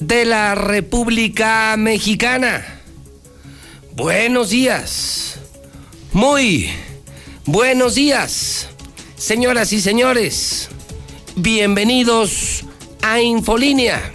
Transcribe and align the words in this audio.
de 0.00 0.24
la 0.24 0.54
República 0.54 1.74
Mexicana. 1.76 2.64
Buenos 3.92 4.50
días. 4.50 5.40
Muy 6.12 6.70
buenos 7.44 7.96
días, 7.96 8.68
señoras 9.16 9.72
y 9.72 9.80
señores. 9.80 10.68
Bienvenidos 11.34 12.64
a 13.02 13.20
Infolínea. 13.20 14.12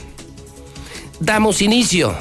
Damos 1.19 1.61
inicio 1.61 2.15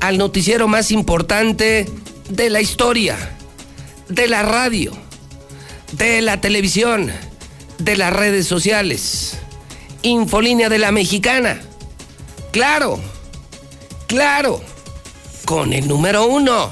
al 0.00 0.18
noticiero 0.18 0.68
más 0.68 0.90
importante 0.90 1.86
de 2.28 2.50
la 2.50 2.60
historia, 2.60 3.16
de 4.08 4.26
la 4.26 4.42
radio, 4.42 4.92
de 5.92 6.22
la 6.22 6.40
televisión, 6.40 7.12
de 7.78 7.96
las 7.96 8.12
redes 8.12 8.46
sociales. 8.46 9.38
Infolínea 10.02 10.68
de 10.68 10.78
la 10.78 10.92
Mexicana. 10.92 11.60
Claro, 12.52 13.00
claro, 14.06 14.60
con 15.46 15.72
el 15.72 15.88
número 15.88 16.26
uno, 16.26 16.70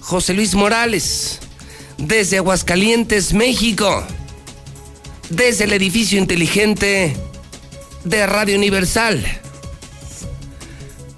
José 0.00 0.34
Luis 0.34 0.56
Morales, 0.56 1.38
desde 1.96 2.38
Aguascalientes, 2.38 3.32
México, 3.32 4.04
desde 5.30 5.62
el 5.62 5.74
edificio 5.74 6.18
inteligente 6.18 7.16
de 8.02 8.26
Radio 8.26 8.56
Universal. 8.56 9.24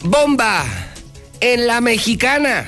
Bomba 0.04 0.66
en 1.40 1.66
la 1.66 1.80
mexicana. 1.80 2.66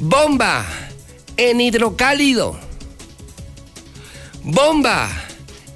Bomba 0.00 0.64
en 1.36 1.60
hidrocálido. 1.60 2.58
Bomba 4.42 5.10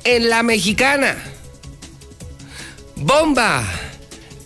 en 0.04 0.30
la 0.30 0.42
mexicana. 0.42 1.16
Bomba 3.00 3.64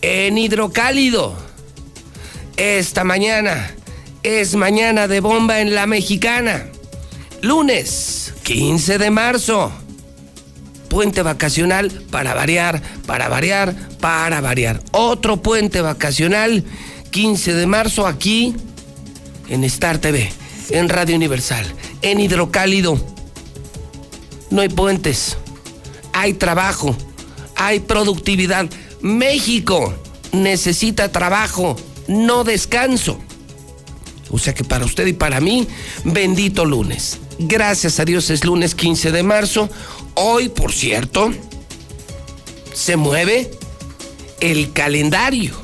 en 0.01 0.37
hidrocálido. 0.37 1.35
Esta 2.55 3.03
mañana 3.03 3.73
es 4.21 4.55
mañana 4.55 5.07
de 5.07 5.21
bomba 5.21 5.59
en 5.59 5.73
la 5.73 5.87
mexicana. 5.87 6.67
Lunes 7.41 8.33
15 8.43 8.99
de 8.99 9.09
marzo. 9.09 9.71
Puente 10.87 11.23
vacacional 11.23 11.89
para 12.11 12.35
variar, 12.35 12.79
para 13.07 13.27
variar, 13.27 13.73
para 13.99 14.39
variar. 14.39 14.81
Otro 14.91 15.41
puente 15.41 15.81
vacacional 15.81 16.63
15 17.09 17.55
de 17.55 17.65
marzo 17.65 18.05
aquí 18.05 18.55
en 19.49 19.63
Star 19.63 19.97
TV, 19.97 20.31
en 20.69 20.89
Radio 20.89 21.15
Universal, 21.15 21.65
en 22.03 22.19
Hidrocálido. 22.19 23.03
No 24.51 24.61
hay 24.61 24.69
puentes, 24.69 25.37
hay 26.13 26.33
trabajo, 26.33 26.95
hay 27.55 27.79
productividad. 27.79 28.69
México 29.01 29.93
necesita 30.31 31.11
trabajo, 31.11 31.75
no 32.07 32.43
descanso. 32.43 33.19
O 34.29 34.39
sea 34.39 34.53
que 34.53 34.63
para 34.63 34.85
usted 34.85 35.05
y 35.05 35.13
para 35.13 35.39
mí, 35.39 35.67
bendito 36.03 36.65
lunes. 36.65 37.19
Gracias 37.37 37.99
a 37.99 38.05
Dios 38.05 38.29
es 38.29 38.43
lunes 38.43 38.75
15 38.75 39.11
de 39.11 39.23
marzo. 39.23 39.69
Hoy, 40.15 40.49
por 40.49 40.71
cierto, 40.71 41.31
se 42.73 42.95
mueve 42.95 43.51
el 44.39 44.73
calendario. 44.73 45.63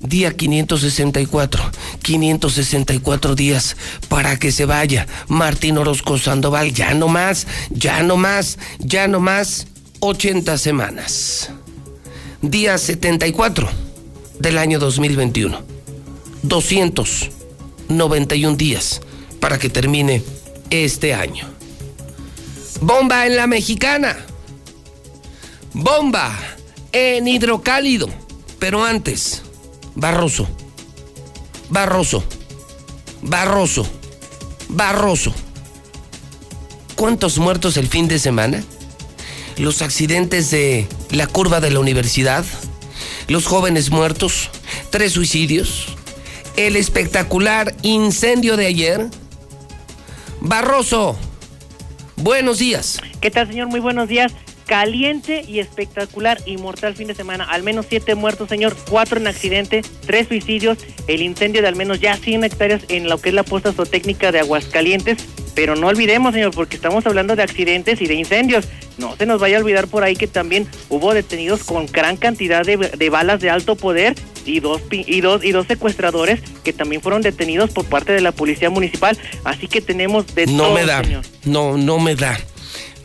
Día 0.00 0.36
564, 0.36 1.70
564 2.02 3.34
días 3.34 3.76
para 4.08 4.38
que 4.38 4.52
se 4.52 4.64
vaya 4.64 5.06
Martín 5.26 5.76
Orozco 5.76 6.18
Sandoval. 6.18 6.72
Ya 6.72 6.94
no 6.94 7.08
más, 7.08 7.46
ya 7.70 8.02
no 8.02 8.16
más, 8.16 8.58
ya 8.78 9.08
no 9.08 9.18
más, 9.20 9.66
80 10.00 10.58
semanas. 10.58 11.50
Día 12.42 12.76
74 12.78 13.68
del 14.38 14.58
año 14.58 14.78
2021. 14.78 15.60
291 16.42 18.56
días 18.56 19.00
para 19.40 19.58
que 19.58 19.68
termine 19.68 20.22
este 20.70 21.14
año. 21.14 21.48
Bomba 22.80 23.26
en 23.26 23.34
la 23.36 23.46
mexicana. 23.46 24.16
Bomba 25.72 26.38
en 26.92 27.26
hidrocálido. 27.26 28.08
Pero 28.58 28.84
antes, 28.84 29.42
Barroso. 29.94 30.46
Barroso. 31.70 32.22
Barroso. 33.22 33.86
Barroso. 34.68 35.32
¿Cuántos 36.94 37.38
muertos 37.38 37.76
el 37.76 37.88
fin 37.88 38.06
de 38.06 38.20
semana? 38.20 38.62
Los 39.58 39.82
accidentes 39.82 40.50
de 40.50 40.86
la 41.10 41.26
curva 41.26 41.60
de 41.60 41.70
la 41.70 41.80
universidad. 41.80 42.44
Los 43.26 43.46
jóvenes 43.46 43.90
muertos. 43.90 44.50
Tres 44.90 45.12
suicidios. 45.12 45.86
El 46.56 46.76
espectacular 46.76 47.74
incendio 47.82 48.56
de 48.56 48.66
ayer. 48.66 49.06
Barroso. 50.40 51.18
Buenos 52.16 52.58
días. 52.58 53.00
¿Qué 53.20 53.30
tal, 53.30 53.48
señor? 53.48 53.68
Muy 53.68 53.80
buenos 53.80 54.08
días. 54.08 54.32
Caliente 54.68 55.46
y 55.48 55.60
espectacular 55.60 56.38
y 56.44 56.58
mortal 56.58 56.94
fin 56.94 57.08
de 57.08 57.14
semana. 57.14 57.44
Al 57.44 57.62
menos 57.62 57.86
siete 57.88 58.14
muertos, 58.14 58.50
señor. 58.50 58.76
Cuatro 58.90 59.18
en 59.18 59.26
accidente, 59.26 59.80
tres 60.06 60.28
suicidios. 60.28 60.76
El 61.06 61.22
incendio 61.22 61.62
de 61.62 61.68
al 61.68 61.74
menos 61.74 62.00
ya 62.00 62.14
100 62.18 62.44
hectáreas 62.44 62.82
en 62.90 63.08
lo 63.08 63.16
que 63.16 63.30
es 63.30 63.34
la 63.34 63.44
posta 63.44 63.72
zootécnica 63.72 64.30
de 64.30 64.40
Aguascalientes. 64.40 65.16
Pero 65.54 65.74
no 65.74 65.86
olvidemos, 65.86 66.34
señor, 66.34 66.52
porque 66.54 66.76
estamos 66.76 67.06
hablando 67.06 67.34
de 67.34 67.42
accidentes 67.44 68.02
y 68.02 68.06
de 68.06 68.14
incendios. 68.14 68.68
No 68.98 69.16
se 69.16 69.24
nos 69.24 69.40
vaya 69.40 69.56
a 69.56 69.60
olvidar 69.60 69.88
por 69.88 70.04
ahí 70.04 70.14
que 70.16 70.26
también 70.26 70.68
hubo 70.90 71.14
detenidos 71.14 71.64
con 71.64 71.86
gran 71.86 72.18
cantidad 72.18 72.62
de, 72.62 72.76
de 72.76 73.10
balas 73.10 73.40
de 73.40 73.48
alto 73.48 73.74
poder 73.74 74.14
y 74.44 74.60
dos, 74.60 74.82
y, 74.90 75.20
dos, 75.22 75.42
y 75.44 75.52
dos 75.52 75.66
secuestradores 75.66 76.40
que 76.62 76.74
también 76.74 77.00
fueron 77.00 77.22
detenidos 77.22 77.70
por 77.70 77.86
parte 77.86 78.12
de 78.12 78.20
la 78.20 78.32
policía 78.32 78.68
municipal. 78.68 79.16
Así 79.44 79.66
que 79.66 79.80
tenemos 79.80 80.34
de 80.34 80.46
No 80.46 80.64
todo, 80.64 80.74
me 80.74 80.84
da. 80.84 81.02
señor. 81.02 81.24
No, 81.44 81.78
no 81.78 81.98
me 81.98 82.14
da. 82.14 82.38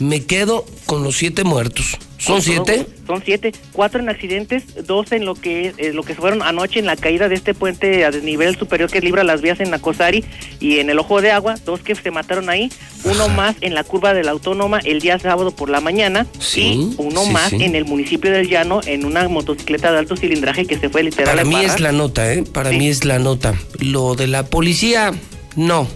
Me 0.03 0.25
quedo 0.25 0.65
con 0.85 1.01
los 1.01 1.15
siete 1.15 1.45
muertos. 1.45 1.97
¿Son 2.17 2.41
siete? 2.41 2.85
Son 3.07 3.21
siete, 3.23 3.53
cuatro 3.71 4.01
en 4.01 4.09
accidentes, 4.09 4.63
dos 4.85 5.11
en 5.11 5.25
lo 5.25 5.35
que 5.35 5.73
eh, 5.77 5.94
lo 5.94 6.03
que 6.03 6.13
fueron 6.13 6.41
anoche 6.41 6.79
en 6.79 6.85
la 6.85 6.95
caída 6.95 7.29
de 7.29 7.35
este 7.35 7.53
puente 7.53 8.03
a 8.03 8.11
desnivel 8.11 8.57
superior 8.57 8.89
que 8.89 9.00
libra 9.00 9.23
las 9.23 9.41
vías 9.41 9.59
en 9.61 9.69
Nacosari 9.71 10.25
y 10.59 10.79
en 10.79 10.89
el 10.89 11.00
Ojo 11.00 11.21
de 11.21 11.31
Agua, 11.31 11.55
dos 11.65 11.81
que 11.81 11.95
se 11.95 12.11
mataron 12.11 12.50
ahí, 12.50 12.69
uno 13.05 13.29
más 13.29 13.55
en 13.61 13.75
la 13.75 13.83
curva 13.83 14.13
de 14.13 14.23
la 14.23 14.31
Autónoma 14.31 14.79
el 14.83 15.00
día 15.00 15.19
sábado 15.19 15.51
por 15.51 15.69
la 15.69 15.79
mañana 15.79 16.27
Sí, 16.39 16.91
y 16.91 16.95
uno 16.97 17.23
sí, 17.23 17.31
más 17.31 17.49
sí. 17.49 17.63
en 17.63 17.75
el 17.75 17.85
municipio 17.85 18.31
del 18.31 18.49
Llano 18.49 18.81
en 18.85 19.06
una 19.06 19.27
motocicleta 19.29 19.91
de 19.91 19.99
alto 19.99 20.15
cilindraje 20.17 20.65
que 20.65 20.77
se 20.77 20.89
fue 20.89 21.03
literal 21.03 21.35
Para 21.35 21.45
mí 21.45 21.63
es 21.63 21.79
la 21.79 21.94
nota, 21.94 22.33
¿eh? 22.33 22.44
Para 22.44 22.71
mí 22.71 22.88
es 22.88 23.06
la 23.06 23.19
nota. 23.19 23.53
Lo 23.79 24.15
de 24.15 24.27
la 24.27 24.45
policía, 24.45 25.11
no. 25.56 25.88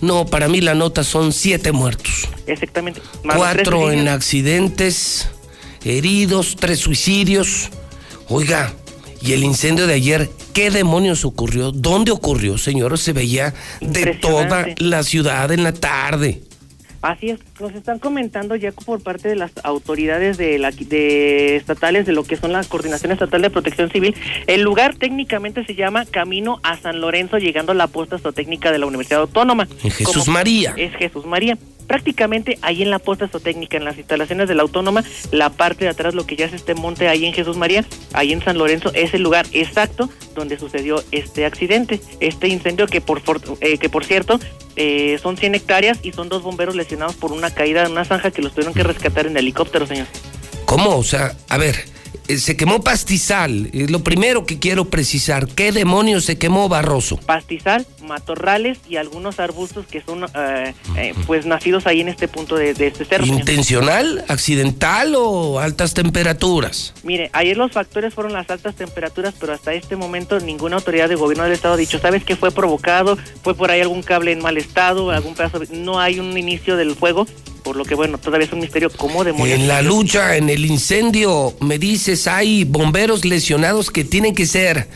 No, 0.00 0.26
para 0.26 0.48
mí 0.48 0.60
la 0.60 0.74
nota 0.74 1.04
son 1.04 1.32
siete 1.32 1.72
muertos. 1.72 2.28
Exactamente. 2.46 3.00
Más 3.24 3.36
Cuatro 3.36 3.90
en 3.90 4.08
accidentes, 4.08 5.28
heridos, 5.84 6.56
tres 6.58 6.80
suicidios. 6.80 7.70
Oiga, 8.28 8.74
y 9.22 9.32
el 9.32 9.44
incendio 9.44 9.86
de 9.86 9.94
ayer, 9.94 10.30
¿qué 10.52 10.70
demonios 10.70 11.24
ocurrió? 11.24 11.72
¿Dónde 11.72 12.10
ocurrió, 12.10 12.58
señor? 12.58 12.98
Se 12.98 13.12
veía 13.12 13.54
de 13.80 14.14
toda 14.14 14.66
la 14.78 15.02
ciudad 15.02 15.50
en 15.52 15.62
la 15.62 15.72
tarde. 15.72 16.42
Así 17.06 17.30
es, 17.30 17.38
nos 17.60 17.72
están 17.72 18.00
comentando 18.00 18.56
ya 18.56 18.72
por 18.72 19.00
parte 19.00 19.28
de 19.28 19.36
las 19.36 19.52
autoridades 19.62 20.38
de, 20.38 20.58
la, 20.58 20.72
de 20.72 21.54
estatales 21.54 22.04
de 22.04 22.12
lo 22.12 22.24
que 22.24 22.36
son 22.36 22.52
la 22.52 22.64
Coordinación 22.64 23.12
Estatal 23.12 23.42
de 23.42 23.50
Protección 23.50 23.90
Civil. 23.90 24.14
El 24.48 24.62
lugar 24.62 24.96
técnicamente 24.96 25.64
se 25.64 25.74
llama 25.76 26.04
Camino 26.04 26.58
a 26.64 26.76
San 26.76 27.00
Lorenzo, 27.00 27.38
llegando 27.38 27.70
a 27.72 27.74
la 27.76 27.86
posta 27.86 28.18
zootécnica 28.18 28.72
de 28.72 28.78
la 28.78 28.86
Universidad 28.86 29.20
Autónoma. 29.20 29.68
En 29.84 29.90
Jesús 29.92 30.24
Como- 30.24 30.32
María. 30.32 30.74
Es 30.76 30.94
Jesús 30.96 31.24
María. 31.26 31.56
Prácticamente 31.86 32.58
ahí 32.62 32.82
en 32.82 32.90
la 32.90 32.98
posta 32.98 33.28
zootécnica, 33.28 33.76
en 33.76 33.84
las 33.84 33.98
instalaciones 33.98 34.48
de 34.48 34.54
la 34.54 34.62
autónoma, 34.62 35.04
la 35.30 35.50
parte 35.50 35.84
de 35.84 35.90
atrás, 35.90 36.14
lo 36.14 36.26
que 36.26 36.36
ya 36.36 36.46
es 36.46 36.52
este 36.52 36.74
monte 36.74 37.08
ahí 37.08 37.24
en 37.24 37.32
Jesús 37.32 37.56
María, 37.56 37.84
ahí 38.12 38.32
en 38.32 38.42
San 38.42 38.58
Lorenzo, 38.58 38.90
es 38.94 39.14
el 39.14 39.22
lugar 39.22 39.46
exacto 39.52 40.08
donde 40.34 40.58
sucedió 40.58 41.02
este 41.12 41.46
accidente, 41.46 42.00
este 42.20 42.48
incendio 42.48 42.86
que 42.86 43.00
por, 43.00 43.22
eh, 43.60 43.78
que 43.78 43.88
por 43.88 44.04
cierto 44.04 44.38
eh, 44.76 45.18
son 45.22 45.36
100 45.36 45.54
hectáreas 45.54 45.98
y 46.02 46.12
son 46.12 46.28
dos 46.28 46.42
bomberos 46.42 46.76
lesionados 46.76 47.16
por 47.16 47.32
una 47.32 47.50
caída 47.50 47.84
en 47.84 47.92
una 47.92 48.04
zanja 48.04 48.30
que 48.30 48.42
los 48.42 48.52
tuvieron 48.52 48.74
que 48.74 48.82
rescatar 48.82 49.26
en 49.26 49.36
helicóptero, 49.36 49.86
señor. 49.86 50.06
¿Cómo? 50.66 50.96
O 50.96 51.04
sea, 51.04 51.34
a 51.48 51.56
ver, 51.56 51.76
se 52.28 52.56
quemó 52.56 52.82
pastizal. 52.82 53.70
Es 53.72 53.90
lo 53.90 54.02
primero 54.02 54.46
que 54.46 54.58
quiero 54.58 54.86
precisar. 54.86 55.46
¿Qué 55.48 55.72
demonios 55.72 56.24
se 56.24 56.38
quemó 56.38 56.68
Barroso? 56.68 57.16
Pastizal, 57.18 57.86
matorrales 58.02 58.78
y 58.88 58.96
algunos 58.96 59.40
arbustos 59.40 59.86
que 59.86 60.02
son 60.02 60.24
eh, 60.24 60.74
eh, 60.96 61.14
pues 61.26 61.46
nacidos 61.46 61.86
ahí 61.86 62.00
en 62.00 62.08
este 62.08 62.28
punto 62.28 62.56
de, 62.56 62.70
este 62.70 63.04
cerro. 63.04 63.26
¿Intencional, 63.26 64.24
accidental 64.28 65.14
o 65.16 65.60
altas 65.60 65.94
temperaturas? 65.94 66.94
Mire, 67.02 67.30
ayer 67.32 67.56
los 67.56 67.72
factores 67.72 68.14
fueron 68.14 68.32
las 68.32 68.48
altas 68.50 68.74
temperaturas, 68.74 69.34
pero 69.38 69.52
hasta 69.52 69.74
este 69.74 69.96
momento 69.96 70.38
ninguna 70.40 70.76
autoridad 70.76 71.08
de 71.08 71.14
gobierno 71.14 71.44
del 71.44 71.52
estado 71.52 71.74
ha 71.74 71.78
dicho, 71.78 71.98
¿sabes 71.98 72.24
qué 72.24 72.36
fue 72.36 72.50
provocado? 72.50 73.16
¿Fue 73.42 73.54
por 73.54 73.70
ahí 73.70 73.80
algún 73.80 74.02
cable 74.02 74.32
en 74.32 74.40
mal 74.40 74.56
estado? 74.56 75.10
algún 75.10 75.34
pedazo? 75.34 75.60
No 75.70 76.00
hay 76.00 76.20
un 76.20 76.36
inicio 76.36 76.76
del 76.76 76.94
fuego 76.94 77.26
por 77.66 77.74
lo 77.74 77.84
que 77.84 77.96
bueno, 77.96 78.16
todavía 78.16 78.46
es 78.46 78.52
un 78.52 78.60
misterio 78.60 78.88
cómo 78.96 79.24
demonios. 79.24 79.58
En 79.58 79.66
la 79.66 79.82
lucha, 79.82 80.36
en 80.36 80.50
el 80.50 80.64
incendio, 80.64 81.52
me 81.60 81.80
dices, 81.80 82.28
hay 82.28 82.62
bomberos 82.62 83.24
lesionados 83.24 83.90
que 83.90 84.04
tienen 84.04 84.36
que 84.36 84.46
ser 84.46 84.86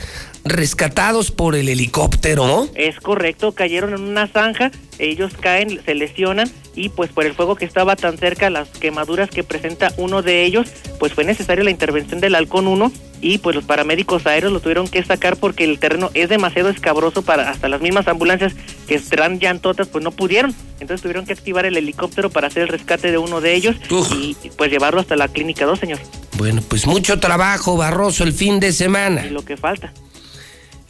rescatados 0.44 1.30
por 1.30 1.54
el 1.54 1.68
helicóptero, 1.68 2.46
¿no? 2.46 2.68
Es 2.74 2.98
correcto, 3.00 3.52
cayeron 3.52 3.94
en 3.94 4.02
una 4.02 4.26
zanja, 4.26 4.70
ellos 4.98 5.32
caen, 5.38 5.80
se 5.84 5.94
lesionan 5.94 6.50
y 6.74 6.88
pues 6.88 7.10
por 7.10 7.26
el 7.26 7.34
fuego 7.34 7.56
que 7.56 7.64
estaba 7.64 7.96
tan 7.96 8.18
cerca, 8.18 8.50
las 8.50 8.68
quemaduras 8.68 9.30
que 9.30 9.44
presenta 9.44 9.92
uno 9.96 10.22
de 10.22 10.44
ellos, 10.44 10.68
pues 10.98 11.12
fue 11.12 11.24
necesaria 11.24 11.64
la 11.64 11.70
intervención 11.70 12.20
del 12.20 12.34
Halcón 12.34 12.66
1 12.66 12.92
y 13.22 13.38
pues 13.38 13.54
los 13.54 13.64
paramédicos 13.64 14.26
aéreos 14.26 14.52
lo 14.52 14.60
tuvieron 14.60 14.88
que 14.88 15.04
sacar 15.04 15.36
porque 15.36 15.64
el 15.64 15.78
terreno 15.78 16.10
es 16.14 16.28
demasiado 16.28 16.70
escabroso 16.70 17.22
para 17.22 17.50
hasta 17.50 17.68
las 17.68 17.80
mismas 17.82 18.08
ambulancias 18.08 18.54
que 18.86 18.94
están 18.94 19.38
llantotas 19.38 19.88
pues 19.88 20.02
no 20.02 20.10
pudieron. 20.10 20.54
Entonces 20.80 21.02
tuvieron 21.02 21.26
que 21.26 21.34
activar 21.34 21.66
el 21.66 21.76
helicóptero 21.76 22.30
para 22.30 22.46
hacer 22.46 22.62
el 22.62 22.68
rescate 22.68 23.10
de 23.10 23.18
uno 23.18 23.40
de 23.40 23.54
ellos 23.54 23.76
y 24.16 24.36
pues 24.56 24.70
llevarlo 24.70 25.00
hasta 25.00 25.16
la 25.16 25.28
clínica 25.28 25.66
2 25.66 25.78
señor. 25.78 25.98
Bueno 26.38 26.62
pues 26.66 26.86
mucho 26.86 27.20
trabajo 27.20 27.76
Barroso 27.76 28.24
el 28.24 28.32
fin 28.32 28.58
de 28.60 28.72
semana. 28.72 29.26
Y 29.26 29.30
lo 29.30 29.44
que 29.44 29.58
falta 29.58 29.92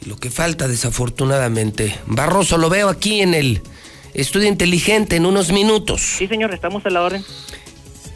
lo 0.05 0.17
que 0.17 0.29
falta 0.29 0.67
desafortunadamente. 0.67 1.97
Barroso 2.07 2.57
lo 2.57 2.69
veo 2.69 2.89
aquí 2.89 3.21
en 3.21 3.33
el 3.33 3.61
estudio 4.13 4.47
inteligente 4.47 5.15
en 5.15 5.25
unos 5.25 5.51
minutos. 5.51 6.01
Sí 6.01 6.27
señor 6.27 6.53
estamos 6.53 6.85
a 6.85 6.89
la 6.89 7.01
orden. 7.01 7.23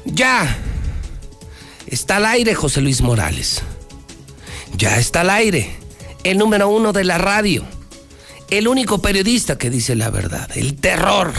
Ya 0.05 0.57
está 1.87 2.17
al 2.17 2.25
aire 2.25 2.55
José 2.55 2.81
Luis 2.81 3.01
Morales. 3.01 3.63
Ya 4.77 4.97
está 4.97 5.21
al 5.21 5.29
aire, 5.29 5.73
el 6.23 6.37
número 6.37 6.67
uno 6.67 6.91
de 6.91 7.05
la 7.05 7.17
radio, 7.17 7.63
el 8.49 8.67
único 8.67 9.01
periodista 9.01 9.57
que 9.57 9.69
dice 9.69 9.95
la 9.95 10.09
verdad, 10.09 10.49
el 10.55 10.75
terror 10.75 11.33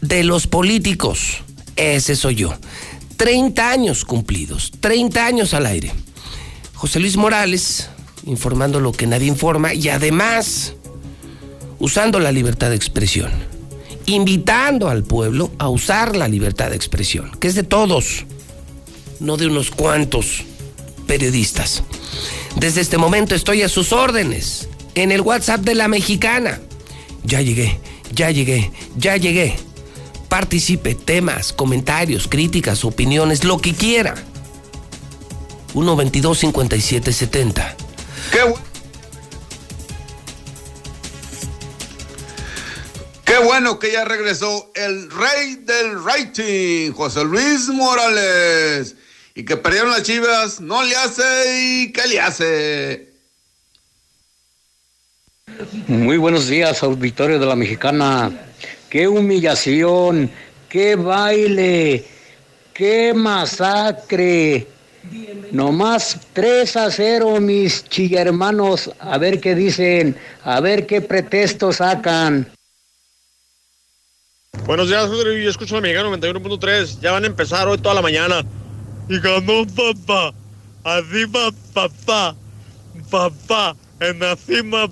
de 0.00 0.22
los 0.22 0.46
políticos, 0.46 1.38
ese 1.74 2.14
soy 2.14 2.36
yo. 2.36 2.54
30 3.16 3.68
años 3.68 4.04
cumplidos, 4.04 4.70
30 4.78 5.26
años 5.26 5.54
al 5.54 5.66
aire. 5.66 5.92
José 6.74 7.00
Luis 7.00 7.16
Morales, 7.16 7.90
informando 8.28 8.78
lo 8.80 8.92
que 8.92 9.06
nadie 9.06 9.26
informa 9.26 9.74
y 9.74 9.88
además 9.88 10.74
usando 11.78 12.20
la 12.20 12.30
libertad 12.30 12.70
de 12.70 12.76
expresión, 12.76 13.30
invitando 14.06 14.88
al 14.88 15.02
pueblo 15.02 15.50
a 15.58 15.68
usar 15.68 16.16
la 16.16 16.28
libertad 16.28 16.70
de 16.70 16.76
expresión, 16.76 17.30
que 17.40 17.48
es 17.48 17.54
de 17.54 17.62
todos, 17.62 18.26
no 19.20 19.36
de 19.36 19.46
unos 19.46 19.70
cuantos 19.70 20.44
periodistas. 21.06 21.82
Desde 22.56 22.80
este 22.80 22.98
momento 22.98 23.34
estoy 23.34 23.62
a 23.62 23.68
sus 23.68 23.92
órdenes 23.92 24.68
en 24.94 25.12
el 25.12 25.20
WhatsApp 25.22 25.60
de 25.60 25.74
la 25.74 25.88
mexicana. 25.88 26.60
Ya 27.24 27.40
llegué, 27.40 27.78
ya 28.14 28.30
llegué, 28.30 28.70
ya 28.96 29.16
llegué. 29.16 29.56
Participe, 30.28 30.94
temas, 30.94 31.52
comentarios, 31.52 32.28
críticas, 32.28 32.84
opiniones, 32.84 33.44
lo 33.44 33.58
que 33.58 33.72
quiera. 33.72 34.14
122 35.72 36.38
5770 36.38 37.87
Qué, 38.30 38.40
Qué 43.24 43.38
bueno 43.44 43.78
que 43.78 43.92
ya 43.92 44.04
regresó 44.04 44.70
el 44.74 45.10
rey 45.10 45.56
del 45.56 46.02
rating, 46.02 46.92
José 46.92 47.24
Luis 47.24 47.68
Morales 47.68 48.96
y 49.34 49.44
que 49.44 49.56
perdieron 49.56 49.90
las 49.90 50.02
chivas, 50.02 50.60
no 50.60 50.82
le 50.82 50.96
hace 50.96 51.22
y 51.62 51.92
¿qué 51.92 52.08
le 52.08 52.20
hace? 52.20 53.12
Muy 55.86 56.16
buenos 56.16 56.48
días, 56.48 56.82
auditorio 56.82 57.38
de 57.38 57.46
la 57.46 57.54
Mexicana. 57.54 58.32
Qué 58.88 59.06
humillación, 59.06 60.30
qué 60.68 60.96
baile, 60.96 62.06
qué 62.72 63.12
masacre. 63.14 64.66
Nomás 65.52 66.18
3 66.34 66.76
a 66.76 66.90
0, 66.90 67.40
mis 67.40 67.84
chillermanos. 67.84 68.90
A 69.00 69.18
ver 69.18 69.40
qué 69.40 69.54
dicen, 69.54 70.16
a 70.44 70.60
ver 70.60 70.86
qué 70.86 71.00
pretexto 71.00 71.72
sacan. 71.72 72.50
Buenos 74.66 74.88
días, 74.88 75.06
José. 75.06 75.42
Yo 75.42 75.50
escucho 75.50 75.76
la 75.76 75.80
Mexicana 75.80 76.08
91.3. 76.10 77.00
Ya 77.00 77.12
van 77.12 77.24
a 77.24 77.28
empezar 77.28 77.68
hoy 77.68 77.78
toda 77.78 77.94
la 77.94 78.02
mañana 78.02 78.44
y 79.08 79.18
ganó 79.18 79.66
papá. 79.66 80.34
Así 80.84 81.24
va 81.24 81.50
papá. 81.72 82.36
Papá. 83.10 83.76
En 84.00 84.18
la 84.18 84.36
cima 84.36 84.88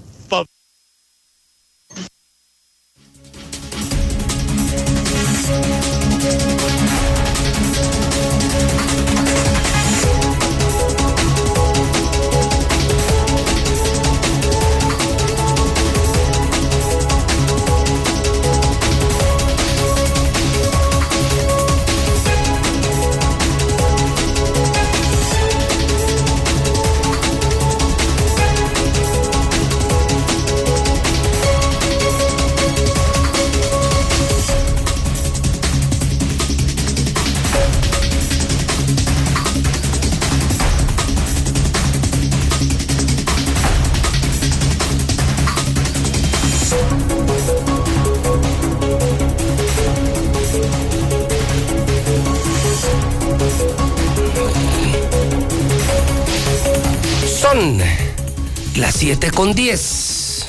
las 58.87 58.95
7 58.95 59.33
con 59.33 59.53
10. 59.53 60.47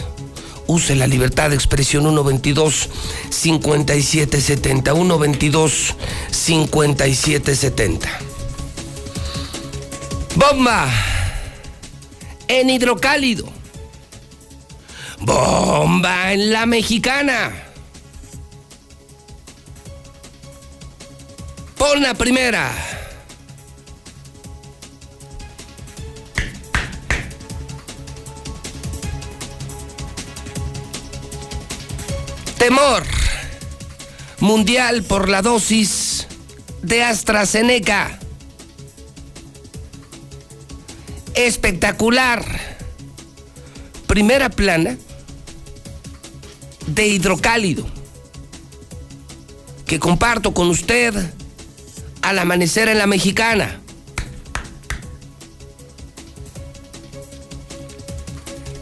Use 0.67 0.95
la 0.95 1.07
libertad 1.07 1.49
de 1.49 1.55
expresión 1.55 2.03
122 2.03 2.87
5770 3.31 4.93
122 4.93 5.95
5770. 6.29 8.19
Bomba 10.35 10.87
en 12.47 12.69
hidrocálido. 12.69 13.47
Bomba 15.21 16.31
en 16.31 16.53
la 16.53 16.67
mexicana. 16.67 17.51
Pon 21.75 22.03
la 22.03 22.13
primera. 22.13 22.96
Temor 32.67 33.05
mundial 34.41 35.01
por 35.03 35.29
la 35.29 35.41
dosis 35.41 36.27
de 36.81 37.01
AstraZeneca. 37.01 38.19
Espectacular. 41.33 42.43
Primera 44.05 44.49
plana 44.49 44.97
de 46.87 47.07
hidrocálido. 47.07 47.85
que 49.85 49.97
comparto 49.97 50.53
con 50.53 50.67
usted 50.67 51.15
al 52.21 52.37
amanecer 52.37 52.89
en 52.89 52.97
la 52.97 53.07
mexicana. 53.07 53.79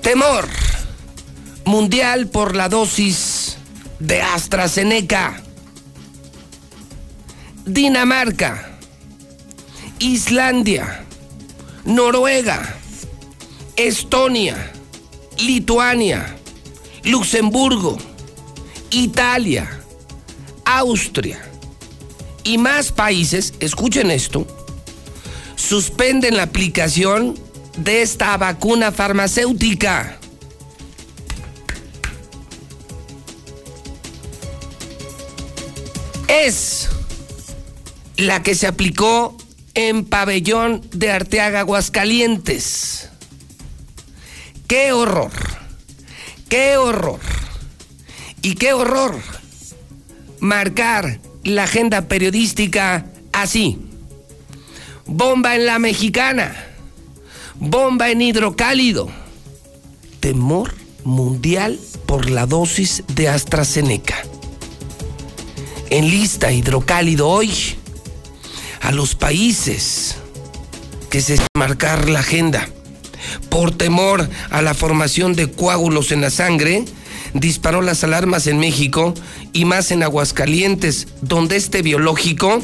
Temor 0.01 0.49
mundial 1.65 2.29
por 2.29 2.55
la 2.55 2.67
dosis 2.67 3.34
de 3.99 4.21
AstraZeneca. 4.21 5.41
Dinamarca, 7.65 8.77
Islandia, 9.99 11.03
Noruega, 11.83 12.75
Estonia, 13.75 14.71
Lituania, 15.39 16.37
Luxemburgo, 17.03 17.97
Italia, 18.91 19.81
Austria 20.63 21.39
y 22.43 22.57
más 22.57 22.91
países, 22.91 23.53
escuchen 23.59 24.11
esto, 24.11 24.45
suspenden 25.55 26.37
la 26.37 26.43
aplicación 26.43 27.35
de 27.77 28.01
esta 28.03 28.37
vacuna 28.37 28.91
farmacéutica. 28.91 30.19
Es 36.43 36.89
la 38.17 38.43
que 38.43 38.55
se 38.55 38.67
aplicó 38.67 39.37
en 39.73 40.03
Pabellón 40.03 40.81
de 40.91 41.09
Arteaga, 41.09 41.61
Aguascalientes. 41.61 43.09
¡Qué 44.67 44.91
horror! 44.91 45.31
¡Qué 46.49 46.75
horror! 46.75 47.19
Y 48.41 48.55
qué 48.55 48.73
horror 48.73 49.15
marcar 50.39 51.19
la 51.43 51.63
agenda 51.63 52.09
periodística 52.09 53.05
así. 53.31 53.79
Bomba 55.05 55.55
en 55.55 55.65
la 55.65 55.79
mexicana. 55.79 56.53
Bomba 57.55 58.09
en 58.09 58.21
hidrocálido. 58.21 59.09
Temor 60.19 60.73
mundial 61.05 61.79
por 62.05 62.29
la 62.29 62.45
dosis 62.45 63.03
de 63.15 63.29
AstraZeneca. 63.29 64.17
En 65.95 66.09
lista 66.09 66.51
hidrocálido 66.51 67.29
hoy 67.29 67.53
a 68.81 68.91
los 68.91 69.15
países 69.15 70.17
que 71.09 71.21
se 71.21 71.37
marcar 71.57 72.09
la 72.09 72.19
agenda 72.19 72.67
por 73.47 73.71
temor 73.71 74.29
a 74.49 74.61
la 74.61 74.73
formación 74.73 75.35
de 75.35 75.49
coágulos 75.49 76.11
en 76.11 76.19
la 76.19 76.31
sangre, 76.31 76.83
disparó 77.33 77.81
las 77.81 78.03
alarmas 78.03 78.45
en 78.47 78.59
México 78.59 79.13
y 79.53 79.63
más 79.63 79.89
en 79.91 80.03
Aguascalientes, 80.03 81.07
donde 81.21 81.55
este 81.55 81.81
biológico 81.81 82.61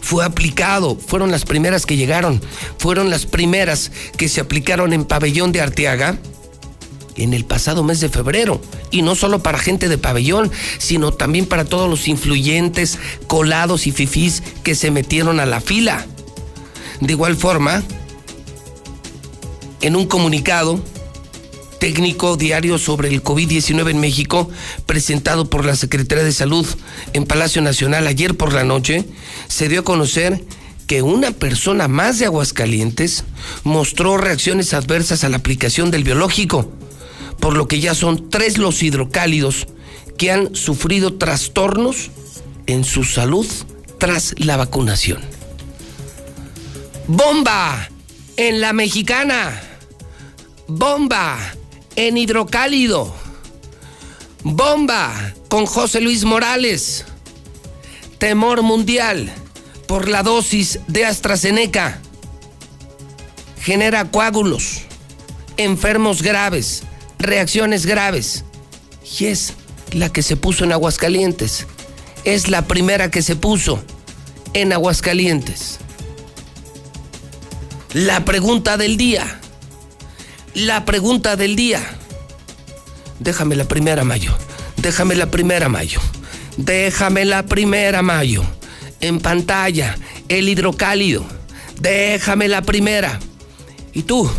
fue 0.00 0.24
aplicado. 0.24 0.94
Fueron 0.94 1.32
las 1.32 1.44
primeras 1.44 1.84
que 1.84 1.96
llegaron, 1.96 2.40
fueron 2.78 3.10
las 3.10 3.26
primeras 3.26 3.90
que 4.16 4.28
se 4.28 4.40
aplicaron 4.40 4.92
en 4.92 5.04
Pabellón 5.04 5.50
de 5.50 5.62
Arteaga 5.62 6.16
en 7.16 7.34
el 7.34 7.44
pasado 7.44 7.82
mes 7.82 8.00
de 8.00 8.08
febrero. 8.08 8.60
Y 8.90 9.02
no 9.02 9.14
solo 9.14 9.42
para 9.42 9.58
gente 9.58 9.88
de 9.88 9.98
pabellón, 9.98 10.50
sino 10.78 11.12
también 11.12 11.46
para 11.46 11.64
todos 11.64 11.88
los 11.88 12.08
influyentes, 12.08 12.98
colados 13.26 13.86
y 13.86 13.92
fifís 13.92 14.42
que 14.62 14.74
se 14.74 14.90
metieron 14.90 15.40
a 15.40 15.46
la 15.46 15.60
fila. 15.60 16.06
De 17.00 17.12
igual 17.12 17.36
forma, 17.36 17.82
en 19.80 19.96
un 19.96 20.06
comunicado 20.06 20.80
técnico 21.78 22.38
diario 22.38 22.78
sobre 22.78 23.08
el 23.08 23.22
COVID-19 23.22 23.90
en 23.90 24.00
México, 24.00 24.48
presentado 24.86 25.50
por 25.50 25.66
la 25.66 25.76
Secretaría 25.76 26.24
de 26.24 26.32
Salud 26.32 26.66
en 27.12 27.26
Palacio 27.26 27.60
Nacional 27.60 28.06
ayer 28.06 28.36
por 28.36 28.54
la 28.54 28.64
noche, 28.64 29.04
se 29.48 29.68
dio 29.68 29.80
a 29.80 29.84
conocer 29.84 30.42
que 30.86 31.02
una 31.02 31.30
persona 31.30 31.88
más 31.88 32.18
de 32.18 32.26
Aguascalientes 32.26 33.24
mostró 33.64 34.16
reacciones 34.16 34.72
adversas 34.72 35.24
a 35.24 35.28
la 35.28 35.36
aplicación 35.36 35.90
del 35.90 36.04
biológico, 36.04 36.72
por 37.44 37.58
lo 37.58 37.68
que 37.68 37.78
ya 37.78 37.94
son 37.94 38.30
tres 38.30 38.56
los 38.56 38.82
hidrocálidos 38.82 39.66
que 40.16 40.32
han 40.32 40.56
sufrido 40.56 41.18
trastornos 41.18 42.10
en 42.64 42.84
su 42.84 43.04
salud 43.04 43.46
tras 43.98 44.34
la 44.38 44.56
vacunación. 44.56 45.20
¡Bomba! 47.06 47.90
En 48.38 48.62
la 48.62 48.72
mexicana 48.72 49.60
Bomba 50.68 51.36
en 51.96 52.16
Hidrocálido. 52.16 53.14
Bomba 54.42 55.34
con 55.50 55.66
José 55.66 56.00
Luis 56.00 56.24
Morales. 56.24 57.04
Temor 58.16 58.62
mundial 58.62 59.30
por 59.86 60.08
la 60.08 60.22
dosis 60.22 60.80
de 60.88 61.04
AstraZeneca. 61.04 62.00
Genera 63.60 64.10
coágulos, 64.10 64.80
enfermos 65.58 66.22
graves, 66.22 66.84
reacciones 67.26 67.86
graves. 67.86 68.44
Y 69.18 69.26
es 69.26 69.54
la 69.92 70.12
que 70.12 70.22
se 70.22 70.36
puso 70.36 70.64
en 70.64 70.72
Aguascalientes. 70.72 71.66
Es 72.24 72.48
la 72.48 72.62
primera 72.62 73.10
que 73.10 73.22
se 73.22 73.36
puso 73.36 73.82
en 74.52 74.72
Aguascalientes. 74.72 75.78
La 77.92 78.24
pregunta 78.24 78.76
del 78.76 78.96
día 78.96 79.40
la 80.54 80.84
pregunta 80.84 81.36
del 81.36 81.56
día. 81.56 81.80
Déjame 83.18 83.56
la 83.56 83.64
primera 83.64 84.04
mayo. 84.04 84.32
Déjame 84.76 85.16
la 85.16 85.26
primera 85.30 85.68
mayo. 85.68 86.00
Déjame 86.56 87.24
la 87.24 87.44
primera 87.44 88.02
mayo. 88.02 88.44
En 89.00 89.18
pantalla, 89.18 89.96
el 90.28 90.48
hidrocálido. 90.48 91.24
Déjame 91.80 92.48
la 92.48 92.62
primera. 92.62 93.18
¿Y 93.92 94.02
tú? 94.02 94.30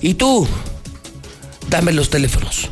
¿Y 0.00 0.14
tú? 0.14 0.46
Dame 1.72 1.94
los 1.94 2.10
teléfonos. 2.10 2.68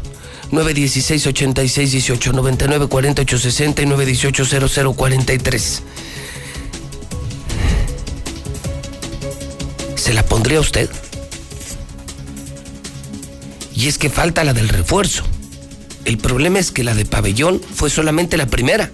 916 0.50 1.26
86 1.28 1.92
18 1.92 2.33
99 2.35 2.87
48 2.87 3.38
60 3.38 3.80
y 3.80 3.87
918 3.87 4.69
00 4.69 4.92
43. 4.92 5.83
¿Se 9.97 10.12
la 10.12 10.23
pondría 10.23 10.61
usted? 10.61 10.90
Y 13.75 13.88
es 13.88 13.97
que 13.97 14.11
falta 14.11 14.45
la 14.45 14.52
del 14.52 14.69
refuerzo. 14.69 15.25
El 16.04 16.19
problema 16.19 16.59
es 16.59 16.71
que 16.71 16.85
la 16.85 16.95
de 16.95 17.07
pabellón 17.07 17.59
fue 17.75 17.88
solamente 17.88 18.37
la 18.37 18.49
primera. 18.49 18.90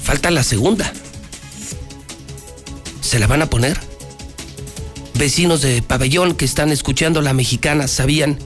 Falta 0.00 0.30
la 0.30 0.44
segunda. 0.44 0.92
¿Se 3.00 3.18
la 3.18 3.26
van 3.26 3.42
a 3.42 3.50
poner? 3.50 3.87
Vecinos 5.18 5.62
de 5.62 5.82
pabellón 5.82 6.36
que 6.36 6.44
están 6.44 6.70
escuchando 6.70 7.20
la 7.22 7.32
mexicana 7.32 7.88
sabían 7.88 8.38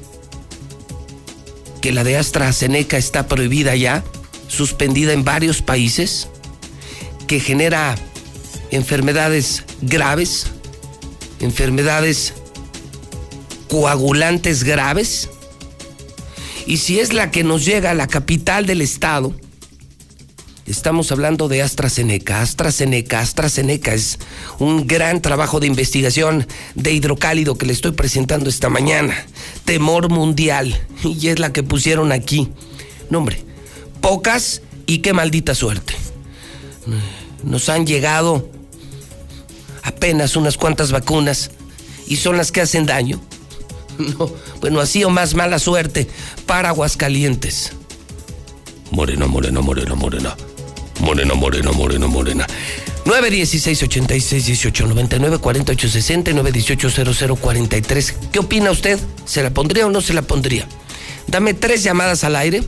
que 1.83 1.93
la 1.93 2.03
de 2.03 2.17
AstraZeneca 2.17 2.97
está 2.97 3.29
prohibida 3.29 3.77
ya, 3.77 4.03
suspendida 4.49 5.13
en 5.13 5.23
varios 5.23 5.61
países, 5.61 6.29
que 7.27 7.41
genera 7.41 7.95
enfermedades 8.71 9.65
graves, 9.83 10.47
enfermedades 11.41 12.33
coagulantes 13.69 14.65
graves? 14.65 15.29
Y 16.67 16.79
si 16.79 17.01
es 17.01 17.13
la 17.13 17.31
que 17.31 17.45
nos 17.45 17.67
llega 17.67 17.91
a 17.91 17.95
la 17.95 18.07
capital 18.07 18.65
del 18.65 18.81
estado, 18.81 19.35
estamos 20.73 21.13
hablando 21.13 21.49
de 21.49 21.63
AstraZeneca. 21.63 22.41
AstraZeneca, 22.41 23.21
AstraZeneca 23.21 23.93
es 23.93 24.19
un 24.59 24.87
gran 24.87 25.21
trabajo 25.21 25.61
de 25.61 25.67
investigación 25.67 26.47
de 26.75 26.93
hidrocálido 26.93 27.57
que 27.57 27.67
le 27.67 27.75
estoy 27.75 27.93
presentando 27.93 28.49
esta 28.49 28.71
mañana. 28.71 29.15
Temor 29.67 30.09
mundial. 30.09 30.75
Y 31.05 31.29
es 31.29 31.39
la 31.39 31.53
que 31.53 31.63
pusieron 31.63 32.11
aquí. 32.11 32.49
No, 33.11 33.25
pocas 34.01 34.63
y 34.87 34.99
qué 34.99 35.13
maldita 35.13 35.55
suerte. 35.55 35.95
Nos 37.45 37.69
han 37.69 37.87
llegado 37.87 38.49
apenas 39.83 40.37
unas 40.37 40.57
cuantas 40.57 40.91
vacunas 40.91 41.51
y 42.07 42.17
son 42.17 42.39
las 42.39 42.51
que 42.51 42.63
hacen 42.63 42.87
daño. 42.87 43.21
No, 43.99 44.33
bueno, 44.63 44.81
así 44.81 45.05
o 45.05 45.11
más 45.11 45.35
mala 45.35 45.59
suerte 45.59 46.09
para 46.47 46.71
Aguascalientes. 46.71 47.75
Morena, 48.91 49.27
morena, 49.27 49.61
morena, 49.61 49.95
morena. 49.95 50.35
Morena, 51.03 51.35
morena, 51.35 51.73
morena, 51.73 52.07
morena. 52.07 52.47
916 53.05 53.83
86 53.83 54.47
18 54.47 54.87
99 54.87 55.39
48 55.39 55.89
60 55.89 56.33
918 56.33 57.15
00 57.15 57.37
43. 57.37 58.15
¿Qué 58.31 58.39
opina 58.39 58.71
usted? 58.71 59.01
¿Se 59.25 59.43
la 59.43 59.51
pondría 59.51 59.87
o 59.87 59.91
no 59.91 60.01
se 60.01 60.15
la 60.15 60.23
pondría? 60.23 60.67
Dame 61.27 61.55
tres 61.55 61.83
llamadas 61.83 62.23
al 62.23 62.37
aire. 62.37 62.63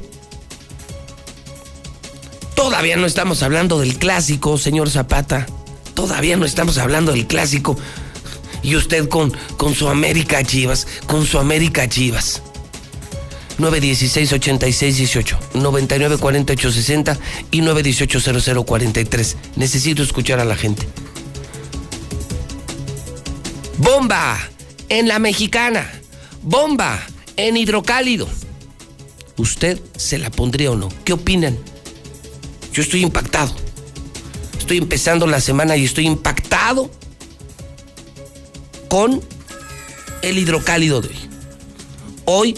Todavía 2.57 2.97
no 2.97 3.07
estamos 3.07 3.43
hablando 3.45 3.79
del 3.79 3.99
clásico, 3.99 4.59
señor 4.59 4.91
Zapata. 4.91 5.47
Todavía 5.95 6.37
no 6.37 6.45
estamos 6.45 6.79
hablando 6.79 7.13
del 7.13 7.29
clásico 7.29 7.77
y 8.65 8.75
usted 8.75 9.09
con, 9.09 9.33
con 9.57 9.77
su 9.77 9.89
América 9.89 10.43
Chivas, 10.43 10.89
con 11.07 11.25
su 11.25 11.39
América 11.39 11.89
Chivas. 11.89 12.43
916-8618, 13.59 15.39
994860 15.55 17.19
y 17.51 17.61
918-0043. 17.61 19.37
Necesito 19.57 20.03
escuchar 20.03 20.41
a 20.41 20.45
la 20.45 20.57
gente. 20.57 20.87
Bomba 23.79 24.39
en 24.89 25.09
la 25.09 25.19
mexicana. 25.19 25.91
Bomba 26.43 27.01
en 27.37 27.57
hidrocálido. 27.57 28.29
¿Usted 29.37 29.81
se 29.97 30.19
la 30.19 30.31
pondría 30.31 30.71
o 30.71 30.77
no? 30.77 30.89
¿Qué 31.05 31.13
opinan? 31.13 31.59
Yo 32.73 32.83
estoy 32.83 33.03
impactado. 33.03 33.55
Estoy 34.59 34.79
empezando 34.79 35.27
la 35.27 35.41
semana 35.41 35.77
y 35.77 35.85
estoy 35.85 36.07
impactado 36.07 36.91
con 38.89 39.21
el 40.23 40.39
hidrocálido 40.39 41.01
de 41.01 41.09
hoy. 41.09 41.17
Hoy 42.27 42.57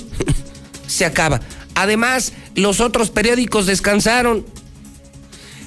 se 0.87 1.05
acaba. 1.05 1.41
Además, 1.75 2.33
los 2.55 2.81
otros 2.81 3.11
periódicos 3.11 3.67
descansaron. 3.67 4.45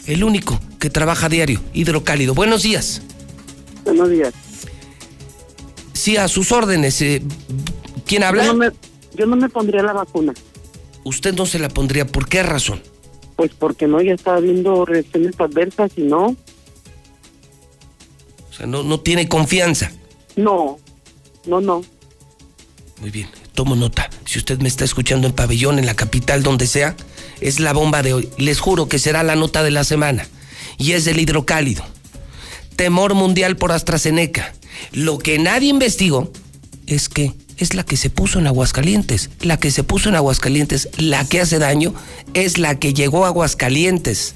El 0.08 0.24
único 0.24 0.60
que 0.80 0.90
trabaja 0.90 1.30
diario, 1.30 1.62
hidrocálido. 1.74 2.34
Buenos 2.34 2.64
días. 2.64 3.02
Buenos 3.84 4.10
días. 4.10 4.34
Sí, 5.94 6.18
a 6.18 6.28
sus 6.28 6.52
órdenes. 6.52 7.02
Eh, 7.02 7.22
¿Quién 8.06 8.24
habla? 8.24 8.46
Yo 8.46 8.54
no, 8.54 8.60
me, 8.60 8.72
yo 9.16 9.26
no 9.28 9.36
me 9.36 9.50
pondría 9.50 9.84
la 9.84 9.94
vacuna. 9.94 10.34
¿Usted 11.04 11.34
no 11.36 11.46
se 11.46 11.60
la 11.60 11.70
pondría? 11.70 12.08
¿Por 12.08 12.28
qué 12.28 12.42
razón? 12.42 12.82
Pues 13.36 13.52
porque 13.54 13.88
no, 13.88 14.02
ya 14.02 14.14
estaba 14.14 14.40
viendo 14.40 14.86
reacciones 14.86 15.40
adversas 15.40 15.92
y 15.96 16.02
no. 16.02 16.36
O 18.50 18.54
sea, 18.54 18.66
no, 18.66 18.84
no 18.84 19.00
tiene 19.00 19.28
confianza. 19.30 19.92
No, 20.36 20.80
no, 21.46 21.62
no. 21.62 21.82
Muy 23.00 23.12
bien, 23.12 23.30
tomo 23.54 23.76
nota. 23.76 24.10
Si 24.26 24.40
usted 24.40 24.60
me 24.60 24.68
está 24.68 24.86
escuchando 24.86 25.28
en 25.28 25.34
pabellón, 25.34 25.80
en 25.80 25.86
la 25.86 25.96
capital, 25.96 26.44
donde 26.44 26.68
sea, 26.68 26.96
es 27.42 27.60
la 27.60 27.74
bomba 27.74 28.02
de 28.02 28.14
hoy. 28.14 28.30
Les 28.38 28.60
juro 28.60 28.88
que 28.88 29.00
será 29.00 29.24
la 29.24 29.36
nota 29.36 29.64
de 29.64 29.72
la 29.72 29.84
semana. 29.84 30.28
Y 30.78 30.94
es 30.94 31.06
del 31.06 31.20
hidrocálido. 31.20 31.86
Temor 32.76 33.14
mundial 33.14 33.58
por 33.58 33.72
AstraZeneca. 33.72 34.54
Lo 34.92 35.18
que 35.18 35.40
nadie 35.40 35.70
investigó 35.70 36.32
es 36.88 37.10
que 37.10 37.34
es 37.58 37.74
la 37.74 37.84
que 37.84 37.98
se 37.98 38.10
puso 38.10 38.40
en 38.40 38.48
Aguascalientes. 38.48 39.30
La 39.42 39.58
que 39.58 39.72
se 39.72 39.84
puso 39.84 40.10
en 40.10 40.16
Aguascalientes, 40.16 40.90
la 40.98 41.28
que 41.28 41.42
hace 41.42 41.60
daño, 41.60 41.94
es 42.34 42.58
la 42.58 42.80
que 42.80 42.94
llegó 42.94 43.26
a 43.26 43.30
Aguascalientes. 43.30 44.36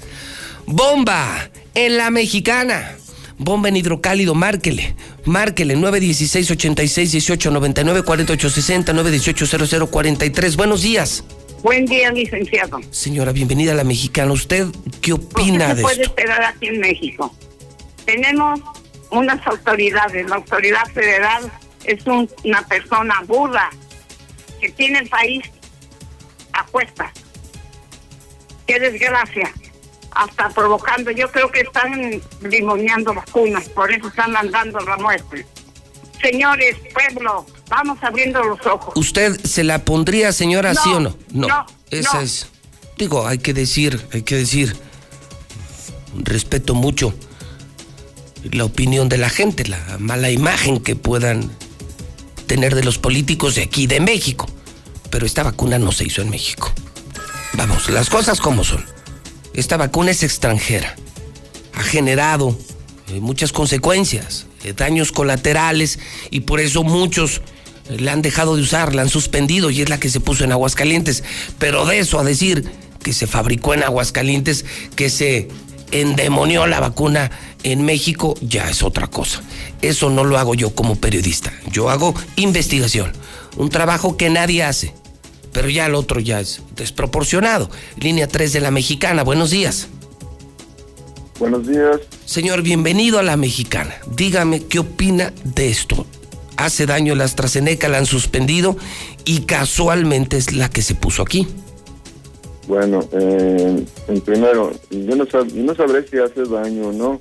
Bomba 0.66 1.50
en 1.74 1.96
la 1.96 2.10
mexicana. 2.10 2.96
Bomba 3.38 3.68
en 3.68 3.76
hidrocálido, 3.76 4.34
márquele. 4.34 4.94
Márquele 5.24 5.74
916 5.76 6.50
86 6.52 7.12
18 7.12 7.50
99 7.50 8.02
48 8.02 8.50
60 8.50 8.92
918 8.92 9.66
00 9.68 9.90
43. 9.90 10.56
Buenos 10.56 10.82
días. 10.82 11.24
Buen 11.62 11.86
día, 11.86 12.12
licenciado. 12.12 12.78
Señora, 12.90 13.32
bienvenida 13.32 13.72
a 13.72 13.74
la 13.74 13.84
mexicana. 13.84 14.32
¿Usted 14.32 14.66
qué 15.00 15.14
opina 15.14 15.66
¿Qué 15.66 15.70
se 15.70 15.76
de 15.76 15.82
puede 15.82 16.02
esto? 16.02 16.08
esperar 16.08 16.42
aquí 16.44 16.66
en 16.68 16.80
México? 16.80 17.34
Tenemos 18.04 18.60
unas 19.10 19.44
autoridades. 19.46 20.28
La 20.28 20.36
autoridad 20.36 20.86
federal 20.92 21.50
es 21.84 22.06
un- 22.06 22.28
una 22.44 22.62
persona 22.66 23.14
burda 23.26 23.70
que 24.60 24.68
tiene 24.70 25.00
el 25.00 25.08
país 25.08 25.42
a 26.52 26.64
cuestas. 26.66 27.10
Qué 28.66 28.78
desgracia. 28.78 29.50
Hasta 30.14 30.48
provocando. 30.50 31.10
Yo 31.10 31.30
creo 31.30 31.50
que 31.50 31.60
están 31.60 32.20
limoneando 32.42 33.12
vacunas, 33.14 33.68
por 33.68 33.90
eso 33.92 34.08
están 34.08 34.32
mandando 34.32 34.78
la 34.80 34.96
muerte. 34.96 35.46
Señores, 36.22 36.76
pueblo, 36.94 37.44
vamos 37.68 37.98
abriendo 38.02 38.42
los 38.42 38.64
ojos. 38.66 38.94
¿Usted 38.96 39.38
se 39.44 39.64
la 39.64 39.84
pondría, 39.84 40.32
señora, 40.32 40.72
No, 40.72 40.82
sí 40.82 40.90
o 40.92 41.00
no? 41.00 41.16
no, 41.30 41.66
Esa 41.90 42.14
no. 42.14 42.20
es. 42.20 42.46
Digo, 42.96 43.26
hay 43.26 43.38
que 43.38 43.52
decir, 43.52 44.00
hay 44.12 44.22
que 44.22 44.36
decir. 44.36 44.76
Respeto 46.16 46.74
mucho 46.74 47.12
la 48.52 48.64
opinión 48.64 49.08
de 49.08 49.18
la 49.18 49.28
gente, 49.30 49.66
la 49.66 49.96
mala 49.98 50.30
imagen 50.30 50.78
que 50.80 50.94
puedan 50.94 51.50
tener 52.46 52.74
de 52.76 52.84
los 52.84 52.98
políticos 52.98 53.56
de 53.56 53.62
aquí, 53.64 53.86
de 53.88 53.98
México. 54.00 54.46
Pero 55.10 55.26
esta 55.26 55.42
vacuna 55.42 55.78
no 55.78 55.90
se 55.92 56.04
hizo 56.04 56.22
en 56.22 56.30
México. 56.30 56.72
Vamos, 57.54 57.88
las 57.88 58.08
cosas 58.10 58.40
como 58.40 58.62
son. 58.64 58.84
Esta 59.54 59.76
vacuna 59.76 60.10
es 60.10 60.22
extranjera. 60.22 60.96
Ha 61.74 61.82
generado 61.82 62.58
eh, 63.08 63.20
muchas 63.20 63.52
consecuencias, 63.52 64.46
eh, 64.64 64.72
daños 64.72 65.12
colaterales 65.12 65.98
y 66.30 66.40
por 66.40 66.60
eso 66.60 66.82
muchos 66.82 67.40
eh, 67.88 67.98
la 68.00 68.12
han 68.12 68.22
dejado 68.22 68.56
de 68.56 68.62
usar, 68.62 68.94
la 68.94 69.02
han 69.02 69.08
suspendido 69.08 69.70
y 69.70 69.82
es 69.82 69.88
la 69.88 70.00
que 70.00 70.10
se 70.10 70.20
puso 70.20 70.44
en 70.44 70.52
Aguascalientes. 70.52 71.22
Pero 71.58 71.86
de 71.86 72.00
eso 72.00 72.18
a 72.18 72.24
decir 72.24 72.68
que 73.02 73.12
se 73.12 73.26
fabricó 73.26 73.74
en 73.74 73.84
Aguascalientes, 73.84 74.64
que 74.96 75.08
se 75.08 75.48
endemonió 75.92 76.66
la 76.66 76.80
vacuna 76.80 77.30
en 77.62 77.84
México, 77.84 78.34
ya 78.40 78.68
es 78.68 78.82
otra 78.82 79.06
cosa. 79.06 79.42
Eso 79.82 80.10
no 80.10 80.24
lo 80.24 80.38
hago 80.38 80.54
yo 80.54 80.74
como 80.74 80.96
periodista. 80.96 81.52
Yo 81.70 81.90
hago 81.90 82.14
investigación, 82.36 83.12
un 83.56 83.70
trabajo 83.70 84.16
que 84.16 84.30
nadie 84.30 84.64
hace. 84.64 84.94
Pero 85.54 85.70
ya 85.70 85.86
el 85.86 85.94
otro 85.94 86.20
ya 86.20 86.40
es 86.40 86.60
desproporcionado. 86.76 87.70
Línea 87.98 88.28
3 88.28 88.52
de 88.52 88.60
la 88.60 88.70
mexicana, 88.70 89.22
buenos 89.24 89.50
días. 89.50 89.88
Buenos 91.38 91.66
días. 91.66 92.00
Señor, 92.26 92.60
bienvenido 92.62 93.18
a 93.18 93.22
la 93.22 93.36
mexicana. 93.38 93.94
Dígame 94.16 94.60
qué 94.66 94.80
opina 94.80 95.32
de 95.44 95.70
esto. 95.70 96.06
Hace 96.56 96.86
daño 96.86 97.14
la 97.14 97.24
AstraZeneca, 97.24 97.88
la 97.88 97.98
han 97.98 98.06
suspendido 98.06 98.76
y 99.24 99.40
casualmente 99.40 100.36
es 100.36 100.52
la 100.52 100.68
que 100.70 100.82
se 100.82 100.94
puso 100.94 101.22
aquí. 101.22 101.46
Bueno, 102.68 103.00
eh, 103.12 103.84
primero, 104.24 104.72
yo 104.90 105.16
no, 105.16 105.24
sab- 105.26 105.52
no 105.52 105.74
sabré 105.74 106.06
si 106.08 106.18
hace 106.18 106.44
daño 106.44 106.88
o 106.88 106.92
no, 106.92 107.20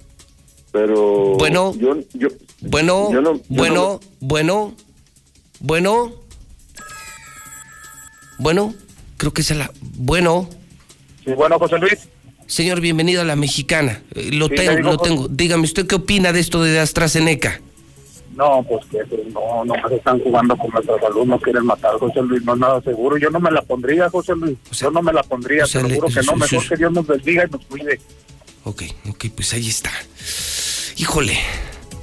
pero... 0.71 1.35
Bueno. 1.37 1.73
Yo, 1.77 1.95
yo, 2.13 2.29
Bueno, 2.61 3.11
yo 3.11 3.21
no- 3.21 3.35
yo 3.35 3.41
bueno, 3.49 3.99
bueno, 4.19 4.73
bueno, 5.59 6.11
bueno, 6.11 6.11
creo 9.17 9.33
que 9.33 9.41
es 9.41 9.51
la... 9.51 9.71
Bueno, 9.81 10.49
Sí, 11.25 11.31
bueno, 11.31 11.57
José 11.57 11.77
Luis. 11.79 11.97
señor, 12.47 12.81
bienvenido 12.81 13.21
a 13.21 13.23
la 13.25 13.35
mexicana. 13.37 14.01
Eh, 14.13 14.29
Lo 14.33 14.47
Sí, 14.47 14.55
tengo, 14.55 14.75
digo, 14.75 14.91
lo 14.91 14.97
tengo. 14.97 15.27
Dígame, 15.29 15.63
¿usted 15.63 15.87
qué 15.87 15.95
opina 15.95 16.33
de 16.33 16.41
esto 16.41 16.61
de 16.61 16.77
AstraZeneca? 16.79 17.61
No, 18.35 18.65
pues 18.67 18.83
que 18.87 18.97
pues, 19.05 19.21
no, 19.31 19.63
no 19.63 19.73
se 19.87 19.95
están 19.95 20.19
jugando 20.19 20.57
con 20.57 20.71
nuestra 20.71 20.99
salud, 20.99 21.25
no 21.25 21.39
quieren 21.39 21.65
matar, 21.65 21.93
José 21.99 22.21
Luis, 22.23 22.43
no 22.43 22.53
es 22.55 22.59
nada 22.59 22.81
seguro. 22.81 23.15
Yo 23.17 23.29
no 23.29 23.39
me 23.39 23.51
la 23.51 23.61
pondría, 23.61 24.09
José 24.09 24.33
Luis. 24.35 24.57
O 24.69 24.73
sea, 24.73 24.87
yo 24.87 24.91
no 24.91 25.01
me 25.03 25.13
la 25.13 25.21
pondría, 25.23 25.63
o 25.63 25.67
sea, 25.67 25.81
te 25.81 25.83
lo 25.83 25.89
le- 25.89 25.95
juro 25.95 26.07
que 26.09 26.21
no. 26.23 26.35
Mejor 26.35 26.67
que 26.67 26.75
Dios 26.75 26.91
nos 26.91 27.07
bendiga 27.07 27.45
y 27.47 27.51
nos 27.51 27.63
cuide. 27.65 28.01
Ok, 28.65 28.83
ok, 29.09 29.25
pues 29.35 29.53
ahí 29.53 29.69
está. 29.69 29.91
Híjole, 30.97 31.37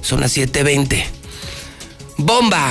son 0.01 0.21
las 0.21 0.35
7.20. 0.37 1.03
Bomba 2.17 2.69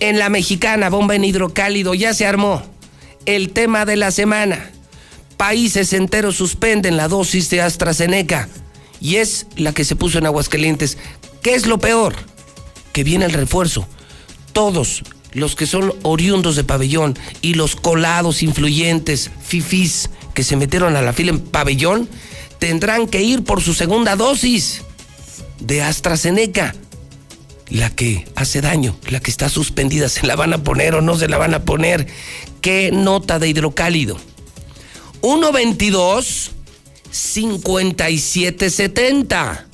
en 0.00 0.18
la 0.18 0.28
mexicana, 0.28 0.90
bomba 0.90 1.14
en 1.14 1.24
hidrocálido, 1.24 1.94
ya 1.94 2.12
se 2.12 2.26
armó. 2.26 2.62
El 3.26 3.50
tema 3.50 3.86
de 3.86 3.96
la 3.96 4.10
semana. 4.10 4.70
Países 5.38 5.94
enteros 5.94 6.36
suspenden 6.36 6.98
la 6.98 7.08
dosis 7.08 7.48
de 7.48 7.62
AstraZeneca. 7.62 8.48
Y 9.00 9.16
es 9.16 9.46
la 9.56 9.72
que 9.72 9.84
se 9.84 9.96
puso 9.96 10.18
en 10.18 10.26
Aguascalientes. 10.26 10.98
¿Qué 11.42 11.54
es 11.54 11.66
lo 11.66 11.78
peor? 11.78 12.14
Que 12.92 13.02
viene 13.02 13.24
el 13.24 13.32
refuerzo. 13.32 13.88
Todos 14.52 15.04
los 15.32 15.56
que 15.56 15.66
son 15.66 15.94
oriundos 16.02 16.54
de 16.54 16.64
pabellón 16.64 17.18
y 17.40 17.54
los 17.54 17.76
colados 17.76 18.42
influyentes, 18.42 19.30
fifís, 19.42 20.10
que 20.34 20.44
se 20.44 20.56
metieron 20.56 20.94
a 20.96 21.02
la 21.02 21.12
fila 21.12 21.30
en 21.30 21.40
pabellón, 21.40 22.08
tendrán 22.58 23.06
que 23.06 23.22
ir 23.22 23.42
por 23.42 23.62
su 23.62 23.72
segunda 23.72 24.16
dosis 24.16 24.82
de 25.60 25.82
AstraZeneca. 25.82 26.74
La 27.70 27.90
que 27.90 28.26
hace 28.36 28.60
daño, 28.60 28.94
la 29.08 29.20
que 29.20 29.30
está 29.30 29.48
suspendida, 29.48 30.08
¿se 30.08 30.26
la 30.26 30.34
van 30.36 30.52
a 30.52 30.62
poner 30.62 30.94
o 30.94 31.00
no 31.00 31.16
se 31.16 31.28
la 31.28 31.38
van 31.38 31.54
a 31.54 31.64
poner? 31.64 32.06
¿Qué 32.60 32.90
nota 32.92 33.38
de 33.38 33.48
hidrocálido? 33.48 34.18
122 35.22 36.50
5770. 37.10 39.66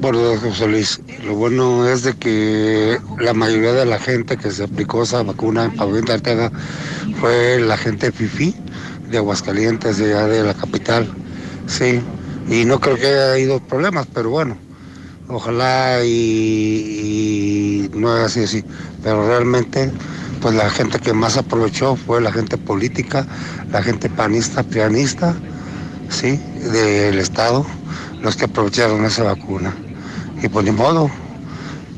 Bueno, 0.00 0.38
José 0.38 0.68
Luis, 0.68 1.00
lo 1.24 1.34
bueno 1.34 1.88
es 1.88 2.02
de 2.02 2.12
que 2.14 2.98
la 3.18 3.32
mayoría 3.32 3.72
de 3.72 3.86
la 3.86 3.98
gente 3.98 4.36
que 4.36 4.50
se 4.50 4.64
aplicó 4.64 5.04
esa 5.04 5.22
vacuna 5.22 5.64
en 5.64 5.74
Pabellón 5.74 6.04
de 6.04 6.12
Arteaga 6.12 6.52
fue 7.20 7.58
la 7.60 7.78
gente 7.78 8.12
FIFI 8.12 8.54
de 9.08 9.18
Aguascalientes, 9.18 9.98
de 9.98 10.14
allá 10.14 10.26
de 10.26 10.42
la 10.42 10.54
capital, 10.54 11.08
sí. 11.66 12.00
Y 12.48 12.64
no 12.64 12.80
creo 12.80 12.96
que 12.96 13.06
haya 13.06 13.32
habido 13.32 13.60
problemas, 13.60 14.06
pero 14.12 14.30
bueno, 14.30 14.58
ojalá 15.28 16.04
y, 16.04 17.90
no 17.94 18.12
haya 18.12 18.28
sido 18.28 18.44
así. 18.46 18.64
Pero 19.02 19.26
realmente, 19.26 19.90
pues 20.40 20.54
la 20.54 20.70
gente 20.70 20.98
que 20.98 21.12
más 21.12 21.36
aprovechó 21.36 21.96
fue 21.96 22.20
la 22.20 22.32
gente 22.32 22.56
política, 22.58 23.26
la 23.70 23.82
gente 23.82 24.08
panista, 24.08 24.62
pianista, 24.62 25.34
sí, 26.08 26.40
del 26.72 27.18
Estado, 27.18 27.66
los 28.20 28.36
que 28.36 28.44
aprovecharon 28.44 29.04
esa 29.04 29.24
vacuna. 29.24 29.74
Y 30.42 30.48
pues 30.48 30.64
ni 30.64 30.72
modo, 30.72 31.10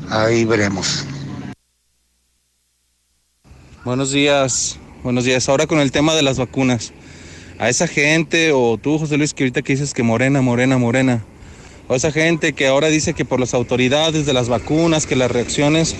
ahí 0.09 0.45
veremos. 0.45 1.05
Buenos 3.85 4.11
días, 4.11 4.77
buenos 5.03 5.25
días. 5.25 5.49
Ahora 5.49 5.65
con 5.67 5.79
el 5.79 5.91
tema 5.91 6.13
de 6.13 6.21
las 6.21 6.37
vacunas. 6.37 6.93
A 7.59 7.67
esa 7.67 7.87
gente, 7.87 8.53
o 8.53 8.77
tú, 8.77 8.97
José 8.97 9.17
Luis, 9.17 9.33
que 9.33 9.43
ahorita 9.43 9.61
que 9.61 9.73
dices 9.73 9.93
que 9.93 10.01
morena, 10.01 10.41
morena, 10.41 10.77
morena. 10.77 11.25
O 11.91 11.95
esa 11.95 12.11
gente 12.11 12.53
que 12.53 12.67
ahora 12.67 12.87
dice 12.87 13.15
que 13.15 13.25
por 13.25 13.39
las 13.39 13.55
autoridades 13.55 14.27
de 14.27 14.31
las 14.31 14.47
vacunas, 14.47 15.07
que 15.07 15.15
las 15.15 15.31
reacciones, 15.31 15.95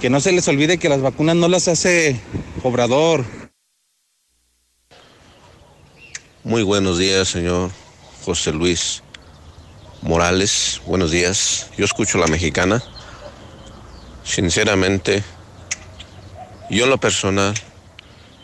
que 0.00 0.08
no 0.08 0.18
se 0.18 0.32
les 0.32 0.48
olvide 0.48 0.78
que 0.78 0.88
las 0.88 1.02
vacunas 1.02 1.36
no 1.36 1.46
las 1.46 1.68
hace 1.68 2.18
Obrador. 2.62 3.22
Muy 6.42 6.62
buenos 6.62 6.96
días, 6.96 7.28
señor 7.28 7.70
José 8.24 8.52
Luis 8.52 9.02
Morales. 10.00 10.80
Buenos 10.86 11.10
días. 11.10 11.68
Yo 11.76 11.84
escucho 11.84 12.16
la 12.16 12.26
mexicana. 12.26 12.82
Sinceramente, 14.24 15.22
yo 16.70 16.84
en 16.84 16.90
lo 16.90 16.96
personal, 16.96 17.52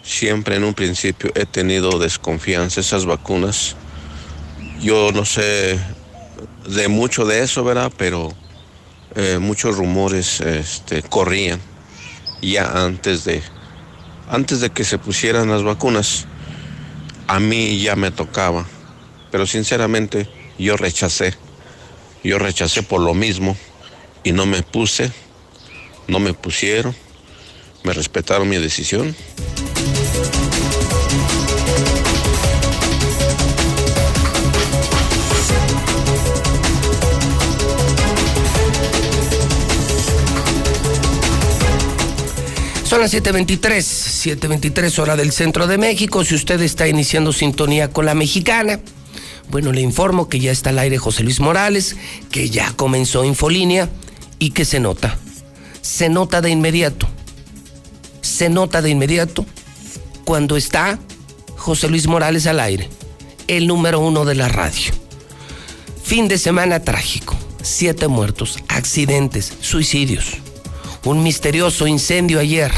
siempre 0.03 0.57
en 0.57 0.64
un 0.64 0.75
principio 0.75 1.33
he 1.35 1.46
tenido 1.46 1.99
desconfianza 1.99 2.83
esas 2.83 3.07
vacunas. 3.07 3.77
Yo 4.83 5.11
no 5.12 5.25
sé 5.25 5.81
de 6.66 6.88
mucho 6.88 7.25
de 7.25 7.42
eso, 7.42 7.64
¿verdad? 7.64 7.92
Pero 7.96 8.33
eh, 9.14 9.38
muchos 9.40 9.77
rumores 9.77 10.40
este, 10.40 11.03
corrían 11.03 11.61
ya 12.42 12.85
antes 12.85 13.25
de, 13.25 13.42
antes 14.29 14.61
de 14.61 14.70
que 14.70 14.85
se 14.85 14.99
pusieran 14.99 15.51
las 15.51 15.62
vacunas. 15.62 16.27
A 17.27 17.38
mí 17.38 17.81
ya 17.81 17.94
me 17.96 18.11
tocaba, 18.11 18.66
pero 19.31 19.46
sinceramente 19.46 20.29
yo 20.59 20.77
rechacé. 20.77 21.35
Yo 22.23 22.38
rechacé 22.38 22.83
por 22.83 23.01
lo 23.01 23.14
mismo 23.14 23.57
y 24.25 24.33
no 24.33 24.44
me 24.46 24.62
puse, 24.62 25.11
no 26.07 26.18
me 26.18 26.35
pusieron, 26.35 26.94
me 27.83 27.92
respetaron 27.92 28.49
mi 28.49 28.59
decisión. 28.59 29.14
Son 43.01 43.05
las 43.11 43.15
7.23, 43.15 44.41
7.23 44.41 44.99
hora 44.99 45.17
del 45.17 45.33
centro 45.33 45.67
de 45.67 45.79
México. 45.79 46.23
Si 46.23 46.35
usted 46.35 46.61
está 46.61 46.87
iniciando 46.87 47.33
sintonía 47.33 47.89
con 47.89 48.05
la 48.05 48.15
mexicana, 48.15 48.79
bueno, 49.49 49.73
le 49.73 49.81
informo 49.81 50.29
que 50.29 50.39
ya 50.39 50.53
está 50.53 50.69
al 50.69 50.81
aire 50.81 50.99
José 50.99 51.23
Luis 51.23 51.41
Morales, 51.41 51.97
que 52.31 52.51
ya 52.51 52.75
comenzó 52.75 53.25
Infolínea 53.25 53.89
y 54.39 54.51
que 54.51 54.67
se 54.67 54.81
nota. 54.81 55.17
Se 55.81 56.11
nota 56.11 56.43
de 56.43 56.51
inmediato. 56.51 57.09
Se 58.21 58.51
nota 58.51 58.83
de 58.83 58.91
inmediato 58.91 59.47
cuando 60.27 60.59
está 60.59 60.99
José 61.57 61.89
Luis 61.89 62.07
Morales 62.07 62.47
al 62.47 62.61
aire, 62.61 62.91
el 63.49 63.67
número 63.67 64.01
uno 64.01 64.27
de 64.27 64.35
la 64.35 64.49
radio. 64.49 64.93
Fin 66.05 66.29
de 66.29 66.37
semana 66.37 66.81
trágico. 66.81 67.35
Siete 67.63 68.09
muertos, 68.09 68.59
accidentes, 68.69 69.55
suicidios 69.63 70.37
un 71.05 71.23
misterioso 71.23 71.87
incendio 71.87 72.41
ayer 72.41 72.71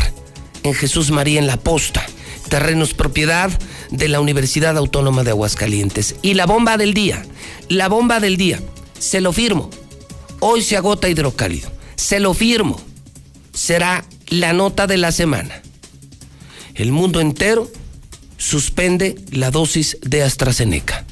en 0.62 0.75
Jesús 0.75 1.11
María 1.11 1.38
en 1.38 1.46
la 1.46 1.57
Posta, 1.57 2.05
terrenos 2.48 2.94
propiedad 2.94 3.51
de 3.90 4.09
la 4.09 4.20
Universidad 4.20 4.77
Autónoma 4.77 5.25
de 5.25 5.31
Aguascalientes. 5.31 6.16
Y 6.22 6.35
la 6.35 6.46
bomba 6.46 6.77
del 6.77 6.94
día, 6.94 7.25
la 7.68 7.88
bomba 7.88 8.20
del 8.20 8.37
día, 8.37 8.61
se 8.98 9.20
lo 9.20 9.33
firmo. 9.33 9.70
Hoy 10.40 10.62
se 10.62 10.77
agota 10.77 11.09
hidrocálido, 11.09 11.70
se 11.96 12.20
lo 12.20 12.35
firmo. 12.35 12.81
Será 13.53 14.05
la 14.29 14.53
nota 14.53 14.87
de 14.87 14.96
la 14.96 15.12
semana. 15.12 15.62
El 16.75 16.90
mundo 16.90 17.20
entero 17.20 17.70
suspende 18.38 19.16
la 19.31 19.51
dosis 19.51 19.98
de 20.03 20.22
AstraZeneca. 20.22 21.05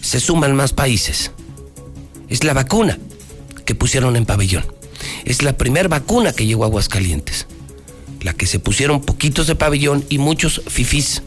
Se 0.00 0.20
suman 0.20 0.54
más 0.54 0.72
países. 0.72 1.32
Es 2.28 2.44
la 2.44 2.52
vacuna 2.52 2.98
que 3.64 3.74
pusieron 3.74 4.16
en 4.16 4.26
pabellón. 4.26 4.79
Es 5.24 5.42
la 5.42 5.56
primera 5.56 5.88
vacuna 5.88 6.32
que 6.32 6.46
llegó 6.46 6.64
a 6.64 6.66
Aguascalientes. 6.66 7.46
La 8.22 8.34
que 8.34 8.46
se 8.46 8.58
pusieron 8.58 9.00
poquitos 9.00 9.46
de 9.46 9.54
pabellón 9.54 10.04
y 10.08 10.18
muchos 10.18 10.62
fifís, 10.68 11.22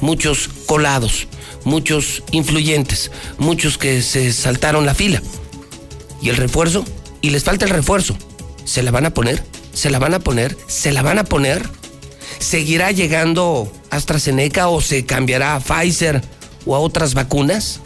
muchos 0.00 0.48
colados, 0.66 1.28
muchos 1.64 2.22
influyentes, 2.32 3.10
muchos 3.38 3.78
que 3.78 4.02
se 4.02 4.32
saltaron 4.32 4.86
la 4.86 4.94
fila. 4.94 5.22
¿Y 6.22 6.30
el 6.30 6.36
refuerzo? 6.36 6.84
Y 7.20 7.30
les 7.30 7.44
falta 7.44 7.64
el 7.64 7.70
refuerzo. 7.70 8.16
¿Se 8.64 8.82
la 8.82 8.90
van 8.90 9.06
a 9.06 9.14
poner? 9.14 9.42
¿Se 9.72 9.90
la 9.90 9.98
van 9.98 10.14
a 10.14 10.20
poner? 10.20 10.56
¿Se 10.66 10.92
la 10.92 11.02
van 11.02 11.18
a 11.18 11.24
poner? 11.24 11.68
¿Seguirá 12.38 12.92
llegando 12.92 13.72
AstraZeneca 13.90 14.68
o 14.68 14.80
se 14.80 15.04
cambiará 15.04 15.54
a 15.54 15.60
Pfizer 15.60 16.22
o 16.66 16.76
a 16.76 16.78
otras 16.78 17.14
vacunas? 17.14 17.80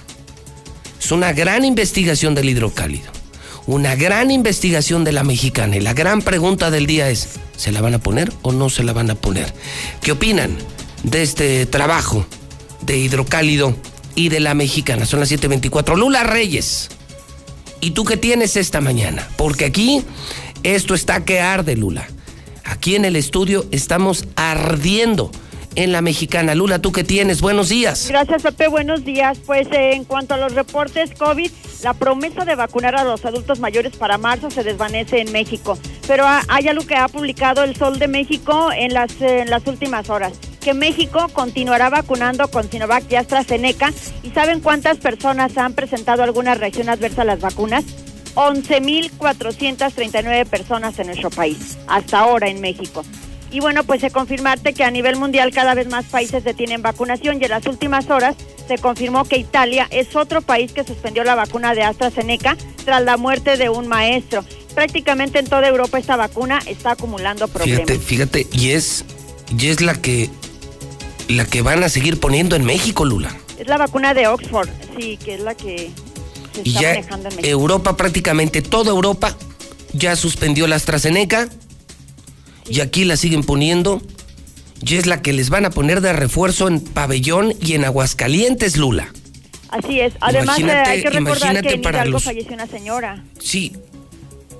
Es 1.00 1.10
una 1.10 1.32
gran 1.32 1.64
investigación 1.64 2.34
del 2.34 2.50
hidrocálido 2.50 3.21
una 3.66 3.94
gran 3.94 4.30
investigación 4.30 5.04
de 5.04 5.12
la 5.12 5.24
mexicana 5.24 5.76
y 5.76 5.80
la 5.80 5.94
gran 5.94 6.22
pregunta 6.22 6.70
del 6.70 6.86
día 6.86 7.10
es, 7.10 7.28
¿se 7.56 7.72
la 7.72 7.80
van 7.80 7.94
a 7.94 7.98
poner 7.98 8.32
o 8.42 8.52
no 8.52 8.70
se 8.70 8.82
la 8.82 8.92
van 8.92 9.10
a 9.10 9.14
poner? 9.14 9.52
¿Qué 10.00 10.12
opinan 10.12 10.56
de 11.04 11.22
este 11.22 11.66
trabajo 11.66 12.26
de 12.82 12.98
hidrocálido 12.98 13.76
y 14.14 14.28
de 14.28 14.40
la 14.40 14.54
mexicana? 14.54 15.06
Son 15.06 15.20
las 15.20 15.30
7.24. 15.30 15.96
Lula 15.96 16.24
Reyes, 16.24 16.90
¿y 17.80 17.92
tú 17.92 18.04
qué 18.04 18.16
tienes 18.16 18.56
esta 18.56 18.80
mañana? 18.80 19.28
Porque 19.36 19.64
aquí 19.64 20.04
esto 20.62 20.94
está 20.94 21.24
que 21.24 21.40
arde, 21.40 21.76
Lula. 21.76 22.08
Aquí 22.64 22.96
en 22.96 23.04
el 23.04 23.16
estudio 23.16 23.66
estamos 23.70 24.26
ardiendo 24.36 25.30
en 25.74 25.92
la 25.92 26.02
mexicana. 26.02 26.54
Lula, 26.54 26.80
¿tú 26.80 26.92
qué 26.92 27.04
tienes? 27.04 27.40
Buenos 27.40 27.68
días. 27.68 28.06
Gracias, 28.08 28.42
Pepe. 28.42 28.68
Buenos 28.68 29.04
días. 29.04 29.38
Pues 29.44 29.66
eh, 29.72 29.94
en 29.94 30.04
cuanto 30.04 30.34
a 30.34 30.36
los 30.36 30.54
reportes 30.54 31.10
COVID, 31.18 31.50
la 31.82 31.94
promesa 31.94 32.44
de 32.44 32.54
vacunar 32.54 32.96
a 32.96 33.04
los 33.04 33.24
adultos 33.24 33.60
mayores 33.60 33.96
para 33.96 34.18
marzo 34.18 34.50
se 34.50 34.62
desvanece 34.62 35.20
en 35.20 35.32
México. 35.32 35.78
Pero 36.06 36.24
hay 36.48 36.68
algo 36.68 36.86
que 36.86 36.94
ha 36.94 37.08
publicado 37.08 37.64
el 37.64 37.76
Sol 37.76 37.98
de 37.98 38.08
México 38.08 38.70
en 38.72 38.94
las, 38.94 39.20
en 39.20 39.50
las 39.50 39.66
últimas 39.66 40.10
horas 40.10 40.32
que 40.62 40.74
México 40.74 41.26
continuará 41.32 41.88
vacunando 41.90 42.46
con 42.48 42.70
Sinovac 42.70 43.10
y 43.10 43.16
AstraZeneca. 43.16 43.92
¿Y 44.22 44.30
saben 44.30 44.60
cuántas 44.60 44.98
personas 44.98 45.58
han 45.58 45.72
presentado 45.74 46.22
alguna 46.22 46.54
reacción 46.54 46.88
adversa 46.88 47.22
a 47.22 47.24
las 47.24 47.40
vacunas? 47.40 47.84
11.439 48.34 50.46
personas 50.46 50.96
en 50.98 51.08
nuestro 51.08 51.28
país, 51.30 51.76
hasta 51.86 52.20
ahora 52.20 52.48
en 52.48 52.60
México. 52.60 53.04
Y 53.52 53.60
bueno, 53.60 53.84
pues 53.84 54.00
se 54.00 54.10
confirmarte 54.10 54.72
que 54.72 54.82
a 54.82 54.90
nivel 54.90 55.16
mundial 55.16 55.52
cada 55.52 55.74
vez 55.74 55.86
más 55.88 56.06
países 56.06 56.42
detienen 56.42 56.80
vacunación 56.80 57.38
y 57.40 57.44
en 57.44 57.50
las 57.50 57.66
últimas 57.66 58.08
horas 58.08 58.34
se 58.66 58.78
confirmó 58.78 59.24
que 59.24 59.36
Italia 59.36 59.86
es 59.90 60.16
otro 60.16 60.40
país 60.40 60.72
que 60.72 60.84
suspendió 60.84 61.22
la 61.22 61.34
vacuna 61.34 61.74
de 61.74 61.82
AstraZeneca 61.82 62.56
tras 62.84 63.02
la 63.02 63.18
muerte 63.18 63.58
de 63.58 63.68
un 63.68 63.88
maestro. 63.88 64.42
Prácticamente 64.74 65.38
en 65.38 65.46
toda 65.46 65.68
Europa 65.68 65.98
esta 65.98 66.16
vacuna 66.16 66.60
está 66.66 66.92
acumulando 66.92 67.46
problemas. 67.46 67.82
Fíjate, 67.82 67.98
fíjate, 67.98 68.46
y 68.52 68.70
es, 68.70 69.04
y 69.56 69.68
es 69.68 69.82
la 69.82 69.94
que 69.94 70.30
la 71.28 71.44
que 71.44 71.62
van 71.62 71.82
a 71.82 71.88
seguir 71.88 72.20
poniendo 72.20 72.56
en 72.56 72.64
México, 72.64 73.04
Lula. 73.04 73.36
Es 73.58 73.66
la 73.66 73.76
vacuna 73.76 74.14
de 74.14 74.28
Oxford, 74.28 74.68
sí, 74.98 75.18
que 75.22 75.34
es 75.34 75.40
la 75.40 75.54
que 75.54 75.90
se 76.54 76.62
está 76.62 76.82
manejando 76.82 77.28
en 77.28 77.36
México. 77.36 77.50
Europa, 77.50 77.96
prácticamente 77.96 78.62
toda 78.62 78.90
Europa 78.90 79.36
ya 79.92 80.16
suspendió 80.16 80.66
la 80.66 80.76
AstraZeneca 80.76 81.48
y 82.68 82.80
aquí 82.80 83.04
la 83.04 83.16
siguen 83.16 83.42
poniendo. 83.42 84.02
Y 84.84 84.96
es 84.96 85.06
la 85.06 85.22
que 85.22 85.32
les 85.32 85.48
van 85.48 85.64
a 85.64 85.70
poner 85.70 86.00
de 86.00 86.12
refuerzo 86.12 86.66
en 86.66 86.80
Pabellón 86.80 87.54
y 87.60 87.74
en 87.74 87.84
Aguascalientes, 87.84 88.76
Lula. 88.76 89.12
Así 89.68 90.00
es. 90.00 90.14
Además, 90.20 90.58
eh, 90.58 90.72
hay 90.72 91.02
que 91.02 91.10
recordar 91.10 91.62
que 91.62 91.74
en 91.74 91.82
para 91.82 91.98
Hidalgo 91.98 92.18
falleció 92.18 92.52
una 92.52 92.66
señora. 92.66 93.24
Sí. 93.38 93.72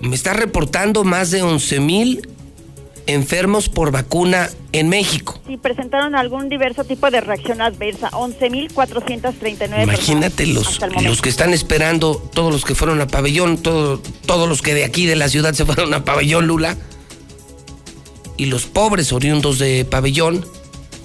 Me 0.01 0.15
está 0.15 0.33
reportando 0.33 1.05
más 1.05 1.31
de 1.31 1.43
11 1.43 1.81
mil 1.81 2.29
enfermos 3.07 3.69
por 3.69 3.91
vacuna 3.91 4.49
en 4.71 4.89
México. 4.89 5.41
Sí, 5.47 5.57
presentaron 5.57 6.15
algún 6.15 6.49
diverso 6.49 6.85
tipo 6.85 7.11
de 7.11 7.21
reacción 7.21 7.61
adversa. 7.61 8.11
11.439 8.13 9.83
Imagínate 9.83 10.47
los, 10.47 10.81
los 11.03 11.21
que 11.21 11.29
están 11.29 11.53
esperando, 11.53 12.17
todos 12.33 12.53
los 12.53 12.65
que 12.65 12.77
fueron 12.77 13.01
a 13.01 13.09
pabellón, 13.09 13.59
todo, 13.59 14.01
todos 14.25 14.49
los 14.49 14.63
que 14.63 14.73
de 14.73 14.85
aquí 14.85 15.07
de 15.07 15.17
la 15.17 15.29
ciudad 15.29 15.53
se 15.53 15.67
fueron 15.67 15.93
a 15.95 16.05
pabellón, 16.05 16.47
Lula 16.47 16.77
y 18.37 18.47
los 18.47 18.67
pobres 18.67 19.13
oriundos 19.13 19.59
de 19.59 19.85
pabellón, 19.85 20.47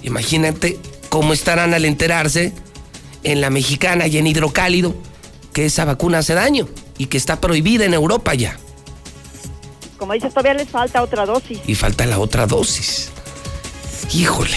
imagínate 0.02 0.78
cómo 1.08 1.32
estarán 1.32 1.74
al 1.74 1.84
enterarse 1.84 2.52
en 3.24 3.40
la 3.40 3.50
mexicana 3.50 4.06
y 4.06 4.18
en 4.18 4.26
hidrocálido 4.26 4.94
que 5.52 5.66
esa 5.66 5.84
vacuna 5.84 6.18
hace 6.18 6.34
daño 6.34 6.68
y 6.98 7.06
que 7.06 7.16
está 7.16 7.40
prohibida 7.40 7.84
en 7.84 7.94
Europa 7.94 8.34
ya. 8.34 8.58
Como 9.96 10.12
dices, 10.12 10.30
todavía 10.32 10.54
les 10.54 10.68
falta 10.68 11.02
otra 11.02 11.26
dosis. 11.26 11.58
Y 11.66 11.74
falta 11.74 12.06
la 12.06 12.18
otra 12.20 12.46
dosis. 12.46 13.10
Híjole, 14.14 14.56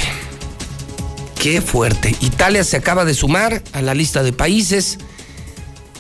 qué 1.39 1.61
fuerte. 1.61 2.15
Italia 2.21 2.63
se 2.63 2.77
acaba 2.77 3.05
de 3.05 3.15
sumar 3.15 3.63
a 3.73 3.81
la 3.81 3.95
lista 3.95 4.21
de 4.21 4.33
países 4.33 4.99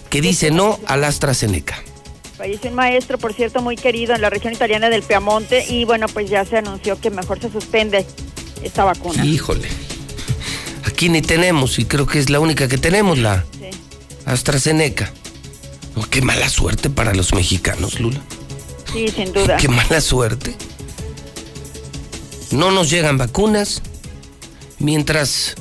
que 0.09 0.21
dice 0.21 0.51
no 0.51 0.79
al 0.85 1.03
AstraZeneca. 1.03 1.81
Falleció 2.41 2.71
un 2.71 2.75
maestro, 2.75 3.19
por 3.19 3.33
cierto, 3.33 3.61
muy 3.61 3.75
querido 3.75 4.15
en 4.15 4.21
la 4.21 4.31
región 4.31 4.51
italiana 4.51 4.89
del 4.89 5.03
Piamonte 5.03 5.63
y 5.69 5.85
bueno, 5.85 6.07
pues 6.07 6.27
ya 6.27 6.43
se 6.43 6.57
anunció 6.57 6.99
que 6.99 7.11
mejor 7.11 7.39
se 7.39 7.51
suspende 7.51 8.03
esta 8.63 8.83
vacuna. 8.83 9.23
Híjole. 9.23 9.67
Aquí 10.85 11.07
ni 11.09 11.21
tenemos 11.21 11.77
y 11.77 11.85
creo 11.85 12.07
que 12.07 12.17
es 12.17 12.31
la 12.31 12.39
única 12.39 12.67
que 12.67 12.79
tenemos, 12.79 13.19
la 13.19 13.45
Sí. 13.59 13.69
AstraZeneca. 14.25 15.13
Oh, 15.95 16.01
qué 16.09 16.23
mala 16.23 16.49
suerte 16.49 16.89
para 16.89 17.13
los 17.13 17.31
mexicanos, 17.35 17.99
Lula. 17.99 18.19
Sí, 18.91 19.07
sin 19.09 19.31
duda. 19.33 19.57
Qué 19.57 19.67
mala 19.67 20.01
suerte. 20.01 20.55
No 22.49 22.71
nos 22.71 22.89
llegan 22.89 23.19
vacunas, 23.19 23.83
mientras 24.79 25.53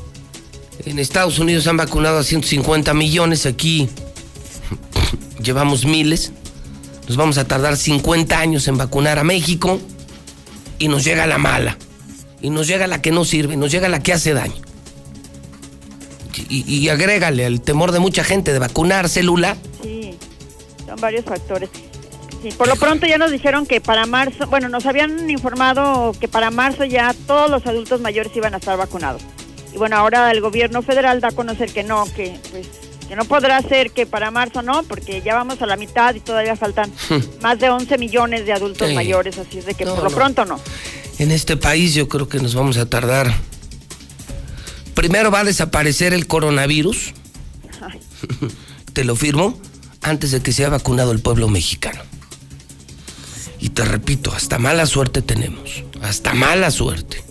en 0.86 0.98
Estados 0.98 1.38
Unidos 1.40 1.66
han 1.66 1.76
vacunado 1.76 2.20
a 2.20 2.24
150 2.24 2.94
millones, 2.94 3.44
aquí 3.44 3.90
llevamos 5.42 5.84
miles. 5.84 6.32
Nos 7.10 7.16
vamos 7.16 7.38
a 7.38 7.44
tardar 7.44 7.76
50 7.76 8.38
años 8.38 8.68
en 8.68 8.78
vacunar 8.78 9.18
a 9.18 9.24
México 9.24 9.80
y 10.78 10.86
nos 10.86 11.02
llega 11.02 11.26
la 11.26 11.38
mala. 11.38 11.76
Y 12.40 12.50
nos 12.50 12.68
llega 12.68 12.86
la 12.86 13.02
que 13.02 13.10
no 13.10 13.24
sirve, 13.24 13.56
nos 13.56 13.72
llega 13.72 13.88
la 13.88 14.00
que 14.00 14.12
hace 14.12 14.32
daño. 14.32 14.54
Y, 16.48 16.88
agrégale 16.88 17.46
al 17.46 17.62
temor 17.62 17.90
de 17.90 17.98
mucha 17.98 18.22
gente 18.22 18.52
de 18.52 18.60
vacunarse, 18.60 19.24
Lula. 19.24 19.56
Sí, 19.82 20.14
son 20.86 21.00
varios 21.00 21.24
factores. 21.24 21.68
Sí, 22.44 22.50
por 22.56 22.68
lo 22.68 22.76
pronto 22.76 23.08
ya 23.08 23.18
nos 23.18 23.32
dijeron 23.32 23.66
que 23.66 23.80
para 23.80 24.06
marzo, 24.06 24.46
bueno, 24.46 24.68
nos 24.68 24.86
habían 24.86 25.28
informado 25.28 26.12
que 26.12 26.28
para 26.28 26.52
marzo 26.52 26.84
ya 26.84 27.12
todos 27.26 27.50
los 27.50 27.66
adultos 27.66 28.00
mayores 28.00 28.30
iban 28.36 28.54
a 28.54 28.58
estar 28.58 28.78
vacunados. 28.78 29.22
Y 29.74 29.78
bueno, 29.78 29.96
ahora 29.96 30.30
el 30.30 30.40
gobierno 30.40 30.80
federal 30.80 31.20
da 31.20 31.30
a 31.30 31.32
conocer 31.32 31.72
que 31.72 31.82
no, 31.82 32.04
que 32.14 32.38
pues 32.52 32.68
que 33.10 33.16
no 33.16 33.24
podrá 33.24 33.60
ser 33.60 33.90
que 33.90 34.06
para 34.06 34.30
marzo 34.30 34.62
no, 34.62 34.84
porque 34.84 35.20
ya 35.20 35.34
vamos 35.34 35.60
a 35.60 35.66
la 35.66 35.74
mitad 35.76 36.14
y 36.14 36.20
todavía 36.20 36.54
faltan 36.54 36.92
más 37.42 37.58
de 37.58 37.68
11 37.68 37.98
millones 37.98 38.46
de 38.46 38.52
adultos 38.52 38.86
Sí. 38.88 38.94
mayores, 38.94 39.36
así 39.36 39.58
es 39.58 39.66
de 39.66 39.74
que 39.74 39.84
No, 39.84 39.96
por 39.96 40.04
lo 40.04 40.10
no. 40.10 40.16
pronto 40.16 40.44
no. 40.44 40.60
En 41.18 41.32
este 41.32 41.56
país 41.56 41.92
yo 41.92 42.08
creo 42.08 42.28
que 42.28 42.38
nos 42.38 42.54
vamos 42.54 42.76
a 42.76 42.86
tardar. 42.88 43.34
Primero 44.94 45.32
va 45.32 45.40
a 45.40 45.44
desaparecer 45.44 46.14
el 46.14 46.28
coronavirus, 46.28 47.12
Ay, 47.80 47.98
te 48.92 49.02
lo 49.02 49.16
firmo, 49.16 49.58
antes 50.02 50.30
de 50.30 50.40
que 50.40 50.52
sea 50.52 50.68
vacunado 50.68 51.10
el 51.10 51.18
pueblo 51.20 51.48
mexicano. 51.48 52.02
Y 53.58 53.70
te 53.70 53.84
repito, 53.84 54.32
hasta 54.32 54.58
mala 54.60 54.86
suerte 54.86 55.20
tenemos, 55.20 55.82
hasta 56.00 56.32
mala 56.32 56.70
suerte, 56.70 57.24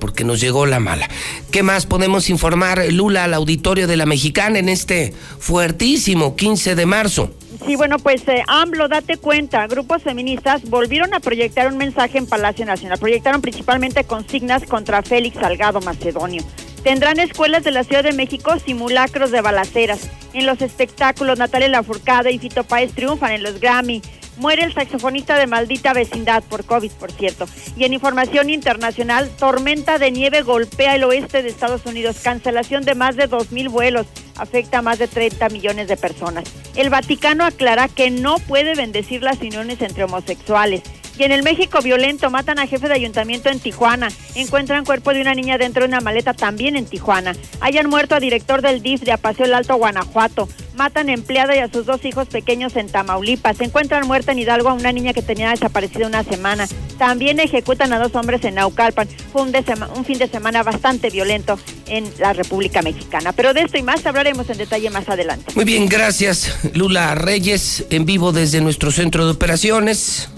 porque 0.00 0.24
nos 0.24 0.40
llegó 0.40 0.66
la 0.66 0.80
mala. 0.80 1.08
¿Qué 1.52 1.62
más 1.62 1.86
podemos 1.86 2.30
informar, 2.30 2.82
Lula, 2.90 3.24
al 3.24 3.34
auditorio 3.34 3.86
de 3.86 3.96
la 3.96 4.06
mexicana 4.06 4.58
en 4.58 4.68
este 4.68 5.12
fuertísimo 5.38 6.34
15 6.34 6.74
de 6.74 6.86
marzo? 6.86 7.30
Sí, 7.66 7.76
bueno, 7.76 7.98
pues 7.98 8.26
eh, 8.26 8.42
AMLO, 8.46 8.88
date 8.88 9.18
cuenta, 9.18 9.66
grupos 9.66 10.02
feministas 10.02 10.62
volvieron 10.68 11.12
a 11.12 11.20
proyectar 11.20 11.70
un 11.70 11.76
mensaje 11.76 12.16
en 12.16 12.26
Palacio 12.26 12.64
Nacional. 12.64 12.98
Proyectaron 12.98 13.42
principalmente 13.42 14.04
consignas 14.04 14.64
contra 14.64 15.02
Félix 15.02 15.36
Salgado 15.38 15.80
Macedonio. 15.80 16.42
Tendrán 16.82 17.20
escuelas 17.20 17.62
de 17.62 17.72
la 17.72 17.84
Ciudad 17.84 18.02
de 18.02 18.12
México 18.12 18.58
simulacros 18.64 19.30
de 19.30 19.42
balaceras. 19.42 20.08
En 20.32 20.46
los 20.46 20.62
espectáculos, 20.62 21.38
Natalia 21.38 21.68
Lafourcade 21.68 22.32
y 22.32 22.38
Fito 22.38 22.64
Páez 22.64 22.94
triunfan 22.94 23.32
en 23.32 23.42
los 23.42 23.60
Grammy. 23.60 24.00
Muere 24.40 24.64
el 24.64 24.72
saxofonista 24.72 25.36
de 25.36 25.46
maldita 25.46 25.92
vecindad 25.92 26.42
por 26.42 26.64
COVID, 26.64 26.92
por 26.92 27.12
cierto. 27.12 27.46
Y 27.76 27.84
en 27.84 27.92
información 27.92 28.48
internacional, 28.48 29.28
tormenta 29.38 29.98
de 29.98 30.10
nieve 30.10 30.40
golpea 30.40 30.94
el 30.94 31.04
oeste 31.04 31.42
de 31.42 31.50
Estados 31.50 31.84
Unidos. 31.84 32.20
Cancelación 32.22 32.82
de 32.82 32.94
más 32.94 33.16
de 33.16 33.28
2.000 33.28 33.68
vuelos. 33.68 34.06
Afecta 34.38 34.78
a 34.78 34.82
más 34.82 34.98
de 34.98 35.08
30 35.08 35.50
millones 35.50 35.88
de 35.88 35.98
personas. 35.98 36.44
El 36.74 36.88
Vaticano 36.88 37.44
aclara 37.44 37.88
que 37.88 38.10
no 38.10 38.38
puede 38.38 38.74
bendecir 38.74 39.22
las 39.22 39.42
uniones 39.42 39.82
entre 39.82 40.04
homosexuales. 40.04 40.80
Y 41.18 41.24
en 41.24 41.32
el 41.32 41.42
México 41.42 41.82
violento 41.82 42.30
matan 42.30 42.58
a 42.58 42.66
jefe 42.66 42.88
de 42.88 42.94
ayuntamiento 42.94 43.50
en 43.50 43.60
Tijuana. 43.60 44.08
Encuentran 44.36 44.86
cuerpo 44.86 45.12
de 45.12 45.20
una 45.20 45.34
niña 45.34 45.58
dentro 45.58 45.82
de 45.82 45.88
una 45.88 46.00
maleta 46.00 46.32
también 46.32 46.76
en 46.76 46.86
Tijuana. 46.86 47.36
Hayan 47.60 47.90
muerto 47.90 48.14
a 48.14 48.20
director 48.20 48.62
del 48.62 48.80
DIF 48.80 49.02
de 49.02 49.12
Apaseo 49.12 49.44
el 49.44 49.52
Alto, 49.52 49.76
Guanajuato. 49.76 50.48
Matan 50.80 51.10
empleada 51.10 51.54
y 51.54 51.58
a 51.58 51.70
sus 51.70 51.84
dos 51.84 52.02
hijos 52.06 52.28
pequeños 52.28 52.74
en 52.74 52.88
Tamaulipas. 52.88 53.60
Encuentran 53.60 54.06
muerta 54.06 54.32
en 54.32 54.38
Hidalgo 54.38 54.70
a 54.70 54.72
una 54.72 54.92
niña 54.92 55.12
que 55.12 55.20
tenía 55.20 55.50
desaparecida 55.50 56.06
una 56.06 56.24
semana. 56.24 56.66
También 56.96 57.38
ejecutan 57.38 57.92
a 57.92 57.98
dos 57.98 58.14
hombres 58.14 58.42
en 58.44 58.54
Naucalpan. 58.54 59.06
Fue 59.30 59.42
un, 59.42 59.52
un 59.94 60.04
fin 60.06 60.16
de 60.16 60.26
semana 60.26 60.62
bastante 60.62 61.10
violento 61.10 61.58
en 61.86 62.10
la 62.18 62.32
República 62.32 62.80
Mexicana. 62.80 63.32
Pero 63.32 63.52
de 63.52 63.60
esto 63.60 63.76
y 63.76 63.82
más 63.82 64.06
hablaremos 64.06 64.48
en 64.48 64.56
detalle 64.56 64.88
más 64.88 65.06
adelante. 65.10 65.52
Muy 65.54 65.66
bien, 65.66 65.86
gracias 65.86 66.56
Lula 66.72 67.14
Reyes, 67.14 67.84
en 67.90 68.06
vivo 68.06 68.32
desde 68.32 68.62
nuestro 68.62 68.90
centro 68.90 69.26
de 69.26 69.32
operaciones. 69.32 70.30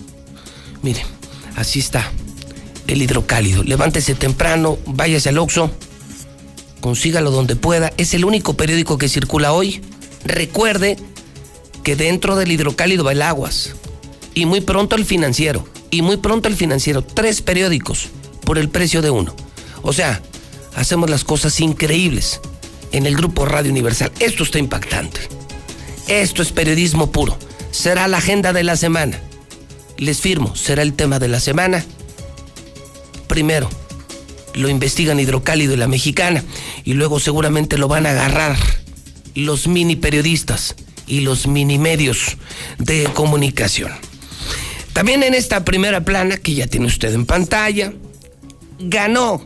Mire, 0.83 1.03
así 1.55 1.79
está 1.79 2.11
el 2.89 3.01
hidrocálido. 3.01 3.63
Levántese 3.63 4.17
temprano, 4.17 4.77
váyase 4.87 5.29
al 5.29 5.39
Oxxo, 5.39 5.71
consígalo 6.81 7.31
donde 7.31 7.55
pueda. 7.55 7.93
Es 7.97 8.13
el 8.15 8.25
único 8.25 8.55
periódico 8.55 8.99
que 8.99 9.09
circula 9.09 9.53
hoy. 9.53 9.81
Recuerde 10.25 10.97
que 11.83 11.97
dentro 11.97 12.37
del 12.37 12.53
hidrocálido 12.53 13.05
va 13.05 13.13
el 13.13 13.23
aguas. 13.23 13.75
Y 14.35 14.47
muy 14.47 14.61
pronto 14.61 14.97
el 14.97 15.05
financiero. 15.05 15.67
Y 15.91 16.03
muy 16.03 16.17
pronto 16.17 16.49
el 16.49 16.57
financiero. 16.57 17.03
Tres 17.03 17.43
periódicos 17.43 18.09
por 18.45 18.59
el 18.59 18.69
precio 18.69 19.03
de 19.03 19.11
uno. 19.11 19.35
O 19.83 19.93
sea, 19.93 20.23
hacemos 20.75 21.11
las 21.11 21.25
cosas 21.25 21.61
increíbles 21.61 22.41
en 22.93 23.07
el 23.07 23.17
grupo 23.17 23.45
Radio 23.45 23.71
Universal. 23.71 24.13
Esto 24.21 24.43
está 24.43 24.59
impactante. 24.59 25.21
Esto 26.09 26.43
es 26.43 26.53
periodismo 26.53 27.11
puro. 27.11 27.37
Será 27.71 28.09
la 28.09 28.19
agenda 28.19 28.53
de 28.53 28.65
la 28.65 28.77
semana. 28.77 29.21
Les 29.99 30.21
firmo, 30.21 30.57
será 30.57 30.83
el 30.83 30.95
tema 30.95 31.19
de 31.19 31.29
la 31.29 31.41
semana. 31.41 31.85
Primero, 33.27 33.69
lo 34.55 34.69
investigan 34.69 35.21
Hidrocálido 35.21 35.75
y 35.75 35.77
la 35.77 35.89
Mexicana. 35.89 36.45
Y 36.85 36.95
luego 36.95 37.21
seguramente 37.21 37.79
lo 37.79 37.89
van 37.89 38.07
a 38.07 38.11
agarrar 38.11 38.57
los 39.35 39.67
mini 39.67 39.97
periodistas 39.97 40.75
y 41.07 41.21
los 41.21 41.47
mini 41.47 41.79
medios 41.79 42.37
de 42.79 43.05
comunicación. 43.15 43.93
También 44.93 45.23
en 45.23 45.35
esta 45.35 45.65
primera 45.65 46.05
plana 46.05 46.37
que 46.37 46.55
ya 46.55 46.67
tiene 46.67 46.87
usted 46.87 47.15
en 47.15 47.27
pantalla, 47.27 47.93
ganó 48.79 49.45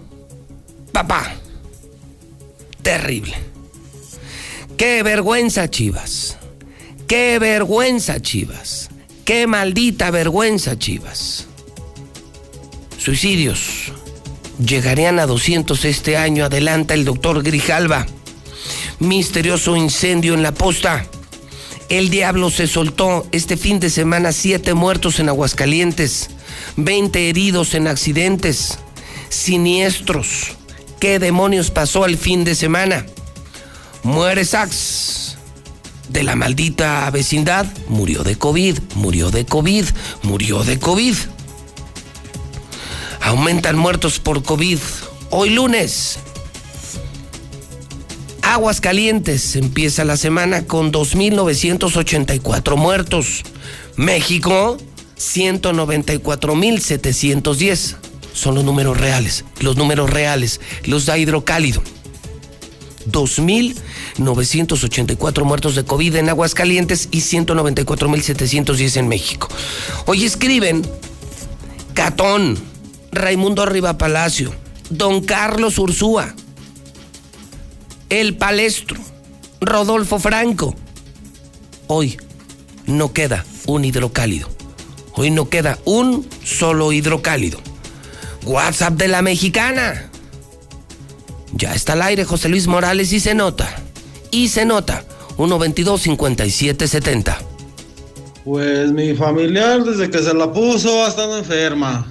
papá. 0.93 1.35
Terrible. 2.83 3.35
Qué 4.77 5.03
vergüenza, 5.03 5.69
Chivas. 5.71 6.37
Qué 7.07 7.39
vergüenza, 7.39 8.21
Chivas. 8.21 8.91
Qué 9.25 9.47
maldita 9.47 10.11
vergüenza, 10.11 10.79
Chivas. 10.79 11.47
Suicidios. 12.99 13.93
Llegarían 14.59 15.19
a 15.19 15.27
200 15.27 15.85
este 15.85 16.17
año, 16.17 16.45
adelanta 16.45 16.95
el 16.95 17.05
doctor 17.05 17.43
Grijalva. 17.43 18.07
Misterioso 18.99 19.77
incendio 19.77 20.35
en 20.35 20.43
la 20.43 20.53
posta. 20.53 21.07
El 21.89 22.11
diablo 22.11 22.51
se 22.51 22.67
soltó 22.67 23.27
este 23.31 23.57
fin 23.57 23.79
de 23.79 23.91
semana, 23.91 24.33
siete 24.33 24.75
muertos 24.75 25.21
en 25.21 25.29
Aguascalientes, 25.29 26.31
20 26.77 27.29
heridos 27.29 27.75
en 27.75 27.87
accidentes, 27.87 28.79
siniestros. 29.29 30.57
¿Qué 30.99 31.19
demonios 31.19 31.71
pasó 31.71 32.07
el 32.07 32.17
fin 32.17 32.45
de 32.45 32.55
semana? 32.55 33.07
Muere 34.03 34.45
Sax 34.45 35.37
de 36.09 36.23
la 36.23 36.37
maldita 36.37 37.11
vecindad, 37.11 37.67
murió 37.89 38.23
de 38.23 38.37
COVID, 38.37 38.79
murió 38.95 39.31
de 39.31 39.45
COVID, 39.45 39.85
murió 40.23 40.65
de 40.65 40.79
COVID. 40.79 41.15
Aumentan 43.21 43.77
muertos 43.77 44.19
por 44.21 44.43
COVID. 44.43 44.79
Hoy 45.31 45.51
lunes, 45.51 46.19
Aguas 48.47 48.81
Calientes 48.81 49.55
empieza 49.57 50.05
la 50.05 50.17
semana 50.17 50.67
con 50.67 50.93
2.984 50.93 52.77
muertos. 52.77 53.43
México, 53.97 54.79
194.710. 55.19 57.97
Son 58.33 58.55
los 58.55 58.63
números 58.63 58.97
reales, 58.99 59.45
los 59.59 59.77
números 59.77 60.11
reales, 60.11 60.61
los 60.85 61.07
da 61.07 61.19
hidrocálido. 61.19 61.83
2.984 63.11 65.43
muertos 65.43 65.75
de 65.75 65.85
COVID 65.85 66.15
en 66.15 66.29
Aguascalientes 66.29 67.09
y 67.11 67.23
194.710 67.23 68.97
en 68.97 69.09
México. 69.09 69.49
Hoy 70.07 70.25
escriben 70.25 70.89
Catón, 71.95 72.57
Raimundo 73.11 73.63
Arriba 73.63 73.99
Palacio, 73.99 74.55
Don 74.89 75.25
Carlos 75.25 75.79
Ursúa, 75.79 76.33
El 78.09 78.37
Palestro, 78.37 79.01
Rodolfo 79.61 80.21
Franco. 80.21 80.77
Hoy 81.89 82.17
no 82.87 83.13
queda 83.13 83.45
un 83.67 83.85
hidrocálido. 83.85 84.49
Hoy 85.15 85.31
no 85.31 85.49
queda 85.49 85.79
un 85.85 86.29
solo 86.45 86.93
hidrocálido. 86.93 87.59
WhatsApp 88.45 88.95
de 88.95 89.09
la 89.09 89.23
mexicana. 89.23 90.09
Ya 91.53 91.75
está 91.75 91.95
al 91.95 92.03
aire 92.03 92.25
José 92.25 92.49
Luis 92.49 92.69
Morales 92.69 93.13
y 93.13 93.19
se 93.19 93.35
nota. 93.35 93.69
Y 94.31 94.49
se 94.49 94.65
nota. 94.65 95.05
122 95.37 96.01
5770. 96.03 97.39
Pues 98.45 98.93
mi 98.93 99.17
familiar 99.17 99.83
desde 99.83 100.11
que 100.11 100.23
se 100.23 100.33
la 100.33 100.53
puso 100.53 101.05
ha 101.05 101.09
estado 101.09 101.39
enferma. 101.39 102.07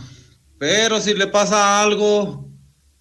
Pero 0.58 1.00
si 1.00 1.14
le 1.14 1.28
pasa 1.28 1.82
algo, 1.82 2.45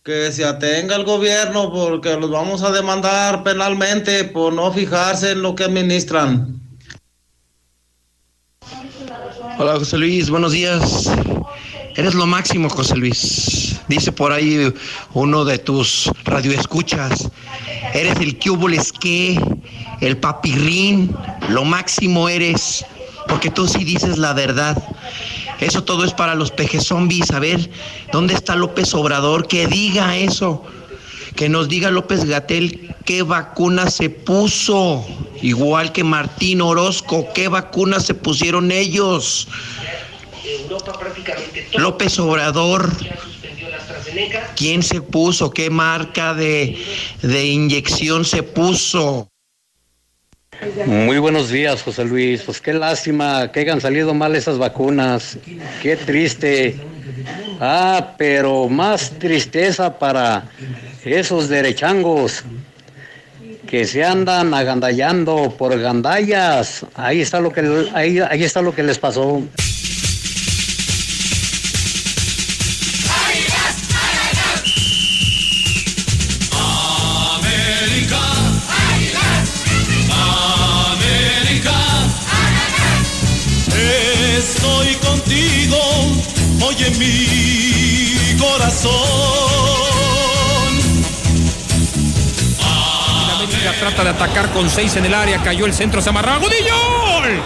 que 0.04 0.30
se 0.32 0.44
atenga 0.44 0.96
el 0.96 1.04
gobierno 1.04 1.72
porque 1.72 2.14
los 2.16 2.30
vamos 2.30 2.62
a 2.62 2.70
demandar 2.70 3.42
penalmente 3.42 4.24
por 4.24 4.52
no 4.52 4.70
fijarse 4.70 5.30
en 5.30 5.40
lo 5.40 5.54
que 5.54 5.64
administran. 5.64 6.60
Hola 9.58 9.76
José 9.78 9.96
Luis, 9.96 10.28
buenos 10.28 10.52
días. 10.52 11.10
Eres 11.96 12.12
lo 12.12 12.26
máximo, 12.26 12.68
José 12.68 12.96
Luis. 12.96 13.80
Dice 13.88 14.12
por 14.12 14.30
ahí 14.30 14.70
uno 15.14 15.46
de 15.46 15.56
tus 15.56 16.10
radioescuchas. 16.24 17.30
Eres 17.94 18.18
el 18.20 18.38
que 18.38 18.50
que, 18.92 19.40
el 20.02 20.18
papirrín, 20.18 21.16
lo 21.48 21.64
máximo 21.64 22.28
eres, 22.28 22.84
porque 23.26 23.48
tú 23.48 23.66
sí 23.66 23.84
dices 23.84 24.18
la 24.18 24.34
verdad. 24.34 24.76
Eso 25.64 25.82
todo 25.82 26.04
es 26.04 26.12
para 26.12 26.34
los 26.34 26.50
pejes 26.50 26.84
zombies. 26.84 27.30
A 27.30 27.38
ver, 27.38 27.70
¿dónde 28.12 28.34
está 28.34 28.54
López 28.54 28.92
Obrador? 28.94 29.48
Que 29.48 29.66
diga 29.66 30.16
eso. 30.16 30.62
Que 31.36 31.48
nos 31.48 31.68
diga 31.68 31.90
López 31.90 32.26
Gatel 32.26 32.94
qué 33.06 33.22
vacuna 33.22 33.90
se 33.90 34.10
puso. 34.10 35.06
Igual 35.40 35.92
que 35.92 36.04
Martín 36.04 36.60
Orozco, 36.60 37.28
qué 37.34 37.48
vacuna 37.48 37.98
se 38.00 38.14
pusieron 38.14 38.70
ellos. 38.72 39.48
López 41.78 42.18
Obrador, 42.18 42.90
¿quién 44.56 44.82
se 44.82 45.00
puso? 45.00 45.50
¿Qué 45.50 45.70
marca 45.70 46.34
de, 46.34 46.78
de 47.22 47.46
inyección 47.46 48.24
se 48.24 48.42
puso? 48.42 49.28
Muy 50.86 51.18
buenos 51.18 51.50
días, 51.50 51.82
José 51.82 52.04
Luis. 52.04 52.42
Pues 52.42 52.60
qué 52.60 52.72
lástima 52.72 53.50
que 53.52 53.60
hayan 53.60 53.80
salido 53.80 54.14
mal 54.14 54.34
esas 54.34 54.58
vacunas. 54.58 55.38
Qué 55.82 55.96
triste. 55.96 56.76
Ah, 57.60 58.14
pero 58.18 58.68
más 58.68 59.10
tristeza 59.18 59.98
para 59.98 60.44
esos 61.04 61.48
derechangos 61.48 62.44
que 63.66 63.84
se 63.84 64.04
andan 64.04 64.54
agandallando 64.54 65.54
por 65.56 65.78
gandallas. 65.78 66.86
Ahí 66.94 67.20
está 67.20 67.40
lo 67.40 67.52
que 67.52 67.88
ahí, 67.94 68.20
ahí 68.20 68.44
está 68.44 68.62
lo 68.62 68.74
que 68.74 68.82
les 68.82 68.98
pasó. 68.98 69.42
Mi 86.98 88.36
corazón. 88.38 88.92
Trata 93.80 94.04
de 94.04 94.10
atacar 94.10 94.50
con 94.52 94.70
seis 94.70 94.96
en 94.96 95.04
el 95.04 95.14
área, 95.14 95.42
cayó 95.42 95.66
el 95.66 95.74
centro, 95.74 96.00
se 96.00 96.08
amarra 96.08 96.38
Gudillo. 96.38 96.74
¡Gol! 97.20 97.42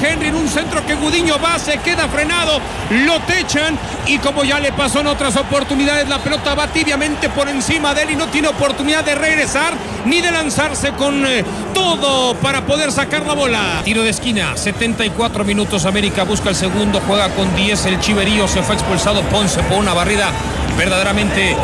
Henry 0.00 0.28
en 0.28 0.36
un 0.36 0.45
centro 0.56 0.86
que 0.86 0.94
Gudiño 0.94 1.38
va, 1.38 1.58
se 1.58 1.76
queda 1.80 2.08
frenado, 2.08 2.58
lo 3.04 3.20
techan 3.20 3.78
y 4.06 4.16
como 4.16 4.42
ya 4.42 4.58
le 4.58 4.72
pasó 4.72 5.00
en 5.00 5.06
otras 5.06 5.36
oportunidades, 5.36 6.08
la 6.08 6.18
pelota 6.18 6.54
va 6.54 6.66
tibiamente 6.68 7.28
por 7.28 7.46
encima 7.50 7.92
de 7.92 8.04
él 8.04 8.10
y 8.12 8.16
no 8.16 8.28
tiene 8.28 8.48
oportunidad 8.48 9.04
de 9.04 9.16
regresar 9.16 9.74
ni 10.06 10.22
de 10.22 10.30
lanzarse 10.30 10.92
con 10.92 11.26
eh, 11.26 11.44
todo 11.74 12.34
para 12.36 12.64
poder 12.64 12.90
sacar 12.90 13.26
la 13.26 13.34
bola. 13.34 13.82
Tiro 13.84 14.02
de 14.02 14.08
esquina, 14.08 14.56
74 14.56 15.44
minutos, 15.44 15.84
América 15.84 16.22
busca 16.22 16.48
el 16.48 16.56
segundo, 16.56 17.02
juega 17.06 17.28
con 17.34 17.54
10, 17.54 17.84
el 17.84 18.00
Chiverío 18.00 18.48
se 18.48 18.62
fue 18.62 18.76
expulsado, 18.76 19.20
Ponce 19.24 19.62
por 19.64 19.76
una 19.76 19.92
barrida 19.92 20.30
verdaderamente 20.78 21.54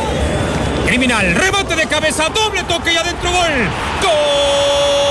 criminal. 0.86 1.34
Rebate 1.34 1.76
de 1.76 1.86
cabeza, 1.86 2.28
doble 2.28 2.62
toque 2.64 2.92
y 2.92 2.96
adentro 2.96 3.30
gol. 3.30 3.70
¡Gol! 4.02 5.01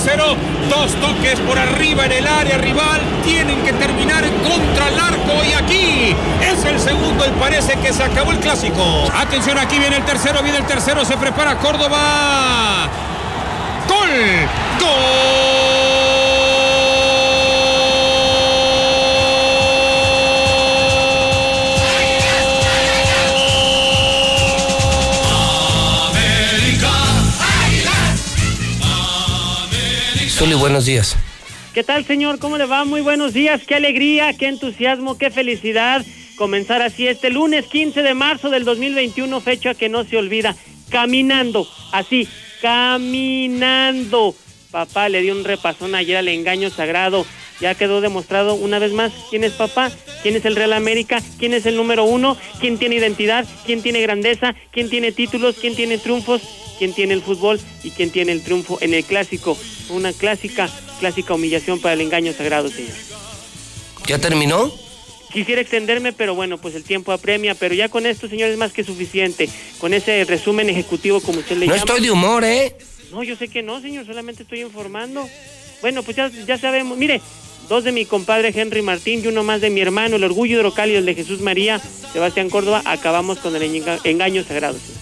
Dos 0.00 0.94
toques 0.94 1.38
por 1.40 1.58
arriba 1.58 2.06
en 2.06 2.12
el 2.12 2.26
área 2.26 2.56
rival. 2.56 3.02
Tienen 3.22 3.62
que 3.62 3.74
terminar 3.74 4.24
contra 4.42 4.88
el 4.88 4.98
arco. 4.98 5.44
Y 5.46 5.52
aquí 5.52 6.16
es 6.40 6.64
el 6.64 6.80
segundo. 6.80 7.26
Y 7.26 7.38
parece 7.38 7.74
que 7.76 7.92
se 7.92 8.02
acabó 8.02 8.32
el 8.32 8.38
clásico. 8.38 8.82
Atención, 9.14 9.58
aquí 9.58 9.78
viene 9.78 9.96
el 9.96 10.04
tercero. 10.04 10.42
Viene 10.42 10.56
el 10.56 10.64
tercero. 10.64 11.04
Se 11.04 11.18
prepara 11.18 11.56
Córdoba. 11.58 12.88
Gol. 13.86 14.08
Gol. 14.80 15.29
Zuli, 30.40 30.54
buenos 30.54 30.86
días. 30.86 31.16
¿Qué 31.74 31.84
tal, 31.84 32.06
señor? 32.06 32.38
¿Cómo 32.38 32.56
le 32.56 32.64
va? 32.64 32.86
Muy 32.86 33.02
buenos 33.02 33.34
días. 33.34 33.60
Qué 33.66 33.74
alegría, 33.74 34.32
qué 34.32 34.48
entusiasmo, 34.48 35.18
qué 35.18 35.30
felicidad 35.30 36.02
comenzar 36.36 36.80
así 36.80 37.06
este 37.06 37.28
lunes 37.28 37.66
15 37.66 38.00
de 38.00 38.14
marzo 38.14 38.48
del 38.48 38.64
2021, 38.64 39.38
fecha 39.42 39.74
que 39.74 39.90
no 39.90 40.02
se 40.04 40.16
olvida. 40.16 40.56
Caminando, 40.88 41.68
así, 41.92 42.26
caminando. 42.62 44.34
Papá 44.70 45.10
le 45.10 45.20
dio 45.20 45.34
un 45.34 45.44
repasón 45.44 45.94
ayer 45.94 46.16
al 46.16 46.28
engaño 46.28 46.70
sagrado. 46.70 47.26
Ya 47.60 47.74
quedó 47.74 48.00
demostrado 48.00 48.54
una 48.54 48.78
vez 48.78 48.92
más 48.92 49.12
quién 49.28 49.44
es 49.44 49.52
papá, 49.52 49.92
quién 50.22 50.36
es 50.36 50.44
el 50.44 50.56
Real 50.56 50.72
América, 50.72 51.22
quién 51.38 51.52
es 51.52 51.66
el 51.66 51.76
número 51.76 52.04
uno, 52.04 52.36
quién 52.60 52.78
tiene 52.78 52.96
identidad, 52.96 53.46
quién 53.66 53.82
tiene 53.82 54.00
grandeza, 54.00 54.54
quién 54.72 54.88
tiene 54.88 55.12
títulos, 55.12 55.56
quién 55.60 55.76
tiene 55.76 55.98
triunfos 55.98 56.42
quién 56.80 56.94
tiene 56.94 57.12
el 57.12 57.20
fútbol 57.20 57.60
y 57.84 57.90
quién 57.90 58.10
tiene 58.10 58.32
el 58.32 58.42
triunfo 58.42 58.78
en 58.80 58.94
el 58.94 59.04
clásico. 59.04 59.54
Una 59.90 60.14
clásica, 60.14 60.70
clásica 60.98 61.34
humillación 61.34 61.78
para 61.78 61.92
el 61.92 62.00
engaño 62.00 62.32
sagrado, 62.32 62.70
señor. 62.70 62.94
¿Ya 64.06 64.18
terminó? 64.18 64.72
Quisiera 65.30 65.60
extenderme, 65.60 66.14
pero 66.14 66.34
bueno, 66.34 66.56
pues 66.56 66.74
el 66.74 66.82
tiempo 66.82 67.12
apremia, 67.12 67.54
pero 67.54 67.74
ya 67.74 67.90
con 67.90 68.06
esto, 68.06 68.28
señor, 68.28 68.48
es 68.48 68.56
más 68.56 68.72
que 68.72 68.82
suficiente. 68.82 69.50
Con 69.78 69.92
ese 69.92 70.24
resumen 70.24 70.70
ejecutivo, 70.70 71.20
como 71.20 71.40
usted 71.40 71.58
le 71.58 71.66
no 71.66 71.74
llama. 71.74 71.84
No 71.84 71.92
estoy 71.92 72.06
de 72.06 72.10
humor, 72.10 72.44
¿eh? 72.44 72.74
No, 73.12 73.22
yo 73.22 73.36
sé 73.36 73.48
que 73.48 73.62
no, 73.62 73.82
señor, 73.82 74.06
solamente 74.06 74.44
estoy 74.44 74.62
informando. 74.62 75.28
Bueno, 75.82 76.02
pues 76.02 76.16
ya, 76.16 76.30
ya 76.46 76.56
sabemos. 76.56 76.96
Mire, 76.96 77.20
dos 77.70 77.84
de 77.84 77.92
mi 77.92 78.04
compadre 78.04 78.52
Henry 78.54 78.82
Martín 78.82 79.22
y 79.24 79.28
uno 79.28 79.44
más 79.44 79.60
de 79.60 79.70
mi 79.70 79.80
hermano, 79.80 80.16
el 80.16 80.24
orgullo 80.24 80.58
hidrocálido 80.58 81.00
de 81.00 81.14
Jesús 81.14 81.40
María, 81.40 81.80
Sebastián 82.12 82.50
Córdoba, 82.50 82.82
acabamos 82.84 83.38
con 83.38 83.54
el 83.54 83.62
engaño 84.02 84.44
sagrado. 84.44 84.76
Señor. 84.76 84.98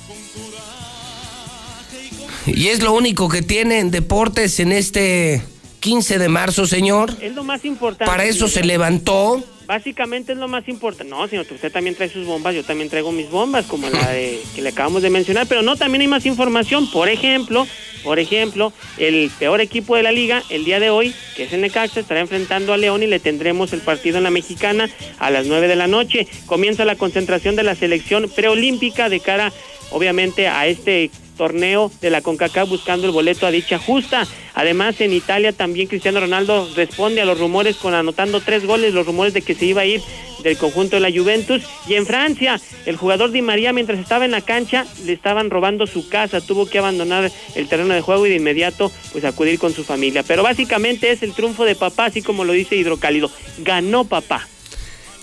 Y 2.59 2.69
es 2.69 2.83
lo 2.83 2.93
único 2.93 3.31
que 3.31 3.41
tienen 3.41 3.91
deportes 3.91 4.61
en 4.61 4.73
este 4.73 5.43
15 5.81 6.19
de 6.19 6.29
marzo, 6.29 6.67
señor. 6.67 7.11
Es 7.23 7.35
lo 7.35 7.43
más 7.43 7.65
importante. 7.65 8.05
Para 8.05 8.25
eso 8.25 8.49
se 8.49 8.63
levantó. 8.63 9.43
Básicamente 9.69 10.33
es 10.33 10.39
lo 10.39 10.49
más 10.49 10.67
importante. 10.67 11.11
No, 11.11 11.29
señor, 11.29 11.45
usted 11.51 11.71
también 11.71 11.95
trae 11.95 12.09
sus 12.09 12.25
bombas, 12.25 12.55
yo 12.55 12.65
también 12.65 12.89
traigo 12.89 13.13
mis 13.13 13.29
bombas, 13.29 13.67
como 13.67 13.91
la 13.91 14.13
que 14.13 14.63
le 14.63 14.71
acabamos 14.71 15.03
de 15.03 15.11
mencionar, 15.11 15.47
pero 15.47 15.61
no, 15.61 15.77
también 15.77 16.01
hay 16.01 16.09
más 16.09 16.25
información. 16.25 16.91
Por 16.91 17.11
ejemplo, 17.11 17.67
por 18.03 18.19
ejemplo, 18.19 18.73
el 18.97 19.31
peor 19.39 19.61
equipo 19.61 19.95
de 19.95 20.03
la 20.03 20.11
liga 20.11 20.43
el 20.49 20.65
día 20.65 20.81
de 20.81 20.89
hoy, 20.89 21.15
que 21.37 21.43
es 21.43 21.53
el 21.53 21.61
Necaxa, 21.61 22.01
estará 22.01 22.21
enfrentando 22.21 22.73
a 22.73 22.79
León 22.79 23.03
y 23.03 23.09
le 23.09 23.21
tendremos 23.21 23.75
el 23.75 23.83
partido 23.83 24.17
en 24.17 24.25
la 24.25 24.31
Mexicana 24.31 24.89
a 25.19 25.29
las 25.29 25.47
9 25.47 25.69
de 25.69 25.77
la 25.77 25.87
noche. 25.87 26.27
Comienza 26.47 26.87
la 26.87 26.97
concentración 26.97 27.55
de 27.55 27.65
la 27.65 27.75
selección 27.75 28.31
preolímpica 28.35 29.11
de 29.11 29.21
cara, 29.21 29.53
obviamente, 29.91 30.49
a 30.49 30.67
este 30.67 31.11
torneo 31.39 31.91
de 32.03 32.11
la 32.11 32.21
CONCACAF 32.21 32.69
buscando 32.69 33.07
el 33.07 33.13
boleto 33.13 33.47
a 33.47 33.51
dicha 33.51 33.79
justa. 33.79 34.27
Además, 34.55 35.01
en 35.01 35.13
Italia 35.13 35.53
también 35.53 35.87
Cristiano 35.87 36.21
Ronaldo 36.21 36.69
responde 36.75 37.23
a 37.23 37.25
los 37.25 37.39
rumores 37.39 37.77
con 37.77 37.95
anotando 37.95 38.41
tres 38.41 38.67
goles, 38.67 38.93
los 38.93 39.07
rumores 39.07 39.33
de 39.33 39.41
que 39.41 39.55
se 39.55 39.65
iba 39.65 39.83
a 39.83 39.87
ir 39.87 40.03
del 40.43 40.59
conjunto 40.59 40.97
de 40.97 41.01
la 41.01 41.17
Juventus. 41.17 41.63
Y 41.87 41.95
en 41.95 42.07
Francia, 42.07 42.61
el 42.85 42.97
jugador 42.97 43.31
Di 43.31 43.41
María, 43.41 43.73
mientras 43.73 43.99
estaba 43.99 44.25
en 44.25 44.33
la 44.33 44.41
cancha, 44.41 44.85
le 45.05 45.13
estaban 45.13 45.49
robando 45.49 45.87
su 45.87 46.09
casa, 46.09 46.41
tuvo 46.41 46.67
que 46.67 46.79
abandonar 46.79 47.31
el 47.55 47.69
terreno 47.69 47.95
de 47.95 48.01
juego 48.01 48.27
y 48.27 48.31
de 48.31 48.37
inmediato 48.37 48.93
pues 49.13 49.25
acudir 49.25 49.59
con 49.59 49.73
su 49.73 49.85
familia. 49.85 50.25
Pero 50.25 50.43
básicamente 50.43 51.13
es 51.13 51.23
el 51.23 51.33
triunfo 51.33 51.65
de 51.65 51.77
papá, 51.77 52.07
así 52.07 52.21
como 52.21 52.45
lo 52.45 52.53
dice 52.53 52.77
Hidrocálido. 52.77 53.31
Ganó 53.59 54.05
papá. 54.05 54.47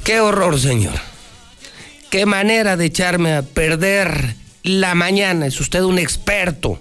Qué 0.04 0.20
horror, 0.20 0.60
señor. 0.60 0.96
Qué 2.10 2.26
manera 2.26 2.78
de 2.78 2.86
echarme 2.86 3.34
a 3.34 3.42
perder 3.42 4.45
la 4.66 4.96
mañana. 4.96 5.48
Es 5.48 5.60
usted 5.60 5.82
un 5.82 6.00
experto. 6.00 6.80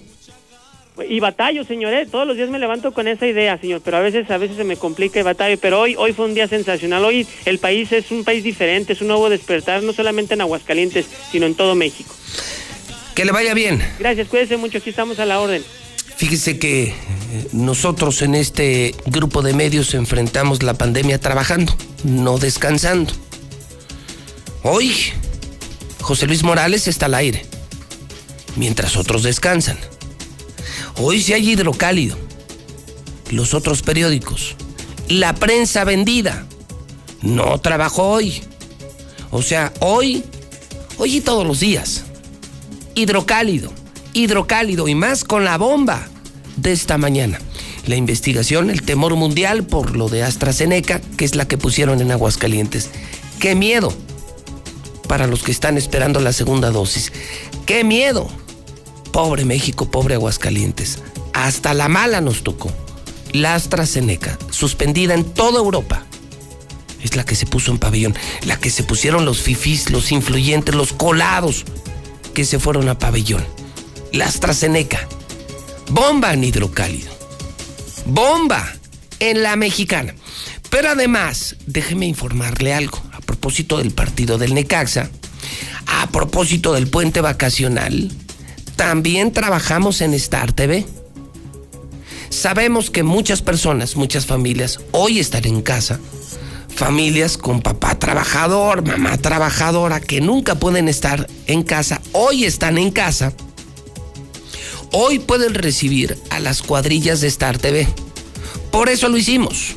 Y 1.08 1.18
batallo, 1.18 1.64
señor, 1.64 1.92
¿eh? 1.92 2.06
todos 2.06 2.24
los 2.24 2.36
días 2.36 2.50
me 2.50 2.60
levanto 2.60 2.92
con 2.92 3.08
esa 3.08 3.26
idea, 3.26 3.58
señor, 3.58 3.80
pero 3.84 3.96
a 3.96 4.00
veces 4.00 4.30
a 4.30 4.38
veces 4.38 4.56
se 4.56 4.62
me 4.62 4.76
complica 4.76 5.18
y 5.18 5.24
batallo, 5.24 5.58
pero 5.58 5.80
hoy 5.80 5.96
hoy 5.98 6.12
fue 6.12 6.26
un 6.26 6.34
día 6.34 6.46
sensacional. 6.46 7.04
Hoy 7.04 7.26
el 7.46 7.58
país 7.58 7.90
es 7.90 8.12
un 8.12 8.22
país 8.22 8.44
diferente, 8.44 8.92
es 8.92 9.00
un 9.00 9.08
nuevo 9.08 9.28
despertar, 9.28 9.82
no 9.82 9.92
solamente 9.92 10.34
en 10.34 10.42
Aguascalientes, 10.42 11.06
sino 11.32 11.46
en 11.46 11.56
todo 11.56 11.74
México. 11.74 12.14
Que 13.16 13.24
le 13.24 13.32
vaya 13.32 13.54
bien. 13.54 13.82
Gracias, 13.98 14.28
cuídese 14.28 14.56
mucho, 14.56 14.78
aquí 14.78 14.90
estamos 14.90 15.18
a 15.18 15.26
la 15.26 15.40
orden. 15.40 15.64
Fíjese 16.16 16.60
que 16.60 16.84
eh, 16.84 16.94
nosotros 17.52 18.22
en 18.22 18.36
este 18.36 18.94
grupo 19.06 19.42
de 19.42 19.52
medios 19.52 19.94
enfrentamos 19.94 20.62
la 20.62 20.74
pandemia 20.74 21.18
trabajando, 21.18 21.76
no 22.04 22.38
descansando. 22.38 23.12
Hoy, 24.62 24.94
José 26.00 26.26
Luis 26.26 26.44
Morales 26.44 26.86
está 26.86 27.06
al 27.06 27.14
aire, 27.14 27.44
mientras 28.56 28.96
otros 28.96 29.22
descansan. 29.22 29.78
Hoy 30.96 31.20
sí 31.22 31.32
hay 31.32 31.50
hidrocálido. 31.50 32.16
Los 33.30 33.54
otros 33.54 33.82
periódicos. 33.82 34.54
La 35.08 35.34
prensa 35.34 35.84
vendida. 35.84 36.46
No 37.22 37.58
trabajó 37.58 38.04
hoy. 38.10 38.42
O 39.30 39.42
sea, 39.42 39.72
hoy, 39.80 40.24
hoy 40.98 41.16
y 41.16 41.20
todos 41.20 41.46
los 41.46 41.60
días. 41.60 42.04
Hidrocálido, 42.94 43.72
hidrocálido 44.12 44.86
y 44.86 44.94
más 44.94 45.24
con 45.24 45.44
la 45.44 45.58
bomba 45.58 46.06
de 46.56 46.72
esta 46.72 46.98
mañana. 46.98 47.40
La 47.86 47.96
investigación, 47.96 48.70
el 48.70 48.82
temor 48.82 49.16
mundial 49.16 49.64
por 49.64 49.96
lo 49.96 50.08
de 50.08 50.22
AstraZeneca, 50.22 51.00
que 51.16 51.24
es 51.24 51.34
la 51.34 51.48
que 51.48 51.58
pusieron 51.58 52.00
en 52.00 52.12
Aguascalientes. 52.12 52.90
¡Qué 53.40 53.54
miedo! 53.54 53.92
Para 55.08 55.26
los 55.26 55.42
que 55.42 55.50
están 55.50 55.76
esperando 55.76 56.20
la 56.20 56.32
segunda 56.32 56.70
dosis. 56.70 57.12
¡Qué 57.66 57.84
miedo! 57.84 58.30
Pobre 59.14 59.44
México, 59.44 59.88
pobre 59.88 60.16
Aguascalientes. 60.16 60.98
Hasta 61.34 61.72
la 61.72 61.86
mala 61.86 62.20
nos 62.20 62.42
tocó. 62.42 62.72
La 63.30 63.54
AstraZeneca, 63.54 64.36
suspendida 64.50 65.14
en 65.14 65.22
toda 65.22 65.60
Europa. 65.60 66.02
Es 67.00 67.14
la 67.14 67.24
que 67.24 67.36
se 67.36 67.46
puso 67.46 67.70
en 67.70 67.78
pabellón, 67.78 68.16
la 68.44 68.58
que 68.58 68.70
se 68.70 68.82
pusieron 68.82 69.24
los 69.24 69.40
fifís, 69.40 69.90
los 69.90 70.10
influyentes, 70.10 70.74
los 70.74 70.92
colados 70.92 71.64
que 72.34 72.44
se 72.44 72.58
fueron 72.58 72.88
a 72.88 72.98
pabellón. 72.98 73.46
La 74.10 74.26
AstraZeneca. 74.26 75.06
Bomba 75.90 76.34
en 76.34 76.42
hidrocálido. 76.42 77.12
Bomba 78.06 78.68
en 79.20 79.44
la 79.44 79.54
mexicana. 79.54 80.12
Pero 80.70 80.88
además, 80.90 81.54
déjeme 81.66 82.06
informarle 82.06 82.74
algo 82.74 83.00
a 83.12 83.20
propósito 83.20 83.78
del 83.78 83.92
partido 83.92 84.38
del 84.38 84.54
Necaxa, 84.54 85.08
a 85.86 86.08
propósito 86.08 86.72
del 86.72 86.88
puente 86.88 87.20
vacacional 87.20 88.10
también 88.76 89.32
trabajamos 89.32 90.00
en 90.00 90.14
Star 90.14 90.52
TV. 90.52 90.86
Sabemos 92.28 92.90
que 92.90 93.02
muchas 93.02 93.42
personas, 93.42 93.96
muchas 93.96 94.26
familias, 94.26 94.80
hoy 94.90 95.18
están 95.18 95.46
en 95.46 95.62
casa. 95.62 96.00
Familias 96.74 97.38
con 97.38 97.60
papá 97.62 97.98
trabajador, 97.98 98.84
mamá 98.84 99.16
trabajadora, 99.18 100.00
que 100.00 100.20
nunca 100.20 100.56
pueden 100.56 100.88
estar 100.88 101.28
en 101.46 101.62
casa, 101.62 102.00
hoy 102.12 102.44
están 102.44 102.78
en 102.78 102.90
casa. 102.90 103.32
Hoy 104.90 105.20
pueden 105.20 105.54
recibir 105.54 106.18
a 106.30 106.40
las 106.40 106.62
cuadrillas 106.62 107.20
de 107.20 107.28
Star 107.28 107.58
TV. 107.58 107.86
Por 108.70 108.88
eso 108.88 109.08
lo 109.08 109.16
hicimos. 109.16 109.76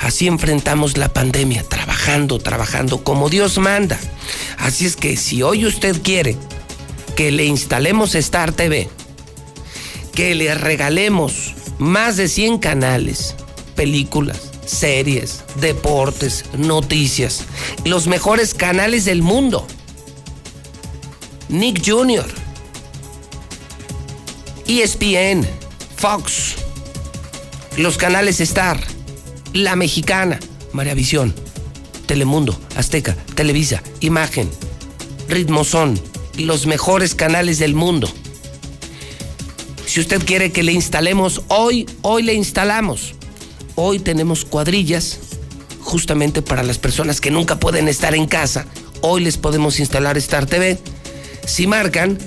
Así 0.00 0.26
enfrentamos 0.26 0.96
la 0.96 1.12
pandemia, 1.12 1.62
trabajando, 1.62 2.38
trabajando 2.38 3.04
como 3.04 3.28
Dios 3.28 3.58
manda. 3.58 3.98
Así 4.58 4.86
es 4.86 4.96
que 4.96 5.16
si 5.16 5.42
hoy 5.42 5.66
usted 5.66 6.00
quiere 6.02 6.36
que 7.20 7.30
le 7.30 7.44
instalemos 7.44 8.14
Star 8.14 8.50
TV, 8.50 8.88
que 10.14 10.34
le 10.34 10.54
regalemos 10.54 11.52
más 11.78 12.16
de 12.16 12.28
100 12.28 12.56
canales, 12.56 13.34
películas, 13.76 14.52
series, 14.64 15.44
deportes, 15.56 16.46
noticias, 16.56 17.44
los 17.84 18.06
mejores 18.06 18.54
canales 18.54 19.04
del 19.04 19.20
mundo. 19.20 19.66
Nick 21.50 21.82
Jr., 21.86 22.24
ESPN, 24.66 25.46
Fox, 25.98 26.54
los 27.76 27.98
canales 27.98 28.40
Star, 28.40 28.80
La 29.52 29.76
Mexicana, 29.76 30.40
Maravisión, 30.72 31.34
Telemundo, 32.06 32.58
Azteca, 32.76 33.14
Televisa, 33.34 33.82
Imagen, 34.00 34.48
Ritmozón, 35.28 36.00
los 36.40 36.66
mejores 36.66 37.14
canales 37.14 37.58
del 37.58 37.74
mundo. 37.74 38.10
Si 39.86 40.00
usted 40.00 40.24
quiere 40.24 40.52
que 40.52 40.62
le 40.62 40.72
instalemos 40.72 41.42
hoy, 41.48 41.88
hoy 42.02 42.22
le 42.22 42.34
instalamos. 42.34 43.14
Hoy 43.74 43.98
tenemos 43.98 44.44
cuadrillas 44.44 45.18
justamente 45.80 46.42
para 46.42 46.62
las 46.62 46.78
personas 46.78 47.20
que 47.20 47.30
nunca 47.30 47.58
pueden 47.58 47.88
estar 47.88 48.14
en 48.14 48.26
casa. 48.26 48.66
Hoy 49.00 49.22
les 49.22 49.36
podemos 49.36 49.80
instalar 49.80 50.16
Star 50.18 50.46
TV. 50.46 50.78
Si 51.46 51.66
marcan 51.66 52.18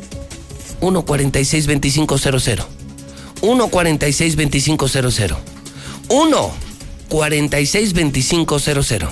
146 0.79 1.65
2500 1.67 2.67
146 3.39 4.35
2500 4.35 5.37
1 6.09 6.51
46 7.07 7.93
2500 7.93 9.09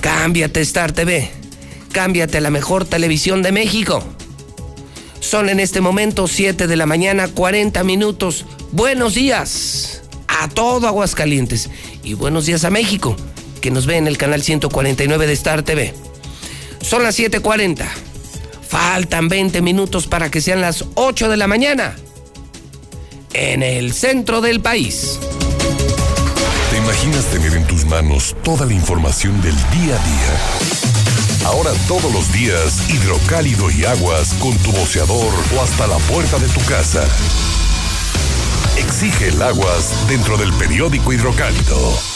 Cámbiate 0.00 0.60
Star 0.62 0.92
TV. 0.92 1.30
Cámbiate 1.92 2.38
a 2.38 2.40
la 2.40 2.50
mejor 2.50 2.84
televisión 2.84 3.42
de 3.42 3.52
México. 3.52 4.15
Son 5.26 5.48
en 5.48 5.58
este 5.58 5.80
momento 5.80 6.28
7 6.28 6.68
de 6.68 6.76
la 6.76 6.86
mañana, 6.86 7.26
40 7.26 7.82
minutos. 7.82 8.44
Buenos 8.70 9.14
días 9.14 10.02
a 10.28 10.48
todo 10.48 10.86
Aguascalientes 10.86 11.68
y 12.04 12.14
buenos 12.14 12.46
días 12.46 12.62
a 12.62 12.70
México, 12.70 13.16
que 13.60 13.72
nos 13.72 13.86
ve 13.86 13.96
en 13.96 14.06
el 14.06 14.18
canal 14.18 14.40
149 14.40 15.26
de 15.26 15.32
Star 15.32 15.64
TV. 15.64 15.92
Son 16.80 17.02
las 17.02 17.18
7:40. 17.18 17.88
Faltan 18.68 19.28
20 19.28 19.62
minutos 19.62 20.06
para 20.06 20.30
que 20.30 20.40
sean 20.40 20.60
las 20.60 20.84
8 20.94 21.28
de 21.28 21.36
la 21.36 21.48
mañana 21.48 21.96
en 23.32 23.64
el 23.64 23.94
centro 23.94 24.40
del 24.40 24.60
país. 24.60 25.18
¿Te 26.70 26.78
imaginas 26.78 27.24
tener 27.32 27.52
en 27.54 27.66
tus 27.66 27.84
manos 27.84 28.36
toda 28.44 28.64
la 28.64 28.74
información 28.74 29.42
del 29.42 29.56
día 29.56 29.96
a 29.96 30.06
día? 30.06 30.95
Ahora 31.46 31.70
todos 31.86 32.12
los 32.12 32.32
días, 32.32 32.90
hidrocálido 32.90 33.70
y 33.70 33.84
aguas 33.84 34.34
con 34.34 34.52
tu 34.58 34.72
boceador 34.72 35.32
o 35.56 35.62
hasta 35.62 35.86
la 35.86 35.96
puerta 35.98 36.40
de 36.40 36.48
tu 36.48 36.60
casa. 36.64 37.04
Exige 38.76 39.28
el 39.28 39.40
aguas 39.40 40.08
dentro 40.08 40.36
del 40.36 40.52
periódico 40.54 41.12
hidrocálido. 41.12 42.15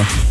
México. 0.01 0.30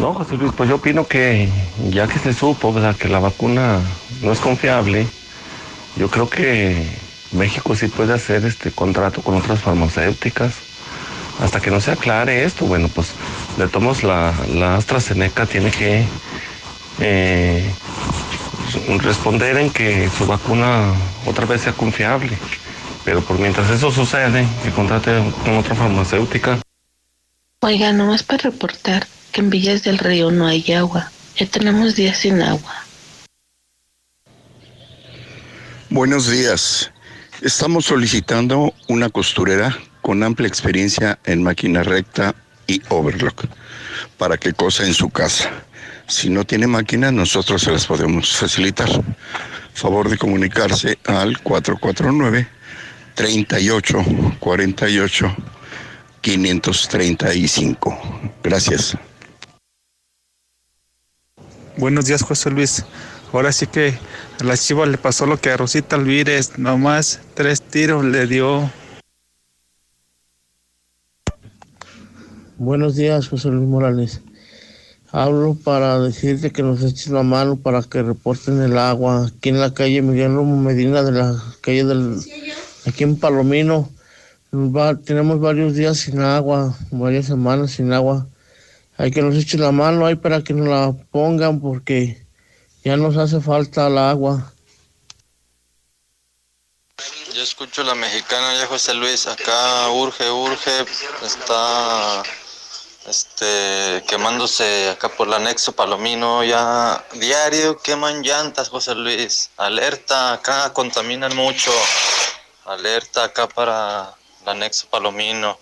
No, 0.00 0.14
José 0.14 0.36
Luis, 0.36 0.52
pues 0.56 0.68
yo 0.68 0.76
opino 0.76 1.06
que 1.06 1.48
ya 1.90 2.06
que 2.06 2.18
se 2.18 2.32
supo 2.32 2.74
que 2.98 3.08
la 3.08 3.18
vacuna 3.18 3.80
no 4.22 4.32
es 4.32 4.38
confiable, 4.38 5.06
yo 5.96 6.08
creo 6.08 6.28
que 6.30 6.86
México 7.32 7.74
sí 7.74 7.88
puede 7.88 8.14
hacer 8.14 8.44
este 8.44 8.70
contrato 8.70 9.22
con 9.22 9.36
otras 9.36 9.60
farmacéuticas. 9.60 10.54
Hasta 11.40 11.60
que 11.60 11.70
no 11.70 11.80
se 11.80 11.92
aclare 11.92 12.44
esto, 12.44 12.66
bueno, 12.66 12.88
pues 12.88 13.12
le 13.58 13.68
tomamos 13.68 14.02
la, 14.02 14.32
la 14.54 14.74
AstraZeneca 14.74 15.46
tiene 15.46 15.70
que 15.70 16.04
eh, 16.98 17.70
responder 18.98 19.56
en 19.56 19.70
que 19.70 20.10
su 20.16 20.26
vacuna 20.26 20.92
otra 21.26 21.46
vez 21.46 21.62
sea 21.62 21.72
confiable. 21.72 22.36
Pero 23.04 23.20
por 23.20 23.38
mientras 23.38 23.70
eso 23.70 23.92
sucede, 23.92 24.46
que 24.64 24.70
contrate 24.70 25.12
con 25.44 25.56
otra 25.56 25.74
farmacéutica. 25.74 26.58
Oiga, 27.60 27.92
nomás 27.92 28.22
para 28.22 28.50
reportar 28.50 29.08
que 29.32 29.40
en 29.40 29.50
Villas 29.50 29.82
del 29.82 29.98
Río 29.98 30.30
no 30.30 30.46
hay 30.46 30.72
agua. 30.72 31.10
Ya 31.36 31.44
tenemos 31.46 31.96
días 31.96 32.18
sin 32.18 32.40
agua. 32.40 32.72
Buenos 35.90 36.30
días. 36.30 36.92
Estamos 37.42 37.86
solicitando 37.86 38.72
una 38.86 39.08
costurera 39.08 39.76
con 40.02 40.22
amplia 40.22 40.46
experiencia 40.46 41.18
en 41.24 41.42
máquina 41.42 41.82
recta 41.82 42.32
y 42.68 42.80
overlock 42.90 43.46
para 44.18 44.36
que 44.36 44.52
cosa 44.52 44.86
en 44.86 44.94
su 44.94 45.10
casa. 45.10 45.50
Si 46.06 46.30
no 46.30 46.44
tiene 46.44 46.68
máquina, 46.68 47.10
nosotros 47.10 47.62
se 47.62 47.72
las 47.72 47.86
podemos 47.86 48.36
facilitar. 48.36 48.88
Favor 49.74 50.08
de 50.08 50.16
comunicarse 50.16 50.96
al 51.06 51.40
449 51.40 52.48
38 53.16 54.04
48 54.38 55.36
535. 56.20 57.98
Gracias. 58.42 58.96
Buenos 61.76 62.06
días, 62.06 62.22
José 62.22 62.50
Luis. 62.50 62.84
Ahora 63.32 63.52
sí 63.52 63.66
que 63.66 63.94
a 64.40 64.44
las 64.44 64.66
chivas 64.66 64.88
le 64.88 64.98
pasó 64.98 65.26
lo 65.26 65.40
que 65.40 65.50
a 65.50 65.56
Rosita 65.56 65.96
Alvírez, 65.96 66.58
nomás 66.58 67.20
tres 67.34 67.62
tiros 67.62 68.04
le 68.04 68.26
dio. 68.26 68.70
Buenos 72.56 72.96
días, 72.96 73.28
José 73.28 73.50
Luis 73.50 73.68
Morales. 73.68 74.20
Hablo 75.12 75.54
para 75.54 76.00
decirte 76.00 76.50
que 76.50 76.62
nos 76.62 76.82
eches 76.82 77.08
la 77.08 77.22
mano 77.22 77.56
para 77.56 77.82
que 77.82 78.02
reporten 78.02 78.60
el 78.60 78.76
agua 78.76 79.26
aquí 79.26 79.50
en 79.50 79.60
la 79.60 79.72
calle 79.72 80.02
Miguel 80.02 80.34
Romo 80.34 80.60
Medina 80.60 81.02
de 81.02 81.12
la 81.12 81.40
calle 81.60 81.84
del 81.84 82.18
aquí 82.86 83.04
en 83.04 83.16
Palomino. 83.16 83.88
Tenemos 84.50 85.40
varios 85.40 85.74
días 85.74 85.98
sin 85.98 86.20
agua, 86.20 86.74
varias 86.90 87.26
semanas 87.26 87.72
sin 87.72 87.92
agua. 87.92 88.26
Hay 88.96 89.10
que 89.10 89.22
nos 89.22 89.36
echen 89.36 89.60
la 89.60 89.72
mano 89.72 90.06
ahí 90.06 90.16
para 90.16 90.42
que 90.42 90.54
nos 90.54 90.68
la 90.68 90.92
pongan 91.10 91.60
porque 91.60 92.26
ya 92.84 92.96
nos 92.96 93.16
hace 93.16 93.40
falta 93.40 93.86
el 93.86 93.98
agua. 93.98 94.52
Yo 97.34 97.42
escucho 97.42 97.84
la 97.84 97.94
mexicana 97.94 98.54
ya 98.54 98.66
José 98.66 98.94
Luis, 98.94 99.28
acá 99.28 99.88
urge, 99.90 100.28
urge, 100.28 100.84
está 101.24 102.22
este, 103.08 104.02
quemándose 104.08 104.90
acá 104.90 105.08
por 105.08 105.28
el 105.28 105.34
anexo 105.34 105.70
Palomino, 105.70 106.42
ya 106.42 107.04
diario 107.14 107.78
queman 107.78 108.22
llantas, 108.22 108.68
José 108.68 108.96
Luis, 108.96 109.50
alerta, 109.56 110.32
acá 110.32 110.72
contaminan 110.72 111.36
mucho, 111.36 111.70
alerta 112.64 113.24
acá 113.24 113.48
para 113.48 114.17
anexo 114.48 114.88
Palomino, 114.88 115.58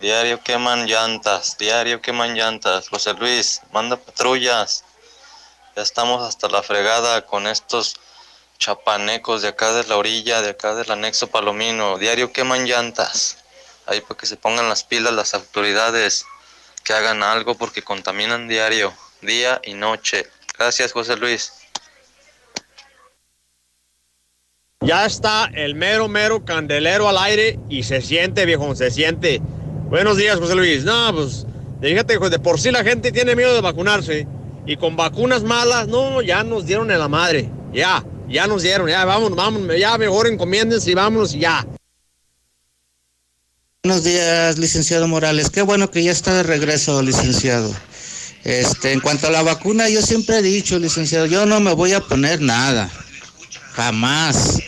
diario 0.00 0.42
queman 0.42 0.86
llantas, 0.86 1.56
diario 1.58 2.00
queman 2.00 2.34
llantas, 2.34 2.88
José 2.88 3.14
Luis, 3.14 3.62
manda 3.72 3.96
patrullas, 3.96 4.84
ya 5.74 5.82
estamos 5.82 6.22
hasta 6.22 6.48
la 6.48 6.62
fregada 6.62 7.26
con 7.26 7.46
estos 7.46 7.96
chapanecos 8.58 9.42
de 9.42 9.48
acá 9.48 9.72
de 9.72 9.84
la 9.84 9.96
orilla, 9.96 10.42
de 10.42 10.50
acá 10.50 10.74
del 10.74 10.90
anexo 10.90 11.28
Palomino, 11.28 11.98
diario 11.98 12.32
queman 12.32 12.66
llantas, 12.66 13.38
ahí 13.86 14.00
para 14.00 14.16
que 14.16 14.26
se 14.26 14.36
pongan 14.36 14.68
las 14.68 14.84
pilas 14.84 15.12
las 15.12 15.34
autoridades 15.34 16.24
que 16.84 16.92
hagan 16.92 17.22
algo 17.22 17.56
porque 17.56 17.82
contaminan 17.82 18.46
diario, 18.46 18.94
día 19.22 19.60
y 19.64 19.74
noche. 19.74 20.30
Gracias, 20.56 20.92
José 20.92 21.16
Luis. 21.16 21.63
Ya 24.84 25.06
está 25.06 25.50
el 25.54 25.74
mero, 25.74 26.08
mero 26.08 26.44
candelero 26.44 27.08
al 27.08 27.16
aire 27.16 27.58
y 27.70 27.84
se 27.84 28.02
siente, 28.02 28.44
viejo, 28.44 28.76
se 28.76 28.90
siente. 28.90 29.40
Buenos 29.88 30.18
días, 30.18 30.38
José 30.38 30.54
Luis. 30.54 30.84
No, 30.84 31.10
pues, 31.14 31.46
fíjate, 31.80 32.18
de 32.18 32.38
por 32.38 32.60
sí 32.60 32.70
la 32.70 32.84
gente 32.84 33.10
tiene 33.10 33.34
miedo 33.34 33.54
de 33.54 33.62
vacunarse. 33.62 34.28
Y 34.66 34.76
con 34.76 34.94
vacunas 34.94 35.42
malas, 35.42 35.88
no, 35.88 36.20
ya 36.20 36.44
nos 36.44 36.66
dieron 36.66 36.90
en 36.90 36.98
la 36.98 37.08
madre. 37.08 37.48
Ya, 37.72 38.04
ya 38.28 38.46
nos 38.46 38.62
dieron, 38.62 38.86
ya, 38.86 39.06
vamos, 39.06 39.34
vamos, 39.34 39.62
ya 39.78 39.96
mejor 39.96 40.26
encomiéndense 40.26 40.90
y 40.90 40.94
vámonos 40.94 41.34
y 41.34 41.40
ya. 41.40 41.66
Buenos 43.82 44.04
días, 44.04 44.58
licenciado 44.58 45.08
Morales. 45.08 45.48
Qué 45.48 45.62
bueno 45.62 45.90
que 45.90 46.02
ya 46.02 46.12
está 46.12 46.34
de 46.34 46.42
regreso, 46.42 47.00
licenciado. 47.00 47.74
Este, 48.44 48.92
en 48.92 49.00
cuanto 49.00 49.28
a 49.28 49.30
la 49.30 49.42
vacuna, 49.42 49.88
yo 49.88 50.02
siempre 50.02 50.38
he 50.38 50.42
dicho, 50.42 50.78
licenciado, 50.78 51.24
yo 51.24 51.46
no 51.46 51.58
me 51.60 51.72
voy 51.72 51.94
a 51.94 52.00
poner 52.00 52.42
nada. 52.42 52.90
Jamás. 53.74 54.60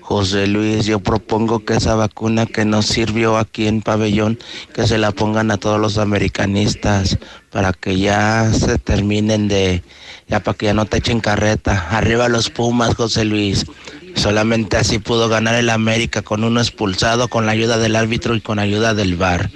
José 0.00 0.46
Luis, 0.46 0.86
yo 0.86 1.00
propongo 1.00 1.64
que 1.64 1.74
esa 1.74 1.94
vacuna 1.94 2.46
que 2.46 2.64
nos 2.64 2.86
sirvió 2.86 3.36
aquí 3.36 3.66
en 3.66 3.82
Pabellón, 3.82 4.38
que 4.72 4.86
se 4.86 4.96
la 4.96 5.12
pongan 5.12 5.50
a 5.50 5.58
todos 5.58 5.78
los 5.80 5.98
americanistas 5.98 7.18
para 7.50 7.72
que 7.74 7.98
ya 7.98 8.50
se 8.52 8.78
terminen 8.78 9.48
de, 9.48 9.82
ya 10.28 10.40
para 10.40 10.56
que 10.56 10.66
ya 10.66 10.74
no 10.74 10.86
te 10.86 10.98
echen 10.98 11.20
carreta. 11.20 11.88
Arriba 11.90 12.28
los 12.28 12.48
Pumas, 12.48 12.94
José 12.94 13.26
Luis. 13.26 13.66
Solamente 14.14 14.78
así 14.78 14.98
pudo 14.98 15.28
ganar 15.28 15.56
el 15.56 15.68
América 15.68 16.22
con 16.22 16.44
uno 16.44 16.60
expulsado, 16.60 17.28
con 17.28 17.44
la 17.44 17.52
ayuda 17.52 17.76
del 17.76 17.96
árbitro 17.96 18.34
y 18.34 18.40
con 18.40 18.58
ayuda 18.58 18.94
del 18.94 19.16
VAR. 19.16 19.50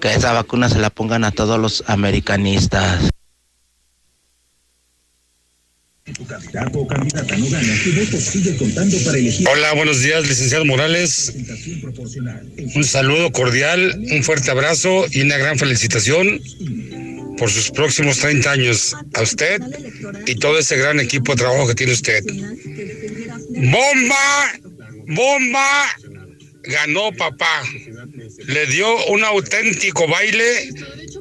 Que 0.00 0.12
esa 0.12 0.32
vacuna 0.32 0.68
se 0.68 0.78
la 0.78 0.90
pongan 0.90 1.24
a 1.24 1.32
todos 1.32 1.58
los 1.58 1.82
americanistas. 1.88 3.10
Hola, 9.46 9.72
buenos 9.72 10.02
días, 10.02 10.28
licenciado 10.28 10.66
Morales. 10.66 11.32
Un 12.74 12.84
saludo 12.84 13.32
cordial, 13.32 14.04
un 14.10 14.22
fuerte 14.22 14.50
abrazo 14.50 15.06
y 15.10 15.22
una 15.22 15.38
gran 15.38 15.58
felicitación 15.58 16.42
por 17.38 17.50
sus 17.50 17.70
próximos 17.70 18.18
30 18.18 18.50
años 18.50 18.94
a 19.14 19.22
usted 19.22 19.62
y 20.26 20.34
todo 20.34 20.58
ese 20.58 20.76
gran 20.76 21.00
equipo 21.00 21.32
de 21.32 21.38
trabajo 21.38 21.68
que 21.68 21.74
tiene 21.74 21.94
usted. 21.94 22.22
¡Bomba! 23.48 24.52
¡Bomba! 25.06 25.86
Ganó 26.64 27.12
papá. 27.12 27.62
Le 28.46 28.66
dio 28.66 29.06
un 29.06 29.24
auténtico 29.24 30.06
baile 30.06 30.68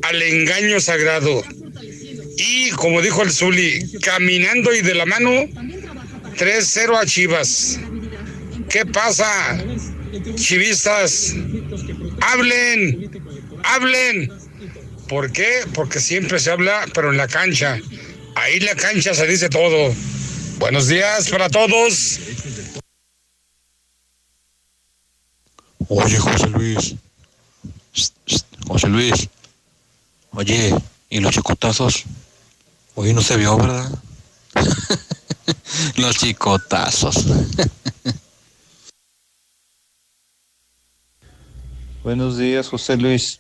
al 0.02 0.22
engaño 0.22 0.82
sagrado. 0.82 1.42
Y 2.38 2.72
como 2.72 3.02
dijo 3.02 3.22
el 3.22 3.32
Zuli, 3.32 3.92
caminando 4.02 4.74
y 4.74 4.82
de 4.82 4.96
la 4.96 5.06
mano, 5.06 5.30
3-0 5.32 6.98
a 6.98 7.06
Chivas. 7.06 7.80
¿Qué 8.70 8.86
pasa? 8.86 9.64
Chivistas, 10.36 11.36
hablen, 12.22 13.10
hablen. 13.64 14.32
¿Por 15.08 15.32
qué? 15.32 15.62
Porque 15.74 16.00
siempre 16.00 16.40
se 16.40 16.52
habla, 16.52 16.86
pero 16.94 17.12
en 17.12 17.18
la 17.18 17.28
cancha. 17.28 17.80
Ahí 18.36 18.58
en 18.58 18.66
la 18.66 18.76
cancha 18.76 19.14
se 19.14 19.28
dice 19.28 19.50
todo. 19.50 19.94
Buenos 20.58 20.88
días 20.88 21.30
para 21.30 21.50
todos. 21.50 22.20
Oye, 25.88 26.18
José 26.18 26.48
Luis. 26.48 26.96
José 28.68 28.88
Luis. 28.88 29.30
Oye, 30.32 30.74
¿y 31.10 31.20
los 31.20 31.34
chicotazos? 31.34 32.06
Hoy 32.96 33.12
no 33.12 33.22
se 33.22 33.38
vio, 33.38 33.58
¿verdad? 33.58 33.90
los 35.98 36.16
chicotazos. 36.18 37.26
Buenos 42.04 42.38
días, 42.38 42.70
José 42.70 42.96
Luis. 42.98 43.40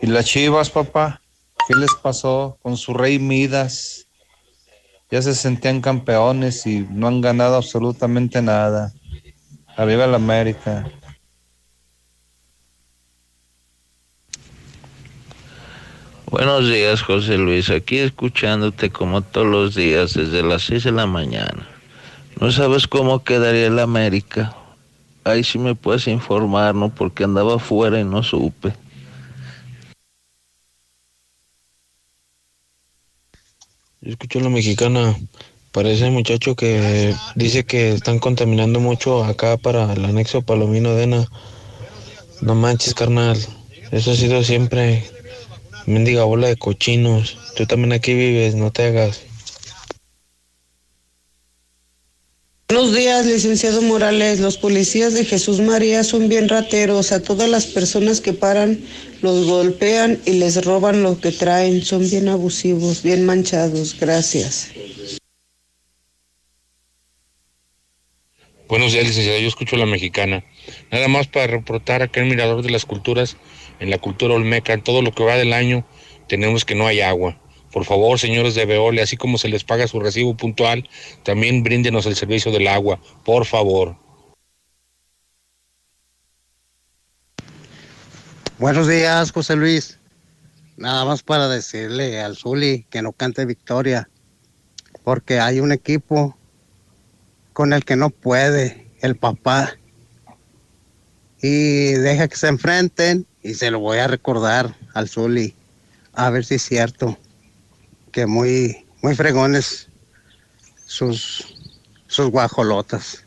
¿Y 0.00 0.06
las 0.06 0.24
chivas, 0.24 0.70
papá? 0.70 1.20
¿Qué 1.68 1.74
les 1.74 1.90
pasó 2.02 2.56
con 2.62 2.78
su 2.78 2.94
rey 2.94 3.18
Midas? 3.18 4.06
Ya 5.10 5.20
se 5.20 5.34
sentían 5.34 5.82
campeones 5.82 6.66
y 6.66 6.86
no 6.90 7.08
han 7.08 7.20
ganado 7.20 7.56
absolutamente 7.56 8.40
nada. 8.40 8.94
Arriba 9.76 10.06
la 10.06 10.16
América. 10.16 10.90
Buenos 16.36 16.68
días, 16.68 17.00
José 17.00 17.38
Luis. 17.38 17.70
Aquí 17.70 17.98
escuchándote 17.98 18.90
como 18.90 19.22
todos 19.22 19.46
los 19.46 19.76
días 19.76 20.14
desde 20.14 20.42
las 20.42 20.62
6 20.64 20.82
de 20.82 20.90
la 20.90 21.06
mañana. 21.06 21.68
¿No 22.40 22.50
sabes 22.50 22.88
cómo 22.88 23.22
quedaría 23.22 23.68
el 23.68 23.78
América? 23.78 24.52
Ahí 25.22 25.44
sí 25.44 25.60
me 25.60 25.76
puedes 25.76 26.08
informar, 26.08 26.74
¿no? 26.74 26.92
Porque 26.92 27.22
andaba 27.22 27.54
afuera 27.54 28.00
y 28.00 28.04
no 28.04 28.24
supe. 28.24 28.72
Yo 34.00 34.10
escucho 34.10 34.40
la 34.40 34.48
mexicana. 34.48 35.16
Parece 35.70 36.10
muchacho 36.10 36.56
que 36.56 37.14
dice 37.36 37.64
que 37.64 37.92
están 37.92 38.18
contaminando 38.18 38.80
mucho 38.80 39.22
acá 39.22 39.56
para 39.56 39.92
el 39.92 40.04
anexo 40.04 40.42
Palomino 40.42 40.94
Dena. 40.94 41.28
No 42.40 42.56
manches, 42.56 42.92
carnal. 42.92 43.38
Eso 43.92 44.10
ha 44.10 44.16
sido 44.16 44.42
siempre 44.42 45.04
Mendiga 45.86 46.24
bola 46.24 46.48
de 46.48 46.56
cochinos. 46.56 47.36
Tú 47.56 47.66
también 47.66 47.92
aquí 47.92 48.14
vives, 48.14 48.54
no 48.54 48.72
te 48.72 48.84
hagas. 48.84 49.22
Buenos 52.68 52.94
días, 52.94 53.26
licenciado 53.26 53.82
Morales. 53.82 54.40
Los 54.40 54.56
policías 54.56 55.12
de 55.14 55.24
Jesús 55.24 55.60
María 55.60 56.02
son 56.02 56.28
bien 56.28 56.48
rateros. 56.48 57.12
A 57.12 57.22
todas 57.22 57.48
las 57.48 57.66
personas 57.66 58.20
que 58.20 58.32
paran 58.32 58.80
los 59.20 59.46
golpean 59.46 60.18
y 60.24 60.32
les 60.32 60.64
roban 60.64 61.02
lo 61.02 61.20
que 61.20 61.30
traen. 61.30 61.82
Son 61.82 62.08
bien 62.08 62.28
abusivos, 62.28 63.02
bien 63.02 63.26
manchados. 63.26 63.96
Gracias. 64.00 64.70
Buenos 68.66 68.92
días, 68.92 69.06
licenciado. 69.06 69.38
Yo 69.38 69.48
escucho 69.48 69.76
a 69.76 69.78
la 69.78 69.86
mexicana. 69.86 70.42
Nada 70.90 71.06
más 71.08 71.28
para 71.28 71.46
reportar 71.46 72.02
acá 72.02 72.20
en 72.22 72.28
Mirador 72.28 72.62
de 72.62 72.70
las 72.70 72.86
Culturas 72.86 73.36
en 73.80 73.90
la 73.90 73.98
cultura 73.98 74.34
olmeca, 74.34 74.72
en 74.72 74.82
todo 74.82 75.02
lo 75.02 75.12
que 75.12 75.24
va 75.24 75.36
del 75.36 75.52
año, 75.52 75.84
tenemos 76.28 76.64
que 76.64 76.74
no 76.74 76.86
hay 76.86 77.00
agua. 77.00 77.38
Por 77.72 77.84
favor, 77.84 78.18
señores 78.18 78.54
de 78.54 78.66
Veole, 78.66 79.02
así 79.02 79.16
como 79.16 79.36
se 79.36 79.48
les 79.48 79.64
paga 79.64 79.88
su 79.88 79.98
recibo 79.98 80.36
puntual, 80.36 80.88
también 81.24 81.62
bríndenos 81.62 82.06
el 82.06 82.14
servicio 82.14 82.52
del 82.52 82.68
agua, 82.68 83.00
por 83.24 83.46
favor. 83.46 83.96
Buenos 88.58 88.86
días, 88.86 89.32
José 89.32 89.56
Luis. 89.56 89.98
Nada 90.76 91.04
más 91.04 91.22
para 91.22 91.48
decirle 91.48 92.20
al 92.20 92.36
Zuli 92.36 92.86
que 92.90 93.02
no 93.02 93.12
cante 93.12 93.44
victoria, 93.44 94.08
porque 95.02 95.40
hay 95.40 95.60
un 95.60 95.72
equipo 95.72 96.36
con 97.52 97.72
el 97.72 97.84
que 97.84 97.96
no 97.96 98.10
puede 98.10 98.88
el 99.00 99.16
papá. 99.16 99.76
Y 101.42 101.92
deja 101.94 102.28
que 102.28 102.36
se 102.36 102.48
enfrenten 102.48 103.26
y 103.44 103.54
se 103.54 103.70
lo 103.70 103.78
voy 103.78 103.98
a 103.98 104.08
recordar 104.08 104.74
al 104.94 105.08
Zuli, 105.08 105.54
a 106.14 106.30
ver 106.30 106.44
si 106.44 106.54
es 106.54 106.62
cierto, 106.62 107.18
que 108.10 108.26
muy, 108.26 108.86
muy 109.02 109.14
fregones 109.14 109.88
sus, 110.86 111.54
sus 112.06 112.30
guajolotas. 112.30 113.22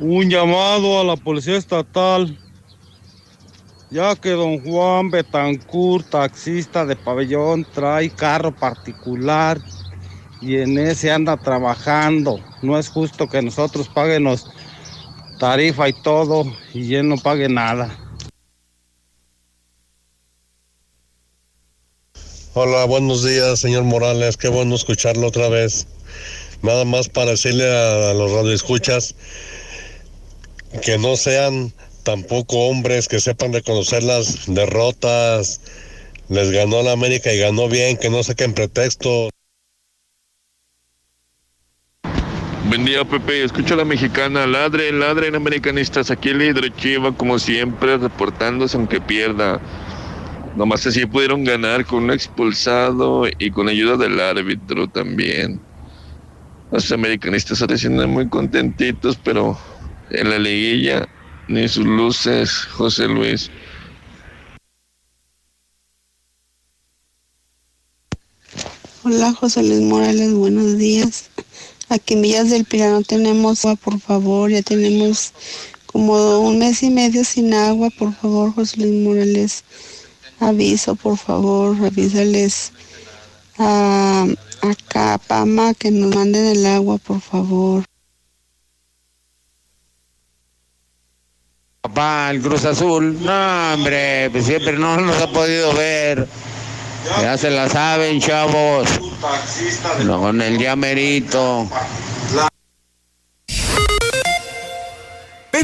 Un 0.00 0.28
llamado 0.28 1.00
a 1.00 1.04
la 1.04 1.16
policía 1.16 1.56
estatal 1.56 2.36
ya 3.90 4.14
que 4.16 4.30
don 4.30 4.60
Juan 4.60 5.10
Betancourt, 5.10 6.10
taxista 6.10 6.86
de 6.86 6.96
pabellón, 6.96 7.66
trae 7.74 8.08
carro 8.10 8.54
particular 8.54 9.60
y 10.40 10.56
en 10.58 10.78
ese 10.78 11.12
anda 11.12 11.36
trabajando. 11.36 12.40
No 12.62 12.78
es 12.78 12.88
justo 12.88 13.28
que 13.28 13.42
nosotros 13.42 13.88
paguemos 13.88 14.48
tarifa 15.40 15.88
y 15.88 15.94
todo 15.94 16.44
y 16.74 16.94
él 16.94 17.08
no 17.08 17.16
pague 17.16 17.48
nada. 17.48 17.96
Hola, 22.52 22.84
buenos 22.84 23.24
días, 23.24 23.58
señor 23.58 23.84
Morales. 23.84 24.36
Qué 24.36 24.48
bueno 24.48 24.74
escucharlo 24.74 25.26
otra 25.28 25.48
vez. 25.48 25.86
Nada 26.62 26.84
más 26.84 27.08
para 27.08 27.30
decirle 27.30 27.64
a, 27.64 28.12
los 28.12 28.30
radioescuchas 28.30 29.14
que 30.82 30.98
no 30.98 31.16
sean 31.16 31.72
tampoco 32.02 32.68
hombres 32.68 33.08
que 33.08 33.18
sepan 33.18 33.52
reconocer 33.52 34.02
las 34.02 34.46
derrotas. 34.46 35.60
Les 36.28 36.50
ganó 36.50 36.82
la 36.82 36.92
América 36.92 37.32
y 37.32 37.38
ganó 37.38 37.68
bien, 37.68 37.96
que 37.96 38.10
no 38.10 38.22
saquen 38.22 38.52
pretexto. 38.52 39.30
Buen 42.70 42.84
día, 42.84 43.04
Pepe. 43.04 43.42
Escucho 43.42 43.74
a 43.74 43.78
la 43.78 43.84
mexicana. 43.84 44.46
Ladre, 44.46 44.92
ladren, 44.92 45.34
americanistas. 45.34 46.08
Aquí 46.12 46.28
el 46.28 46.38
líder 46.38 46.72
Chiva, 46.76 47.10
como 47.10 47.36
siempre, 47.40 47.98
reportándose 47.98 48.76
aunque 48.76 49.00
pierda. 49.00 49.60
Nomás 50.54 50.86
así 50.86 51.04
pudieron 51.04 51.42
ganar 51.42 51.84
con 51.84 52.04
un 52.04 52.12
expulsado 52.12 53.24
y 53.40 53.50
con 53.50 53.68
ayuda 53.68 53.96
del 53.96 54.20
árbitro 54.20 54.86
también. 54.86 55.60
Los 56.70 56.92
americanistas 56.92 57.58
se 57.58 57.88
muy 58.06 58.28
contentitos, 58.28 59.18
pero 59.24 59.58
en 60.10 60.30
la 60.30 60.38
liguilla 60.38 61.08
ni 61.48 61.66
sus 61.66 61.84
luces, 61.84 62.52
José 62.70 63.08
Luis. 63.08 63.50
Hola 69.02 69.32
José 69.32 69.64
Luis 69.64 69.80
Morales, 69.80 70.32
buenos 70.34 70.78
días. 70.78 71.29
Aquí 71.90 72.14
en 72.14 72.22
Villas 72.22 72.50
del 72.50 72.64
Pirano 72.64 73.02
tenemos 73.02 73.64
agua, 73.64 73.74
por 73.74 73.98
favor, 73.98 74.48
ya 74.48 74.62
tenemos 74.62 75.32
como 75.86 76.38
un 76.38 76.56
mes 76.60 76.84
y 76.84 76.90
medio 76.90 77.24
sin 77.24 77.52
agua, 77.52 77.88
por 77.98 78.14
favor, 78.14 78.54
José 78.54 78.76
Luis 78.76 79.02
Morales. 79.02 79.64
Aviso, 80.38 80.94
por 80.94 81.18
favor, 81.18 81.76
avísales 81.84 82.72
a, 83.58 84.24
a 84.94 85.18
Pama, 85.18 85.74
que 85.74 85.90
nos 85.90 86.14
manden 86.14 86.46
el 86.46 86.64
agua, 86.64 86.98
por 86.98 87.20
favor. 87.20 87.84
Papá, 91.80 92.30
el 92.30 92.40
Cruz 92.40 92.64
Azul, 92.66 93.18
no, 93.20 93.74
hombre, 93.74 94.30
pues 94.30 94.44
siempre 94.44 94.78
no 94.78 94.96
nos 95.00 95.20
ha 95.20 95.32
podido 95.32 95.74
ver. 95.74 96.28
Ya 97.20 97.36
se 97.36 97.50
la 97.50 97.68
saben, 97.68 98.20
chavos. 98.20 98.88
Con 100.06 100.40
el 100.42 100.58
llamerito. 100.58 101.66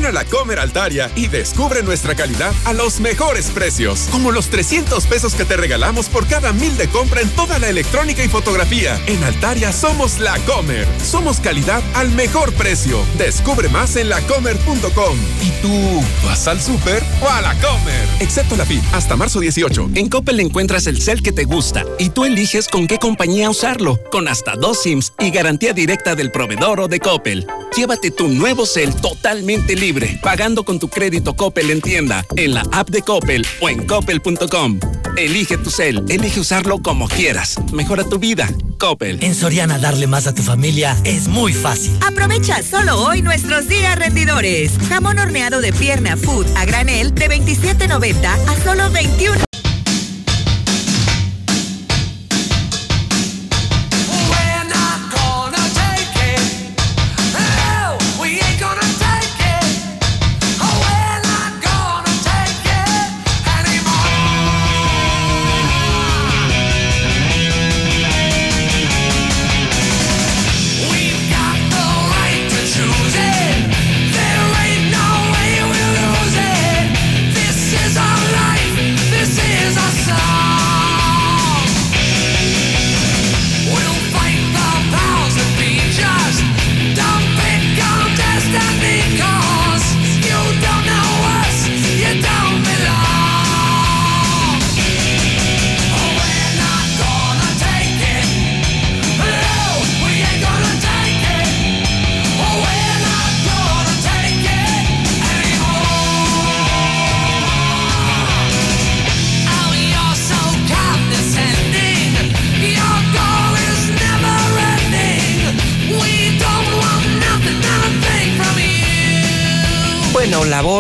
A 0.07 0.13
la 0.13 0.25
Comer 0.25 0.61
Altaria 0.61 1.11
y 1.17 1.27
descubre 1.27 1.83
nuestra 1.83 2.15
calidad 2.15 2.55
a 2.65 2.73
los 2.73 3.01
mejores 3.01 3.47
precios. 3.47 4.07
Como 4.13 4.31
los 4.31 4.47
300 4.51 5.05
pesos 5.05 5.35
que 5.35 5.45
te 5.45 5.57
regalamos 5.57 6.09
por 6.09 6.29
cada 6.29 6.53
mil 6.53 6.77
de 6.77 6.87
compra 6.87 7.23
en 7.23 7.29
toda 7.31 7.59
la 7.59 7.69
electrónica 7.69 8.23
y 8.23 8.29
fotografía. 8.29 9.01
En 9.09 9.25
Altaria 9.25 9.73
somos 9.73 10.21
la 10.21 10.39
Comer. 10.47 10.87
Somos 11.05 11.41
calidad 11.41 11.83
al 11.95 12.13
mejor 12.13 12.53
precio. 12.53 13.01
Descubre 13.19 13.69
más 13.69 13.97
en 13.97 14.09
lacomer.com. 14.11 15.19
¿Y 15.43 15.51
tú 15.61 16.05
vas 16.25 16.47
al 16.47 16.63
súper 16.63 17.03
o 17.21 17.29
a 17.29 17.43
la 17.43 17.55
Comer? 17.55 18.07
Excepto 18.21 18.55
la 18.55 18.65
FIT, 18.65 18.85
hasta 18.93 19.17
marzo 19.17 19.41
18. 19.41 19.91
En 19.97 20.09
Coppel 20.09 20.39
encuentras 20.39 20.87
el 20.87 21.03
cel 21.03 21.21
que 21.21 21.33
te 21.33 21.45
gusta 21.45 21.85
y 21.99 22.11
tú 22.11 22.25
eliges 22.25 22.69
con 22.69 22.87
qué 22.87 22.99
compañía 22.99 23.51
usarlo. 23.51 23.99
Con 24.13 24.29
hasta 24.29 24.55
dos 24.55 24.85
SIMs 24.85 25.15
y 25.19 25.31
garantía 25.31 25.73
directa 25.73 26.15
del 26.15 26.31
proveedor 26.31 26.79
o 26.79 26.87
de 26.87 27.01
Coppel. 27.01 27.45
Llévate 27.77 28.13
tu 28.13 28.29
nuevo 28.29 28.67
cel 28.67 28.95
totalmente 28.95 29.75
libre 29.75 29.96
pagando 30.21 30.65
con 30.65 30.79
tu 30.79 30.89
crédito 30.89 31.35
Coppel 31.35 31.71
en 31.71 31.81
tienda, 31.81 32.25
en 32.37 32.55
la 32.55 32.65
app 32.73 32.91
de 32.91 33.03
Coppel 33.03 33.47
o 33.61 33.69
en 33.69 33.87
coppel.com. 33.87 34.79
Elige 35.17 35.57
tu 35.59 35.71
cel, 35.71 36.05
elige 36.09 36.41
usarlo 36.41 36.83
como 36.83 37.09
quieras. 37.09 37.57
Mejora 37.73 38.05
tu 38.05 38.19
vida. 38.19 38.49
Coppel. 38.79 39.19
En 39.23 39.35
Soriana 39.35 39.79
darle 39.79 40.07
más 40.07 40.27
a 40.27 40.35
tu 40.35 40.43
familia 40.43 40.97
es 41.05 41.29
muy 41.29 41.55
fácil. 41.55 41.97
Aprovecha 42.07 42.63
solo 42.63 43.03
hoy 43.03 43.23
nuestros 43.23 43.69
días 43.69 43.99
rendidores. 43.99 44.73
Jamón 44.89 45.19
horneado 45.19 45.61
de 45.61 45.73
pierna 45.73 46.17
food 46.17 46.47
a 46.57 46.67
granel 46.67 47.15
de 47.15 47.29
27.90 47.29 48.27
a 48.27 48.65
solo 48.65 48.91
21. 48.91 49.46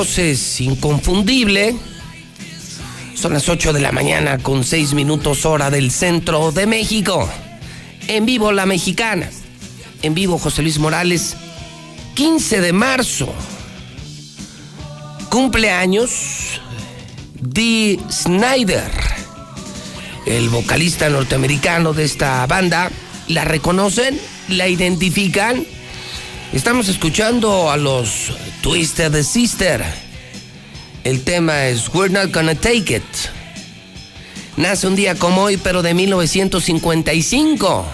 Es 0.02 0.60
inconfundible. 0.60 1.74
Son 3.14 3.32
las 3.32 3.48
8 3.48 3.72
de 3.72 3.80
la 3.80 3.92
mañana 3.92 4.36
con 4.38 4.62
6 4.62 4.92
minutos 4.92 5.46
hora 5.46 5.70
del 5.70 5.90
centro 5.90 6.52
de 6.52 6.66
México. 6.66 7.26
En 8.06 8.26
vivo 8.26 8.52
la 8.52 8.66
mexicana. 8.66 9.30
En 10.02 10.14
vivo 10.14 10.38
José 10.38 10.60
Luis 10.62 10.78
Morales. 10.78 11.36
15 12.14 12.60
de 12.60 12.72
marzo. 12.74 13.32
Cumpleaños. 15.30 16.60
Dee 17.40 17.98
Snyder. 18.10 18.90
El 20.26 20.50
vocalista 20.50 21.08
norteamericano 21.08 21.94
de 21.94 22.04
esta 22.04 22.46
banda. 22.46 22.90
¿La 23.28 23.44
reconocen? 23.44 24.20
¿La 24.48 24.68
identifican? 24.68 25.64
Estamos 26.52 26.88
escuchando 26.88 27.70
a 27.70 27.78
los 27.78 28.32
Twisted 28.66 29.22
Sister. 29.22 29.84
El 31.04 31.22
tema 31.22 31.66
es 31.66 31.88
We're 31.94 32.12
Not 32.12 32.34
Gonna 32.34 32.56
Take 32.56 32.96
It. 32.96 33.04
Nace 34.56 34.88
un 34.88 34.96
día 34.96 35.14
como 35.14 35.42
hoy, 35.42 35.56
pero 35.56 35.82
de 35.82 35.94
1955. 35.94 37.86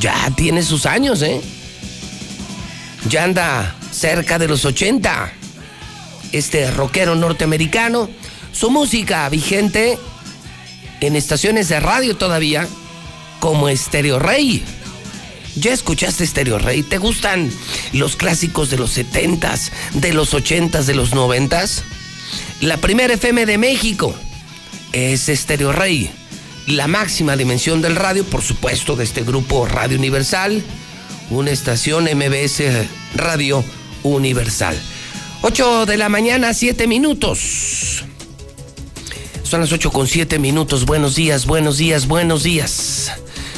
Ya 0.00 0.28
tiene 0.34 0.64
sus 0.64 0.86
años, 0.86 1.22
¿eh? 1.22 1.40
Ya 3.08 3.22
anda 3.22 3.76
cerca 3.92 4.40
de 4.40 4.48
los 4.48 4.64
80. 4.64 5.32
este 6.32 6.68
rockero 6.72 7.14
norteamericano. 7.14 8.10
Su 8.50 8.72
música 8.72 9.28
vigente 9.28 10.00
en 11.00 11.14
estaciones 11.14 11.68
de 11.68 11.78
radio 11.78 12.16
todavía, 12.16 12.66
como 13.38 13.68
Stereo 13.68 14.18
Rey. 14.18 14.64
¿Ya 15.56 15.72
escuchaste 15.72 16.26
Stereo 16.26 16.58
Rey? 16.58 16.82
¿Te 16.82 16.98
gustan 16.98 17.50
los 17.92 18.16
clásicos 18.16 18.70
de 18.70 18.78
los 18.78 18.96
70s, 18.96 19.70
de 19.94 20.12
los 20.12 20.34
80s, 20.34 20.84
de 20.84 20.94
los 20.94 21.12
90s? 21.12 21.82
La 22.60 22.76
primera 22.76 23.14
FM 23.14 23.46
de 23.46 23.58
México 23.58 24.14
es 24.92 25.26
Stereo 25.26 25.72
Rey. 25.72 26.10
La 26.66 26.86
máxima 26.86 27.36
dimensión 27.36 27.80
del 27.80 27.96
radio, 27.96 28.24
por 28.24 28.42
supuesto, 28.42 28.94
de 28.94 29.04
este 29.04 29.22
grupo 29.22 29.66
Radio 29.66 29.98
Universal, 29.98 30.62
una 31.30 31.50
estación 31.50 32.04
MBS 32.04 32.62
Radio 33.14 33.64
Universal. 34.02 34.78
8 35.42 35.86
de 35.86 35.96
la 35.96 36.08
mañana, 36.08 36.52
7 36.52 36.86
minutos. 36.86 38.04
Son 39.42 39.60
las 39.60 39.72
8 39.72 39.90
con 39.90 40.06
7 40.06 40.38
minutos. 40.38 40.84
Buenos 40.84 41.14
días, 41.14 41.46
buenos 41.46 41.78
días, 41.78 42.06
buenos 42.06 42.42
días. 42.42 43.12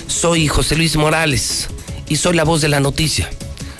Soy 0.06 0.46
José 0.46 0.76
Luis 0.76 0.96
Morales 0.96 1.68
y 2.10 2.16
soy 2.16 2.34
la 2.34 2.44
voz 2.44 2.60
de 2.60 2.68
la 2.68 2.80
noticia. 2.80 3.30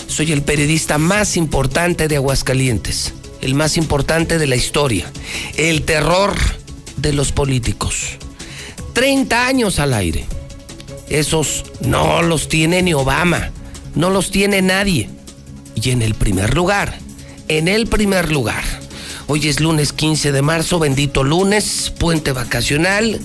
Soy 0.07 0.33
el 0.33 0.43
periodista 0.43 0.97
más 0.97 1.37
importante 1.37 2.09
de 2.09 2.17
Aguascalientes, 2.17 3.13
el 3.43 3.55
más 3.55 3.77
importante 3.77 4.39
de 4.39 4.47
la 4.47 4.57
historia, 4.57 5.11
el 5.57 5.83
terror 5.83 6.35
de 6.97 7.13
los 7.13 7.33
políticos. 7.33 8.17
30 8.95 9.47
años 9.47 9.81
al 9.81 9.93
aire. 9.93 10.25
Esos 11.09 11.65
no 11.81 12.23
los 12.23 12.49
tiene 12.49 12.83
ni 12.83 12.95
Obama, 12.95 13.51
no 13.97 14.11
los 14.11 14.31
tiene 14.31 14.63
nadie. 14.63 15.11
Y 15.75 15.91
en 15.91 16.01
el 16.01 16.15
primer 16.15 16.55
lugar, 16.55 16.99
en 17.49 17.67
el 17.67 17.89
primer 17.89 18.31
lugar. 18.31 18.63
Hoy 19.27 19.49
es 19.49 19.59
lunes 19.59 19.93
15 19.93 20.31
de 20.31 20.43
marzo, 20.43 20.79
bendito 20.79 21.25
lunes, 21.25 21.93
puente 21.99 22.31
vacacional. 22.31 23.21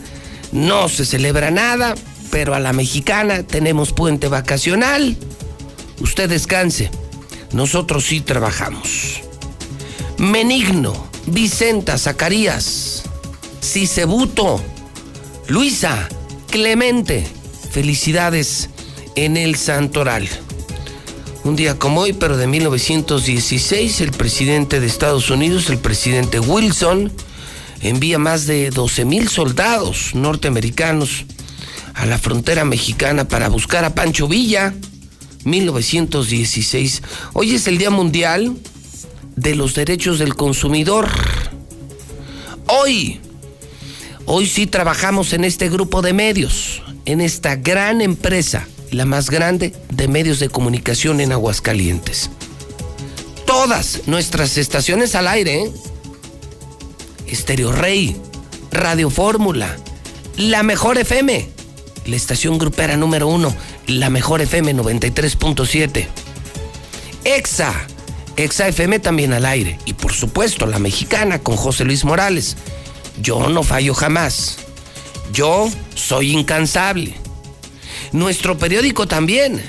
No 0.52 0.90
se 0.90 1.06
celebra 1.06 1.52
nada, 1.52 1.94
pero 2.36 2.54
a 2.54 2.60
la 2.60 2.74
mexicana 2.74 3.44
tenemos 3.44 3.94
puente 3.94 4.28
vacacional. 4.28 5.16
Usted 6.02 6.28
descanse, 6.28 6.92
nosotros 7.54 8.04
sí 8.04 8.20
trabajamos. 8.20 9.22
Menigno, 10.18 11.08
Vicenta, 11.28 11.98
Zacarías, 11.98 13.04
Cicebuto, 13.64 14.62
Luisa, 15.48 16.10
Clemente, 16.50 17.26
felicidades 17.72 18.70
en 19.16 19.38
el 19.38 19.56
Santoral. 19.56 20.28
Un 21.46 21.56
día 21.56 21.80
como 21.80 22.02
hoy, 22.02 22.12
pero 22.12 22.36
de 22.36 22.48
1916, 22.48 24.02
el 24.02 24.12
presidente 24.12 24.82
de 24.82 24.88
Estados 24.88 25.30
Unidos, 25.30 25.70
el 25.70 25.78
presidente 25.78 26.42
Wilson, 26.42 27.14
envía 27.80 28.20
más 28.20 28.46
de 28.46 28.72
12 28.72 29.06
mil 29.06 29.30
soldados 29.30 30.14
norteamericanos 30.16 31.24
a 31.96 32.06
la 32.06 32.18
frontera 32.18 32.66
mexicana 32.66 33.28
para 33.28 33.50
buscar 33.50 33.86
a 33.86 33.96
Pancho 33.96 34.28
Villa. 34.28 34.74
1916. 35.46 37.04
Hoy 37.34 37.56
es 37.56 37.68
el 37.68 37.78
Día 37.78 37.90
Mundial 37.90 38.58
de 39.36 39.56
los 39.56 39.76
Derechos 39.76 40.20
del 40.20 40.36
Consumidor. 40.36 41.08
Hoy, 42.68 43.20
hoy 44.26 44.48
sí 44.48 44.66
trabajamos 44.66 45.34
en 45.34 45.44
este 45.46 45.70
grupo 45.70 46.02
de 46.02 46.14
medios, 46.14 46.82
en 47.06 47.22
esta 47.22 47.56
gran 47.56 48.02
empresa 48.02 48.68
la 48.92 49.06
más 49.06 49.30
grande 49.30 49.74
de 49.92 50.08
medios 50.08 50.40
de 50.40 50.50
comunicación 50.50 51.20
en 51.22 51.32
Aguascalientes. 51.32 52.30
Todas 53.46 54.08
nuestras 54.08 54.58
estaciones 54.58 55.16
al 55.16 55.28
aire, 55.28 55.64
¿eh? 55.64 55.72
Estéreo 57.28 57.72
Rey, 57.72 58.16
Radio 58.72 59.10
Fórmula, 59.10 59.76
La 60.38 60.64
Mejor 60.64 60.98
FM, 60.98 61.50
la 62.06 62.16
estación 62.16 62.58
grupera 62.58 62.98
número 62.98 63.28
uno, 63.28 63.56
La 63.88 64.10
Mejor 64.10 64.42
FM 64.42 64.76
93.7, 64.76 66.08
EXA, 67.24 67.88
EXA 68.38 68.68
FM 68.68 69.00
también 69.00 69.34
al 69.34 69.46
aire, 69.46 69.80
y 69.86 69.94
por 69.94 70.14
supuesto 70.14 70.66
la 70.66 70.80
mexicana 70.80 71.40
con 71.40 71.56
José 71.56 71.86
Luis 71.86 72.06
Morales. 72.06 72.58
Yo 73.22 73.50
no 73.50 73.64
fallo 73.64 73.94
jamás. 73.94 74.58
Yo 75.34 75.70
soy 75.96 76.32
incansable. 76.32 77.16
Nuestro 78.12 78.58
periódico 78.58 79.08
también. 79.08 79.62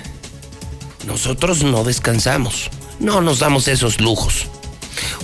Nosotros 1.07 1.63
no 1.63 1.85
descansamos, 1.85 2.71
no 2.99 3.21
nos 3.21 3.39
damos 3.39 3.69
esos 3.69 4.01
lujos. 4.01 4.47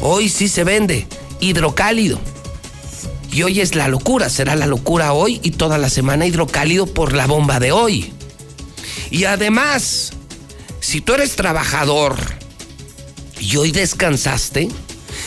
Hoy 0.01 0.29
sí 0.29 0.49
se 0.49 0.65
vende 0.65 1.07
hidrocálido. 1.41 2.21
Y 3.33 3.43
hoy 3.45 3.61
es 3.61 3.75
la 3.75 3.89
locura, 3.89 4.29
será 4.29 4.55
la 4.57 4.67
locura 4.67 5.15
hoy 5.15 5.41
y 5.43 5.53
toda 5.53 5.79
la 5.79 5.89
semana 5.89 6.27
hidrocálido 6.27 6.87
por 6.87 7.15
la 7.15 7.27
bomba 7.27 7.59
de 7.61 7.73
hoy. 7.73 8.13
Y 9.11 9.25
además, 9.25 10.13
si 10.81 11.01
tú 11.01 11.15
eres 11.15 11.35
trabajador 11.35 12.17
y 13.41 13.57
hoy 13.57 13.73
descansaste, 13.73 14.69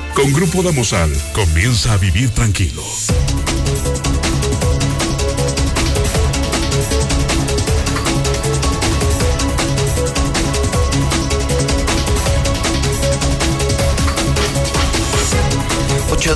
Con 0.15 0.33
Grupo 0.33 0.61
Damosal, 0.61 1.11
comienza 1.33 1.93
a 1.93 1.97
vivir 1.97 2.29
tranquilo. 2.29 2.83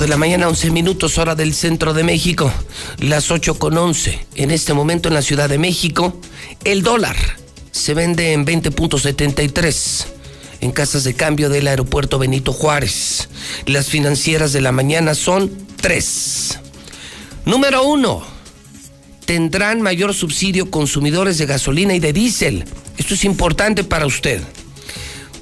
de 0.00 0.08
la 0.08 0.16
mañana, 0.18 0.48
11 0.48 0.72
minutos, 0.72 1.16
hora 1.16 1.34
del 1.34 1.54
centro 1.54 1.94
de 1.94 2.02
México. 2.02 2.52
Las 2.98 3.30
8 3.30 3.58
con 3.58 3.78
11. 3.78 4.26
En 4.34 4.50
este 4.50 4.74
momento 4.74 5.08
en 5.08 5.14
la 5.14 5.22
Ciudad 5.22 5.48
de 5.48 5.58
México, 5.58 6.20
el 6.64 6.82
dólar 6.82 7.16
se 7.70 7.94
vende 7.94 8.32
en 8.32 8.44
20.73 8.44 10.15
en 10.66 10.72
casas 10.72 11.04
de 11.04 11.14
cambio 11.14 11.48
del 11.48 11.68
aeropuerto 11.68 12.18
Benito 12.18 12.52
Juárez. 12.52 13.30
Las 13.66 13.86
financieras 13.86 14.52
de 14.52 14.60
la 14.60 14.72
mañana 14.72 15.14
son 15.14 15.50
tres. 15.80 16.58
Número 17.44 17.84
uno, 17.84 18.24
tendrán 19.24 19.80
mayor 19.80 20.12
subsidio 20.12 20.68
consumidores 20.70 21.38
de 21.38 21.46
gasolina 21.46 21.94
y 21.94 22.00
de 22.00 22.12
diésel. 22.12 22.64
Esto 22.98 23.14
es 23.14 23.24
importante 23.24 23.84
para 23.84 24.06
usted. 24.06 24.42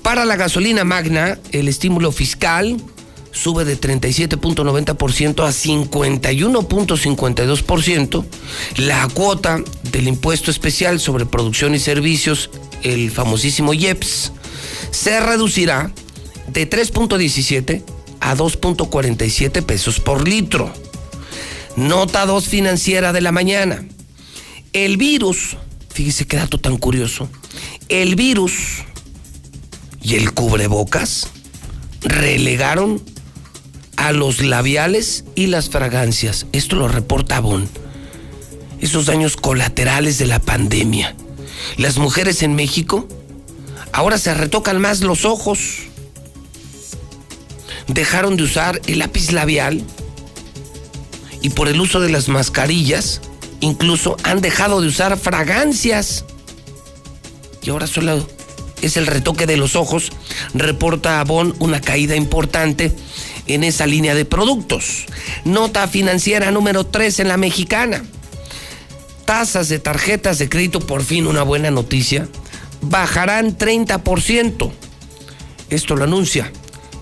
Para 0.03 0.27
la 0.27 0.37
gasolina 0.37 0.85
magna, 0.85 1.39
el 1.53 1.69
estímulo 1.69 2.13
fiscal 2.13 2.77
sube 3.33 3.65
de 3.65 3.81
37.90% 3.81 5.43
a 5.43 5.49
51.52%. 5.49 8.25
La 8.77 9.09
cuota 9.09 9.65
del 9.91 10.07
impuesto 10.07 10.51
especial 10.51 11.01
sobre 11.01 11.25
producción 11.25 11.75
y 11.75 11.79
servicios, 11.79 12.51
el 12.83 13.11
famosísimo 13.11 13.73
IEPS, 13.73 14.33
se 14.95 15.19
reducirá 15.21 15.91
de 16.47 16.71
3.17 16.71 17.83
a 18.21 18.37
2.47 18.37 19.63
pesos 19.63 19.99
por 19.99 20.27
litro. 20.27 20.73
Nota 21.77 22.25
2 22.25 22.47
financiera 22.47 23.13
de 23.13 23.21
la 23.21 23.33
mañana. 23.33 23.85
El 24.73 24.97
virus, 24.97 25.57
fíjese 25.93 26.27
qué 26.27 26.37
dato 26.37 26.59
tan 26.59 26.77
curioso, 26.77 27.29
el 27.89 28.15
virus 28.15 28.85
y 30.01 30.15
el 30.15 30.33
cubrebocas 30.33 31.29
relegaron 32.03 33.03
a 33.97 34.13
los 34.13 34.43
labiales 34.43 35.25
y 35.35 35.49
las 35.49 35.71
fragancias. 35.71 36.47
Esto 36.53 36.77
lo 36.77 36.87
reporta 36.87 37.41
Bon. 37.41 37.69
Esos 38.81 39.07
daños 39.07 39.37
colaterales 39.37 40.19
de 40.19 40.27
la 40.27 40.39
pandemia. 40.39 41.17
Las 41.79 41.99
mujeres 41.99 42.43
en 42.43 42.55
México 42.55 43.09
ahora 43.95 44.19
se 44.19 44.35
retocan 44.35 44.81
más 44.81 45.01
los 45.01 45.25
ojos. 45.25 45.85
Dejaron 47.87 48.37
de 48.37 48.43
usar 48.43 48.81
el 48.87 48.99
lápiz 48.99 49.31
labial 49.31 49.85
y 51.41 51.51
por 51.51 51.69
el 51.69 51.81
uso 51.81 52.01
de 52.01 52.11
las 52.11 52.29
mascarillas, 52.29 53.21
incluso 53.61 54.17
han 54.25 54.41
dejado 54.41 54.81
de 54.81 54.89
usar 54.89 55.17
fragancias. 55.17 56.25
Y 57.63 57.71
ahora 57.71 57.87
solo 57.87 58.27
es 58.83 58.97
el 58.97 59.07
retoque 59.07 59.47
de 59.47 59.57
los 59.57 59.77
ojos. 59.77 60.11
Reporta 60.55 61.21
a 61.21 61.25
Bon 61.25 61.55
una 61.61 61.81
caída 61.81 62.17
importante 62.17 62.93
en 63.47 63.63
esa 63.63 63.87
línea 63.87 64.17
de 64.17 64.25
productos. 64.25 65.07
Nota 65.45 65.87
financiera 65.87 66.51
número 66.51 66.85
3 66.85 67.21
en 67.21 67.29
la 67.29 67.37
mexicana. 67.37 68.05
Tasas 69.25 69.69
de 69.69 69.79
tarjetas 69.79 70.39
de 70.39 70.49
crédito, 70.49 70.81
por 70.81 71.05
fin 71.05 71.27
una 71.27 71.45
buena 71.45 71.71
noticia, 71.71 72.29
bajarán 72.89 73.57
30%. 73.57 74.71
Esto 75.71 75.97
lo 75.97 76.05
anuncia 76.05 76.53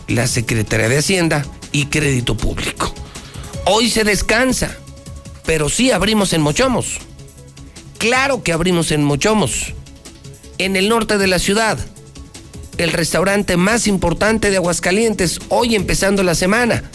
la 0.09 0.27
Secretaría 0.27 0.89
de 0.89 0.99
Hacienda 0.99 1.45
y 1.73 1.87
Crédito 1.87 2.37
Público. 2.37 2.93
Hoy 3.65 3.91
se 3.91 4.05
descansa, 4.05 4.77
pero 5.47 5.69
sí 5.69 5.91
abrimos 5.91 6.33
en 6.33 6.43
Mochomos. 6.43 6.99
Claro 7.99 8.43
que 8.43 8.53
abrimos 8.53 8.91
en 8.91 9.05
Mochomos, 9.05 9.75
en 10.59 10.77
el 10.77 10.89
norte 10.89 11.19
de 11.19 11.27
la 11.27 11.39
ciudad. 11.39 11.79
El 12.79 12.93
restaurante 12.93 13.57
más 13.57 13.87
importante 13.87 14.51
de 14.51 14.57
Aguascalientes, 14.57 15.39
hoy 15.49 15.75
empezando 15.75 16.23
la 16.23 16.35
semana. 16.35 16.91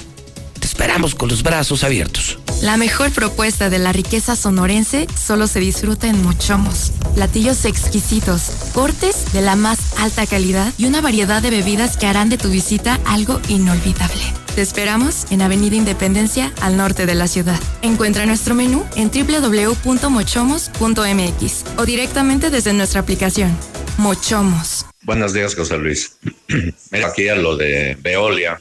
Te 0.60 0.66
esperamos 0.66 1.16
con 1.16 1.30
los 1.30 1.44
brazos 1.44 1.84
abiertos. 1.84 2.40
La 2.62 2.76
mejor 2.76 3.12
propuesta 3.12 3.70
de 3.70 3.78
la 3.78 3.94
riqueza 3.94 4.36
sonorense 4.36 5.06
solo 5.16 5.46
se 5.46 5.60
disfruta 5.60 6.08
en 6.08 6.24
Mochomos. 6.24 6.92
Platillos 7.14 7.66
exquisitos, 7.66 8.50
cortes 8.74 9.32
de 9.32 9.42
la 9.42 9.56
más 9.56 10.00
alta 10.00 10.26
calidad 10.26 10.74
y 10.80 10.86
una 10.86 11.00
variedad 11.00 11.44
de 11.44 11.52
bebidas 11.52 11.98
que 11.98 12.08
harán 12.08 12.30
de 12.30 12.40
tu 12.40 12.50
visita 12.50 13.00
algo 13.06 13.40
inolvidable. 13.48 14.20
Te 14.56 14.64
esperamos 14.64 15.32
en 15.32 15.44
Avenida 15.44 15.76
Independencia, 15.76 16.52
al 16.62 16.78
norte 16.78 17.06
de 17.06 17.14
la 17.14 17.28
ciudad. 17.28 17.60
Encuentra 17.84 18.26
nuestro 18.26 18.56
menú 18.56 18.84
en 18.96 19.12
www.mochomos.mx 19.12 21.64
o 21.78 21.86
directamente 21.86 22.50
desde 22.50 22.74
nuestra 22.74 23.02
aplicación. 23.02 23.56
Mochomos. 24.00 24.88
Buenos 25.04 25.32
días, 25.32 25.54
José 25.54 25.78
Luis. 25.78 26.18
Mira 26.92 27.10
aquí 27.10 27.30
a 27.30 27.36
lo 27.36 27.56
de 27.56 27.96
Veolia. 28.02 28.60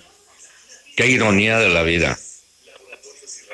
Qué 0.98 1.08
ironía 1.08 1.58
de 1.58 1.70
la 1.70 1.82
vida. 1.82 2.18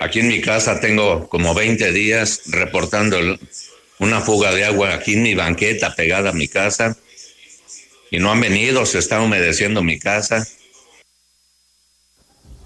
Aquí 0.03 0.19
en 0.19 0.27
mi 0.27 0.41
casa 0.41 0.81
tengo 0.81 1.29
como 1.29 1.55
20 1.55 1.93
días 1.93 2.43
reportando 2.47 3.19
una 4.01 4.21
fuga 4.21 4.53
de 4.53 4.65
agua 4.65 4.95
aquí 4.95 5.13
en 5.15 5.23
mi 5.23 5.37
banqueta 5.37 5.95
pegada 5.95 6.31
a 6.31 6.33
mi 6.33 6.49
casa 6.49 6.97
y 8.11 8.19
no 8.19 8.33
han 8.33 8.41
venido, 8.41 8.85
se 8.85 8.99
está 8.99 9.23
humedeciendo 9.23 9.81
mi 9.81 10.01
casa. 10.01 10.45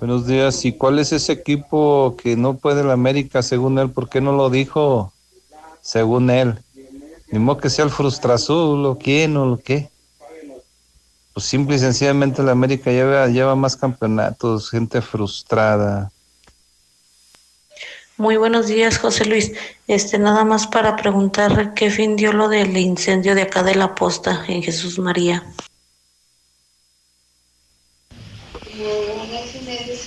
Buenos 0.01 0.27
días. 0.27 0.65
¿Y 0.65 0.73
cuál 0.73 0.99
es 0.99 1.13
ese 1.13 1.33
equipo 1.33 2.17
que 2.17 2.37
no 2.37 2.57
puede 2.57 2.83
la 2.83 2.95
América 2.95 3.43
según 3.43 3.79
él? 3.79 3.91
¿Por 3.91 4.09
qué 4.09 4.23
no 4.23 4.33
lo 4.33 4.49
dijo 4.49 5.13
según 5.83 6.31
él? 6.31 6.55
Ni 7.31 7.39
modo 7.39 7.59
que 7.59 7.69
sea 7.69 7.85
el 7.85 7.91
Frustrazul 7.91 8.87
o 8.87 8.99
quién 8.99 9.37
o 9.37 9.45
lo 9.45 9.59
qué. 9.59 9.91
Pues 11.35 11.45
simple 11.45 11.77
y 11.77 11.81
sencillamente 11.81 12.43
la 12.43 12.53
América 12.53 12.91
lleva, 12.91 13.27
lleva 13.27 13.55
más 13.57 13.77
campeonatos, 13.77 14.71
gente 14.71 15.03
frustrada. 15.03 16.11
Muy 18.19 18.39
buenos 18.39 18.69
días, 18.69 18.97
José 18.97 19.27
Luis. 19.27 19.53
Este, 19.89 20.19
nada 20.19 20.43
más 20.47 20.67
para 20.67 20.97
preguntar 20.97 21.75
qué 21.75 21.91
fin 21.91 22.17
dio 22.17 22.33
lo 22.33 22.49
del 22.49 22.75
incendio 22.79 23.35
de 23.35 23.43
acá 23.43 23.63
de 23.63 23.75
la 23.75 23.95
posta 23.95 24.43
en 24.49 24.63
Jesús 24.63 24.99
María. 24.99 25.45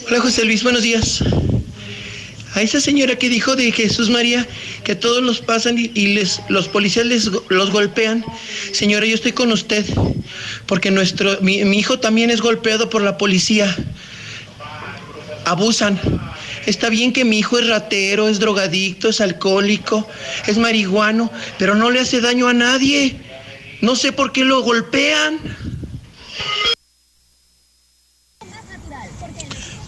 Hola 0.08 0.22
José 0.22 0.44
Luis, 0.44 0.64
buenos 0.64 0.82
días. 0.82 1.24
A 2.56 2.64
esa 2.64 2.82
señora 2.82 3.16
que 3.16 3.30
dijo 3.30 3.56
de 3.56 3.72
Jesús 3.72 4.10
María 4.10 4.48
que 4.84 4.96
todos 4.96 5.22
los 5.22 5.40
pasan 5.40 5.78
y, 5.78 6.16
les, 6.16 6.42
los 6.50 6.68
policías 6.68 7.06
les, 7.06 7.30
los 7.50 7.70
golpean. 7.70 8.26
Señora, 8.74 9.06
yo 9.06 9.14
estoy 9.14 9.34
con 9.34 9.52
usted 9.52 9.86
porque 10.66 10.90
nuestro, 10.90 11.40
mi 11.42 11.78
hijo 11.78 12.00
también 12.00 12.32
es 12.32 12.42
golpeado 12.42 12.90
por 12.90 13.04
la 13.04 13.20
policía. 13.20 13.78
Abusan. 15.46 16.00
Está 16.66 16.90
bien 16.90 17.14
que 17.14 17.26
mi 17.26 17.40
hijo 17.40 17.58
es 17.60 17.68
ratero, 17.68 18.28
es 18.28 18.40
drogadicto, 18.40 19.10
es 19.10 19.22
alcohólico, 19.22 20.08
es 20.48 20.58
marihuano, 20.58 21.32
pero 21.58 21.76
no 21.76 21.90
le 21.90 22.00
hace 22.00 22.22
daño 22.22 22.48
a 22.48 22.54
nadie. 22.54 23.16
No 23.82 23.96
sé 23.96 24.12
por 24.12 24.32
qué 24.32 24.44
lo 24.44 24.62
golpean. 24.62 25.40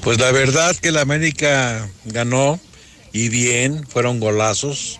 Pues 0.01 0.19
la 0.19 0.31
verdad 0.31 0.75
que 0.75 0.91
la 0.91 1.01
América 1.01 1.87
ganó 2.05 2.59
y 3.13 3.29
bien, 3.29 3.85
fueron 3.87 4.19
golazos. 4.19 4.99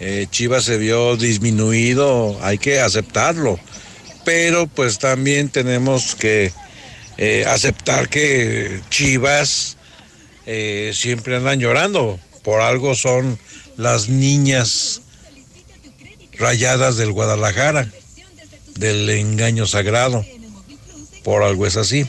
Eh, 0.00 0.26
Chivas 0.30 0.64
se 0.64 0.76
vio 0.76 1.16
disminuido, 1.16 2.36
hay 2.42 2.58
que 2.58 2.80
aceptarlo. 2.80 3.60
Pero 4.24 4.66
pues 4.66 4.98
también 4.98 5.50
tenemos 5.50 6.14
que 6.16 6.52
eh, 7.16 7.44
aceptar 7.46 8.08
que 8.08 8.80
Chivas 8.90 9.73
eh, 10.46 10.92
siempre 10.94 11.36
andan 11.36 11.60
llorando. 11.60 12.18
Por 12.42 12.60
algo 12.60 12.94
son 12.94 13.38
las 13.76 14.08
niñas 14.08 15.02
rayadas 16.38 16.96
del 16.96 17.12
Guadalajara, 17.12 17.90
del 18.76 19.08
engaño 19.10 19.66
sagrado. 19.66 20.24
Por 21.22 21.42
algo 21.42 21.66
es 21.66 21.76
así. 21.76 22.06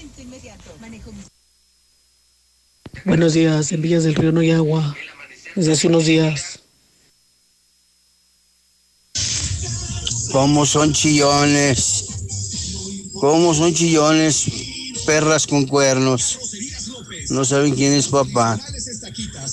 Buenos 3.06 3.34
días, 3.34 3.72
en 3.72 3.82
Villas 3.82 4.04
del 4.04 4.16
Río 4.16 4.32
no 4.32 4.40
hay 4.42 4.52
agua. 4.52 4.96
Desde 5.56 5.74
hace 5.74 5.88
unos 5.88 6.06
días. 6.06 6.60
¿Cómo 10.32 10.66
son 10.66 10.92
chillones? 10.92 12.08
¿Cómo 13.14 13.54
son 13.54 13.74
chillones? 13.74 14.48
Perras 15.06 15.48
con 15.48 15.66
cuernos. 15.66 16.45
No 17.30 17.44
saben 17.46 17.74
quién 17.76 17.94
es 17.94 18.08
papá. 18.08 18.60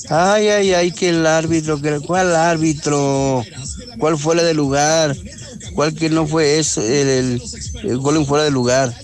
Ay, 0.08 0.48
ay, 0.48 0.74
ay, 0.74 0.92
que 0.92 1.08
el 1.10 1.26
árbitro. 1.26 1.80
que- 1.80 2.00
¿Cuál 2.00 2.34
árbitro? 2.34 3.44
¿Cuál 3.98 4.18
fue 4.18 4.36
la 4.36 4.42
de 4.42 4.54
lugar? 4.54 5.16
¿Cuál 5.74 5.94
que 5.94 6.10
no 6.10 6.26
fue 6.26 6.58
eso? 6.58 6.80
El, 6.82 7.08
el, 7.08 7.42
el 7.84 7.98
gol 7.98 8.16
en 8.16 8.26
fuera 8.26 8.44
de 8.44 8.50
lugar. 8.50 8.94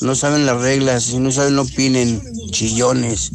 No 0.00 0.14
saben 0.14 0.46
las 0.46 0.60
reglas. 0.60 1.04
Si 1.04 1.18
no 1.18 1.30
saben, 1.32 1.54
no 1.56 1.62
opinen. 1.62 2.22
Chillones. 2.50 3.30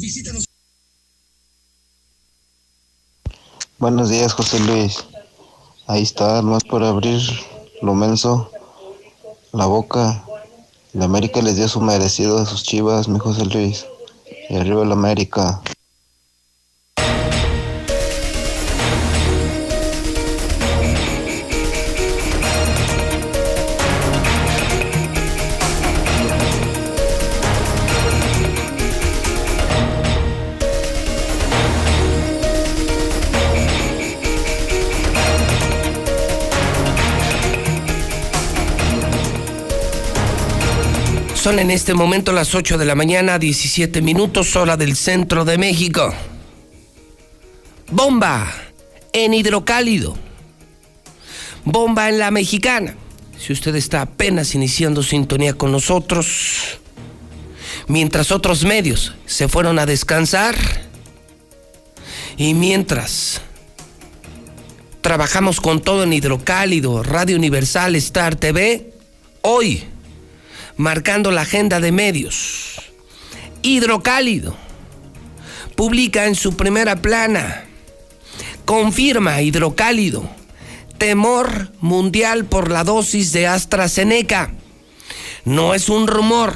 Buenos 3.78 4.08
días, 4.08 4.32
José 4.32 4.58
Luis. 4.60 5.04
Ahí 5.86 6.02
está, 6.02 6.40
más 6.42 6.64
por 6.64 6.82
abrir 6.82 7.20
lo 7.82 7.94
menso, 7.94 8.50
la 9.52 9.66
boca. 9.66 10.24
La 10.94 11.04
América 11.06 11.42
les 11.42 11.56
dio 11.56 11.68
su 11.68 11.80
merecido 11.80 12.38
a 12.38 12.46
sus 12.46 12.62
chivas, 12.62 13.08
mi 13.08 13.18
José 13.18 13.44
Luis. 13.46 13.84
Y 14.48 14.56
arriba 14.56 14.80
América. 14.92 15.60
Son 41.44 41.58
en 41.58 41.70
este 41.70 41.92
momento 41.92 42.32
las 42.32 42.54
8 42.54 42.78
de 42.78 42.86
la 42.86 42.94
mañana, 42.94 43.38
17 43.38 44.00
minutos, 44.00 44.56
hora 44.56 44.78
del 44.78 44.96
centro 44.96 45.44
de 45.44 45.58
México. 45.58 46.10
Bomba 47.90 48.50
en 49.12 49.34
hidrocálido. 49.34 50.16
Bomba 51.66 52.08
en 52.08 52.18
la 52.18 52.30
mexicana. 52.30 52.96
Si 53.38 53.52
usted 53.52 53.74
está 53.74 54.00
apenas 54.00 54.54
iniciando 54.54 55.02
sintonía 55.02 55.52
con 55.52 55.70
nosotros, 55.70 56.78
mientras 57.88 58.32
otros 58.32 58.64
medios 58.64 59.14
se 59.26 59.46
fueron 59.46 59.78
a 59.78 59.84
descansar 59.84 60.56
y 62.38 62.54
mientras 62.54 63.42
trabajamos 65.02 65.60
con 65.60 65.82
todo 65.82 66.04
en 66.04 66.14
hidrocálido, 66.14 67.02
Radio 67.02 67.36
Universal, 67.36 67.96
Star 67.96 68.34
TV, 68.34 68.94
hoy 69.42 69.88
marcando 70.76 71.30
la 71.30 71.42
agenda 71.42 71.80
de 71.80 71.92
medios. 71.92 72.80
Hidrocálido 73.62 74.56
publica 75.76 76.26
en 76.26 76.34
su 76.34 76.56
primera 76.56 76.96
plana, 76.96 77.64
confirma 78.64 79.40
Hidrocálido, 79.42 80.28
temor 80.98 81.72
mundial 81.80 82.44
por 82.44 82.70
la 82.70 82.84
dosis 82.84 83.32
de 83.32 83.46
AstraZeneca. 83.46 84.52
No 85.44 85.74
es 85.74 85.88
un 85.88 86.06
rumor. 86.06 86.54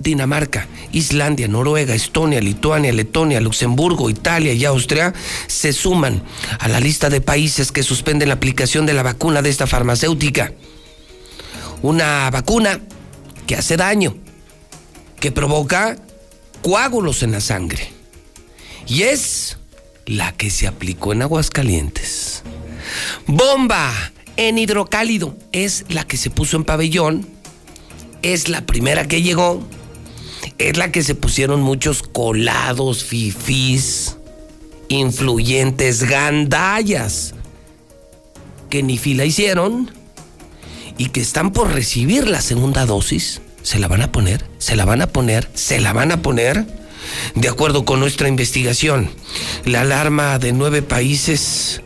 Dinamarca, 0.00 0.66
Islandia, 0.92 1.46
Noruega, 1.46 1.94
Estonia, 1.94 2.40
Lituania, 2.40 2.90
Letonia, 2.90 3.38
Luxemburgo, 3.38 4.08
Italia 4.08 4.54
y 4.54 4.64
Austria 4.64 5.12
se 5.46 5.74
suman 5.74 6.22
a 6.58 6.68
la 6.68 6.80
lista 6.80 7.10
de 7.10 7.20
países 7.20 7.70
que 7.70 7.82
suspenden 7.82 8.28
la 8.28 8.34
aplicación 8.34 8.86
de 8.86 8.94
la 8.94 9.02
vacuna 9.02 9.42
de 9.42 9.50
esta 9.50 9.66
farmacéutica. 9.66 10.54
Una 11.82 12.30
vacuna 12.30 12.80
que 13.50 13.56
hace 13.56 13.76
daño, 13.76 14.16
que 15.18 15.32
provoca 15.32 15.96
coágulos 16.62 17.24
en 17.24 17.32
la 17.32 17.40
sangre. 17.40 17.88
Y 18.86 19.02
es 19.02 19.58
la 20.06 20.30
que 20.30 20.50
se 20.50 20.68
aplicó 20.68 21.12
en 21.12 21.22
Aguascalientes. 21.22 22.44
Bomba 23.26 23.92
en 24.36 24.56
hidrocálido 24.56 25.36
es 25.50 25.84
la 25.88 26.06
que 26.06 26.16
se 26.16 26.30
puso 26.30 26.58
en 26.58 26.62
pabellón, 26.62 27.26
es 28.22 28.48
la 28.48 28.66
primera 28.66 29.08
que 29.08 29.20
llegó, 29.20 29.60
es 30.58 30.76
la 30.76 30.92
que 30.92 31.02
se 31.02 31.16
pusieron 31.16 31.60
muchos 31.60 32.04
colados, 32.04 33.02
fifís, 33.02 34.16
influyentes, 34.86 36.04
gandallas, 36.04 37.34
que 38.68 38.84
ni 38.84 38.96
fila 38.96 39.24
hicieron 39.24 39.90
y 41.00 41.06
que 41.06 41.22
están 41.22 41.50
por 41.50 41.72
recibir 41.72 42.28
la 42.28 42.42
segunda 42.42 42.84
dosis, 42.84 43.40
se 43.62 43.78
la 43.78 43.88
van 43.88 44.02
a 44.02 44.12
poner, 44.12 44.44
se 44.58 44.76
la 44.76 44.84
van 44.84 45.00
a 45.00 45.06
poner, 45.06 45.48
se 45.54 45.80
la 45.80 45.94
van 45.94 46.12
a 46.12 46.20
poner. 46.20 46.66
De 47.34 47.48
acuerdo 47.48 47.86
con 47.86 48.00
nuestra 48.00 48.28
investigación, 48.28 49.08
la 49.64 49.80
alarma 49.80 50.38
de 50.38 50.52
nueve 50.52 50.82
países 50.82 51.80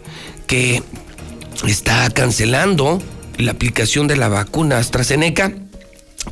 que 0.48 0.82
está 1.64 2.10
cancelando 2.10 3.00
la 3.38 3.52
aplicación 3.52 4.08
de 4.08 4.16
la 4.16 4.28
vacuna 4.28 4.78
AstraZeneca 4.78 5.52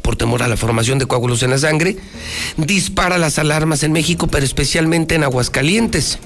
por 0.03 0.17
temor 0.17 0.43
a 0.43 0.49
la 0.49 0.57
formación 0.57 0.99
de 0.99 1.07
coágulos 1.07 1.45
en 1.45 1.51
la 1.51 1.59
sangre, 1.59 1.99
dispara 2.57 3.17
las 3.17 3.39
alarmas 3.39 3.85
en 3.85 3.93
México, 3.93 4.27
pero 4.27 4.45
especialmente 4.45 5.15
en 5.15 5.23
Aguascalientes 5.23 6.19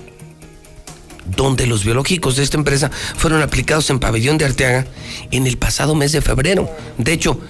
donde 1.26 1.66
los 1.66 1.84
biológicos 1.84 2.36
de 2.36 2.42
esta 2.42 2.56
empresa 2.56 2.90
fueron 3.16 3.42
aplicados 3.42 3.90
en 3.90 3.98
Pabellón 3.98 4.38
de 4.38 4.44
Arteaga 4.44 4.86
en 5.30 5.46
el 5.46 5.58
pasado 5.58 5.94
mes 5.94 6.12
de 6.12 6.20
febrero. 6.20 6.70
De 6.98 7.12
hecho, 7.12 7.40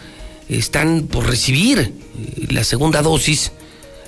están 0.49 1.03
por 1.03 1.27
recibir 1.27 1.79
eh, 1.79 2.47
la 2.51 2.65
segunda 2.65 3.03
dosis, 3.03 3.53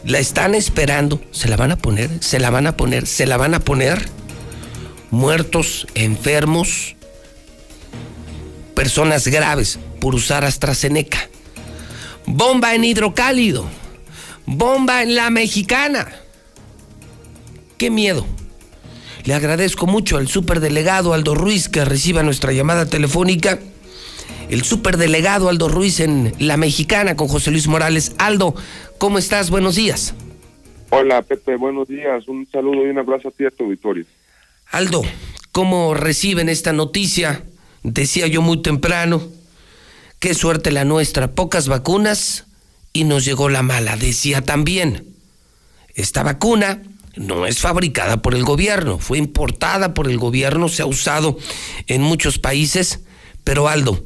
la 0.05 0.19
están 0.19 0.55
esperando, 0.55 1.21
se 1.33 1.49
la 1.49 1.57
van 1.57 1.73
a 1.73 1.77
poner, 1.77 2.11
se 2.21 2.39
la 2.39 2.51
van 2.51 2.67
a 2.67 2.77
poner, 2.77 3.07
se 3.07 3.27
la 3.27 3.37
van 3.37 3.55
a 3.55 3.61
poner. 3.61 4.09
Muertos, 5.11 5.87
enfermos, 5.95 6.97
personas 8.75 9.27
graves 9.27 9.79
por 10.01 10.15
usar 10.15 10.45
AstraZeneca. 10.45 11.19
Bomba 12.27 12.75
en 12.75 12.85
hidrocálido, 12.85 13.67
bomba 14.45 15.03
en 15.03 15.15
la 15.15 15.31
mexicana. 15.31 16.09
Qué 17.79 17.91
miedo. 17.91 18.27
Le 19.29 19.35
agradezco 19.35 19.87
mucho 19.87 20.17
al 20.17 20.27
superdelegado 20.27 21.13
Aldo 21.13 21.35
Ruiz 21.35 21.69
que 21.69 21.85
reciba 21.85 22.23
nuestra 22.23 22.51
llamada 22.51 22.87
telefónica. 22.87 23.59
El 24.49 24.63
superdelegado 24.63 25.51
Aldo 25.51 25.69
Ruiz 25.69 26.01
en 26.01 26.33
La 26.39 26.57
Mexicana 26.57 27.15
con 27.15 27.29
José 27.29 27.51
Luis 27.51 27.69
Morales. 27.69 28.15
Aldo, 28.17 28.55
¿cómo 28.97 29.19
estás? 29.19 29.51
Buenos 29.51 29.77
días. 29.77 30.15
Hola 30.89 31.21
Pepe, 31.21 31.57
buenos 31.57 31.89
días. 31.89 32.27
Un 32.27 32.49
saludo 32.51 32.87
y 32.87 32.89
un 32.89 32.97
abrazo 32.97 33.29
a 33.29 33.31
ti 33.31 33.45
a 33.45 33.51
tu 33.51 33.65
auditorio. 33.65 34.07
Aldo, 34.71 35.03
¿cómo 35.53 35.93
reciben 35.93 36.49
esta 36.49 36.73
noticia? 36.73 37.45
Decía 37.83 38.29
yo 38.29 38.41
muy 38.41 38.63
temprano, 38.63 39.21
qué 40.21 40.33
suerte 40.33 40.71
la 40.71 40.87
nuestra, 40.87 41.33
pocas 41.33 41.69
vacunas 41.69 42.47
y 42.95 43.05
nos 43.05 43.27
llegó 43.27 43.51
la 43.51 43.61
mala. 43.61 43.99
Decía 43.99 44.41
también, 44.41 45.07
esta 45.95 46.23
vacuna 46.23 46.81
no 47.19 47.47
es 47.47 47.61
fabricada 47.61 48.23
por 48.23 48.35
el 48.35 48.45
gobierno, 48.45 48.99
fue 48.99 49.19
importada 49.19 49.95
por 49.95 50.09
el 50.09 50.19
gobierno, 50.19 50.69
se 50.69 50.83
ha 50.83 50.87
usado 50.87 51.39
en 51.87 52.03
muchos 52.03 52.39
países, 52.39 53.05
pero 53.45 53.69
Aldo, 53.69 54.05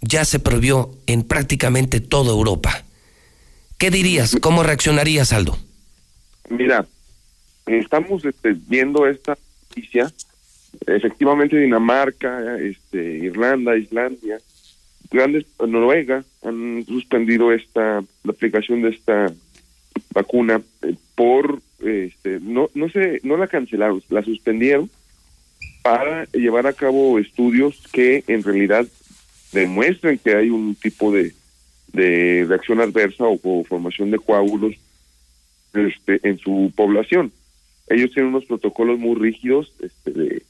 ya 0.00 0.24
se 0.24 0.38
prohibió 0.38 0.90
en 1.06 1.22
prácticamente 1.22 2.00
toda 2.00 2.30
Europa. 2.32 2.84
¿Qué 3.78 3.90
dirías? 3.90 4.36
¿Cómo 4.40 4.62
reaccionarías, 4.62 5.32
Aldo? 5.32 5.58
Mira, 6.48 6.86
estamos 7.66 8.24
este, 8.24 8.56
viendo 8.66 9.06
esta 9.06 9.36
noticia. 9.68 10.12
Efectivamente, 10.86 11.58
Dinamarca, 11.58 12.58
este, 12.58 12.98
Irlanda, 12.98 13.76
Islandia, 13.76 14.38
grandes, 15.10 15.46
Noruega 15.58 16.24
han 16.42 16.84
suspendido 16.86 17.52
esta 17.52 18.02
la 18.24 18.32
aplicación 18.32 18.82
de 18.82 18.90
esta 18.90 19.32
vacuna 20.12 20.60
eh, 20.82 20.94
por 21.14 21.60
este, 21.80 22.40
no, 22.40 22.68
no 22.74 22.88
se, 22.88 23.20
no 23.22 23.36
la 23.36 23.48
cancelaron, 23.48 24.02
la 24.08 24.22
suspendieron 24.22 24.90
para 25.82 26.24
llevar 26.32 26.66
a 26.66 26.72
cabo 26.72 27.18
estudios 27.18 27.82
que 27.92 28.24
en 28.26 28.42
realidad 28.42 28.86
demuestren 29.52 30.18
que 30.18 30.34
hay 30.34 30.50
un 30.50 30.74
tipo 30.74 31.12
de, 31.12 31.32
de 31.92 32.44
reacción 32.48 32.80
adversa 32.80 33.24
o, 33.24 33.64
formación 33.64 34.10
de 34.10 34.18
coágulos 34.18 34.74
este, 35.74 36.20
en 36.28 36.38
su 36.38 36.72
población. 36.74 37.32
Ellos 37.88 38.10
tienen 38.12 38.30
unos 38.30 38.46
protocolos 38.46 38.98
muy 38.98 39.14
rígidos 39.14 39.72
este, 39.80 40.10
de, 40.10 40.42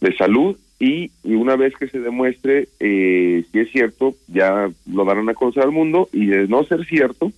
de 0.00 0.16
salud 0.16 0.56
y, 0.78 1.10
una 1.24 1.56
vez 1.56 1.74
que 1.74 1.88
se 1.88 2.00
demuestre 2.00 2.68
eh, 2.80 3.44
si 3.50 3.58
es 3.58 3.70
cierto, 3.70 4.14
ya 4.28 4.70
lo 4.86 5.04
darán 5.04 5.28
a 5.28 5.34
conocer 5.34 5.62
al 5.62 5.72
mundo 5.72 6.08
y 6.12 6.26
de 6.26 6.46
no 6.48 6.64
ser 6.64 6.84
cierto, 6.84 7.32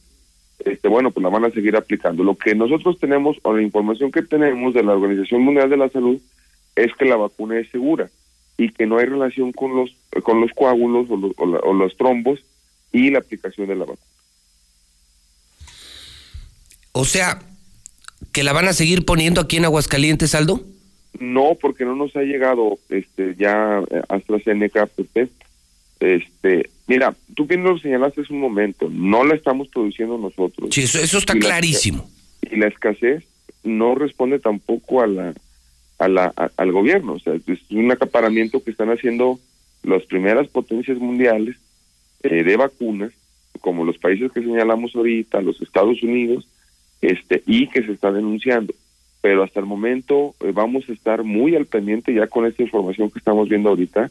este, 0.65 0.89
bueno, 0.89 1.11
pues 1.11 1.23
la 1.23 1.31
van 1.31 1.45
a 1.45 1.51
seguir 1.51 1.77
aplicando. 1.77 2.25
Lo 2.25 2.35
que 2.37 2.55
nosotros 2.55 2.99
tenemos, 2.99 3.37
o 3.43 3.55
la 3.55 3.63
información 3.63 4.11
que 4.11 4.23
tenemos 4.23 4.75
de 4.75 4.83
la 4.83 4.95
Organización 4.95 5.43
Mundial 5.43 5.71
de 5.71 5.77
la 5.77 5.89
Salud, 5.89 6.21
es 6.77 6.93
que 6.95 7.05
la 7.05 7.17
vacuna 7.17 7.59
es 7.59 7.71
segura 7.71 8.11
y 8.57 8.71
que 8.71 8.87
no 8.87 8.99
hay 8.99 9.07
relación 9.07 9.53
con 9.53 9.77
los, 9.77 9.91
con 10.23 10.41
los 10.41 10.53
coágulos 10.53 11.09
o 11.11 11.17
los, 11.17 11.33
o 11.39 11.73
los 11.73 11.97
trombos 11.97 12.41
y 12.93 13.11
la 13.11 13.19
aplicación 13.19 13.69
de 13.69 13.77
la 13.77 13.85
vacuna. 13.85 14.03
O 16.93 17.05
sea, 17.05 17.41
¿que 18.33 18.43
la 18.43 18.53
van 18.53 18.67
a 18.67 18.73
seguir 18.73 19.05
poniendo 19.05 19.41
aquí 19.41 19.57
en 19.57 19.65
Aguascalientes, 19.65 20.35
Aldo? 20.35 20.61
No, 21.21 21.57
porque 21.61 21.85
no 21.85 21.95
nos 21.95 22.15
ha 22.17 22.23
llegado 22.23 22.79
este 22.89 23.35
ya 23.37 23.81
eh, 23.91 24.03
AstraZeneca, 24.09 24.87
pues, 24.87 25.29
este, 26.01 26.71
Mira, 26.89 27.15
tú 27.37 27.45
bien 27.45 27.63
lo 27.63 27.79
señalaste 27.79 28.23
hace 28.23 28.33
un 28.33 28.41
momento, 28.41 28.89
no 28.91 29.23
la 29.23 29.35
estamos 29.35 29.69
produciendo 29.69 30.17
nosotros. 30.17 30.71
Sí, 30.75 30.85
eso, 30.85 31.19
está 31.19 31.35
clarísimo. 31.35 32.09
y 32.51 32.57
la 32.57 32.67
escasez 32.69 33.25
no 33.63 33.95
responde 33.95 34.39
tampoco 34.39 35.03
a 35.03 35.07
la, 35.07 35.35
a 35.99 36.09
la, 36.09 36.33
al 36.57 36.73
gobierno, 36.73 37.13
o 37.13 37.19
sea, 37.19 37.35
es 37.35 37.71
un 37.71 37.93
acaparamiento 37.93 38.65
que 38.65 38.71
están 38.71 38.89
haciendo 38.89 39.39
las 39.83 40.03
primeras 40.07 40.49
potencias 40.49 40.97
mundiales 40.97 41.57
eh, 42.23 42.43
de 42.43 42.57
vacunas, 42.57 43.13
como 43.61 43.85
los 43.85 43.99
países 43.99 44.33
que 44.33 44.41
señalamos 44.41 44.97
ahorita, 44.97 45.43
los 45.43 45.61
Estados 45.61 46.03
Unidos, 46.03 46.49
este, 47.03 47.43
y 47.47 47.69
que 47.69 47.83
se 47.83 47.93
está 47.93 48.11
denunciando. 48.11 48.73
Pero 49.21 49.43
hasta 49.43 49.61
el 49.61 49.67
momento 49.67 50.35
eh, 50.41 50.53
vamos 50.55 50.89
a 50.89 50.93
estar 50.93 51.23
muy 51.23 51.55
al 51.55 51.67
pendiente 51.67 52.15
ya 52.15 52.29
con 52.29 52.47
esta 52.47 52.63
información 52.63 53.11
que 53.11 53.19
estamos 53.19 53.47
viendo 53.51 53.69
ahorita 53.69 54.11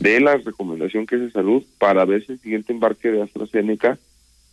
de 0.00 0.20
la 0.20 0.36
recomendación 0.36 1.06
que 1.06 1.16
es 1.16 1.20
de 1.22 1.30
salud 1.30 1.62
para 1.78 2.04
ver 2.04 2.24
si 2.24 2.32
el 2.32 2.40
siguiente 2.40 2.72
embarque 2.72 3.10
de 3.10 3.22
AstraZeneca 3.22 3.98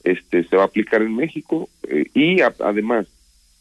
este 0.04 0.44
se 0.44 0.56
va 0.56 0.64
a 0.64 0.66
aplicar 0.66 1.02
en 1.02 1.16
México 1.16 1.70
eh, 1.84 2.06
y 2.14 2.42
además 2.42 3.08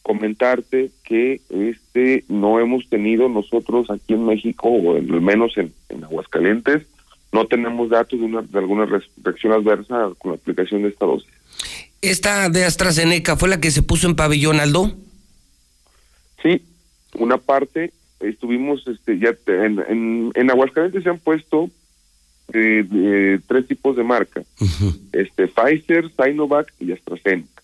comentarte 0.02 0.90
que 1.04 1.40
este 1.50 2.24
no 2.28 2.58
hemos 2.58 2.88
tenido 2.88 3.28
nosotros 3.28 3.90
aquí 3.90 4.14
en 4.14 4.26
México 4.26 4.68
o 4.68 4.96
al 4.96 5.20
menos 5.20 5.56
en, 5.56 5.72
Aguascalientes 6.02 6.86
no 7.32 7.46
tenemos 7.46 7.88
datos 7.88 8.18
de, 8.18 8.26
una, 8.26 8.42
de 8.42 8.58
alguna 8.58 8.86
reacción 8.86 9.52
adversa 9.52 10.10
con 10.18 10.32
la 10.32 10.36
aplicación 10.36 10.82
de 10.82 10.90
esta 10.90 11.06
dosis. 11.06 11.30
¿Esta 12.02 12.48
de 12.50 12.64
AstraZeneca 12.64 13.36
fue 13.36 13.48
la 13.48 13.60
que 13.60 13.70
se 13.70 13.82
puso 13.82 14.06
en 14.06 14.16
pabellón, 14.16 14.60
Aldo? 14.60 14.92
Sí, 16.42 16.62
una 17.14 17.38
parte, 17.38 17.92
estuvimos, 18.22 18.86
este, 18.86 19.18
ya 19.18 19.34
en, 19.46 19.80
en, 19.88 20.32
en 20.34 20.50
Aguascalientes 20.50 21.02
se 21.02 21.10
han 21.10 21.18
puesto 21.18 21.70
eh, 22.52 22.84
eh, 22.92 23.40
tres 23.46 23.66
tipos 23.66 23.96
de 23.96 24.04
marca, 24.04 24.42
este 25.12 25.48
Pfizer, 25.48 26.10
Sinovac 26.10 26.72
y 26.80 26.92
AstraZeneca. 26.92 27.62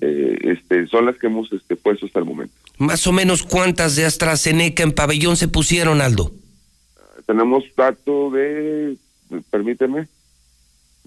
Eh, 0.00 0.38
este, 0.42 0.86
son 0.86 1.06
las 1.06 1.16
que 1.16 1.26
hemos 1.26 1.52
este, 1.52 1.74
puesto 1.76 2.06
hasta 2.06 2.18
el 2.18 2.24
momento. 2.24 2.54
Más 2.78 3.06
o 3.06 3.12
menos 3.12 3.42
cuántas 3.42 3.96
de 3.96 4.04
AstraZeneca 4.04 4.82
en 4.82 4.92
pabellón 4.92 5.36
se 5.36 5.48
pusieron, 5.48 6.00
Aldo. 6.00 6.32
Tenemos 7.26 7.64
dato 7.76 8.30
de, 8.30 8.96
permíteme, 9.50 10.08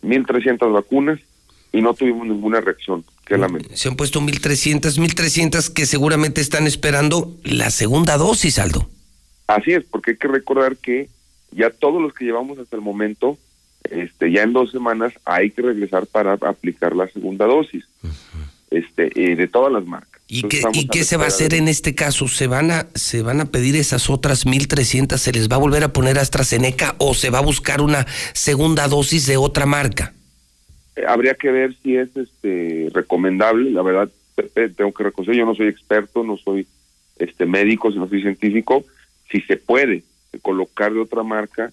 1.300 0.01 0.71
vacunas 0.71 1.19
y 1.71 1.81
no 1.81 1.93
tuvimos 1.93 2.27
ninguna 2.27 2.61
reacción. 2.61 3.03
Lamento. 3.29 3.69
Se 3.73 3.87
han 3.89 3.95
puesto 3.95 4.21
1.300, 4.21 4.97
1.300 4.97 5.73
que 5.73 5.85
seguramente 5.85 6.41
están 6.41 6.67
esperando 6.67 7.35
la 7.43 7.69
segunda 7.69 8.17
dosis, 8.17 8.59
Aldo. 8.59 8.89
Así 9.47 9.71
es, 9.71 9.83
porque 9.83 10.11
hay 10.11 10.17
que 10.17 10.27
recordar 10.27 10.77
que 10.77 11.09
ya 11.51 11.69
todos 11.69 12.01
los 12.01 12.13
que 12.13 12.25
llevamos 12.25 12.57
hasta 12.59 12.75
el 12.75 12.81
momento, 12.81 13.37
este, 13.83 14.31
ya 14.31 14.43
en 14.43 14.53
dos 14.53 14.71
semanas 14.71 15.13
hay 15.25 15.51
que 15.51 15.61
regresar 15.61 16.07
para 16.07 16.33
aplicar 16.33 16.95
la 16.95 17.07
segunda 17.07 17.45
dosis, 17.45 17.85
este, 18.71 19.11
eh, 19.15 19.35
de 19.35 19.47
todas 19.47 19.71
las 19.71 19.85
marcas. 19.85 20.21
¿Y 20.27 20.37
Entonces, 20.37 20.65
qué, 20.71 20.79
y 20.79 20.87
qué 20.87 21.03
se 21.03 21.17
va 21.17 21.25
a 21.25 21.27
hacer 21.27 21.53
en 21.53 21.67
este 21.67 21.93
caso? 21.95 22.27
¿Se 22.27 22.47
van 22.47 22.71
a 22.71 22.87
se 22.95 23.21
van 23.21 23.41
a 23.41 23.45
pedir 23.45 23.75
esas 23.75 24.09
otras 24.09 24.45
1.300? 24.45 25.17
¿Se 25.17 25.31
les 25.31 25.49
va 25.49 25.57
a 25.57 25.59
volver 25.59 25.83
a 25.83 25.93
poner 25.93 26.17
AstraZeneca 26.17 26.95
o 26.97 27.13
se 27.13 27.29
va 27.29 27.39
a 27.39 27.41
buscar 27.41 27.81
una 27.81 28.07
segunda 28.33 28.87
dosis 28.87 29.27
de 29.27 29.37
otra 29.37 29.65
marca? 29.65 30.13
Eh, 30.95 31.03
habría 31.07 31.33
que 31.35 31.51
ver 31.51 31.73
si 31.81 31.95
es 31.97 32.15
este 32.15 32.89
recomendable 32.93 33.71
la 33.71 33.81
verdad 33.81 34.09
tengo 34.77 34.93
que 34.93 35.03
reconocer 35.03 35.35
yo 35.35 35.45
no 35.45 35.55
soy 35.55 35.67
experto 35.67 36.23
no 36.23 36.37
soy 36.37 36.67
este 37.17 37.45
médico 37.45 37.89
no 37.91 38.07
soy 38.07 38.21
científico 38.21 38.83
si 39.31 39.41
se 39.41 39.57
puede 39.57 40.03
colocar 40.41 40.93
de 40.93 40.99
otra 40.99 41.23
marca 41.23 41.71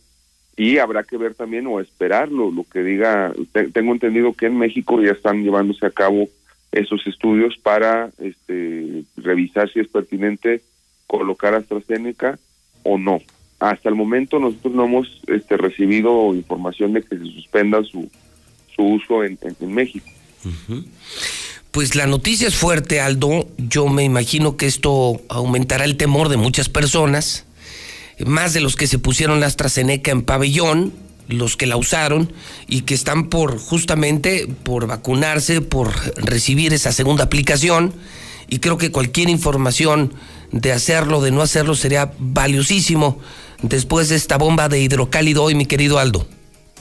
y 0.56 0.78
habrá 0.78 1.02
que 1.04 1.16
ver 1.16 1.34
también 1.34 1.66
o 1.66 1.80
esperarlo 1.80 2.50
lo 2.50 2.64
que 2.64 2.82
diga 2.82 3.32
te- 3.52 3.68
tengo 3.70 3.92
entendido 3.92 4.32
que 4.34 4.46
en 4.46 4.58
México 4.58 5.00
ya 5.02 5.12
están 5.12 5.42
llevándose 5.42 5.84
a 5.86 5.90
cabo 5.90 6.28
esos 6.72 7.06
estudios 7.06 7.56
para 7.58 8.10
este 8.18 9.04
revisar 9.16 9.70
si 9.72 9.80
es 9.80 9.88
pertinente 9.88 10.60
colocar 11.06 11.54
AstraZeneca 11.54 12.38
o 12.84 12.96
no. 12.96 13.20
Hasta 13.58 13.88
el 13.88 13.94
momento 13.96 14.38
nosotros 14.38 14.72
no 14.74 14.84
hemos 14.84 15.20
este 15.26 15.56
recibido 15.56 16.32
información 16.34 16.92
de 16.92 17.02
que 17.02 17.18
se 17.18 17.24
suspenda 17.24 17.82
su 17.82 18.08
su 18.80 18.86
uso 18.86 19.24
en, 19.24 19.38
México. 19.60 20.06
Pues 21.70 21.94
la 21.94 22.06
noticia 22.06 22.48
es 22.48 22.56
fuerte, 22.56 23.00
Aldo. 23.00 23.46
Yo 23.58 23.88
me 23.88 24.04
imagino 24.04 24.56
que 24.56 24.66
esto 24.66 25.20
aumentará 25.28 25.84
el 25.84 25.96
temor 25.96 26.28
de 26.30 26.36
muchas 26.36 26.68
personas, 26.68 27.44
más 28.24 28.54
de 28.54 28.60
los 28.60 28.76
que 28.76 28.86
se 28.86 28.98
pusieron 28.98 29.40
la 29.40 29.46
AstraZeneca 29.46 30.10
en 30.10 30.22
pabellón, 30.22 30.92
los 31.28 31.56
que 31.56 31.66
la 31.66 31.76
usaron 31.76 32.32
y 32.66 32.82
que 32.82 32.94
están 32.94 33.28
por 33.28 33.58
justamente 33.58 34.48
por 34.64 34.86
vacunarse, 34.86 35.60
por 35.60 35.92
recibir 36.16 36.72
esa 36.72 36.92
segunda 36.92 37.24
aplicación. 37.24 37.92
Y 38.48 38.58
creo 38.58 38.78
que 38.78 38.90
cualquier 38.90 39.28
información 39.28 40.12
de 40.50 40.72
hacerlo, 40.72 41.20
de 41.20 41.30
no 41.30 41.42
hacerlo, 41.42 41.76
sería 41.76 42.12
valiosísimo 42.18 43.20
después 43.62 44.08
de 44.08 44.16
esta 44.16 44.38
bomba 44.38 44.68
de 44.68 44.80
hidrocálido 44.80 45.44
hoy, 45.44 45.54
mi 45.54 45.66
querido 45.66 45.98
Aldo. 45.98 46.26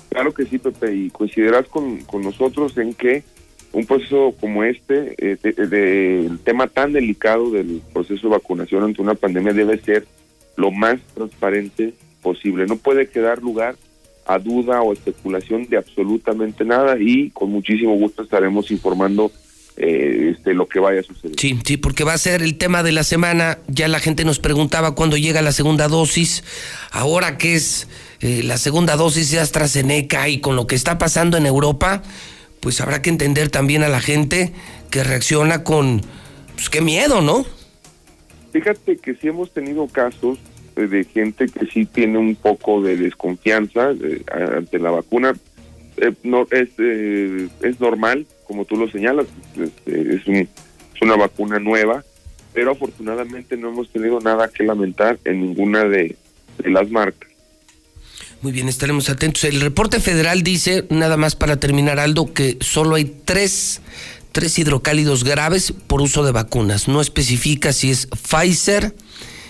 Claro 0.09 0.33
que 0.33 0.45
sí, 0.45 0.57
Pepe, 0.57 0.93
y 0.95 1.09
coincidirás 1.09 1.67
con, 1.67 1.99
con 2.01 2.21
nosotros 2.23 2.77
en 2.77 2.93
que 2.93 3.23
un 3.71 3.85
proceso 3.85 4.33
como 4.39 4.63
este, 4.63 5.13
eh, 5.19 5.37
de- 5.41 5.67
de- 5.67 6.29
tema 6.43 6.67
tan 6.67 6.91
delicado 6.93 7.51
del 7.51 7.81
proceso 7.93 8.27
de 8.27 8.33
vacunación 8.33 8.83
ante 8.83 9.01
una 9.01 9.13
pandemia 9.13 9.53
debe 9.53 9.79
ser 9.79 10.07
lo 10.55 10.71
más 10.71 10.99
transparente 11.13 11.93
posible. 12.23 12.65
No 12.65 12.77
puede 12.77 13.07
quedar 13.09 13.41
lugar 13.43 13.75
a 14.25 14.39
duda 14.39 14.81
o 14.81 14.93
especulación 14.93 15.67
de 15.69 15.77
absolutamente 15.77 16.65
nada 16.65 16.97
y 16.99 17.29
con 17.29 17.51
muchísimo 17.51 17.95
gusto 17.95 18.23
estaremos 18.23 18.69
informando 18.71 19.31
eh, 19.77 20.33
este, 20.35 20.53
lo 20.53 20.67
que 20.67 20.79
vaya 20.79 20.99
a 20.99 21.03
suceder. 21.03 21.35
Sí, 21.39 21.57
sí, 21.63 21.77
porque 21.77 22.03
va 22.03 22.13
a 22.13 22.17
ser 22.17 22.41
el 22.41 22.57
tema 22.57 22.83
de 22.83 22.91
la 22.91 23.03
semana. 23.03 23.59
Ya 23.67 23.87
la 23.87 23.99
gente 23.99 24.25
nos 24.25 24.39
preguntaba 24.39 24.93
cuándo 24.95 25.15
llega 25.15 25.41
la 25.41 25.51
segunda 25.53 25.87
dosis. 25.87 26.43
Ahora 26.91 27.37
que 27.37 27.55
es 27.55 27.87
eh, 28.21 28.43
la 28.43 28.57
segunda 28.57 28.95
dosis 28.95 29.31
de 29.31 29.39
AstraZeneca 29.39 30.27
y 30.29 30.39
con 30.39 30.55
lo 30.55 30.67
que 30.67 30.75
está 30.75 30.97
pasando 30.97 31.37
en 31.37 31.45
Europa, 31.45 32.01
pues 32.59 32.81
habrá 32.81 33.01
que 33.01 33.09
entender 33.09 33.49
también 33.49 33.83
a 33.83 33.87
la 33.89 34.01
gente 34.01 34.51
que 34.89 35.03
reacciona 35.03 35.63
con, 35.63 36.01
pues 36.55 36.69
qué 36.69 36.81
miedo, 36.81 37.21
¿no? 37.21 37.45
Fíjate 38.51 38.97
que 38.97 39.15
sí 39.15 39.27
hemos 39.27 39.51
tenido 39.51 39.87
casos 39.87 40.37
de 40.75 41.03
gente 41.03 41.45
que 41.47 41.65
sí 41.67 41.85
tiene 41.85 42.17
un 42.17 42.35
poco 42.35 42.81
de 42.81 42.95
desconfianza 42.97 43.91
eh, 43.91 44.23
ante 44.55 44.79
la 44.79 44.91
vacuna. 44.91 45.33
Eh, 45.97 46.13
no 46.23 46.47
es 46.51 46.69
es 46.79 47.79
normal, 47.79 48.25
como 48.47 48.65
tú 48.65 48.77
lo 48.77 48.89
señalas, 48.89 49.25
este, 49.61 50.15
es, 50.15 50.25
un- 50.27 50.35
es 50.95 51.01
una 51.01 51.15
vacuna 51.17 51.59
nueva, 51.59 52.03
pero 52.53 52.71
afortunadamente 52.71 53.57
no 53.57 53.69
hemos 53.69 53.89
tenido 53.89 54.19
nada 54.21 54.47
que 54.49 54.63
lamentar 54.63 55.19
en 55.25 55.41
ninguna 55.41 55.83
de, 55.83 56.15
de 56.57 56.69
las 56.69 56.89
marcas. 56.89 57.28
Muy 58.41 58.53
bien, 58.53 58.69
estaremos 58.69 59.09
atentos. 59.09 59.43
El 59.43 59.59
reporte 59.59 59.99
federal 59.99 60.43
dice, 60.43 60.85
nada 60.89 61.17
más 61.17 61.35
para 61.35 61.59
terminar, 61.59 61.99
Aldo, 61.99 62.33
que 62.33 62.57
solo 62.61 62.95
hay 62.95 63.05
tres, 63.25 63.81
tres 64.31 64.57
hidrocálidos 64.57 65.25
graves 65.25 65.73
por 65.87 66.01
uso 66.01 66.23
de 66.23 66.31
vacunas. 66.31 66.87
No 66.87 67.01
especifica 67.01 67.73
si 67.73 67.91
es 67.91 68.07
Pfizer, 68.07 68.93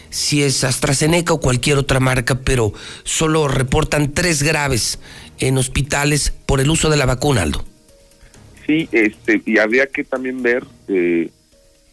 si 0.10 0.42
es 0.42 0.64
AstraZeneca 0.64 1.34
o 1.34 1.40
cualquier 1.40 1.78
otra 1.78 2.00
marca, 2.00 2.40
pero 2.44 2.74
solo 3.04 3.48
reportan 3.48 4.12
tres 4.12 4.42
graves 4.42 5.00
en 5.40 5.60
hospitales 5.60 6.34
por 6.48 6.60
el 6.60 6.72
uso 6.72 6.90
de 6.90 6.98
la 6.98 7.06
vacuna, 7.06 7.44
Aldo. 7.44 7.64
Sí, 8.66 8.90
este, 8.92 9.42
y 9.46 9.60
habría 9.60 9.86
que 9.86 10.04
también 10.04 10.42
ver 10.42 10.64
eh, 10.88 11.30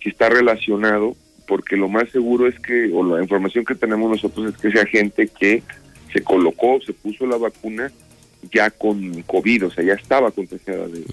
si 0.02 0.08
está 0.08 0.30
relacionado, 0.30 1.14
porque 1.46 1.76
lo 1.76 1.90
más 1.90 2.08
seguro 2.10 2.46
es 2.46 2.58
que, 2.58 2.90
o 2.94 3.04
la 3.04 3.22
información 3.22 3.66
que 3.66 3.74
tenemos 3.74 4.10
nosotros 4.10 4.54
es 4.54 4.60
que 4.60 4.70
sea 4.70 4.86
gente 4.86 5.28
que 5.28 5.62
se 6.16 6.22
colocó, 6.22 6.78
se 6.84 6.92
puso 6.94 7.26
la 7.26 7.36
vacuna 7.36 7.92
ya 8.52 8.70
con 8.70 9.22
COVID, 9.22 9.66
o 9.66 9.70
sea, 9.70 9.84
ya 9.84 9.94
estaba 9.94 10.30
contagiada 10.30 10.86
de, 10.88 11.04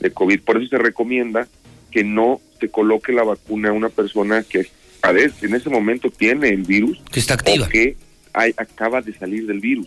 de 0.00 0.10
COVID. 0.10 0.40
Por 0.40 0.56
eso 0.60 0.68
se 0.70 0.78
recomienda 0.78 1.46
que 1.90 2.02
no 2.02 2.40
se 2.58 2.68
coloque 2.68 3.12
la 3.12 3.22
vacuna 3.22 3.68
a 3.68 3.72
una 3.72 3.88
persona 3.88 4.42
que 4.42 4.66
padece, 5.00 5.46
en 5.46 5.54
ese 5.54 5.70
momento 5.70 6.10
tiene 6.10 6.48
el 6.48 6.62
virus 6.62 6.98
que 7.12 7.20
está 7.20 7.34
activa. 7.34 7.66
o 7.66 7.68
que 7.68 7.96
hay- 8.32 8.54
acaba 8.56 9.00
de 9.00 9.14
salir 9.14 9.46
del 9.46 9.60
virus. 9.60 9.86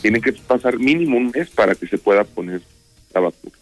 Tiene 0.00 0.20
que 0.20 0.32
pasar 0.32 0.78
mínimo 0.78 1.16
un 1.16 1.32
mes 1.34 1.48
para 1.50 1.74
que 1.74 1.88
se 1.88 1.98
pueda 1.98 2.22
poner 2.22 2.62
la 3.14 3.20
vacuna. 3.22 3.54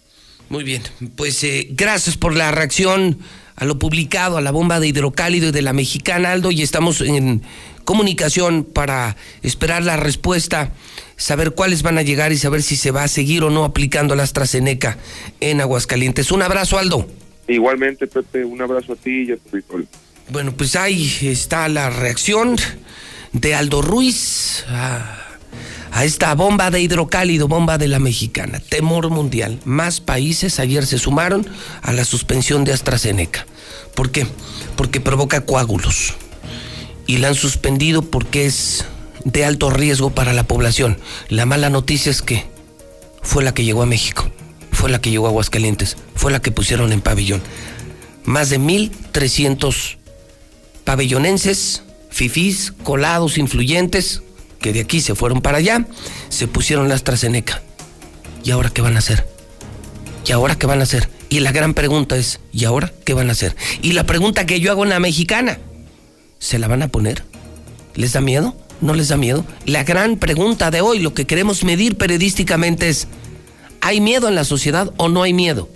Muy 0.51 0.65
bien, 0.65 0.83
pues 1.17 1.43
eh, 1.45 1.69
gracias 1.71 2.17
por 2.19 2.35
la 2.37 2.51
reacción 2.51 3.19
a 3.57 3.65
lo 3.65 3.79
publicado, 3.79 4.37
a 4.37 4.41
la 4.41 4.51
bomba 4.51 4.81
de 4.81 4.89
hidrocálido 4.89 5.49
y 5.49 5.53
de 5.53 5.63
la 5.63 5.73
mexicana, 5.73 6.33
Aldo, 6.33 6.51
y 6.51 6.63
estamos 6.63 7.01
en 7.03 7.43
comunicación 7.91 8.63
para 8.63 9.17
esperar 9.43 9.83
la 9.83 9.97
respuesta, 9.97 10.71
saber 11.17 11.57
cuáles 11.57 11.83
van 11.83 11.99
a 11.99 12.03
llegar 12.03 12.31
y 12.31 12.39
saber 12.39 12.63
si 12.63 12.77
se 12.77 12.93
va 12.93 13.03
a 13.03 13.09
seguir 13.09 13.43
o 13.43 13.51
no 13.51 13.65
aplicando 13.65 14.15
la 14.15 14.23
AstraZeneca 14.23 14.97
en 15.41 15.61
Aguascalientes. 15.61 16.31
Un 16.31 16.43
abrazo, 16.43 16.79
Aldo. 16.79 17.09
Igualmente, 17.49 18.07
Pepe, 18.07 18.45
un 18.45 18.63
abrazo 18.63 18.93
a 18.93 18.95
ti 18.95 19.23
y 19.23 19.33
a 19.33 19.37
tu 19.39 19.49
auditorio. 19.51 19.89
Bueno, 20.29 20.53
pues 20.53 20.77
ahí 20.77 21.13
está 21.23 21.69
la 21.69 21.91
reacción 21.91 22.55
de 23.33 23.57
Aldo 23.57 23.83
Ruiz 23.83 24.65
a, 24.69 25.19
a 25.91 26.05
esta 26.05 26.33
bomba 26.37 26.71
de 26.71 26.81
hidrocálido, 26.81 27.49
bomba 27.49 27.77
de 27.77 27.89
la 27.89 27.99
mexicana. 27.99 28.61
Temor 28.61 29.11
mundial. 29.11 29.59
Más 29.65 30.01
países 30.01 30.61
ayer 30.61 30.87
se 30.87 30.99
sumaron 30.99 31.45
a 31.83 31.93
la 31.93 32.05
suspensión 32.05 32.63
de 32.63 32.73
AstraZeneca. 32.73 33.47
¿Por 33.97 34.13
qué? 34.13 34.29
Porque 34.77 35.01
provoca 35.01 35.41
coágulos. 35.41 36.15
Y 37.11 37.17
la 37.17 37.27
han 37.27 37.35
suspendido 37.35 38.03
porque 38.03 38.47
es 38.47 38.85
de 39.25 39.45
alto 39.45 39.69
riesgo 39.69 40.11
para 40.11 40.33
la 40.33 40.45
población. 40.45 40.97
La 41.29 41.45
mala 41.45 41.69
noticia 41.69 42.09
es 42.09 42.23
que 42.23 42.47
fue 43.21 43.43
la 43.43 43.53
que 43.53 43.65
llegó 43.65 43.83
a 43.83 43.87
México, 43.87 44.31
fue 44.71 44.91
la 44.91 45.01
que 45.01 45.11
llegó 45.11 45.27
a 45.27 45.31
Aguascalientes, 45.31 45.97
fue 46.15 46.31
la 46.31 46.41
que 46.41 46.53
pusieron 46.53 46.93
en 46.93 47.01
pabellón. 47.01 47.43
Más 48.23 48.49
de 48.49 48.61
1.300 48.61 49.97
pabellonenses, 50.85 51.83
fifís, 52.11 52.75
colados, 52.85 53.39
influyentes, 53.39 54.23
que 54.61 54.73
de 54.73 54.79
aquí 54.79 55.01
se 55.01 55.17
fueron 55.17 55.43
para 55.43 55.59
allá, 55.59 55.89
se 56.29 56.47
pusieron 56.47 56.89
la 56.89 56.95
AstraZeneca. 56.95 57.61
¿Y 58.45 58.53
ahora 58.53 58.71
qué 58.71 58.83
van 58.83 58.95
a 58.95 59.01
hacer? 59.01 59.27
¿Y 60.25 60.31
ahora 60.31 60.57
qué 60.57 60.69
van 60.69 60.79
a 60.79 60.85
hacer? 60.85 61.09
Y 61.29 61.41
la 61.41 61.51
gran 61.51 61.75
pregunta 61.75 62.17
es, 62.17 62.39
¿y 62.53 62.67
ahora 62.67 62.93
qué 63.05 63.15
van 63.15 63.31
a 63.31 63.33
hacer? 63.33 63.57
Y 63.83 63.95
la 63.95 64.05
pregunta 64.07 64.47
que 64.47 64.61
yo 64.61 64.71
hago 64.71 64.85
en 64.85 64.91
la 64.91 65.01
mexicana, 65.01 65.59
¿se 66.41 66.59
la 66.59 66.67
van 66.67 66.83
a 66.83 66.89
poner? 66.89 67.23
¿Les 67.95 68.13
da 68.15 68.21
miedo? 68.21 68.57
¿No 68.81 68.95
les 68.95 69.09
da 69.09 69.17
miedo? 69.17 69.45
La 69.67 69.85
gran 69.85 70.17
pregunta 70.17 70.73
de 70.73 70.81
hoy, 70.81 70.99
lo 70.99 71.15
que 71.15 71.27
queremos 71.27 71.63
medir 71.63 71.97
periodísticamente 71.97 72.89
es, 72.89 73.07
¿hay 73.81 74.01
miedo 74.01 74.27
en 74.27 74.35
la 74.35 74.45
sociedad 74.45 74.93
o 74.97 75.09
no 75.09 75.23
hay 75.23 75.33
miedo? 75.33 75.69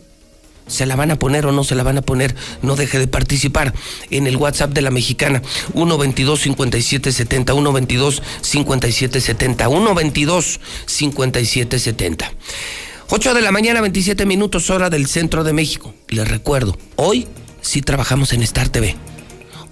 ¿Se 0.66 0.86
la 0.86 0.96
van 0.96 1.10
a 1.10 1.16
poner 1.16 1.44
o 1.44 1.52
no 1.52 1.62
se 1.62 1.74
la 1.74 1.82
van 1.82 1.98
a 1.98 2.02
poner? 2.02 2.34
No 2.62 2.74
deje 2.74 2.98
de 2.98 3.06
participar 3.06 3.74
en 4.08 4.26
el 4.26 4.38
WhatsApp 4.38 4.72
de 4.72 4.80
la 4.80 4.90
mexicana 4.90 5.42
122 5.74 6.40
5770 6.40 7.52
122 7.52 8.22
5770 8.40 9.68
122 9.68 10.60
5770 10.86 12.32
8 13.10 13.34
de 13.34 13.42
la 13.42 13.52
mañana 13.52 13.82
27 13.82 14.24
minutos 14.24 14.70
hora 14.70 14.88
del 14.88 15.06
centro 15.06 15.44
de 15.44 15.52
México. 15.52 15.94
Les 16.08 16.26
recuerdo, 16.26 16.78
hoy 16.96 17.28
sí 17.60 17.82
trabajamos 17.82 18.32
en 18.32 18.42
Star 18.42 18.70
TV. 18.70 18.96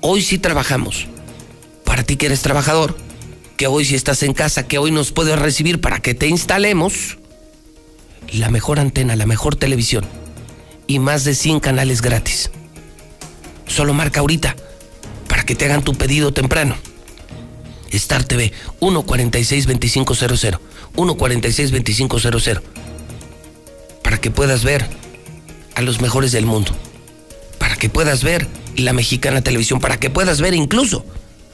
Hoy 0.05 0.21
sí 0.21 0.37
trabajamos. 0.37 1.07
Para 1.85 2.03
ti 2.03 2.17
que 2.17 2.27
eres 2.27 2.43
trabajador, 2.43 2.97
que 3.57 3.69
hoy 3.69 3.85
si 3.85 3.95
estás 3.95 4.25
en 4.25 4.33
casa, 4.33 4.67
que 4.67 4.79
hoy 4.79 4.91
nos 4.91 5.13
puedes 5.13 5.39
recibir 5.39 5.81
para 5.81 6.01
que 6.01 6.13
te 6.13 6.27
instalemos 6.27 7.19
la 8.33 8.51
mejor 8.51 8.81
antena, 8.81 9.15
la 9.15 9.27
mejor 9.27 9.55
televisión 9.55 10.05
y 10.89 10.99
más 10.99 11.23
de 11.23 11.37
100 11.37 11.61
canales 11.61 12.03
gratis. 12.03 12.51
Solo 13.69 13.95
marca 13.95 14.19
ahorita 14.19 14.57
para 15.29 15.45
que 15.45 15.55
te 15.55 15.67
hagan 15.67 15.85
tu 15.85 15.95
pedido 15.95 16.33
temprano. 16.33 16.75
Star 17.93 18.25
TV 18.25 18.53
146-2500. 18.81 20.59
146-2500. 20.97 22.61
Para 24.03 24.19
que 24.19 24.33
puedas 24.33 24.65
ver 24.65 24.85
a 25.77 25.83
los 25.83 26.01
mejores 26.01 26.33
del 26.33 26.47
mundo. 26.47 26.73
Para 27.59 27.77
que 27.77 27.89
puedas 27.89 28.25
ver 28.25 28.49
la 28.77 28.93
mexicana 28.93 29.43
televisión. 29.43 29.81
Para 29.81 29.99
que 29.99 30.11
puedas 30.11 30.41
ver 30.41 30.55
incluso 30.55 31.05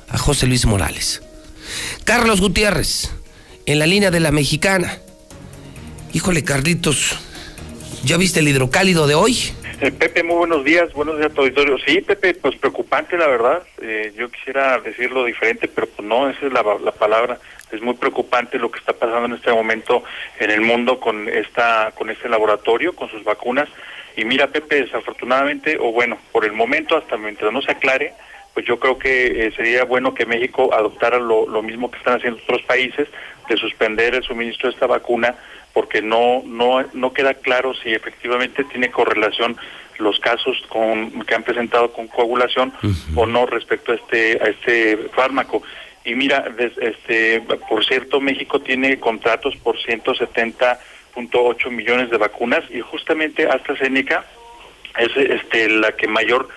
a 0.08 0.18
José 0.18 0.46
Luis 0.46 0.66
Morales. 0.66 1.22
Carlos 2.04 2.40
Gutiérrez, 2.40 3.10
en 3.66 3.78
la 3.78 3.86
línea 3.86 4.10
de 4.10 4.20
la 4.20 4.32
mexicana. 4.32 4.98
Híjole, 6.14 6.42
Carlitos, 6.42 7.18
¿ya 8.04 8.16
viste 8.16 8.40
el 8.40 8.48
hidrocálido 8.48 9.06
de 9.06 9.14
hoy? 9.14 9.52
Eh, 9.80 9.92
Pepe, 9.92 10.24
muy 10.24 10.36
buenos 10.36 10.64
días, 10.64 10.92
buenos 10.92 11.18
días 11.18 11.30
a 11.30 11.34
tu 11.34 11.42
auditorio. 11.42 11.78
Sí, 11.86 12.00
Pepe, 12.00 12.34
pues 12.34 12.56
preocupante 12.56 13.16
la 13.16 13.28
verdad. 13.28 13.62
Eh, 13.80 14.12
yo 14.16 14.28
quisiera 14.28 14.80
decirlo 14.80 15.24
diferente, 15.24 15.68
pero 15.68 15.86
pues 15.86 16.08
no, 16.08 16.28
esa 16.28 16.46
es 16.46 16.52
la, 16.52 16.64
la, 16.82 16.92
palabra. 16.92 17.38
Es 17.70 17.80
muy 17.80 17.94
preocupante 17.94 18.58
lo 18.58 18.72
que 18.72 18.80
está 18.80 18.92
pasando 18.94 19.26
en 19.26 19.34
este 19.34 19.52
momento 19.52 20.02
en 20.40 20.50
el 20.50 20.62
mundo 20.62 20.98
con 20.98 21.28
esta, 21.28 21.92
con 21.94 22.10
este 22.10 22.28
laboratorio, 22.28 22.96
con 22.96 23.08
sus 23.08 23.22
vacunas. 23.22 23.68
Y 24.18 24.24
mira, 24.24 24.48
Pepe, 24.48 24.82
desafortunadamente, 24.82 25.78
o 25.78 25.92
bueno, 25.92 26.18
por 26.32 26.44
el 26.44 26.52
momento, 26.52 26.96
hasta 26.96 27.16
mientras 27.16 27.52
no 27.52 27.62
se 27.62 27.70
aclare, 27.70 28.14
pues 28.52 28.66
yo 28.66 28.80
creo 28.80 28.98
que 28.98 29.46
eh, 29.46 29.52
sería 29.54 29.84
bueno 29.84 30.12
que 30.12 30.26
México 30.26 30.74
adoptara 30.74 31.20
lo, 31.20 31.48
lo 31.48 31.62
mismo 31.62 31.88
que 31.88 31.98
están 31.98 32.16
haciendo 32.16 32.40
otros 32.42 32.62
países, 32.62 33.06
de 33.48 33.56
suspender 33.56 34.16
el 34.16 34.24
suministro 34.24 34.68
de 34.68 34.74
esta 34.74 34.88
vacuna 34.88 35.36
porque 35.72 36.02
no 36.02 36.42
no 36.44 36.84
no 36.92 37.12
queda 37.12 37.34
claro 37.34 37.72
si 37.72 37.94
efectivamente 37.94 38.64
tiene 38.64 38.90
correlación 38.90 39.56
los 39.98 40.18
casos 40.18 40.60
con 40.68 41.22
que 41.22 41.34
han 41.36 41.44
presentado 41.44 41.92
con 41.92 42.08
coagulación 42.08 42.72
o 43.14 43.26
no 43.26 43.46
respecto 43.46 43.92
a 43.92 43.94
este 43.94 44.40
a 44.42 44.48
este 44.48 44.96
fármaco. 45.14 45.62
Y 46.04 46.16
mira 46.16 46.52
este 46.80 47.40
por 47.68 47.84
cierto 47.84 48.20
México 48.20 48.60
tiene 48.60 48.98
contratos 48.98 49.56
por 49.56 49.78
170.8 51.26 51.70
millones 51.70 52.10
de 52.10 52.16
vacunas 52.16 52.64
y 52.70 52.80
justamente 52.80 53.46
AstraZeneca 53.48 54.24
es 54.98 55.16
este 55.16 55.68
la 55.68 55.92
que 55.92 56.08
mayor 56.08 56.48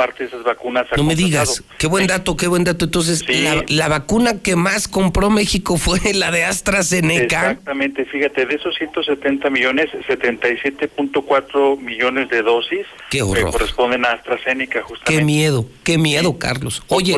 parte 0.00 0.22
de 0.22 0.28
esas 0.30 0.44
vacunas. 0.44 0.86
No 0.96 1.04
me 1.04 1.14
digas, 1.14 1.62
qué 1.76 1.86
buen 1.86 2.06
dato, 2.06 2.34
qué 2.34 2.46
buen 2.46 2.64
dato. 2.64 2.86
Entonces, 2.86 3.22
la, 3.68 3.88
vacuna 3.88 4.40
que 4.40 4.56
más 4.56 4.88
compró 4.88 5.28
México 5.28 5.76
fue 5.76 6.00
la 6.14 6.30
de 6.30 6.44
AstraZeneca. 6.44 7.50
Exactamente, 7.50 8.06
fíjate, 8.06 8.46
de 8.46 8.54
esos 8.54 8.74
170 8.76 9.50
millones, 9.50 9.90
77.4 10.08 11.78
millones 11.78 12.30
de 12.30 12.40
dosis 12.40 12.86
qué 13.10 13.20
horror. 13.20 13.50
corresponden 13.50 14.06
a 14.06 14.12
AstraZeneca, 14.12 14.80
justamente. 14.82 15.18
Qué 15.18 15.22
miedo, 15.22 15.66
qué 15.84 15.98
miedo, 15.98 16.38
Carlos. 16.38 16.82
Oye, 16.88 17.14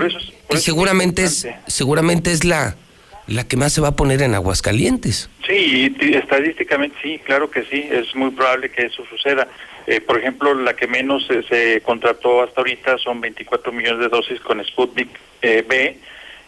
y 0.50 0.56
seguramente 0.56 1.22
es, 1.22 1.46
seguramente 1.68 2.32
es 2.32 2.42
la 2.44 2.76
la 3.26 3.46
que 3.46 3.56
más 3.56 3.72
se 3.72 3.80
va 3.80 3.88
a 3.88 3.96
poner 3.96 4.22
en 4.22 4.34
Aguascalientes. 4.34 5.30
Sí, 5.46 5.94
estadísticamente 6.14 6.96
sí, 7.02 7.20
claro 7.24 7.50
que 7.50 7.64
sí, 7.64 7.88
es 7.90 8.14
muy 8.14 8.30
probable 8.30 8.70
que 8.70 8.86
eso 8.86 9.04
suceda. 9.06 9.48
Eh, 9.86 10.00
por 10.00 10.18
ejemplo, 10.18 10.54
la 10.54 10.74
que 10.74 10.86
menos 10.86 11.26
se 11.48 11.80
contrató 11.82 12.42
hasta 12.42 12.60
ahorita 12.60 12.98
son 12.98 13.20
24 13.20 13.72
millones 13.72 14.00
de 14.00 14.08
dosis 14.08 14.40
con 14.40 14.64
Sputnik 14.64 15.08
eh, 15.42 15.64
B 15.68 15.96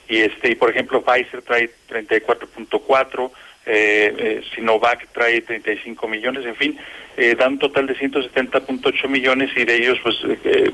y 0.09 0.19
este 0.19 0.51
y 0.51 0.55
por 0.55 0.71
ejemplo 0.71 1.03
Pfizer 1.03 1.43
trae 1.43 1.71
34.4 1.89 3.31
eh, 3.67 4.15
eh, 4.19 4.43
Sinovac 4.55 5.09
trae 5.13 5.41
35 5.41 6.07
millones, 6.07 6.45
en 6.45 6.55
fin, 6.55 6.79
eh, 7.17 7.35
dan 7.35 7.55
un 7.55 7.59
total 7.59 7.87
de 7.87 7.97
170.8 7.97 9.09
millones 9.09 9.51
y 9.57 9.65
de 9.65 9.77
ellos 9.77 9.99
pues 10.03 10.17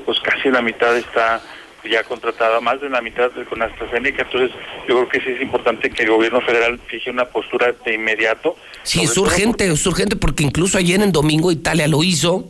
pues 0.05 0.19
casi 0.19 0.49
la 0.49 0.61
mitad 0.61 0.97
está 0.97 1.41
ya 1.89 2.03
contratada, 2.03 2.59
más 2.61 2.81
de 2.81 2.89
la 2.89 3.01
mitad 3.01 3.31
con 3.49 3.61
AstraZeneca, 3.61 4.23
entonces 4.23 4.51
yo 4.87 4.95
creo 4.95 5.09
que 5.09 5.19
sí 5.21 5.29
es 5.35 5.41
importante 5.41 5.89
que 5.89 6.03
el 6.03 6.09
gobierno 6.09 6.41
federal 6.41 6.79
fije 6.87 7.09
una 7.09 7.25
postura 7.25 7.73
de 7.85 7.93
inmediato. 7.93 8.55
Sí, 8.83 9.01
es 9.01 9.17
urgente, 9.17 9.67
es 9.67 9.85
urgente 9.85 10.15
porque 10.15 10.43
incluso 10.43 10.77
ayer 10.77 11.01
en 11.01 11.11
domingo 11.11 11.51
Italia 11.51 11.87
lo 11.87 12.03
hizo. 12.03 12.47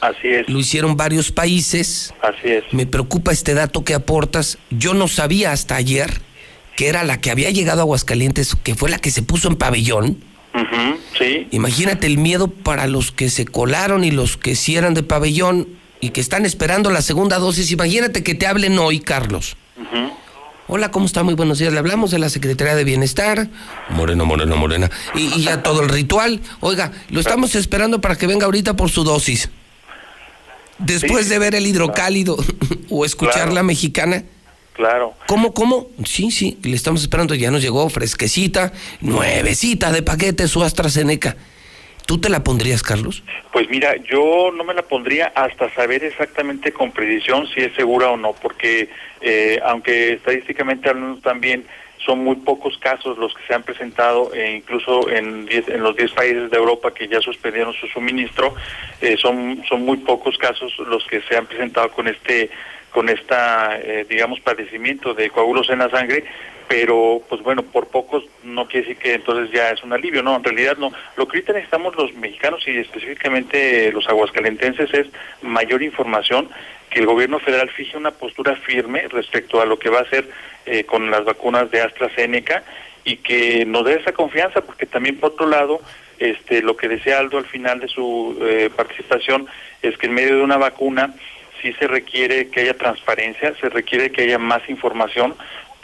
Así 0.00 0.28
es. 0.28 0.48
Lo 0.48 0.58
hicieron 0.58 0.96
varios 0.96 1.32
países. 1.32 2.14
Así 2.20 2.48
es. 2.48 2.64
Me 2.72 2.86
preocupa 2.86 3.32
este 3.32 3.54
dato 3.54 3.82
que 3.84 3.94
aportas. 3.94 4.58
Yo 4.70 4.94
no 4.94 5.08
sabía 5.08 5.52
hasta 5.52 5.76
ayer 5.76 6.20
que 6.76 6.88
era 6.88 7.04
la 7.04 7.20
que 7.20 7.30
había 7.30 7.50
llegado 7.50 7.80
a 7.80 7.82
Aguascalientes, 7.84 8.54
que 8.62 8.74
fue 8.74 8.90
la 8.90 8.98
que 8.98 9.10
se 9.10 9.22
puso 9.22 9.48
en 9.48 9.56
pabellón. 9.56 10.18
sí. 11.18 11.48
Imagínate 11.50 12.06
el 12.06 12.18
miedo 12.18 12.48
para 12.48 12.86
los 12.86 13.12
que 13.12 13.30
se 13.30 13.46
colaron 13.46 14.04
y 14.04 14.10
los 14.10 14.36
que 14.36 14.54
sí 14.54 14.76
eran 14.76 14.92
de 14.92 15.02
pabellón 15.02 15.68
y 16.00 16.10
que 16.10 16.20
están 16.20 16.44
esperando 16.44 16.90
la 16.90 17.02
segunda 17.02 17.38
dosis. 17.38 17.70
Imagínate 17.72 18.22
que 18.22 18.34
te 18.34 18.46
hablen 18.46 18.78
hoy, 18.78 19.00
Carlos. 19.00 19.56
Hola, 20.68 20.90
¿cómo 20.90 21.06
está? 21.06 21.22
Muy 21.22 21.34
buenos 21.34 21.58
días. 21.58 21.72
Le 21.72 21.78
hablamos 21.78 22.10
de 22.10 22.18
la 22.18 22.28
Secretaría 22.28 22.74
de 22.74 22.82
Bienestar. 22.82 23.48
Moreno, 23.90 24.26
moreno, 24.26 24.56
morena. 24.56 24.90
Y, 25.14 25.42
ya 25.42 25.62
todo 25.62 25.80
el 25.82 25.88
ritual. 25.88 26.40
Oiga, 26.60 26.90
lo 27.10 27.20
estamos 27.20 27.54
esperando 27.54 28.00
para 28.00 28.16
que 28.16 28.26
venga 28.26 28.46
ahorita 28.46 28.74
por 28.74 28.90
su 28.90 29.04
dosis. 29.04 29.48
Después 30.78 31.28
de 31.28 31.38
ver 31.38 31.54
el 31.54 31.66
hidrocálido 31.66 32.36
o 32.90 33.04
escuchar 33.04 33.52
la 33.52 33.62
mexicana. 33.62 34.24
Claro. 34.72 35.14
¿Cómo, 35.26 35.54
cómo? 35.54 35.86
Sí, 36.04 36.30
sí, 36.32 36.58
le 36.62 36.74
estamos 36.74 37.00
esperando. 37.00 37.34
Ya 37.34 37.50
nos 37.50 37.62
llegó 37.62 37.88
fresquecita, 37.88 38.72
nuevecita 39.00 39.92
de 39.92 40.02
paquete 40.02 40.48
su 40.48 40.64
AstraZeneca. 40.64 41.36
¿Tú 42.06 42.18
te 42.18 42.28
la 42.28 42.44
pondrías, 42.44 42.84
Carlos? 42.84 43.24
Pues 43.52 43.68
mira, 43.68 43.96
yo 43.96 44.52
no 44.54 44.62
me 44.62 44.74
la 44.74 44.82
pondría 44.82 45.32
hasta 45.34 45.68
saber 45.74 46.04
exactamente 46.04 46.72
con 46.72 46.92
precisión 46.92 47.48
si 47.48 47.60
es 47.60 47.74
segura 47.74 48.10
o 48.10 48.16
no, 48.16 48.32
porque 48.32 48.88
eh, 49.20 49.60
aunque 49.64 50.12
estadísticamente 50.14 50.88
hablando 50.88 51.20
también 51.20 51.64
son 52.04 52.22
muy 52.22 52.36
pocos 52.36 52.78
casos 52.78 53.18
los 53.18 53.34
que 53.34 53.42
se 53.48 53.54
han 53.54 53.64
presentado, 53.64 54.32
e 54.32 54.52
incluso 54.56 55.10
en, 55.10 55.48
en 55.50 55.82
los 55.82 55.96
10 55.96 56.12
países 56.12 56.50
de 56.50 56.56
Europa 56.56 56.94
que 56.94 57.08
ya 57.08 57.20
suspendieron 57.20 57.74
su 57.74 57.88
suministro, 57.88 58.54
eh, 59.00 59.16
son, 59.16 59.62
son 59.68 59.84
muy 59.84 59.96
pocos 59.96 60.38
casos 60.38 60.72
los 60.78 61.04
que 61.06 61.20
se 61.22 61.36
han 61.36 61.46
presentado 61.46 61.90
con 61.90 62.06
este 62.06 62.50
con 62.96 63.10
esta, 63.10 63.78
eh, 63.78 64.06
digamos, 64.08 64.40
padecimiento 64.40 65.12
de 65.12 65.28
coágulos 65.28 65.68
en 65.68 65.80
la 65.80 65.90
sangre, 65.90 66.24
pero 66.68 67.22
pues 67.28 67.42
bueno, 67.42 67.62
por 67.62 67.88
pocos 67.88 68.24
no 68.42 68.66
quiere 68.66 68.88
decir 68.88 69.02
que 69.02 69.14
entonces 69.14 69.50
ya 69.52 69.70
es 69.70 69.82
un 69.82 69.92
alivio, 69.92 70.22
no, 70.22 70.36
en 70.36 70.44
realidad 70.44 70.76
no. 70.76 70.92
Lo 71.16 71.26
que 71.26 71.38
ahorita 71.38 71.52
necesitamos 71.52 71.96
los 71.96 72.12
mexicanos 72.14 72.66
y 72.66 72.78
específicamente 72.78 73.92
los 73.92 74.08
aguascalentenses 74.08 74.92
es 74.92 75.06
mayor 75.42 75.82
información, 75.82 76.48
que 76.90 77.00
el 77.00 77.06
gobierno 77.06 77.38
federal 77.38 77.70
fije 77.70 77.96
una 77.96 78.10
postura 78.10 78.56
firme 78.56 79.06
respecto 79.08 79.60
a 79.60 79.66
lo 79.66 79.78
que 79.78 79.90
va 79.90 80.00
a 80.00 80.02
hacer 80.02 80.28
eh, 80.66 80.84
con 80.84 81.10
las 81.10 81.24
vacunas 81.24 81.70
de 81.70 81.80
AstraZeneca 81.80 82.64
y 83.04 83.18
que 83.18 83.64
nos 83.64 83.84
dé 83.84 83.94
esa 83.94 84.12
confianza, 84.12 84.60
porque 84.62 84.86
también 84.86 85.18
por 85.18 85.32
otro 85.32 85.46
lado, 85.48 85.80
este, 86.18 86.62
lo 86.62 86.76
que 86.76 86.88
decía 86.88 87.18
Aldo 87.18 87.38
al 87.38 87.46
final 87.46 87.78
de 87.78 87.88
su 87.88 88.36
eh, 88.42 88.70
participación 88.74 89.46
es 89.82 89.96
que 89.96 90.06
en 90.06 90.14
medio 90.14 90.36
de 90.36 90.42
una 90.42 90.56
vacuna 90.56 91.14
sí 91.62 91.72
se 91.74 91.86
requiere 91.86 92.48
que 92.48 92.60
haya 92.60 92.74
transparencia, 92.74 93.54
se 93.60 93.68
requiere 93.68 94.10
que 94.10 94.22
haya 94.22 94.38
más 94.38 94.68
información, 94.68 95.34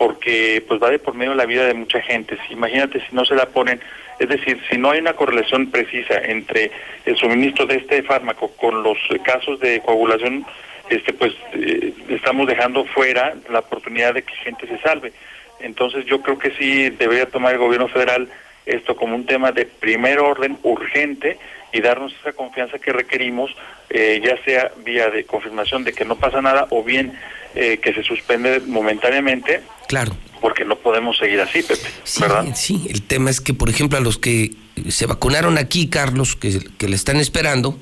porque 0.02 0.64
pues 0.66 0.82
va 0.82 0.90
de 0.90 0.98
por 0.98 1.14
medio 1.14 1.32
la 1.32 1.46
vida 1.46 1.64
de 1.64 1.74
mucha 1.74 2.02
gente. 2.02 2.36
Imagínate 2.50 2.98
si 3.08 3.14
no 3.14 3.24
se 3.24 3.36
la 3.36 3.46
ponen, 3.46 3.80
es 4.18 4.28
decir, 4.28 4.60
si 4.68 4.76
no 4.76 4.90
hay 4.90 4.98
una 4.98 5.12
correlación 5.12 5.70
precisa 5.70 6.14
entre 6.24 6.72
el 7.06 7.16
suministro 7.16 7.66
de 7.66 7.76
este 7.76 8.02
fármaco 8.02 8.50
con 8.56 8.82
los 8.82 8.98
casos 9.22 9.60
de 9.60 9.80
coagulación, 9.80 10.44
este 10.90 11.12
pues 11.12 11.32
eh, 11.52 11.94
estamos 12.08 12.48
dejando 12.48 12.84
fuera 12.86 13.34
la 13.48 13.60
oportunidad 13.60 14.12
de 14.14 14.22
que 14.22 14.34
gente 14.34 14.66
se 14.66 14.80
salve. 14.80 15.12
Entonces 15.60 16.04
yo 16.06 16.20
creo 16.20 16.36
que 16.36 16.50
sí 16.58 16.90
debería 16.90 17.26
tomar 17.26 17.52
el 17.52 17.60
gobierno 17.60 17.86
federal 17.86 18.28
esto 18.66 18.96
como 18.96 19.14
un 19.14 19.24
tema 19.24 19.52
de 19.52 19.66
primer 19.66 20.18
orden 20.18 20.58
urgente 20.64 21.38
y 21.72 21.80
darnos 21.80 22.12
esa 22.20 22.32
confianza 22.32 22.80
que 22.80 22.92
requerimos, 22.92 23.54
eh, 23.88 24.20
ya 24.20 24.36
sea 24.42 24.72
vía 24.84 25.10
de 25.10 25.22
confirmación 25.26 25.84
de 25.84 25.92
que 25.92 26.04
no 26.04 26.16
pasa 26.16 26.42
nada 26.42 26.66
o 26.70 26.82
bien 26.82 27.12
eh, 27.54 27.78
que 27.82 27.92
se 27.94 28.02
suspende 28.02 28.60
momentáneamente. 28.60 29.60
Claro. 29.88 30.16
Porque 30.40 30.64
no 30.64 30.76
podemos 30.76 31.16
seguir 31.18 31.40
así, 31.40 31.62
Pepe. 31.62 31.88
Sí, 32.04 32.24
sí, 32.54 32.86
el 32.90 33.02
tema 33.02 33.30
es 33.30 33.40
que, 33.40 33.54
por 33.54 33.68
ejemplo, 33.68 33.98
a 33.98 34.00
los 34.00 34.18
que 34.18 34.52
se 34.88 35.06
vacunaron 35.06 35.56
aquí, 35.58 35.88
Carlos, 35.88 36.34
que, 36.34 36.58
que 36.78 36.88
le 36.88 36.96
están 36.96 37.18
esperando, 37.18 37.78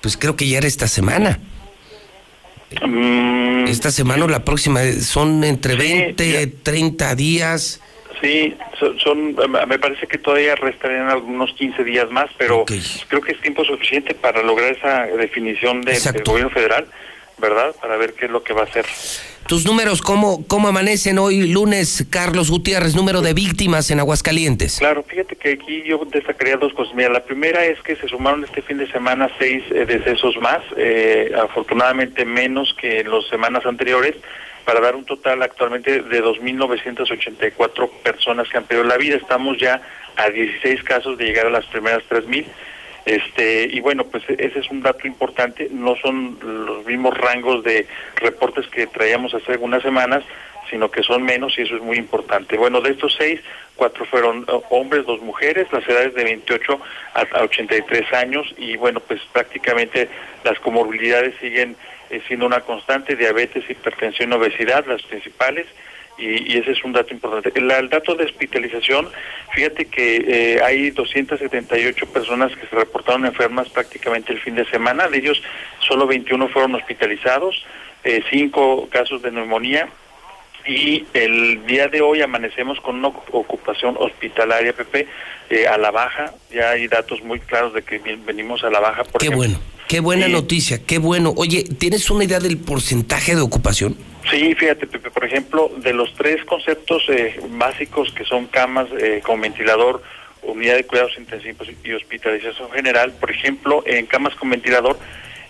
pues 0.00 0.16
creo 0.16 0.34
que 0.36 0.48
ya 0.48 0.58
era 0.58 0.66
esta 0.66 0.88
semana. 0.88 1.38
Mm, 2.80 3.66
Esta 3.66 3.90
semana 3.90 4.24
o 4.24 4.28
la 4.28 4.44
próxima, 4.44 4.82
eh, 4.82 5.00
son 5.00 5.44
entre 5.44 5.72
Sí, 5.74 5.78
20, 5.78 6.46
30 6.62 7.14
días. 7.14 7.80
Sí, 8.22 8.54
son, 8.78 8.98
son- 9.00 9.36
eh, 9.42 9.66
me 9.66 9.78
parece 9.78 10.06
que 10.06 10.16
todavía 10.16 10.54
restarían 10.54 11.08
algunos 11.08 11.52
15 11.54 11.84
días 11.84 12.10
más, 12.10 12.30
pero 12.38 12.64
creo 12.64 13.20
que 13.20 13.32
es 13.32 13.40
tiempo 13.42 13.64
suficiente 13.64 14.14
para 14.14 14.42
lograr 14.42 14.72
esa 14.72 15.02
definición 15.16 15.82
de- 15.82 15.98
del 16.00 16.22
gobierno 16.24 16.50
federal, 16.50 16.86
¿verdad? 17.42 17.74
Para 17.80 17.96
ver 17.96 18.14
qué 18.14 18.26
es 18.26 18.30
lo 18.30 18.42
que 18.42 18.54
va 18.54 18.62
a 18.62 18.64
hacer. 18.64 18.86
Tus 19.48 19.66
números, 19.66 20.00
¿cómo, 20.00 20.46
¿cómo 20.46 20.68
amanecen 20.68 21.18
hoy 21.18 21.48
lunes, 21.48 22.06
Carlos 22.08 22.50
Gutiérrez, 22.50 22.94
número 22.94 23.20
de 23.20 23.34
víctimas 23.34 23.90
en 23.90 23.98
Aguascalientes? 23.98 24.78
Claro, 24.78 25.02
fíjate 25.02 25.34
que 25.34 25.54
aquí 25.54 25.82
yo 25.84 26.00
destacaría 26.10 26.56
dos 26.56 26.72
cosas. 26.72 26.94
Mira, 26.94 27.10
la 27.10 27.24
primera 27.24 27.64
es 27.64 27.82
que 27.82 27.96
se 27.96 28.06
sumaron 28.06 28.44
este 28.44 28.62
fin 28.62 28.78
de 28.78 28.90
semana 28.90 29.28
seis 29.38 29.64
eh, 29.72 29.84
decesos 29.84 30.36
más, 30.40 30.62
eh, 30.76 31.32
afortunadamente 31.42 32.24
menos 32.24 32.74
que 32.80 33.00
en 33.00 33.10
las 33.10 33.26
semanas 33.26 33.66
anteriores, 33.66 34.14
para 34.64 34.80
dar 34.80 34.94
un 34.94 35.04
total 35.04 35.42
actualmente 35.42 36.02
de 36.02 36.22
2.984 36.22 37.90
personas 38.04 38.48
que 38.48 38.58
han 38.58 38.64
perdido 38.64 38.86
la 38.86 38.96
vida. 38.96 39.16
Estamos 39.16 39.58
ya 39.58 39.82
a 40.16 40.30
16 40.30 40.84
casos 40.84 41.18
de 41.18 41.24
llegar 41.24 41.46
a 41.46 41.50
las 41.50 41.66
primeras 41.66 42.04
3.000. 42.08 42.46
Este, 43.04 43.64
y 43.64 43.80
bueno, 43.80 44.04
pues 44.04 44.22
ese 44.28 44.60
es 44.60 44.70
un 44.70 44.82
dato 44.82 45.06
importante, 45.06 45.68
no 45.70 45.96
son 45.96 46.38
los 46.40 46.86
mismos 46.86 47.16
rangos 47.18 47.64
de 47.64 47.86
reportes 48.16 48.66
que 48.68 48.86
traíamos 48.86 49.34
hace 49.34 49.52
algunas 49.52 49.82
semanas, 49.82 50.22
sino 50.70 50.90
que 50.90 51.02
son 51.02 51.22
menos 51.22 51.58
y 51.58 51.62
eso 51.62 51.76
es 51.76 51.82
muy 51.82 51.98
importante. 51.98 52.56
Bueno, 52.56 52.80
de 52.80 52.90
estos 52.90 53.14
seis, 53.18 53.40
cuatro 53.76 54.04
fueron 54.06 54.46
eh, 54.48 54.60
hombres, 54.70 55.04
dos 55.04 55.20
mujeres, 55.20 55.66
las 55.72 55.86
edades 55.88 56.14
de 56.14 56.24
28 56.24 56.80
a, 57.14 57.20
a 57.20 57.42
83 57.42 58.12
años 58.14 58.54
y 58.56 58.76
bueno, 58.76 59.00
pues 59.00 59.20
prácticamente 59.32 60.08
las 60.44 60.58
comorbilidades 60.60 61.34
siguen 61.40 61.76
eh, 62.10 62.22
siendo 62.28 62.46
una 62.46 62.60
constante, 62.60 63.16
diabetes, 63.16 63.68
hipertensión, 63.68 64.32
obesidad, 64.32 64.86
las 64.86 65.02
principales. 65.02 65.66
Y, 66.18 66.52
y 66.52 66.58
ese 66.58 66.72
es 66.72 66.84
un 66.84 66.92
dato 66.92 67.12
importante. 67.12 67.52
El, 67.54 67.70
el 67.70 67.88
dato 67.88 68.14
de 68.14 68.24
hospitalización, 68.24 69.08
fíjate 69.54 69.86
que 69.86 70.56
eh, 70.56 70.60
hay 70.62 70.90
278 70.90 72.06
personas 72.06 72.54
que 72.54 72.66
se 72.66 72.76
reportaron 72.76 73.24
enfermas 73.24 73.68
prácticamente 73.70 74.32
el 74.32 74.40
fin 74.40 74.54
de 74.54 74.64
semana, 74.66 75.08
de 75.08 75.18
ellos 75.18 75.42
solo 75.80 76.06
21 76.06 76.48
fueron 76.48 76.74
hospitalizados, 76.74 77.64
eh, 78.04 78.22
cinco 78.30 78.88
casos 78.90 79.22
de 79.22 79.30
neumonía 79.30 79.88
y 80.66 81.04
el 81.14 81.66
día 81.66 81.88
de 81.88 82.00
hoy 82.00 82.22
amanecemos 82.22 82.80
con 82.80 82.96
una 82.96 83.08
ocupación 83.08 83.96
hospitalaria, 83.98 84.72
Pepe, 84.72 85.08
eh, 85.50 85.66
a 85.66 85.76
la 85.76 85.90
baja. 85.90 86.32
Ya 86.52 86.70
hay 86.70 86.86
datos 86.86 87.22
muy 87.22 87.40
claros 87.40 87.74
de 87.74 87.82
que 87.82 87.98
venimos 87.98 88.62
a 88.62 88.70
la 88.70 88.80
baja. 88.80 89.04
Por 89.04 89.20
Qué 89.20 89.26
ejemplo. 89.26 89.48
bueno, 89.48 89.60
qué 89.88 90.00
buena 90.00 90.28
noticia, 90.28 90.84
qué 90.84 90.98
bueno. 90.98 91.32
Oye, 91.36 91.64
¿tienes 91.78 92.08
una 92.10 92.24
idea 92.24 92.38
del 92.38 92.58
porcentaje 92.58 93.34
de 93.34 93.40
ocupación? 93.40 93.96
Sí, 94.30 94.54
fíjate, 94.54 94.86
Pepe, 94.86 95.10
por 95.10 95.24
ejemplo, 95.24 95.70
de 95.78 95.92
los 95.92 96.14
tres 96.14 96.44
conceptos 96.44 97.04
eh, 97.08 97.40
básicos 97.50 98.12
que 98.12 98.24
son 98.24 98.46
camas 98.46 98.88
eh, 98.98 99.20
con 99.24 99.40
ventilador, 99.40 100.02
unidad 100.42 100.76
de 100.76 100.84
cuidados 100.84 101.16
intensivos 101.18 101.68
y 101.84 101.92
hospitalización 101.92 102.70
general, 102.70 103.12
por 103.20 103.30
ejemplo, 103.30 103.82
en 103.86 104.06
camas 104.06 104.34
con 104.36 104.50
ventilador, 104.50 104.98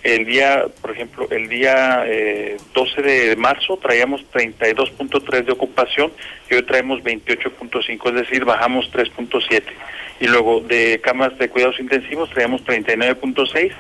el 0.03 0.25
día, 0.25 0.65
por 0.81 0.91
ejemplo, 0.91 1.29
el 1.31 1.49
día 1.49 2.03
eh, 2.07 2.57
12 2.75 3.03
de 3.03 3.37
marzo 3.37 3.77
traíamos 3.77 4.25
32.3 4.33 5.45
de 5.45 5.53
ocupación 5.53 6.13
y 6.51 6.55
hoy 6.55 6.63
traemos 6.65 7.01
28.5, 7.05 8.09
es 8.09 8.15
decir, 8.15 8.45
bajamos 8.45 8.91
3.7. 8.93 9.63
Y 10.19 10.27
luego 10.27 10.61
de 10.61 11.01
camas 11.01 11.39
de 11.39 11.49
cuidados 11.49 11.79
intensivos 11.79 12.31
traíamos 12.31 12.65
39.6 12.65 13.73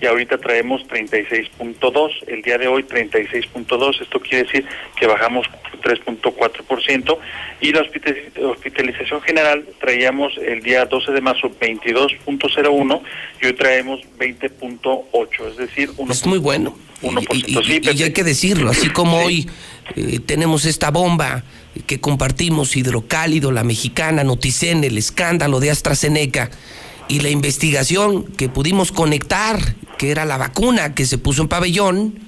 y 0.00 0.06
ahorita 0.06 0.38
traemos 0.38 0.82
36.2, 0.88 2.10
el 2.28 2.42
día 2.42 2.58
de 2.58 2.68
hoy 2.68 2.84
36.2, 2.84 4.00
esto 4.02 4.20
quiere 4.20 4.44
decir 4.44 4.64
que 4.96 5.06
bajamos 5.06 5.46
3.4% 5.82 7.18
y 7.60 7.72
la 7.72 7.82
hospitaliz- 7.82 8.38
hospitalización 8.44 9.20
general 9.22 9.64
traíamos 9.80 10.32
el 10.38 10.62
día 10.62 10.84
12 10.84 11.12
de 11.12 11.20
marzo 11.20 11.50
22.01 11.60 13.00
y 13.42 13.46
hoy 13.46 13.52
traemos 13.54 14.00
20.8, 14.18 15.50
es 15.50 15.56
decir, 15.56 15.90
uno 15.96 16.12
Es 16.12 16.26
muy 16.26 16.38
bueno. 16.38 16.76
Y, 17.02 17.06
1%. 17.06 17.62
Sí, 17.64 17.80
y- 17.82 17.96
y 17.98 18.02
hay 18.02 18.12
que 18.12 18.24
decirlo, 18.24 18.70
así 18.70 18.90
como 18.90 19.18
hoy 19.24 19.48
eh, 19.96 20.18
tenemos 20.24 20.64
esta 20.64 20.90
bomba 20.90 21.44
que 21.86 22.00
compartimos, 22.00 22.76
hidrocálido, 22.76 23.52
la 23.52 23.62
mexicana, 23.62 24.24
Noticen, 24.24 24.82
el 24.82 24.98
escándalo 24.98 25.60
de 25.60 25.70
AstraZeneca 25.70 26.50
y 27.06 27.20
la 27.20 27.30
investigación 27.30 28.24
que 28.24 28.48
pudimos 28.48 28.90
conectar, 28.90 29.58
que 29.98 30.10
era 30.10 30.24
la 30.24 30.38
vacuna 30.38 30.94
que 30.94 31.04
se 31.04 31.18
puso 31.18 31.42
en 31.42 31.48
pabellón, 31.48 32.20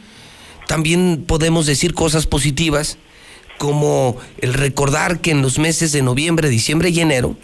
también 0.66 1.24
podemos 1.26 1.66
decir 1.66 1.94
cosas 1.94 2.26
positivas, 2.26 2.98
como 3.58 4.16
el 4.38 4.54
recordar 4.54 5.20
que 5.20 5.30
en 5.30 5.42
los 5.42 5.58
meses 5.58 5.92
de 5.92 6.02
noviembre, 6.02 6.48
diciembre 6.48 6.90
y 6.90 7.00
enero 7.00 7.36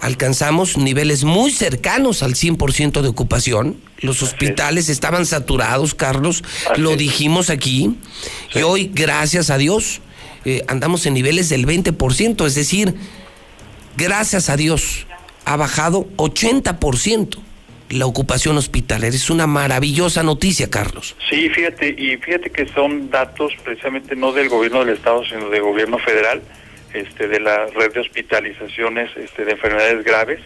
alcanzamos 0.00 0.76
niveles 0.76 1.24
muy 1.24 1.50
cercanos 1.50 2.22
al 2.22 2.34
100% 2.34 3.02
de 3.02 3.08
ocupación. 3.08 3.80
Los 3.98 4.22
hospitales 4.22 4.88
estaban 4.88 5.26
saturados, 5.26 5.94
Carlos, 5.94 6.44
lo 6.76 6.96
dijimos 6.96 7.50
aquí. 7.50 7.96
Y 8.54 8.62
hoy, 8.62 8.90
gracias 8.94 9.50
a 9.50 9.58
Dios, 9.58 10.00
eh, 10.44 10.64
andamos 10.68 11.04
en 11.06 11.14
niveles 11.14 11.48
del 11.48 11.66
20%, 11.66 12.46
es 12.46 12.54
decir, 12.54 12.94
gracias 13.96 14.48
a 14.50 14.56
Dios, 14.56 15.06
ha 15.44 15.56
bajado 15.56 16.06
80% 16.16 17.47
la 17.90 18.06
ocupación 18.06 18.56
hospitalaria. 18.56 19.16
Es 19.16 19.30
una 19.30 19.46
maravillosa 19.46 20.22
noticia, 20.22 20.68
Carlos. 20.70 21.16
Sí, 21.28 21.48
fíjate, 21.48 21.94
y 21.96 22.16
fíjate 22.16 22.50
que 22.50 22.66
son 22.66 23.10
datos 23.10 23.52
precisamente 23.64 24.16
no 24.16 24.32
del 24.32 24.48
gobierno 24.48 24.84
del 24.84 24.96
estado, 24.96 25.24
sino 25.24 25.48
del 25.50 25.62
gobierno 25.62 25.98
federal, 25.98 26.42
este, 26.92 27.28
de 27.28 27.40
la 27.40 27.66
red 27.66 27.92
de 27.92 28.00
hospitalizaciones 28.00 29.10
este, 29.16 29.44
de 29.44 29.52
enfermedades 29.52 30.04
graves, 30.04 30.40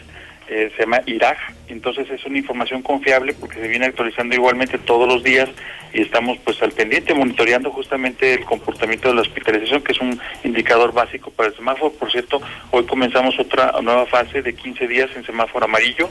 eh, 0.52 0.70
se 0.76 0.82
llama 0.82 1.00
IRAG, 1.06 1.38
entonces 1.68 2.10
es 2.10 2.22
una 2.26 2.36
información 2.36 2.82
confiable 2.82 3.32
porque 3.32 3.58
se 3.58 3.68
viene 3.68 3.86
actualizando 3.86 4.34
igualmente 4.34 4.76
todos 4.76 5.08
los 5.08 5.22
días 5.22 5.48
y 5.94 6.02
estamos 6.02 6.36
pues 6.44 6.60
al 6.62 6.72
pendiente 6.72 7.14
monitoreando 7.14 7.70
justamente 7.70 8.34
el 8.34 8.44
comportamiento 8.44 9.08
de 9.08 9.14
la 9.14 9.22
hospitalización, 9.22 9.82
que 9.82 9.92
es 9.92 10.00
un 10.00 10.20
indicador 10.44 10.92
básico 10.92 11.30
para 11.30 11.48
el 11.48 11.56
semáforo. 11.56 11.90
Por 11.92 12.12
cierto, 12.12 12.42
hoy 12.70 12.84
comenzamos 12.84 13.38
otra 13.38 13.72
nueva 13.82 14.04
fase 14.04 14.42
de 14.42 14.54
15 14.54 14.86
días 14.86 15.08
en 15.16 15.24
semáforo 15.24 15.64
amarillo. 15.64 16.10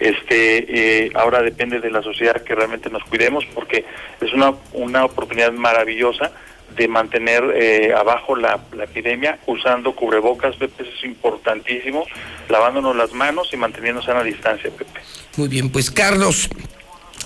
Este, 0.00 1.04
eh, 1.04 1.10
ahora 1.14 1.42
depende 1.42 1.78
de 1.78 1.90
la 1.90 2.00
sociedad 2.00 2.42
que 2.42 2.54
realmente 2.54 2.88
nos 2.88 3.04
cuidemos 3.04 3.44
porque 3.54 3.84
es 4.22 4.32
una, 4.32 4.54
una 4.72 5.04
oportunidad 5.04 5.52
maravillosa 5.52 6.32
de 6.76 6.88
mantener 6.88 7.42
eh, 7.54 7.92
abajo 7.94 8.36
la, 8.36 8.60
la 8.74 8.84
epidemia 8.84 9.38
usando 9.46 9.94
cubrebocas, 9.94 10.56
Pepe, 10.56 10.82
eso 10.82 10.92
es 10.96 11.04
importantísimo, 11.04 12.04
lavándonos 12.48 12.96
las 12.96 13.12
manos 13.12 13.48
y 13.52 13.56
manteniendo 13.56 14.02
sana 14.02 14.22
distancia, 14.22 14.70
Pepe. 14.70 15.00
Muy 15.36 15.48
bien, 15.48 15.70
pues 15.70 15.90
Carlos, 15.90 16.48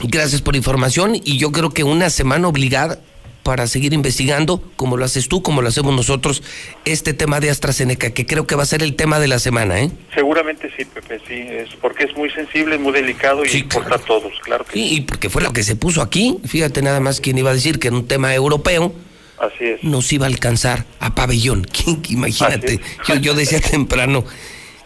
gracias 0.02 0.42
por 0.42 0.54
la 0.54 0.58
información 0.58 1.14
y 1.14 1.38
yo 1.38 1.52
creo 1.52 1.70
que 1.70 1.84
una 1.84 2.10
semana 2.10 2.48
obligada 2.48 2.98
para 3.46 3.68
seguir 3.68 3.92
investigando, 3.92 4.60
como 4.74 4.96
lo 4.96 5.04
haces 5.04 5.28
tú, 5.28 5.40
como 5.40 5.62
lo 5.62 5.68
hacemos 5.68 5.94
nosotros, 5.94 6.42
este 6.84 7.14
tema 7.14 7.38
de 7.38 7.48
AstraZeneca, 7.48 8.10
que 8.10 8.26
creo 8.26 8.44
que 8.44 8.56
va 8.56 8.64
a 8.64 8.66
ser 8.66 8.82
el 8.82 8.96
tema 8.96 9.20
de 9.20 9.28
la 9.28 9.38
semana, 9.38 9.80
¿eh? 9.80 9.92
Seguramente 10.12 10.68
sí, 10.76 10.84
Pepe, 10.84 11.20
sí, 11.28 11.46
es 11.48 11.68
porque 11.80 12.06
es 12.06 12.16
muy 12.16 12.28
sensible, 12.30 12.76
muy 12.76 12.92
delicado 12.92 13.44
y 13.44 13.56
importa 13.56 13.94
a 13.94 13.98
todos, 13.98 14.32
claro 14.42 14.64
que 14.64 14.72
Sí, 14.72 14.96
y 14.96 15.00
porque 15.02 15.30
fue 15.30 15.42
lo 15.42 15.52
que 15.52 15.62
se 15.62 15.76
puso 15.76 16.02
aquí, 16.02 16.38
fíjate 16.44 16.82
nada 16.82 16.98
más 16.98 17.20
quién 17.20 17.38
iba 17.38 17.50
a 17.50 17.54
decir 17.54 17.78
que 17.78 17.86
en 17.86 17.94
un 17.94 18.08
tema 18.08 18.34
europeo 18.34 18.92
Así 19.38 19.64
es. 19.64 19.82
nos 19.84 20.12
iba 20.12 20.26
a 20.26 20.28
alcanzar 20.28 20.84
a 21.00 21.14
pabellón. 21.14 21.64
¿Quién- 21.72 22.02
Imagínate, 22.08 22.80
yo, 23.06 23.14
yo 23.16 23.34
decía 23.34 23.60
temprano, 23.70 24.24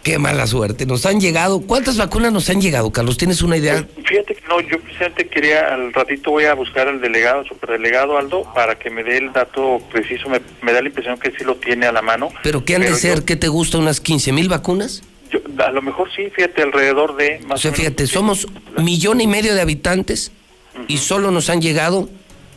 qué 0.03 0.19
mala 0.19 0.47
suerte. 0.47 0.87
Nos 0.87 1.05
han 1.07 1.21
llegado, 1.21 1.61
¿cuántas 1.61 1.97
vacunas 1.99 2.33
nos 2.33 2.49
han 2.51 2.61
llegado, 2.61 2.91
Carlos? 2.91 3.17
¿Tienes 3.17 3.43
una 3.43 3.57
idea? 3.57 3.87
Fíjate 4.05 4.35
que 4.35 4.43
no, 4.49 4.61
yo 4.61 4.81
precisamente 4.81 5.29
quería, 5.29 5.73
al 5.75 5.93
ratito 5.93 6.31
voy 6.31 6.45
a 6.47 6.55
buscar 6.55 6.89
al 6.89 7.01
delegado, 7.01 7.45
superdelegado 7.45 8.19
Aldo, 8.19 8.43
para 8.55 8.79
que 8.79 8.91
me 8.91 9.05
dé 9.05 9.19
el 9.19 9.33
dato 9.33 9.79
preciso, 9.93 10.29
me, 10.29 10.41
me 10.63 10.73
da 10.73 10.81
la 10.83 10.89
impresión 10.89 11.19
que 11.19 11.31
sí 11.31 11.45
lo 11.45 11.57
tiene 11.57 11.87
a 11.87 11.93
la 11.93 12.03
mano. 12.03 12.31
¿Pero 12.43 12.65
qué 12.65 12.77
han 12.77 12.83
de 12.83 12.95
ser? 12.95 13.25
¿Qué 13.25 13.37
te 13.37 13.49
gusta? 13.49 13.79
¿Unas 13.79 14.01
15 14.01 14.33
mil 14.33 14.49
vacunas? 14.49 15.03
Yo, 15.31 15.39
a 15.65 15.71
lo 15.71 15.81
mejor 15.81 16.09
sí, 16.17 16.25
fíjate, 16.35 16.63
alrededor 16.63 17.15
de 17.17 17.39
O 17.45 17.47
más 17.49 17.61
sea, 17.61 17.71
o 17.71 17.73
menos. 17.73 17.77
fíjate, 17.87 18.07
somos 18.09 18.49
millón 18.79 19.21
y 19.21 19.27
medio 19.29 19.55
de 19.55 19.61
habitantes 19.61 20.33
y 20.89 20.97
solo 20.97 21.31
nos 21.31 21.51
han 21.51 21.61
llegado 21.61 22.09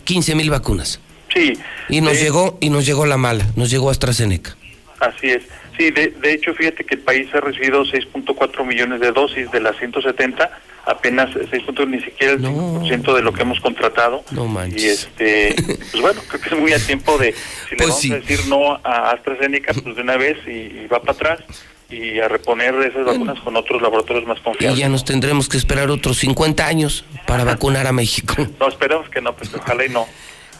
15 0.05 0.33
mil 0.35 0.49
vacunas. 0.49 0.99
Sí. 1.33 1.53
Y 1.89 2.01
nos 2.01 2.19
llegó, 2.19 2.57
y 2.61 2.69
nos 2.69 2.85
llegó 2.85 3.05
la 3.05 3.17
mala, 3.17 3.45
nos 3.55 3.69
llegó 3.69 3.89
AstraZeneca. 3.89 4.55
Así 4.99 5.29
es. 5.31 5.43
Sí, 5.77 5.89
de, 5.89 6.09
de 6.09 6.33
hecho, 6.33 6.53
fíjate 6.53 6.83
que 6.85 6.95
el 6.95 7.01
país 7.01 7.27
ha 7.33 7.39
recibido 7.41 7.83
6.4 7.83 8.63
millones 8.65 8.99
de 9.01 9.11
dosis 9.11 9.49
de 9.51 9.59
las 9.59 9.75
170, 9.77 10.59
apenas 10.85 11.29
6. 11.49 11.63
punto- 11.63 11.85
ni 11.87 11.99
siquiera 11.99 12.33
el 12.33 12.41
5% 12.41 13.15
de 13.15 13.21
lo 13.23 13.33
que 13.33 13.41
hemos 13.41 13.59
contratado. 13.59 14.23
No 14.31 14.45
manches. 14.45 14.83
Y 14.83 14.87
este, 14.87 15.55
pues 15.91 15.99
bueno, 16.01 16.21
creo 16.27 16.41
que 16.41 16.49
es 16.49 16.61
muy 16.61 16.73
a 16.73 16.79
tiempo 16.79 17.17
de, 17.17 17.33
si 17.33 17.71
le 17.71 17.77
Pues 17.77 17.89
vamos 17.89 17.99
sí. 18.01 18.11
a 18.11 18.15
decir 18.17 18.39
no 18.47 18.73
a 18.83 19.11
AstraZeneca, 19.11 19.73
pues 19.73 19.95
de 19.95 20.01
una 20.03 20.15
vez 20.17 20.37
y, 20.45 20.51
y 20.51 20.87
va 20.91 20.99
para 21.01 21.13
atrás. 21.13 21.39
y 21.89 22.19
a 22.19 22.27
reponer 22.27 22.73
esas 22.75 23.05
vacunas 23.05 23.39
con 23.41 23.55
otros 23.55 23.81
laboratorios 23.81 24.25
más 24.27 24.37
Y 24.39 24.43
confiables. 24.43 24.79
ya 24.79 24.89
nos 24.89 25.05
tendremos 25.05 25.49
que 25.49 25.57
esperar 25.57 25.89
otros 25.89 26.17
50 26.19 26.65
años 26.67 27.03
para 27.25 27.43
vacunar 27.51 27.87
a 27.87 27.91
México. 27.91 28.35
No, 28.59 28.67
esperemos 28.67 29.09
que 29.09 29.21
no, 29.21 29.35
pues 29.35 29.51
ojalá 29.55 29.85
y 29.85 29.89
no. 29.89 30.05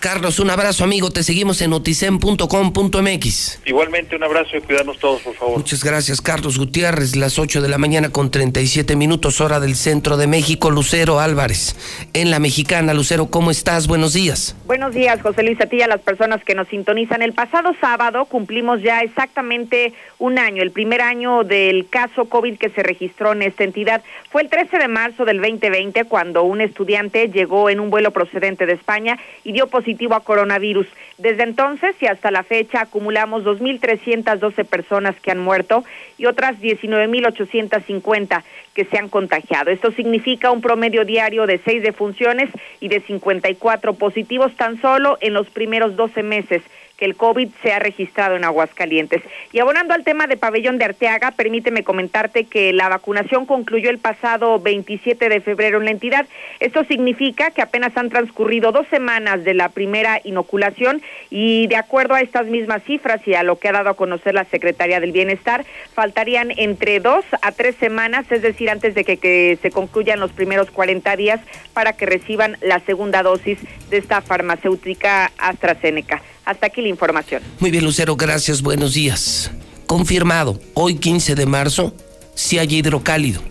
Carlos, 0.04 0.40
un 0.42 0.50
abrazo, 0.50 0.84
amigo. 0.84 1.12
Te 1.12 1.24
seguimos 1.24 1.62
en 1.62 1.70
noticen.com.mx. 1.70 3.62
Igualmente, 3.66 4.18
un 4.18 4.24
abrazo 4.26 4.58
y 4.58 4.60
cuidarnos 4.60 5.00
todos, 5.00 5.22
por 5.22 5.34
favor. 5.34 5.58
Muchas 5.60 5.82
gracias, 5.82 6.20
Carlos 6.20 6.58
Gutiérrez. 6.58 7.16
Las 7.16 7.40
8 7.40 7.62
de 7.62 7.70
la 7.70 7.78
mañana 7.78 8.10
con 8.10 8.30
37 8.30 8.98
minutos, 8.98 9.40
hora 9.40 9.62
del 9.62 9.76
centro 9.76 10.18
de 10.18 10.28
México. 10.28 10.72
Lucero 10.72 11.22
Álvarez, 11.22 11.78
en 12.12 12.32
la 12.32 12.40
mexicana. 12.40 12.94
Lucero, 12.94 13.28
¿cómo 13.28 13.50
estás? 13.50 13.88
Buenos 13.88 14.12
días. 14.12 14.58
Buenos 14.66 14.94
días, 14.94 15.22
José 15.22 15.42
Luis, 15.42 15.62
a 15.62 15.68
ti 15.68 15.78
y 15.78 15.84
a 15.84 15.88
las 15.88 16.02
personas 16.02 16.44
que 16.44 16.54
nos 16.54 16.68
sintonizan. 16.68 17.22
El 17.22 17.32
pasado 17.32 17.74
sábado 17.80 18.26
cumplimos 18.26 18.82
ya 18.82 19.00
exactamente 19.04 19.94
un 20.20 20.38
año, 20.38 20.64
el 20.64 20.72
primer 20.72 21.00
año 21.02 21.46
del 21.46 21.88
caso 21.90 22.26
COVID 22.26 22.58
que 22.58 22.72
se 22.72 22.84
registró 22.84 23.32
en 23.32 23.44
esta 23.44 23.64
entidad. 23.64 24.04
Fue 24.30 24.42
el 24.42 24.50
13 24.50 24.80
de 24.80 24.88
marzo 24.90 25.24
del 25.24 25.38
2020 25.40 26.04
cuando 26.06 26.44
un 26.44 26.60
estudiante 26.60 27.30
llegó 27.30 27.70
en 27.70 27.80
un 27.80 27.90
vuelo 27.90 28.12
procedente 28.12 28.66
de 28.66 28.74
España 28.74 29.18
y 29.46 29.54
dio 29.54 29.68
positivo 29.68 29.93
a 30.12 30.20
coronavirus. 30.20 30.88
Desde 31.18 31.44
entonces 31.44 31.96
y 32.02 32.08
hasta 32.08 32.32
la 32.32 32.44
fecha 32.44 32.82
acumulamos 32.82 33.44
2.312 33.44 34.66
personas 34.66 35.16
que 35.22 35.32
han 35.32 35.40
muerto 35.40 35.84
y 36.18 36.26
otras 36.26 36.60
19.850 36.60 38.44
que 38.74 38.86
se 38.86 38.98
han 38.98 39.10
contagiado. 39.10 39.72
Esto 39.72 39.92
significa 39.92 40.52
un 40.52 40.62
promedio 40.62 41.06
diario 41.06 41.46
de 41.46 41.60
seis 41.60 41.84
defunciones 41.84 42.50
y 42.80 42.88
de 42.88 43.02
54 43.02 43.94
positivos 43.94 44.54
tan 44.56 44.82
solo 44.82 45.18
en 45.22 45.34
los 45.34 45.50
primeros 45.50 45.96
12 45.96 46.24
meses 46.24 46.62
que 46.98 47.06
el 47.06 47.16
COVID 47.16 47.50
se 47.62 47.74
ha 47.74 47.80
registrado 47.80 48.36
en 48.36 48.44
Aguascalientes. 48.44 49.22
Y 49.52 49.60
abonando 49.60 49.94
al 49.94 50.04
tema 50.04 50.28
de 50.28 50.38
Pabellón 50.38 50.78
de 50.78 50.86
Arteaga, 50.86 51.32
permíteme 51.32 51.84
comentarte 51.84 52.46
que 52.46 52.72
la 52.72 52.90
vacunación 52.90 53.46
concluyó 53.46 53.90
el 53.90 53.98
pasado 53.98 54.60
27 54.60 55.30
de 55.30 55.42
febrero 55.42 55.80
en 55.80 55.86
la 55.86 55.92
entidad. 55.92 56.28
Esto 56.60 56.84
significa 56.86 57.52
que 57.52 57.62
apenas 57.62 57.96
han 57.98 58.10
transcurrido 58.10 58.72
dos 58.72 58.88
semanas 58.88 59.44
de 59.44 59.54
la 59.54 59.70
primera 59.70 60.22
inoculación 60.24 61.02
y 61.30 61.68
de 61.68 61.76
acuerdo 61.78 62.14
a 62.14 62.22
estas 62.22 62.46
mismas 62.46 62.84
cifras 62.84 63.28
y 63.28 63.34
a 63.34 63.44
lo 63.44 63.58
que 63.58 63.70
ha 63.70 63.74
dado 63.74 63.90
a 63.90 63.96
conocer 63.96 64.36
la 64.36 64.46
Secretaría 64.46 65.00
del 65.00 65.12
Bienestar, 65.12 65.66
faltarían 65.94 66.52
entre 66.58 67.00
dos 67.00 67.26
a 67.42 67.52
tres 67.52 67.76
semanas, 67.76 68.26
es 68.32 68.42
decir, 68.42 68.70
antes 68.70 68.94
de 68.96 69.04
que, 69.04 69.18
que 69.18 69.58
se 69.62 69.72
concluyan 69.72 70.20
los 70.20 70.32
primeros 70.32 70.70
40 70.72 71.16
días 71.16 71.40
para 71.74 71.94
que 71.94 72.06
reciban 72.06 72.58
la 72.62 72.80
segunda 72.80 73.24
dosis 73.24 73.58
de 73.90 73.98
esta 73.98 74.22
farmacéutica 74.22 75.32
AstraZeneca. 75.38 76.22
Hasta 76.46 76.68
aquí 76.68 76.82
la 76.82 76.90
información. 76.90 77.42
Muy 77.60 77.72
bien, 77.72 77.84
Lucero, 77.84 78.16
gracias. 78.16 78.62
Buenos 78.62 78.94
días. 78.94 79.52
Confirmado, 79.88 80.60
hoy 80.74 80.96
15 80.96 81.36
de 81.36 81.46
marzo, 81.46 81.96
si 82.36 82.58
hay 82.58 82.76
hidrocálido. 82.76 83.42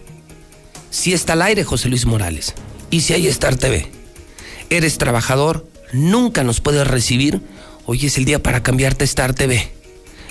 Si 0.90 1.12
está 1.12 1.32
al 1.32 1.42
aire, 1.42 1.64
José 1.64 1.88
Luis 1.88 2.04
Morales. 2.04 2.54
Y 2.90 3.00
si 3.00 3.14
hay 3.14 3.26
Star 3.28 3.56
TV. 3.56 3.90
Eres 4.68 4.98
trabajador, 4.98 5.66
nunca 5.92 6.44
nos 6.44 6.60
puedes 6.60 6.86
recibir. 6.86 7.40
Hoy 7.86 8.06
es 8.06 8.18
el 8.18 8.24
día 8.24 8.42
para 8.42 8.62
cambiarte 8.62 9.04
a 9.04 9.06
Star 9.06 9.34
TV. 9.34 9.70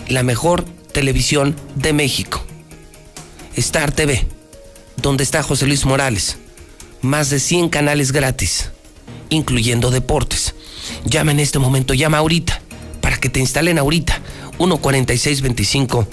La 0.07 0.23
mejor 0.23 0.65
televisión 0.91 1.55
de 1.75 1.93
México. 1.93 2.43
Star 3.55 3.91
TV, 3.91 4.25
donde 4.97 5.23
está 5.23 5.41
José 5.41 5.65
Luis 5.65 5.85
Morales. 5.85 6.37
Más 7.01 7.29
de 7.31 7.39
100 7.39 7.69
canales 7.69 8.11
gratis, 8.11 8.69
incluyendo 9.29 9.89
deportes. 9.89 10.53
Llama 11.05 11.31
en 11.31 11.39
este 11.39 11.59
momento, 11.59 11.93
llama 11.93 12.17
ahorita, 12.19 12.61
para 13.01 13.17
que 13.17 13.29
te 13.29 13.39
instalen 13.39 13.77
ahorita. 13.77 14.19
146-2500. 14.57 16.07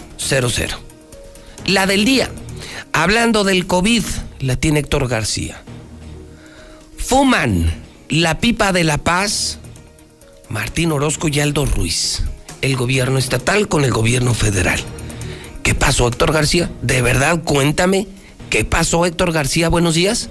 La 1.67 1.87
del 1.87 2.05
día. 2.05 2.31
Hablando 2.93 3.45
del 3.45 3.67
COVID, 3.67 4.05
la 4.41 4.57
tiene 4.57 4.81
Héctor 4.81 5.09
García. 5.09 5.63
Fuman 6.97 7.73
la 8.09 8.41
pipa 8.41 8.73
de 8.73 8.85
la 8.85 8.99
paz 8.99 9.59
Martín 10.49 10.93
Orozco 10.93 11.29
y 11.29 11.41
Aldo 11.41 11.67
Ruiz. 11.67 12.23
El 12.63 12.77
gobierno 12.77 13.19
estatal 13.19 13.69
con 13.69 13.85
el 13.85 13.91
gobierno 13.91 14.35
federal. 14.35 14.81
¿Qué 15.63 15.75
pasó, 15.75 16.09
Héctor 16.09 16.33
García? 16.33 16.71
De 16.83 17.03
verdad, 17.03 17.43
cuéntame. 17.45 18.07
¿Qué 18.51 18.65
pasó, 18.65 19.05
Héctor 19.05 19.33
García? 19.33 19.69
Buenos 19.69 19.95
días. 19.95 20.31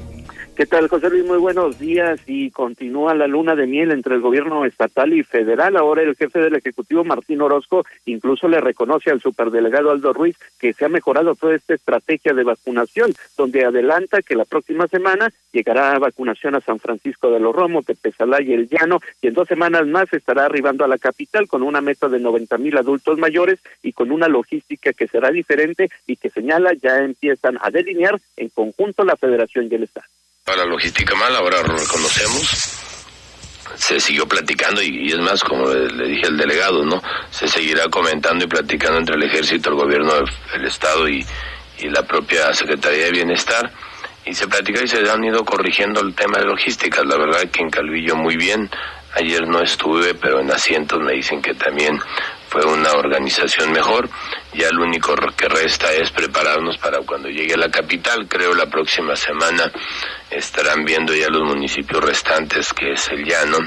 ¿Qué 0.58 0.66
tal, 0.66 0.88
José 0.88 1.12
Luis? 1.12 1.24
Muy 1.24 1.38
buenos 1.38 1.78
días. 1.78 2.20
Y 2.26 2.50
continúa 2.50 3.14
la 3.14 3.28
luna 3.28 3.56
de 3.56 3.68
miel 3.68 3.92
entre 3.92 4.16
el 4.16 4.22
gobierno 4.22 4.66
estatal 4.66 5.14
y 5.14 5.22
federal. 5.22 5.78
Ahora 5.78 6.02
el 6.02 6.16
jefe 6.16 6.40
del 6.40 6.56
Ejecutivo, 6.56 7.04
Martín 7.04 7.42
Orozco, 7.44 7.86
incluso 8.08 8.48
le 8.48 8.60
reconoce 8.60 9.12
al 9.12 9.22
superdelegado 9.22 9.92
Aldo 9.92 10.14
Ruiz 10.14 10.36
que 10.60 10.74
se 10.74 10.86
ha 10.86 10.90
mejorado 10.90 11.36
toda 11.36 11.54
esta 11.54 11.76
estrategia 11.76 12.34
de 12.34 12.44
vacunación, 12.44 13.14
donde 13.38 13.66
adelanta 13.66 14.24
que 14.24 14.36
la 14.36 14.46
próxima 14.46 14.88
semana 14.88 15.32
llegará 15.52 16.00
vacunación 16.00 16.56
a 16.56 16.62
San 16.62 16.80
Francisco 16.80 17.30
de 17.30 17.40
los 17.40 17.56
Romos, 17.56 17.86
Tepezalá 17.86 18.42
y 18.42 18.54
El 18.54 18.68
Llano, 18.68 19.00
y 19.22 19.28
en 19.28 19.36
dos 19.36 19.48
semanas 19.48 19.86
más 19.86 20.12
estará 20.12 20.46
arribando 20.46 20.84
a 20.84 20.88
la 20.88 20.98
capital 20.98 21.48
con 21.48 21.62
una 21.62 21.82
meta 21.82 22.10
de 22.10 22.20
90 22.20 22.58
mil 22.58 22.76
adultos 22.78 23.20
mayores 23.20 23.60
y 23.84 23.94
con 23.94 24.12
una 24.12 24.28
logística 24.28 24.92
que 24.94 25.08
será 25.08 25.30
diferente 25.30 25.92
y 26.08 26.16
que 26.16 26.32
señala 26.32 26.74
ya 26.74 27.04
empiezan 27.04 27.60
a 27.62 27.70
delinear 27.70 28.20
en 28.38 28.50
conjunto 28.50 29.04
la 29.04 29.18
federación 29.18 29.68
y 29.70 29.76
el 29.76 29.84
Estado. 29.84 30.08
La 30.56 30.66
logística 30.66 31.16
mal, 31.16 31.36
ahora 31.36 31.62
lo 31.62 31.78
reconocemos. 31.78 32.74
Se 33.76 34.00
siguió 34.00 34.28
platicando 34.28 34.82
y, 34.82 35.12
es 35.12 35.20
más, 35.20 35.44
como 35.44 35.70
le, 35.70 36.08
dije 36.08 36.28
al 36.28 36.38
delegado, 36.38 36.84
¿no? 36.86 37.02
Se 37.30 37.48
seguirá 37.48 37.90
comentando 37.90 38.46
y 38.46 38.48
platicando 38.48 38.98
entre 38.98 39.16
el 39.16 39.24
ejército, 39.24 39.70
el 39.70 39.76
gobierno, 39.76 40.16
el, 40.16 40.28
el 40.56 40.66
Estado 40.66 41.08
y, 41.08 41.26
y 41.80 41.90
la 41.90 42.04
propia 42.04 42.54
Secretaría 42.54 43.06
de 43.06 43.12
Bienestar. 43.12 43.72
Y 44.26 44.34
se 44.34 44.48
platica 44.48 44.82
y 44.84 44.88
se 44.88 45.10
han 45.10 45.24
ido 45.24 45.46
corrigiendo 45.46 46.02
el 46.02 46.14
tema 46.14 46.40
de 46.40 46.46
logística. 46.46 47.04
La 47.04 47.18
verdad 47.18 47.50
que 47.50 47.62
en 47.62 47.70
Calvillo 47.70 48.16
muy 48.16 48.36
bien. 48.36 48.70
Ayer 49.16 49.48
no 49.48 49.62
estuve, 49.62 50.14
pero 50.14 50.40
en 50.40 50.52
asientos 50.52 51.00
me 51.00 51.14
dicen 51.14 51.42
que 51.42 51.54
también 51.54 52.00
fue 52.50 52.66
una 52.66 52.92
organización 52.94 53.72
mejor. 53.72 54.10
Ya 54.54 54.70
lo 54.72 54.84
único 54.84 55.16
que 55.36 55.48
resta 55.48 55.92
es 55.94 56.12
prepararnos 56.12 56.78
para 56.78 57.00
cuando 57.00 57.30
llegue 57.30 57.56
a 57.56 57.58
la 57.58 57.72
capital. 57.72 58.28
Creo 58.28 58.54
la 58.54 58.68
próxima 58.68 59.16
semana 59.16 59.72
estarán 60.30 60.86
viendo 60.86 61.14
ya 61.14 61.30
los 61.30 61.44
municipios 61.44 62.04
restantes, 62.04 62.74
que 62.74 62.94
es 62.94 63.08
el 63.10 63.24
Llano, 63.26 63.58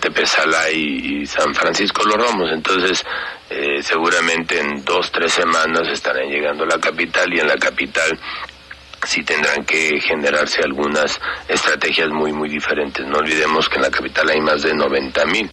Tepezalá 0.00 0.70
y, 0.70 1.22
y 1.22 1.26
San 1.26 1.54
Francisco 1.54 2.04
Los 2.04 2.16
Romos. 2.16 2.50
Entonces, 2.52 3.04
eh, 3.48 3.82
seguramente 3.82 4.60
en 4.60 4.84
dos, 4.84 5.10
tres 5.10 5.32
semanas 5.32 5.88
estarán 5.88 6.28
llegando 6.28 6.64
a 6.64 6.68
la 6.68 6.78
capital 6.78 7.32
y 7.34 7.40
en 7.40 7.48
la 7.48 7.56
capital 7.56 8.18
sí 9.06 9.24
tendrán 9.24 9.64
que 9.64 10.00
generarse 10.00 10.62
algunas 10.62 11.20
estrategias 11.48 12.10
muy, 12.10 12.32
muy 12.32 12.48
diferentes. 12.48 13.06
No 13.06 13.18
olvidemos 13.18 13.68
que 13.68 13.76
en 13.76 13.82
la 13.82 13.90
capital 13.90 14.28
hay 14.30 14.40
más 14.40 14.62
de 14.62 14.74
90 14.74 15.26
mil. 15.26 15.50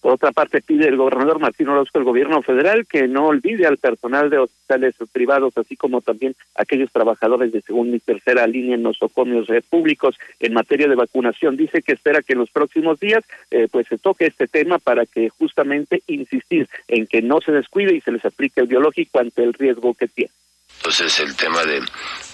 Por 0.00 0.12
otra 0.12 0.30
parte, 0.30 0.60
pide 0.60 0.86
el 0.86 0.96
gobernador 0.96 1.40
Martín 1.40 1.68
Orozco 1.68 1.98
al 1.98 2.04
gobierno 2.04 2.40
federal 2.40 2.86
que 2.86 3.08
no 3.08 3.26
olvide 3.26 3.66
al 3.66 3.78
personal 3.78 4.30
de 4.30 4.38
hospitales 4.38 4.94
privados, 5.10 5.58
así 5.58 5.76
como 5.76 6.00
también 6.00 6.36
aquellos 6.54 6.92
trabajadores 6.92 7.50
de 7.52 7.62
segunda 7.62 7.96
y 7.96 8.00
tercera 8.00 8.46
línea 8.46 8.76
en 8.76 8.84
nosocomios 8.84 9.48
públicos 9.68 10.16
en 10.38 10.54
materia 10.54 10.86
de 10.86 10.94
vacunación. 10.94 11.56
Dice 11.56 11.82
que 11.82 11.92
espera 11.92 12.22
que 12.22 12.34
en 12.34 12.38
los 12.38 12.50
próximos 12.50 13.00
días 13.00 13.24
eh, 13.50 13.66
pues 13.70 13.88
se 13.88 13.98
toque 13.98 14.26
este 14.26 14.46
tema 14.46 14.78
para 14.78 15.04
que 15.04 15.30
justamente 15.30 16.02
insistir 16.06 16.68
en 16.86 17.08
que 17.08 17.20
no 17.20 17.40
se 17.40 17.50
descuide 17.50 17.96
y 17.96 18.00
se 18.00 18.12
les 18.12 18.24
aplique 18.24 18.60
el 18.60 18.68
biológico 18.68 19.18
ante 19.18 19.42
el 19.42 19.52
riesgo 19.52 19.94
que 19.94 20.06
tiene. 20.06 20.30
Entonces 20.78 21.20
el 21.20 21.36
tema 21.36 21.64
de, 21.64 21.80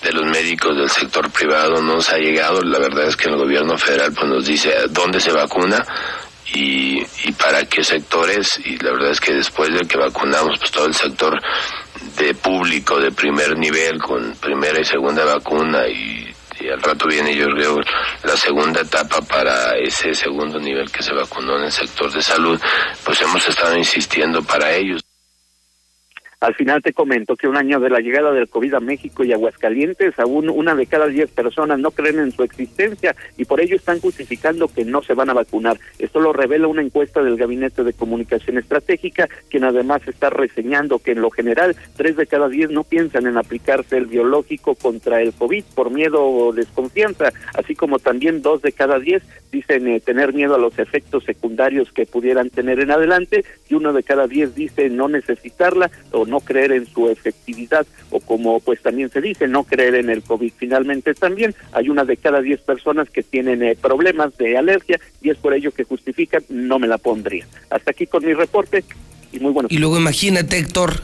de 0.02 0.12
los 0.12 0.24
médicos 0.24 0.76
del 0.76 0.88
sector 0.88 1.30
privado 1.30 1.82
no 1.82 1.94
nos 1.94 2.10
ha 2.10 2.18
llegado. 2.18 2.62
La 2.62 2.78
verdad 2.78 3.06
es 3.08 3.16
que 3.16 3.28
el 3.28 3.36
gobierno 3.36 3.76
federal 3.76 4.12
pues 4.12 4.26
nos 4.26 4.46
dice 4.46 4.72
dónde 4.90 5.20
se 5.20 5.32
vacuna 5.32 5.84
y, 6.54 7.02
y 7.24 7.32
para 7.32 7.64
qué 7.64 7.82
sectores. 7.82 8.60
Y 8.64 8.76
la 8.78 8.92
verdad 8.92 9.10
es 9.10 9.20
que 9.20 9.32
después 9.32 9.72
de 9.72 9.86
que 9.86 9.98
vacunamos 9.98 10.58
pues 10.58 10.70
todo 10.70 10.86
el 10.86 10.94
sector 10.94 11.40
de 12.18 12.34
público 12.34 13.00
de 13.00 13.10
primer 13.10 13.58
nivel 13.58 13.98
con 13.98 14.34
primera 14.36 14.78
y 14.78 14.84
segunda 14.84 15.24
vacuna 15.24 15.86
y, 15.88 16.32
y 16.60 16.68
al 16.68 16.80
rato 16.82 17.06
viene 17.08 17.34
yo 17.34 17.46
creo 17.46 17.80
la 18.22 18.36
segunda 18.36 18.80
etapa 18.80 19.20
para 19.22 19.76
ese 19.78 20.14
segundo 20.14 20.58
nivel 20.58 20.90
que 20.90 21.02
se 21.02 21.12
vacunó 21.12 21.58
en 21.58 21.64
el 21.64 21.72
sector 21.72 22.12
de 22.12 22.22
salud, 22.22 22.60
pues 23.04 23.20
hemos 23.22 23.46
estado 23.48 23.76
insistiendo 23.76 24.42
para 24.42 24.72
ellos. 24.72 25.03
Al 26.44 26.54
final 26.54 26.82
te 26.82 26.92
comento 26.92 27.36
que 27.36 27.48
un 27.48 27.56
año 27.56 27.80
de 27.80 27.88
la 27.88 28.00
llegada 28.00 28.30
del 28.30 28.50
COVID 28.50 28.74
a 28.74 28.80
México 28.80 29.24
y 29.24 29.32
Aguascalientes, 29.32 30.18
aún 30.18 30.50
una 30.50 30.74
de 30.74 30.84
cada 30.84 31.06
diez 31.06 31.30
personas 31.30 31.78
no 31.78 31.90
creen 31.90 32.18
en 32.18 32.32
su 32.32 32.42
existencia 32.42 33.16
y 33.38 33.46
por 33.46 33.62
ello 33.62 33.76
están 33.76 33.98
justificando 33.98 34.68
que 34.68 34.84
no 34.84 35.00
se 35.02 35.14
van 35.14 35.30
a 35.30 35.32
vacunar. 35.32 35.78
Esto 35.98 36.20
lo 36.20 36.34
revela 36.34 36.68
una 36.68 36.82
encuesta 36.82 37.22
del 37.22 37.38
Gabinete 37.38 37.82
de 37.82 37.94
Comunicación 37.94 38.58
Estratégica, 38.58 39.26
quien 39.48 39.64
además 39.64 40.06
está 40.06 40.28
reseñando 40.28 40.98
que 40.98 41.12
en 41.12 41.22
lo 41.22 41.30
general 41.30 41.76
tres 41.96 42.14
de 42.16 42.26
cada 42.26 42.50
diez 42.50 42.68
no 42.68 42.84
piensan 42.84 43.26
en 43.26 43.38
aplicarse 43.38 43.96
el 43.96 44.04
biológico 44.04 44.74
contra 44.74 45.22
el 45.22 45.32
COVID 45.32 45.64
por 45.74 45.90
miedo 45.90 46.22
o 46.22 46.52
desconfianza, 46.52 47.32
así 47.54 47.74
como 47.74 48.00
también 48.00 48.42
dos 48.42 48.60
de 48.60 48.72
cada 48.72 48.98
diez 48.98 49.22
dicen 49.50 49.88
eh, 49.88 50.00
tener 50.00 50.34
miedo 50.34 50.56
a 50.56 50.58
los 50.58 50.78
efectos 50.78 51.24
secundarios 51.24 51.90
que 51.92 52.04
pudieran 52.04 52.50
tener 52.50 52.80
en 52.80 52.90
adelante 52.90 53.46
y 53.70 53.74
uno 53.74 53.94
de 53.94 54.02
cada 54.02 54.26
diez 54.26 54.54
dice 54.54 54.90
no 54.90 55.08
necesitarla 55.08 55.90
o 56.10 56.26
no 56.26 56.33
no 56.34 56.40
creer 56.40 56.72
en 56.72 56.84
su 56.86 57.08
efectividad 57.08 57.86
o 58.10 58.18
como 58.18 58.58
pues 58.58 58.82
también 58.82 59.08
se 59.08 59.20
dice, 59.20 59.46
no 59.46 59.62
creer 59.62 59.94
en 59.94 60.10
el 60.10 60.22
COVID. 60.22 60.52
Finalmente 60.56 61.14
también 61.14 61.54
hay 61.70 61.88
una 61.88 62.04
de 62.04 62.16
cada 62.16 62.40
diez 62.40 62.60
personas 62.60 63.08
que 63.08 63.22
tienen 63.22 63.62
eh, 63.62 63.76
problemas 63.80 64.36
de 64.36 64.58
alergia 64.58 64.98
y 65.22 65.30
es 65.30 65.38
por 65.38 65.54
ello 65.54 65.70
que 65.70 65.84
justifican 65.84 66.42
no 66.48 66.80
me 66.80 66.88
la 66.88 66.98
pondría. 66.98 67.46
Hasta 67.70 67.92
aquí 67.92 68.08
con 68.08 68.26
mi 68.26 68.34
reporte. 68.34 68.84
Y, 69.32 69.38
muy 69.38 69.52
bueno. 69.52 69.68
y 69.70 69.78
luego 69.78 69.96
imagínate, 69.96 70.58
Héctor, 70.58 71.02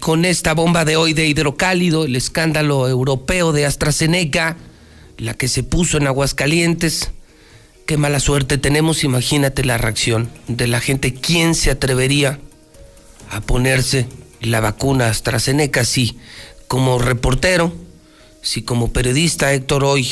con 0.00 0.24
esta 0.24 0.54
bomba 0.54 0.84
de 0.84 0.96
hoy 0.96 1.12
de 1.12 1.26
hidrocálido, 1.26 2.04
el 2.04 2.14
escándalo 2.14 2.88
europeo 2.88 3.52
de 3.52 3.66
AstraZeneca, 3.66 4.56
la 5.18 5.34
que 5.34 5.48
se 5.48 5.62
puso 5.62 5.98
en 5.98 6.06
Aguascalientes, 6.06 7.12
qué 7.86 7.96
mala 7.96 8.20
suerte 8.20 8.58
tenemos, 8.58 9.02
imagínate 9.02 9.64
la 9.64 9.78
reacción 9.78 10.30
de 10.46 10.68
la 10.68 10.80
gente. 10.80 11.14
¿Quién 11.14 11.56
se 11.56 11.72
atrevería 11.72 12.38
a 13.30 13.40
ponerse 13.40 14.06
la 14.44 14.60
vacuna 14.60 15.08
AstraZeneca 15.08 15.84
si 15.84 16.18
como 16.68 16.98
reportero, 16.98 17.72
si 18.42 18.62
como 18.62 18.92
periodista, 18.92 19.52
Héctor, 19.52 19.84
hoy 19.84 20.08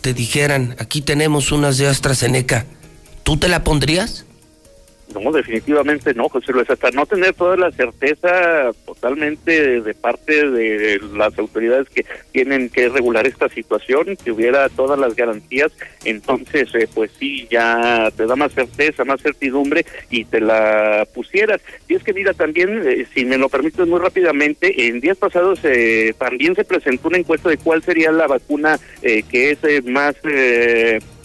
te 0.00 0.14
dijeran, 0.14 0.74
aquí 0.78 1.00
tenemos 1.00 1.52
unas 1.52 1.78
de 1.78 1.86
AstraZeneca, 1.86 2.66
¿tú 3.22 3.36
te 3.36 3.48
la 3.48 3.64
pondrías? 3.64 4.24
No, 5.20 5.32
definitivamente 5.32 6.14
no, 6.14 6.28
José 6.28 6.52
Luis, 6.52 6.68
hasta 6.70 6.90
no 6.90 7.06
tener 7.06 7.34
toda 7.34 7.56
la 7.56 7.70
certeza 7.70 8.70
totalmente 8.84 9.80
de 9.80 9.94
parte 9.94 10.48
de 10.48 11.00
las 11.14 11.38
autoridades 11.38 11.88
que 11.88 12.04
tienen 12.32 12.68
que 12.68 12.88
regular 12.88 13.26
esta 13.26 13.48
situación, 13.48 14.16
que 14.22 14.32
hubiera 14.32 14.68
todas 14.68 14.98
las 14.98 15.14
garantías, 15.14 15.72
entonces 16.04 16.68
eh, 16.74 16.88
pues 16.94 17.10
sí, 17.18 17.46
ya 17.50 18.10
te 18.16 18.26
da 18.26 18.36
más 18.36 18.52
certeza, 18.52 19.04
más 19.04 19.20
certidumbre 19.20 19.84
y 20.10 20.24
te 20.24 20.40
la 20.40 21.06
pusieras. 21.14 21.60
Y 21.88 21.94
es 21.94 22.02
que 22.02 22.12
mira, 22.12 22.32
también, 22.32 22.82
eh, 22.86 23.06
si 23.14 23.24
me 23.24 23.38
lo 23.38 23.48
permites 23.48 23.86
muy 23.86 24.00
rápidamente, 24.00 24.88
en 24.88 25.00
días 25.00 25.18
pasados 25.18 25.60
eh, 25.64 26.14
también 26.18 26.54
se 26.54 26.64
presentó 26.64 27.08
una 27.08 27.18
encuesta 27.18 27.48
de 27.48 27.58
cuál 27.58 27.82
sería 27.82 28.12
la 28.12 28.26
vacuna 28.26 28.78
que 29.02 29.50
es 29.50 29.84
más... 29.84 30.16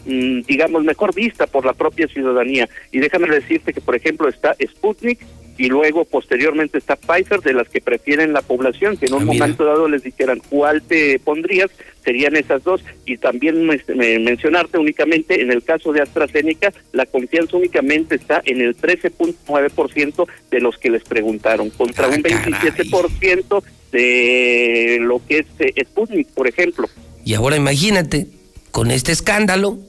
Mm, 0.07 0.43
digamos, 0.47 0.85
mejor 0.85 1.13
vista 1.13 1.47
por 1.47 1.65
la 1.65 1.73
propia 1.73 2.07
ciudadanía. 2.07 2.69
Y 2.93 2.99
déjame 2.99 3.27
decirte 3.27 3.73
que, 3.73 3.81
por 3.81 3.93
ejemplo, 3.93 4.29
está 4.29 4.55
Sputnik 4.65 5.19
y 5.57 5.67
luego 5.67 6.05
posteriormente 6.05 6.77
está 6.77 6.95
Pfizer, 6.95 7.41
de 7.41 7.53
las 7.53 7.67
que 7.67 7.81
prefieren 7.81 8.31
la 8.31 8.41
población, 8.41 8.95
que 8.95 9.07
en 9.07 9.15
un 9.15 9.23
ah, 9.23 9.25
momento 9.25 9.65
dado 9.65 9.89
les 9.89 10.03
dijeran 10.03 10.41
cuál 10.49 10.81
te 10.81 11.19
pondrías, 11.19 11.69
serían 12.05 12.37
esas 12.37 12.63
dos. 12.63 12.81
Y 13.05 13.17
también 13.17 13.65
mencionarte 13.65 14.77
únicamente, 14.77 15.41
en 15.41 15.51
el 15.51 15.61
caso 15.61 15.91
de 15.91 16.01
AstraZeneca, 16.01 16.71
la 16.93 17.05
confianza 17.05 17.57
únicamente 17.57 18.15
está 18.15 18.41
en 18.45 18.61
el 18.61 18.77
13.9% 18.77 20.27
de 20.51 20.59
los 20.61 20.77
que 20.77 20.89
les 20.89 21.03
preguntaron, 21.03 21.69
contra 21.71 22.05
ah, 22.05 22.09
un 22.09 22.23
27% 22.23 23.63
de 23.91 24.99
lo 25.01 25.21
que 25.27 25.39
es 25.39 25.45
eh, 25.59 25.83
Sputnik, 25.83 26.29
por 26.29 26.47
ejemplo. 26.47 26.87
Y 27.25 27.33
ahora 27.33 27.57
imagínate, 27.57 28.27
con 28.71 28.89
este 28.89 29.11
escándalo, 29.11 29.79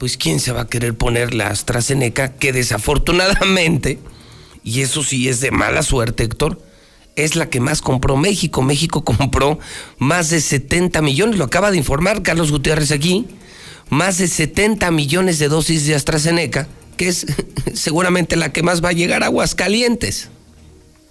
pues 0.00 0.16
quién 0.16 0.40
se 0.40 0.50
va 0.50 0.62
a 0.62 0.66
querer 0.66 0.96
poner 0.96 1.34
la 1.34 1.48
AstraZeneca, 1.48 2.32
que 2.32 2.54
desafortunadamente, 2.54 3.98
y 4.64 4.80
eso 4.80 5.04
sí 5.04 5.28
es 5.28 5.42
de 5.42 5.50
mala 5.50 5.82
suerte, 5.82 6.24
Héctor, 6.24 6.58
es 7.16 7.36
la 7.36 7.50
que 7.50 7.60
más 7.60 7.82
compró 7.82 8.16
México. 8.16 8.62
México 8.62 9.04
compró 9.04 9.58
más 9.98 10.30
de 10.30 10.40
70 10.40 11.02
millones, 11.02 11.36
lo 11.36 11.44
acaba 11.44 11.70
de 11.70 11.76
informar 11.76 12.22
Carlos 12.22 12.50
Gutiérrez 12.50 12.92
aquí, 12.92 13.26
más 13.90 14.16
de 14.16 14.26
70 14.26 14.90
millones 14.90 15.38
de 15.38 15.48
dosis 15.48 15.86
de 15.86 15.94
AstraZeneca, 15.94 16.66
que 16.96 17.08
es 17.08 17.26
seguramente 17.74 18.36
la 18.36 18.54
que 18.54 18.62
más 18.62 18.82
va 18.82 18.88
a 18.88 18.94
llegar 18.94 19.22
a 19.22 19.26
Aguascalientes. 19.26 20.30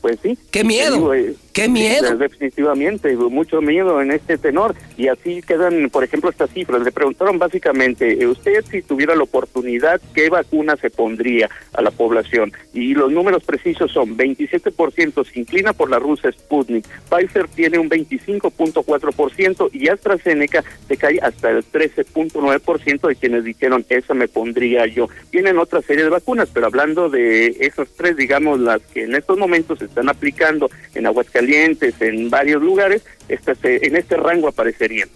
Pues 0.02 0.20
sí. 0.24 0.38
¡Qué 0.52 0.64
miedo! 0.64 1.14
Eh, 1.14 1.36
¡Qué 1.54 1.68
miedo! 1.68 2.16
definitivamente, 2.16 3.16
mucho 3.16 3.62
miedo 3.62 4.02
en 4.02 4.12
este 4.12 4.38
tenor. 4.38 4.76
Y 4.98 5.08
así 5.08 5.42
quedan, 5.42 5.90
por 5.90 6.04
ejemplo, 6.04 6.30
estas 6.30 6.50
cifras. 6.52 6.82
Le 6.82 6.92
preguntaron 6.92 7.38
básicamente, 7.38 8.22
eh, 8.22 8.28
usted 8.28 8.64
si 8.70 8.82
tuviera 8.82 9.16
la 9.16 9.24
oportunidad, 9.24 10.00
¿qué 10.14 10.30
vacuna 10.30 10.78
se 10.78 10.90
pondría 10.90 11.50
a 11.74 11.82
la 11.82 11.92
población? 11.92 12.54
Y 12.74 12.94
los 12.94 13.12
números 13.12 13.44
precisos 13.44 13.92
son 13.92 14.18
27% 14.18 15.26
se 15.26 15.40
inclina 15.40 15.74
por 15.74 15.90
la 15.90 16.00
rusa 16.00 16.32
Sputnik, 16.32 16.86
Pfizer 17.10 17.48
tiene 17.48 17.80
un 17.80 17.90
25.4% 17.90 19.70
y 19.74 19.90
AstraZeneca 19.90 20.64
se 20.88 20.98
cae 20.98 21.20
hasta 21.22 21.50
el 21.52 21.64
13.9% 21.66 23.08
de 23.08 23.16
quienes 23.16 23.44
dijeron, 23.44 23.86
esa 23.90 24.14
me 24.14 24.28
pondría 24.28 24.86
yo. 24.86 25.08
Tienen 25.32 25.58
otra 25.58 25.82
serie 25.82 26.04
de 26.04 26.10
vacunas, 26.10 26.50
pero 26.54 26.68
hablando 26.68 27.10
de 27.10 27.58
esas 27.60 27.90
tres, 27.96 28.16
digamos, 28.18 28.60
las 28.60 28.82
que 28.94 29.04
en 29.04 29.16
estos 29.16 29.38
momentos 29.38 29.82
están 29.90 30.10
aplicando 30.10 30.70
en 30.96 31.06
Aguascalientes, 31.06 31.96
en 32.00 32.30
varios 32.30 32.62
lugares, 32.62 33.02
este, 33.28 33.86
en 33.86 33.96
este 33.96 34.16
rango 34.16 34.48
aparecerían. 34.48 35.10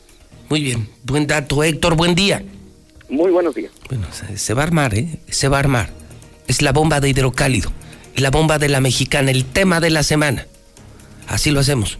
Muy 0.49 0.61
bien, 0.61 0.89
buen 1.03 1.25
dato, 1.25 1.63
Héctor, 1.63 1.95
buen 1.95 2.15
día. 2.15 2.43
Muy 3.09 3.31
buenos 3.31 3.55
días. 3.55 3.71
Bueno, 3.89 4.07
se 4.35 4.53
va 4.53 4.63
a 4.63 4.65
armar, 4.65 4.93
¿eh? 4.95 5.19
Se 5.29 5.47
va 5.47 5.57
a 5.57 5.59
armar. 5.59 5.89
Es 6.47 6.61
la 6.61 6.71
bomba 6.71 6.99
de 6.99 7.09
hidrocálido, 7.09 7.71
la 8.15 8.29
bomba 8.29 8.59
de 8.59 8.69
la 8.69 8.81
mexicana, 8.81 9.31
el 9.31 9.45
tema 9.45 9.79
de 9.79 9.89
la 9.89 10.03
semana. 10.03 10.47
Así 11.27 11.51
lo 11.51 11.59
hacemos. 11.59 11.99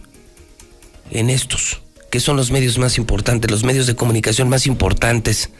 En 1.10 1.30
estos, 1.30 1.82
que 2.10 2.20
son 2.20 2.36
los 2.36 2.50
medios 2.50 2.78
más 2.78 2.98
importantes, 2.98 3.50
los 3.50 3.64
medios 3.64 3.86
de 3.86 3.94
comunicación 3.94 4.48
más 4.48 4.66
importantes 4.66 5.50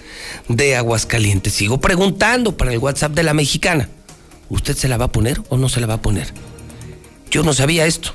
de 0.48 0.76
Aguascalientes. 0.76 1.52
Sigo 1.52 1.80
preguntando 1.80 2.56
para 2.56 2.72
el 2.72 2.78
WhatsApp 2.78 3.12
de 3.12 3.22
la 3.22 3.34
mexicana. 3.34 3.88
¿Usted 4.50 4.76
se 4.76 4.88
la 4.88 4.96
va 4.96 5.06
a 5.06 5.12
poner 5.12 5.40
o 5.48 5.56
no 5.56 5.68
se 5.68 5.80
la 5.80 5.86
va 5.86 5.94
a 5.94 6.02
poner? 6.02 6.28
Yo 7.35 7.43
no 7.43 7.52
sabía 7.52 7.85
esto. 7.85 8.15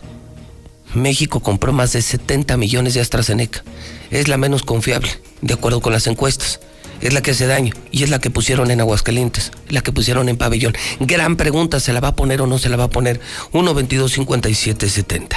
México 0.94 1.42
compró 1.42 1.74
más 1.74 1.92
de 1.92 2.02
70 2.02 2.56
millones 2.56 2.94
de 2.94 3.02
AstraZeneca. 3.02 3.66
Es 4.12 4.30
la 4.30 4.38
menos 4.38 4.64
confiable, 4.64 5.10
de 5.42 5.56
acuerdo 5.56 5.82
con 5.82 5.92
las 5.92 6.08
encuestas. 6.08 6.62
Es 7.02 7.12
la 7.12 7.22
que 7.22 7.32
hace 7.32 7.46
daño 7.46 7.74
y 7.92 8.04
es 8.04 8.12
la 8.12 8.20
que 8.20 8.30
pusieron 8.30 8.72
en 8.72 8.80
Aguascalientes, 8.80 9.52
la 9.68 9.82
que 9.82 9.92
pusieron 9.92 10.30
en 10.30 10.38
Pabellón. 10.38 10.74
Gran 11.02 11.36
pregunta, 11.36 11.82
¿se 11.82 11.92
la 11.92 12.00
va 12.00 12.08
a 12.08 12.16
poner 12.16 12.42
o 12.42 12.48
no 12.48 12.60
se 12.60 12.70
la 12.70 12.78
va 12.78 12.86
a 12.86 12.90
poner? 12.90 13.20
1-22-57-70. 13.52 15.36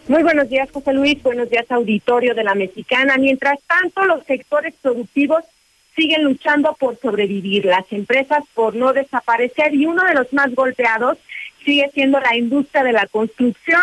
Muy 0.07 0.21
buenos 0.23 0.49
días, 0.49 0.69
José 0.71 0.93
Luis. 0.93 1.21
Buenos 1.21 1.49
días, 1.49 1.65
auditorio 1.69 2.33
de 2.33 2.43
la 2.43 2.55
Mexicana. 2.55 3.17
Mientras 3.17 3.59
tanto, 3.67 4.05
los 4.05 4.25
sectores 4.25 4.73
productivos 4.81 5.43
siguen 5.95 6.23
luchando 6.23 6.75
por 6.79 6.97
sobrevivir, 6.99 7.65
las 7.65 7.85
empresas 7.91 8.43
por 8.53 8.75
no 8.75 8.93
desaparecer 8.93 9.75
y 9.75 9.85
uno 9.85 10.03
de 10.05 10.13
los 10.13 10.31
más 10.33 10.53
golpeados 10.55 11.17
sigue 11.65 11.89
siendo 11.93 12.19
la 12.19 12.37
industria 12.37 12.83
de 12.83 12.93
la 12.93 13.05
construcción 13.07 13.81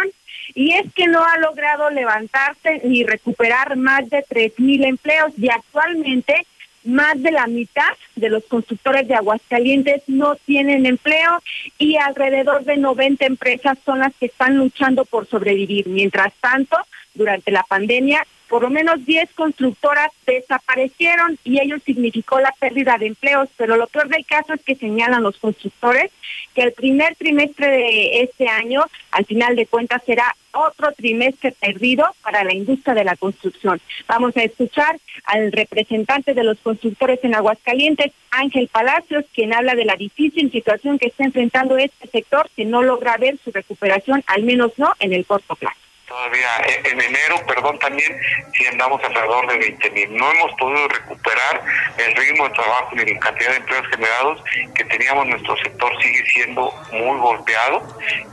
y 0.56 0.72
es 0.72 0.92
que 0.94 1.06
no 1.06 1.22
ha 1.22 1.36
logrado 1.36 1.90
levantarse 1.90 2.80
ni 2.82 3.04
recuperar 3.04 3.76
más 3.76 4.08
de 4.08 4.24
tres 4.26 4.58
mil 4.58 4.84
empleos 4.84 5.32
y 5.36 5.50
actualmente 5.50 6.46
más 6.82 7.22
de 7.22 7.30
la 7.30 7.46
mitad 7.46 7.92
de 8.14 8.30
los 8.30 8.44
constructores 8.46 9.06
de 9.06 9.14
Aguascalientes 9.14 10.02
no 10.06 10.34
tienen 10.36 10.86
empleo 10.86 11.42
y 11.78 11.96
alrededor 11.96 12.64
de 12.64 12.78
90 12.78 13.26
empresas 13.26 13.76
son 13.84 13.98
las 13.98 14.14
que 14.14 14.26
están 14.26 14.56
luchando 14.56 15.04
por 15.04 15.26
sobrevivir. 15.26 15.88
Mientras 15.88 16.32
tanto, 16.40 16.78
durante 17.14 17.50
la 17.50 17.64
pandemia, 17.64 18.26
por 18.48 18.62
lo 18.62 18.70
menos 18.70 19.04
10 19.04 19.30
constructoras 19.34 20.10
desaparecieron 20.26 21.38
y 21.44 21.60
ello 21.60 21.78
significó 21.84 22.40
la 22.40 22.52
pérdida 22.58 22.96
de 22.98 23.06
empleos, 23.06 23.48
pero 23.56 23.76
lo 23.76 23.86
peor 23.86 24.08
del 24.08 24.24
caso 24.24 24.54
es 24.54 24.62
que 24.62 24.76
señalan 24.76 25.22
los 25.22 25.38
constructores 25.38 26.10
que 26.54 26.62
el 26.62 26.72
primer 26.72 27.16
trimestre 27.16 27.68
de 27.68 28.22
este 28.22 28.48
año, 28.48 28.84
al 29.10 29.24
final 29.24 29.56
de 29.56 29.66
cuentas, 29.66 30.02
será 30.04 30.34
otro 30.52 30.92
trimestre 30.92 31.52
perdido 31.52 32.06
para 32.22 32.44
la 32.44 32.54
industria 32.54 32.94
de 32.94 33.04
la 33.04 33.16
construcción. 33.16 33.80
Vamos 34.08 34.36
a 34.36 34.42
escuchar 34.42 34.98
al 35.24 35.52
representante 35.52 36.32
de 36.32 36.44
los 36.44 36.58
constructores 36.60 37.20
en 37.24 37.34
Aguascalientes, 37.34 38.12
Ángel 38.30 38.68
Palacios, 38.68 39.24
quien 39.34 39.52
habla 39.52 39.74
de 39.74 39.84
la 39.84 39.96
difícil 39.96 40.50
situación 40.50 40.98
que 40.98 41.08
está 41.08 41.24
enfrentando 41.24 41.76
este 41.76 42.08
sector 42.08 42.48
que 42.56 42.64
no 42.64 42.82
logra 42.82 43.16
ver 43.16 43.38
su 43.44 43.50
recuperación, 43.50 44.24
al 44.26 44.44
menos 44.44 44.72
no 44.78 44.92
en 44.98 45.12
el 45.12 45.26
corto 45.26 45.56
plazo 45.56 45.85
todavía 46.06 46.48
en 46.84 47.00
enero, 47.00 47.36
perdón, 47.46 47.78
también 47.78 48.16
si 48.54 48.66
andamos 48.66 49.02
alrededor 49.02 49.46
de 49.48 49.58
20 49.58 49.90
mil. 49.90 50.16
No 50.16 50.30
hemos 50.32 50.52
podido 50.54 50.88
recuperar 50.88 51.62
el 51.98 52.14
ritmo 52.16 52.48
de 52.48 52.54
trabajo 52.54 52.90
ni 52.94 53.04
la 53.04 53.20
cantidad 53.20 53.50
de 53.50 53.56
empleos 53.56 53.86
generados 53.88 54.44
que 54.74 54.84
teníamos. 54.84 55.26
Nuestro 55.26 55.56
sector 55.58 56.02
sigue 56.02 56.24
siendo 56.26 56.72
muy 56.92 57.18
golpeado. 57.18 57.82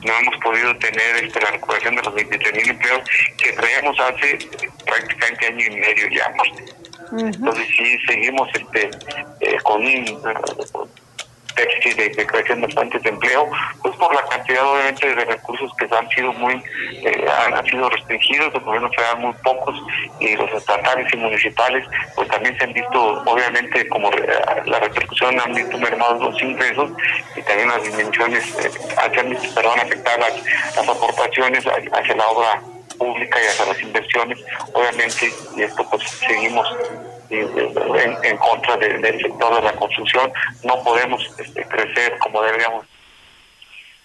No 0.02 0.14
hemos 0.20 0.38
podido 0.38 0.76
tener 0.78 1.24
este, 1.24 1.42
la 1.42 1.52
recuperación 1.52 1.96
de 1.96 2.02
los 2.04 2.14
23 2.14 2.54
mil 2.54 2.70
empleos 2.70 3.02
que 3.38 3.54
traíamos 3.54 4.00
hace 4.00 4.38
prácticamente 4.86 5.48
año 5.48 5.66
y 5.66 5.76
medio 5.78 6.08
ya. 6.10 6.34
Entonces 7.12 7.68
sí 7.78 7.98
seguimos 8.08 8.50
este 8.56 8.90
eh, 9.42 9.58
con 9.64 9.86
un 9.86 10.22
déficit 11.56 11.98
de, 11.98 12.10
de 12.10 12.26
creación 12.26 12.62
de 12.62 12.68
fuentes 12.70 13.02
de 13.04 13.10
empleo, 13.10 13.50
pues 13.82 13.96
por 13.98 14.14
la 14.14 14.24
cantidad 14.28 14.66
obviamente 14.66 15.16
de 15.16 15.26
recursos 15.26 15.72
que 15.78 15.88
han 15.96 16.10
sido 16.10 16.34
muy, 16.34 16.54
eh, 17.04 17.26
han, 17.54 17.66
sido 17.66 17.90
restringidos, 17.90 18.54
el 18.54 18.62
gobierno 18.62 18.90
federal 18.90 19.20
muy 19.20 19.34
pocos 19.44 19.76
y 20.20 20.36
los 20.36 20.52
estatales 20.52 21.14
y 21.14 21.18
municipales 21.18 21.86
pues 22.16 22.28
también 22.30 22.58
se 22.58 22.64
han 22.66 22.74
visto 22.74 23.24
obviamente 23.26 23.88
como 23.90 24.10
la 24.12 24.80
repercusión 24.80 25.40
han 25.40 25.54
visto 25.54 25.78
mermados 25.78 26.22
los 26.22 26.42
ingresos 26.42 26.92
y 27.36 27.42
también 27.42 27.70
las 27.70 27.84
dimensiones, 27.84 28.44
eh, 28.60 28.72
han 28.98 29.30
visto, 29.30 29.54
perdón, 29.56 29.80
afectadas 29.80 30.34
las 30.76 30.88
aportaciones 30.88 31.66
hacia 31.66 32.16
la 32.16 32.28
obra 32.28 32.62
pública 32.98 33.40
y 33.42 33.48
hacia 33.48 33.66
las 33.66 33.82
inversiones, 33.82 34.40
obviamente, 34.74 35.32
y 35.56 35.62
esto 35.62 35.86
pues 35.90 36.04
seguimos 36.10 36.68
en, 37.42 38.38
contra 38.38 38.78
del 38.78 39.02
sector 39.02 39.56
de 39.56 39.62
la 39.62 39.74
construcción. 39.74 40.32
No 40.64 40.84
podemos 40.84 41.22
este, 41.40 41.64
crecer 41.66 42.18
como 42.20 42.42
deberíamos. 42.42 42.86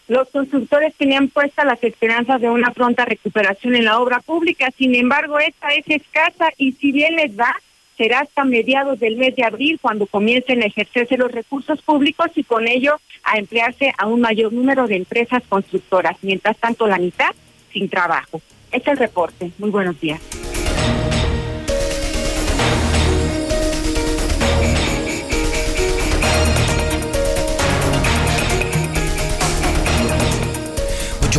Los 0.08 0.28
constructores 0.30 0.94
tenían 0.96 1.28
puestas 1.28 1.66
las 1.66 1.82
esperanzas 1.84 2.40
de 2.40 2.48
una 2.48 2.70
pronta 2.70 3.04
recuperación 3.04 3.76
en 3.76 3.84
la 3.84 4.00
obra 4.00 4.20
pública, 4.20 4.70
sin 4.76 4.94
embargo, 4.94 5.38
esta 5.38 5.68
es 5.68 5.84
escasa 5.86 6.48
y 6.56 6.72
si 6.72 6.92
bien 6.92 7.16
les 7.16 7.36
da, 7.36 7.54
será 7.98 8.20
hasta 8.20 8.44
mediados 8.44 9.00
del 9.00 9.16
mes 9.16 9.36
de 9.36 9.44
abril 9.44 9.78
cuando 9.82 10.06
comiencen 10.06 10.62
a 10.62 10.66
ejercerse 10.66 11.18
los 11.18 11.30
recursos 11.30 11.82
públicos 11.82 12.28
y 12.36 12.44
con 12.44 12.66
ello 12.66 12.98
a 13.22 13.36
emplearse 13.36 13.92
a 13.98 14.06
un 14.06 14.22
mayor 14.22 14.52
número 14.52 14.86
de 14.86 14.96
empresas 14.96 15.42
constructoras. 15.46 16.16
Mientras 16.22 16.56
tanto, 16.56 16.86
la 16.86 16.98
mitad 16.98 17.34
sin 17.72 17.90
trabajo. 17.90 18.40
Este 18.72 18.92
es 18.92 18.94
el 18.94 18.96
reporte. 18.96 19.50
Muy 19.58 19.70
buenos 19.70 20.00
días. 20.00 20.20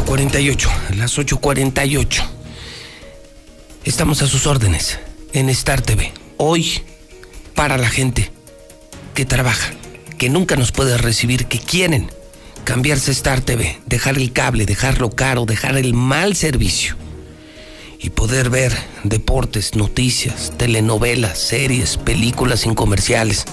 48, 0.10 0.72
las 0.98 1.19
8.48. 1.19 2.23
Estamos 3.84 4.23
a 4.23 4.27
sus 4.27 4.48
órdenes 4.48 4.98
en 5.34 5.49
Star 5.49 5.84
TV. 5.84 6.11
Hoy, 6.38 6.81
para 7.53 7.77
la 7.77 7.90
gente 7.90 8.31
que 9.14 9.26
trabaja, 9.26 9.72
que 10.18 10.31
nunca 10.31 10.56
nos 10.56 10.72
puede 10.72 10.98
recibir, 10.98 11.45
que 11.45 11.60
quieren 11.60 12.10
cambiarse 12.64 13.11
Star 13.11 13.41
TV, 13.41 13.77
dejar 13.86 14.18
el 14.18 14.34
cable, 14.34 14.65
dejarlo 14.65 15.11
caro, 15.11 15.45
dejar 15.45 15.77
el 15.77 15.94
mal 15.94 16.36
servicio 16.36 16.95
y 17.99 18.10
poder 18.10 18.49
ver 18.49 18.76
deportes, 19.03 19.76
noticias, 19.76 20.53
telenovelas, 20.57 21.38
series, 21.38 21.98
películas 21.98 22.61
sin 22.61 22.73
comerciales. 22.73 23.45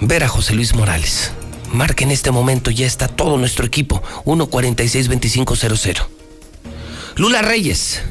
Ver 0.00 0.24
a 0.24 0.28
José 0.28 0.56
Luis 0.56 0.74
Morales 0.74 1.30
Marque 1.74 2.04
en 2.04 2.12
este 2.12 2.30
momento, 2.30 2.70
ya 2.70 2.86
está 2.86 3.08
todo 3.08 3.36
nuestro 3.36 3.66
equipo. 3.66 4.00
146-2500. 4.24 6.06
Lula 7.16 7.42
Reyes. 7.42 8.02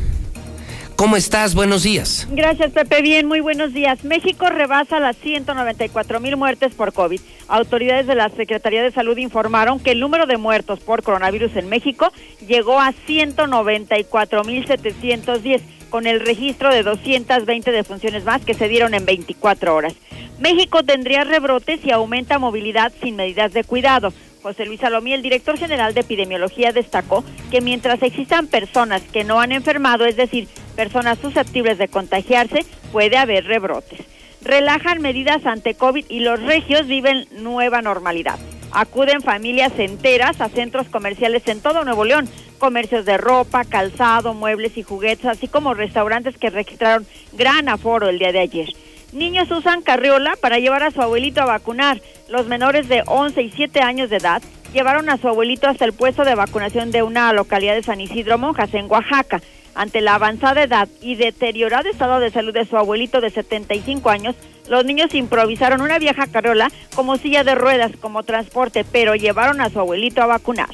¿Cómo 0.98 1.16
estás? 1.16 1.56
Buenos 1.56 1.84
días. 1.84 2.28
Gracias, 2.32 2.72
Pepe. 2.72 3.02
Bien, 3.02 3.26
muy 3.26 3.40
buenos 3.40 3.74
días. 3.74 4.04
México 4.04 4.48
rebasa 4.50 5.00
las 5.00 5.18
194 5.18 6.20
mil 6.20 6.36
muertes 6.36 6.76
por 6.76 6.94
COVID. 6.94 7.20
Autoridades 7.48 8.06
de 8.06 8.16
la 8.16 8.30
Secretaría 8.30 8.84
de 8.84 8.92
Salud 8.92 9.18
informaron 9.18 9.80
que 9.80 9.92
el 9.92 10.00
número 10.00 10.26
de 10.26 10.38
muertos 10.38 10.80
por 10.80 11.02
coronavirus 11.02 11.56
en 11.56 11.70
México 11.70 12.12
llegó 12.46 12.80
a 12.80 12.94
194 13.06 14.44
mil 14.44 14.68
710 14.68 15.62
con 15.94 16.08
el 16.08 16.22
registro 16.22 16.74
de 16.74 16.82
220 16.82 17.72
defunciones 17.72 18.24
más 18.24 18.44
que 18.44 18.56
se 18.56 18.68
dieron 18.68 18.96
en 18.96 19.06
24 19.06 19.76
horas. 19.76 19.94
México 20.40 20.82
tendría 20.82 21.24
rebrotes 21.24 21.86
y 21.86 21.92
aumenta 21.92 22.40
movilidad 22.40 22.92
sin 23.04 23.16
medidas 23.16 23.54
de 23.54 23.64
cuidado. 23.64 24.12
José 24.42 24.66
Luis 24.66 24.80
Salomí, 24.80 25.14
el 25.14 25.22
director 25.22 25.56
general 25.56 25.94
de 25.94 26.02
epidemiología, 26.02 26.72
destacó 26.72 27.24
que 27.52 27.62
mientras 27.62 28.02
existan 28.02 28.48
personas 28.48 29.04
que 29.04 29.24
no 29.24 29.40
han 29.40 29.52
enfermado, 29.52 30.06
es 30.06 30.16
decir, 30.16 30.48
personas 30.76 31.20
susceptibles 31.20 31.78
de 31.78 31.88
contagiarse, 31.90 32.66
puede 32.92 33.16
haber 33.16 33.46
rebrotes. 33.46 34.00
Relajan 34.42 35.00
medidas 35.00 35.46
ante 35.46 35.76
COVID 35.76 36.06
y 36.10 36.22
los 36.22 36.42
regios 36.42 36.88
viven 36.88 37.28
nueva 37.34 37.84
normalidad. 37.84 38.40
Acuden 38.72 39.22
familias 39.22 39.74
enteras 39.78 40.42
a 40.42 40.50
centros 40.50 40.88
comerciales 40.88 41.48
en 41.48 41.62
todo 41.62 41.86
Nuevo 41.86 42.04
León, 42.04 42.28
comercios 42.64 43.04
de 43.04 43.18
ropa, 43.18 43.66
calzado, 43.66 44.34
muebles 44.34 44.78
y 44.78 44.84
juguetes, 44.84 45.26
así 45.26 45.50
como 45.50 45.74
restaurantes 45.74 46.38
que 46.38 46.50
registraron 46.50 47.06
gran 47.34 47.68
aforo 47.68 48.08
el 48.08 48.20
día 48.20 48.32
de 48.32 48.40
ayer. 48.40 48.70
Niños 49.12 49.52
usan 49.52 49.82
carriola 49.82 50.38
para 50.40 50.60
llevar 50.60 50.82
a 50.82 50.92
su 50.92 51.02
abuelito 51.02 51.42
a 51.42 51.46
vacunar. 51.46 52.02
Los 52.30 52.48
menores 52.48 52.88
de 52.88 53.04
11 53.06 53.42
y 53.42 53.50
7 53.50 53.82
años 53.82 54.10
de 54.10 54.16
edad 54.16 54.42
llevaron 54.72 55.10
a 55.10 55.18
su 55.18 55.28
abuelito 55.28 55.68
hasta 55.68 55.84
el 55.84 55.92
puesto 55.92 56.24
de 56.24 56.36
vacunación 56.36 56.92
de 56.92 57.04
una 57.04 57.34
localidad 57.34 57.76
de 57.76 57.84
San 57.84 58.00
Isidro 58.00 58.38
Monjas, 58.38 58.74
en 58.74 58.90
Oaxaca. 58.90 59.42
Ante 59.76 60.00
la 60.00 60.16
avanzada 60.16 60.64
edad 60.64 60.88
y 61.02 61.16
deteriorado 61.16 61.90
estado 61.90 62.22
de 62.22 62.32
salud 62.32 62.54
de 62.54 62.64
su 62.64 62.78
abuelito 62.78 63.20
de 63.20 63.30
75 63.30 64.10
años, 64.10 64.36
los 64.70 64.86
niños 64.86 65.14
improvisaron 65.14 65.82
una 65.82 66.00
vieja 66.00 66.28
carriola 66.28 66.72
como 66.96 67.18
silla 67.18 67.44
de 67.44 67.56
ruedas 67.56 67.92
como 68.00 68.24
transporte, 68.24 68.86
pero 68.90 69.16
llevaron 69.16 69.60
a 69.60 69.70
su 69.70 69.82
abuelito 69.82 70.22
a 70.22 70.28
vacunar. 70.28 70.70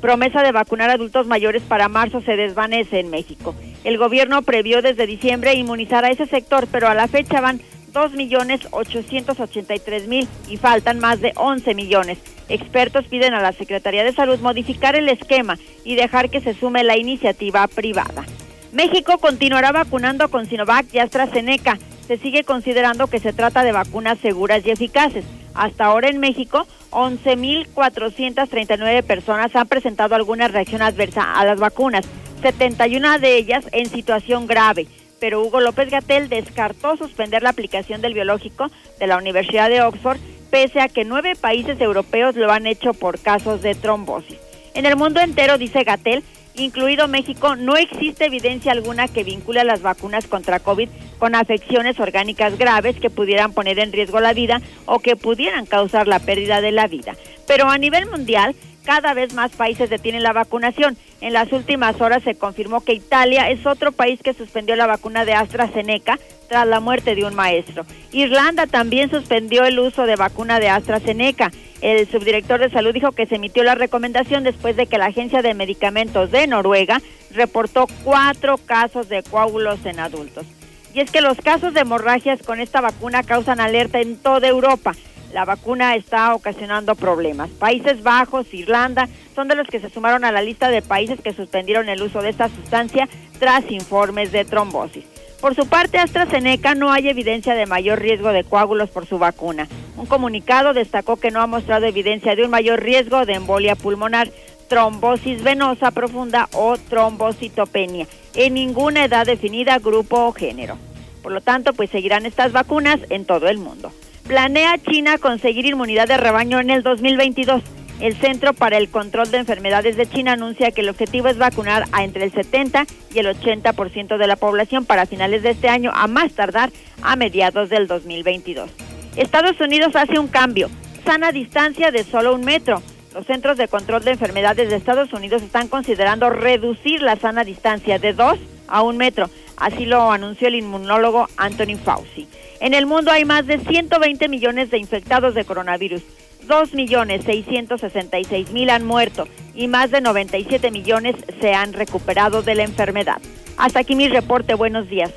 Promesa 0.00 0.42
de 0.42 0.52
vacunar 0.52 0.90
adultos 0.90 1.26
mayores 1.26 1.62
para 1.62 1.88
marzo 1.88 2.20
se 2.20 2.36
desvanece 2.36 3.00
en 3.00 3.10
México. 3.10 3.56
El 3.84 3.98
gobierno 3.98 4.42
previó 4.42 4.82
desde 4.82 5.06
diciembre 5.06 5.54
inmunizar 5.54 6.04
a 6.04 6.10
ese 6.10 6.26
sector, 6.26 6.68
pero 6.70 6.88
a 6.88 6.94
la 6.94 7.08
fecha 7.08 7.40
van 7.40 7.60
2.883.000 7.92 10.28
y 10.48 10.56
faltan 10.56 11.00
más 11.00 11.20
de 11.20 11.32
11 11.34 11.74
millones. 11.74 12.18
Expertos 12.48 13.06
piden 13.06 13.34
a 13.34 13.42
la 13.42 13.50
Secretaría 13.52 14.04
de 14.04 14.12
Salud 14.12 14.38
modificar 14.40 14.94
el 14.96 15.08
esquema 15.08 15.58
y 15.84 15.96
dejar 15.96 16.30
que 16.30 16.40
se 16.40 16.54
sume 16.54 16.84
la 16.84 16.96
iniciativa 16.96 17.66
privada. 17.66 18.24
México 18.72 19.18
continuará 19.18 19.72
vacunando 19.72 20.28
con 20.28 20.46
Sinovac 20.46 20.86
y 20.92 20.98
AstraZeneca. 20.98 21.78
Se 22.06 22.18
sigue 22.18 22.44
considerando 22.44 23.08
que 23.08 23.18
se 23.18 23.32
trata 23.32 23.64
de 23.64 23.72
vacunas 23.72 24.18
seguras 24.18 24.64
y 24.64 24.70
eficaces. 24.70 25.24
Hasta 25.54 25.86
ahora 25.86 26.08
en 26.08 26.20
México, 26.20 26.68
11.439 26.90 29.02
personas 29.02 29.54
han 29.54 29.68
presentado 29.68 30.14
alguna 30.14 30.48
reacción 30.48 30.80
adversa 30.82 31.32
a 31.32 31.44
las 31.44 31.60
vacunas, 31.60 32.06
71 32.42 33.18
de 33.18 33.36
ellas 33.36 33.66
en 33.72 33.88
situación 33.88 34.46
grave 34.46 34.86
pero 35.20 35.42
Hugo 35.42 35.60
López 35.60 35.90
Gatel 35.90 36.28
descartó 36.28 36.96
suspender 36.96 37.42
la 37.42 37.50
aplicación 37.50 38.00
del 38.00 38.14
biológico 38.14 38.66
de 38.98 39.06
la 39.06 39.16
Universidad 39.16 39.68
de 39.68 39.82
Oxford, 39.82 40.18
pese 40.50 40.80
a 40.80 40.88
que 40.88 41.04
nueve 41.04 41.34
países 41.36 41.80
europeos 41.80 42.36
lo 42.36 42.50
han 42.50 42.66
hecho 42.66 42.94
por 42.94 43.20
casos 43.20 43.62
de 43.62 43.74
trombosis. 43.74 44.38
En 44.74 44.86
el 44.86 44.96
mundo 44.96 45.20
entero, 45.20 45.58
dice 45.58 45.84
Gatel, 45.84 46.22
incluido 46.58 47.08
México, 47.08 47.56
no 47.56 47.76
existe 47.76 48.26
evidencia 48.26 48.72
alguna 48.72 49.08
que 49.08 49.24
vincule 49.24 49.64
las 49.64 49.82
vacunas 49.82 50.26
contra 50.26 50.60
COVID 50.60 50.88
con 51.18 51.34
afecciones 51.34 51.98
orgánicas 52.00 52.58
graves 52.58 52.98
que 53.00 53.10
pudieran 53.10 53.52
poner 53.52 53.78
en 53.78 53.92
riesgo 53.92 54.20
la 54.20 54.32
vida 54.32 54.60
o 54.86 55.00
que 55.00 55.16
pudieran 55.16 55.66
causar 55.66 56.06
la 56.06 56.18
pérdida 56.20 56.60
de 56.60 56.72
la 56.72 56.86
vida. 56.86 57.16
Pero 57.46 57.68
a 57.68 57.78
nivel 57.78 58.06
mundial, 58.06 58.54
cada 58.88 59.12
vez 59.12 59.34
más 59.34 59.50
países 59.50 59.90
detienen 59.90 60.22
la 60.22 60.32
vacunación. 60.32 60.96
En 61.20 61.34
las 61.34 61.52
últimas 61.52 62.00
horas 62.00 62.22
se 62.22 62.36
confirmó 62.36 62.80
que 62.80 62.94
Italia 62.94 63.50
es 63.50 63.66
otro 63.66 63.92
país 63.92 64.18
que 64.22 64.32
suspendió 64.32 64.76
la 64.76 64.86
vacuna 64.86 65.26
de 65.26 65.34
AstraZeneca 65.34 66.18
tras 66.48 66.66
la 66.66 66.80
muerte 66.80 67.14
de 67.14 67.26
un 67.26 67.34
maestro. 67.34 67.84
Irlanda 68.12 68.66
también 68.66 69.10
suspendió 69.10 69.64
el 69.64 69.78
uso 69.78 70.06
de 70.06 70.16
vacuna 70.16 70.58
de 70.58 70.70
AstraZeneca. 70.70 71.50
El 71.80 72.08
subdirector 72.08 72.60
de 72.60 72.70
salud 72.70 72.92
dijo 72.92 73.12
que 73.12 73.26
se 73.26 73.36
emitió 73.36 73.62
la 73.62 73.74
recomendación 73.74 74.44
después 74.44 74.76
de 74.76 74.86
que 74.86 74.98
la 74.98 75.06
Agencia 75.06 75.42
de 75.42 75.54
Medicamentos 75.54 76.30
de 76.30 76.46
Noruega 76.46 77.00
reportó 77.30 77.86
cuatro 78.04 78.58
casos 78.58 79.08
de 79.08 79.22
coágulos 79.22 79.84
en 79.86 80.00
adultos. 80.00 80.46
Y 80.94 81.00
es 81.00 81.10
que 81.10 81.20
los 81.20 81.38
casos 81.38 81.74
de 81.74 81.80
hemorragias 81.80 82.42
con 82.42 82.60
esta 82.60 82.80
vacuna 82.80 83.22
causan 83.22 83.60
alerta 83.60 84.00
en 84.00 84.16
toda 84.16 84.48
Europa 84.48 84.94
la 85.32 85.44
vacuna 85.44 85.94
está 85.94 86.34
ocasionando 86.34 86.94
problemas. 86.94 87.50
Países 87.50 88.02
Bajos, 88.02 88.52
Irlanda, 88.54 89.08
son 89.34 89.48
de 89.48 89.56
los 89.56 89.66
que 89.66 89.80
se 89.80 89.90
sumaron 89.90 90.24
a 90.24 90.32
la 90.32 90.42
lista 90.42 90.68
de 90.68 90.82
países 90.82 91.20
que 91.20 91.34
suspendieron 91.34 91.88
el 91.88 92.02
uso 92.02 92.22
de 92.22 92.30
esta 92.30 92.48
sustancia 92.48 93.08
tras 93.38 93.70
informes 93.70 94.32
de 94.32 94.44
trombosis. 94.44 95.04
Por 95.40 95.54
su 95.54 95.68
parte, 95.68 95.98
AstraZeneca 95.98 96.74
no 96.74 96.90
hay 96.90 97.08
evidencia 97.08 97.54
de 97.54 97.66
mayor 97.66 98.00
riesgo 98.00 98.32
de 98.32 98.42
coágulos 98.42 98.90
por 98.90 99.06
su 99.06 99.18
vacuna. 99.18 99.68
Un 99.96 100.06
comunicado 100.06 100.74
destacó 100.74 101.16
que 101.16 101.30
no 101.30 101.40
ha 101.40 101.46
mostrado 101.46 101.86
evidencia 101.86 102.34
de 102.34 102.42
un 102.42 102.50
mayor 102.50 102.82
riesgo 102.82 103.24
de 103.24 103.34
embolia 103.34 103.76
pulmonar, 103.76 104.30
trombosis 104.68 105.42
venosa 105.44 105.92
profunda 105.92 106.48
o 106.52 106.76
trombocitopenia 106.76 108.06
en 108.34 108.54
ninguna 108.54 109.04
edad 109.04 109.26
definida, 109.26 109.78
grupo 109.78 110.26
o 110.26 110.32
género. 110.32 110.76
Por 111.22 111.32
lo 111.32 111.40
tanto, 111.40 111.72
pues 111.72 111.90
seguirán 111.90 112.26
estas 112.26 112.52
vacunas 112.52 112.98
en 113.08 113.24
todo 113.24 113.48
el 113.48 113.58
mundo. 113.58 113.92
Planea 114.26 114.76
China 114.78 115.18
conseguir 115.18 115.66
inmunidad 115.66 116.08
de 116.08 116.16
rebaño 116.16 116.58
en 116.58 116.70
el 116.70 116.82
2022. 116.82 117.62
El 118.00 118.14
Centro 118.16 118.54
para 118.54 118.78
el 118.78 118.90
Control 118.90 119.28
de 119.32 119.38
Enfermedades 119.38 119.96
de 119.96 120.08
China 120.08 120.34
anuncia 120.34 120.70
que 120.70 120.82
el 120.82 120.88
objetivo 120.88 121.26
es 121.26 121.36
vacunar 121.36 121.86
a 121.90 122.04
entre 122.04 122.24
el 122.24 122.32
70 122.32 122.86
y 123.12 123.18
el 123.18 123.26
80% 123.26 124.18
de 124.18 124.26
la 124.28 124.36
población 124.36 124.84
para 124.84 125.06
finales 125.06 125.42
de 125.42 125.50
este 125.50 125.68
año, 125.68 125.90
a 125.92 126.06
más 126.06 126.32
tardar 126.32 126.70
a 127.02 127.16
mediados 127.16 127.70
del 127.70 127.88
2022. 127.88 128.70
Estados 129.16 129.60
Unidos 129.60 129.96
hace 129.96 130.16
un 130.16 130.28
cambio, 130.28 130.70
sana 131.04 131.32
distancia 131.32 131.90
de 131.90 132.04
solo 132.04 132.36
un 132.36 132.42
metro. 132.44 132.80
Los 133.14 133.26
Centros 133.26 133.56
de 133.56 133.66
Control 133.66 134.04
de 134.04 134.12
Enfermedades 134.12 134.70
de 134.70 134.76
Estados 134.76 135.12
Unidos 135.12 135.42
están 135.42 135.66
considerando 135.66 136.30
reducir 136.30 137.02
la 137.02 137.16
sana 137.16 137.42
distancia 137.42 137.98
de 137.98 138.12
2 138.12 138.38
a 138.68 138.82
un 138.82 138.96
metro. 138.96 139.28
Así 139.56 139.86
lo 139.86 140.12
anunció 140.12 140.46
el 140.46 140.54
inmunólogo 140.54 141.26
Anthony 141.36 141.76
Fauci. 141.82 142.28
En 142.60 142.74
el 142.74 142.86
mundo 142.86 143.10
hay 143.10 143.24
más 143.24 143.46
de 143.46 143.58
120 143.58 144.28
millones 144.28 144.70
de 144.70 144.78
infectados 144.78 145.34
de 145.34 145.44
coronavirus. 145.44 146.02
2 146.48 146.72
millones 146.72 147.24
666 147.24 148.50
mil 148.50 148.70
han 148.70 148.84
muerto 148.84 149.28
y 149.54 149.68
más 149.68 149.90
de 149.90 150.00
97 150.00 150.70
millones 150.70 151.14
se 151.40 151.54
han 151.54 151.72
recuperado 151.72 152.42
de 152.42 152.54
la 152.54 152.64
enfermedad. 152.64 153.18
Hasta 153.56 153.80
aquí 153.80 153.94
mi 153.94 154.08
reporte. 154.08 154.54
Buenos 154.54 154.88
días. 154.88 155.12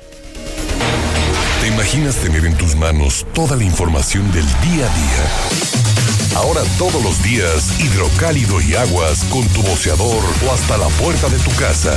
¿Te 1.60 1.68
imaginas 1.68 2.16
tener 2.16 2.44
en 2.44 2.56
tus 2.56 2.76
manos 2.76 3.26
toda 3.34 3.56
la 3.56 3.64
información 3.64 4.30
del 4.32 4.44
día 4.44 4.84
a 4.84 4.94
día? 4.94 6.36
Ahora 6.36 6.62
todos 6.78 7.02
los 7.02 7.22
días, 7.22 7.80
hidrocálido 7.80 8.60
y 8.60 8.74
aguas 8.74 9.24
con 9.24 9.46
tu 9.48 9.62
boceador 9.62 10.22
o 10.46 10.52
hasta 10.52 10.76
la 10.76 10.88
puerta 10.88 11.28
de 11.28 11.38
tu 11.38 11.50
casa. 11.56 11.96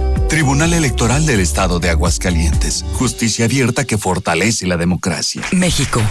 Tribunal 0.29 0.73
Electoral 0.73 1.25
del 1.25 1.39
Estado 1.39 1.79
de 1.79 1.89
Aguascalientes. 1.89 2.85
Justicia 2.93 3.45
abierta 3.45 3.85
que 3.85 3.97
fortalece 3.97 4.65
la 4.65 4.77
democracia. 4.77 5.41
México. 5.51 6.01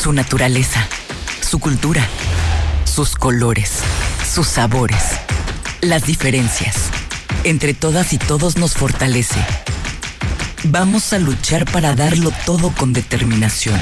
Su 0.00 0.12
naturaleza. 0.12 0.86
Su 1.40 1.58
cultura. 1.58 2.06
Sus 2.84 3.16
colores. 3.16 3.80
Sus 4.32 4.46
sabores. 4.46 5.02
Las 5.80 6.06
diferencias. 6.06 6.76
Entre 7.44 7.74
todas 7.74 8.12
y 8.12 8.18
todos 8.18 8.56
nos 8.56 8.74
fortalece. 8.74 9.44
Vamos 10.64 11.12
a 11.12 11.18
luchar 11.18 11.64
para 11.64 11.94
darlo 11.94 12.32
todo 12.46 12.70
con 12.70 12.92
determinación. 12.92 13.80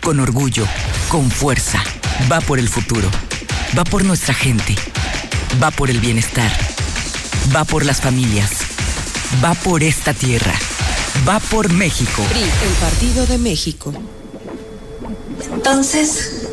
Con 0.00 0.20
orgullo. 0.20 0.66
Con 1.08 1.30
fuerza. 1.30 1.82
Va 2.30 2.40
por 2.40 2.58
el 2.58 2.68
futuro. 2.68 3.10
Va 3.76 3.84
por 3.84 4.04
nuestra 4.04 4.34
gente. 4.34 4.76
Va 5.60 5.70
por 5.72 5.90
el 5.90 5.98
bienestar. 5.98 6.52
Va 7.54 7.64
por 7.64 7.84
las 7.84 8.00
familias 8.00 8.50
va 9.42 9.54
por 9.54 9.82
esta 9.82 10.14
tierra. 10.14 10.54
Va 11.28 11.40
por 11.40 11.72
México. 11.72 12.22
PRI, 12.28 12.42
el 12.42 12.72
Partido 12.80 13.26
de 13.26 13.38
México. 13.38 13.92
Entonces, 15.52 16.46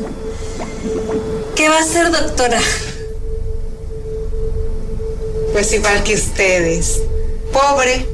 ¿qué 1.54 1.68
va 1.68 1.78
a 1.78 1.80
hacer, 1.80 2.10
doctora? 2.10 2.60
Pues 5.52 5.72
igual 5.72 6.02
que 6.02 6.14
ustedes. 6.14 7.00
Pobre. 7.52 8.13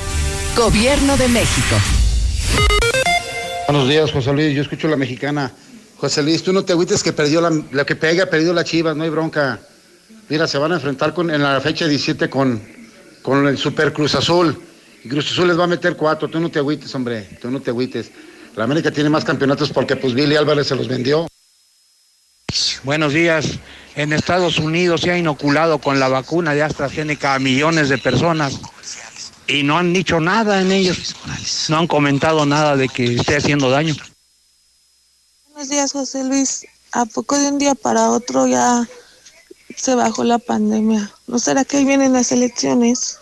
Gobierno 0.55 1.15
de 1.15 1.29
México. 1.29 1.75
Buenos 3.67 3.87
días, 3.87 4.11
José 4.11 4.33
Luis. 4.33 4.53
Yo 4.53 4.61
escucho 4.61 4.89
la 4.89 4.97
mexicana. 4.97 5.51
José 5.97 6.21
Luis, 6.23 6.43
tú 6.43 6.51
no 6.51 6.65
te 6.65 6.73
agüites 6.73 7.01
que 7.03 7.13
perdió 7.13 7.39
la, 7.39 7.51
la 7.71 7.85
que 7.85 7.95
pega, 7.95 8.25
perdió 8.25 8.53
la 8.53 8.65
Chivas, 8.65 8.95
no 8.97 9.03
hay 9.03 9.09
bronca. 9.09 9.61
Mira, 10.27 10.47
se 10.47 10.57
van 10.57 10.73
a 10.73 10.75
enfrentar 10.75 11.13
con, 11.13 11.31
en 11.31 11.41
la 11.41 11.61
fecha 11.61 11.87
17 11.87 12.29
con, 12.29 12.61
con 13.21 13.47
el 13.47 13.57
Super 13.57 13.93
Cruz 13.93 14.13
Azul. 14.15 14.61
Y 15.03 15.07
Cruz 15.07 15.31
Azul 15.31 15.47
les 15.47 15.57
va 15.57 15.63
a 15.63 15.67
meter 15.67 15.95
cuatro, 15.95 16.27
tú 16.27 16.39
no 16.39 16.51
te 16.51 16.59
agüites, 16.59 16.93
hombre, 16.95 17.37
tú 17.41 17.49
no 17.49 17.61
te 17.61 17.69
agüites. 17.69 18.11
La 18.57 18.65
América 18.65 18.91
tiene 18.91 19.09
más 19.09 19.23
campeonatos 19.23 19.69
porque 19.71 19.95
pues 19.95 20.13
Billy 20.13 20.35
Álvarez 20.35 20.67
se 20.67 20.75
los 20.75 20.89
vendió. 20.89 21.27
Buenos 22.83 23.13
días. 23.13 23.45
En 23.95 24.11
Estados 24.11 24.57
Unidos 24.57 25.01
se 25.01 25.11
ha 25.11 25.17
inoculado 25.17 25.79
con 25.79 25.99
la 25.99 26.09
vacuna 26.09 26.53
de 26.53 26.63
AstraZeneca 26.63 27.35
a 27.35 27.39
millones 27.39 27.87
de 27.87 27.97
personas 27.97 28.59
y 29.51 29.63
no 29.63 29.77
han 29.77 29.93
dicho 29.93 30.19
nada 30.19 30.61
en 30.61 30.71
ellos. 30.71 31.15
No 31.69 31.79
han 31.79 31.87
comentado 31.87 32.45
nada 32.45 32.75
de 32.75 32.87
que 32.87 33.15
esté 33.15 33.35
haciendo 33.35 33.69
daño. 33.69 33.95
Buenos 35.51 35.69
días, 35.69 35.91
José 35.91 36.23
Luis. 36.23 36.65
¿A 36.93 37.05
poco 37.05 37.37
de 37.37 37.47
un 37.47 37.59
día 37.59 37.75
para 37.75 38.09
otro 38.09 38.47
ya 38.47 38.87
se 39.75 39.95
bajó 39.95 40.23
la 40.23 40.39
pandemia? 40.39 41.11
¿No 41.27 41.39
será 41.39 41.65
que 41.65 41.77
ahí 41.77 41.85
vienen 41.85 42.13
las 42.13 42.31
elecciones? 42.31 43.17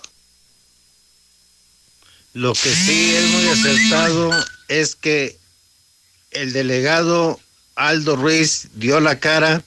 Lo 2.34 2.54
que 2.54 2.74
sí 2.74 3.16
es 3.16 3.30
muy 3.32 3.48
acertado 3.50 4.32
es 4.68 4.96
que 4.96 5.38
el 6.32 6.54
delegado 6.54 7.40
Aldo 7.76 8.16
Ruiz 8.16 8.68
dio 8.76 9.00
la 9.00 9.20
cara 9.20 9.64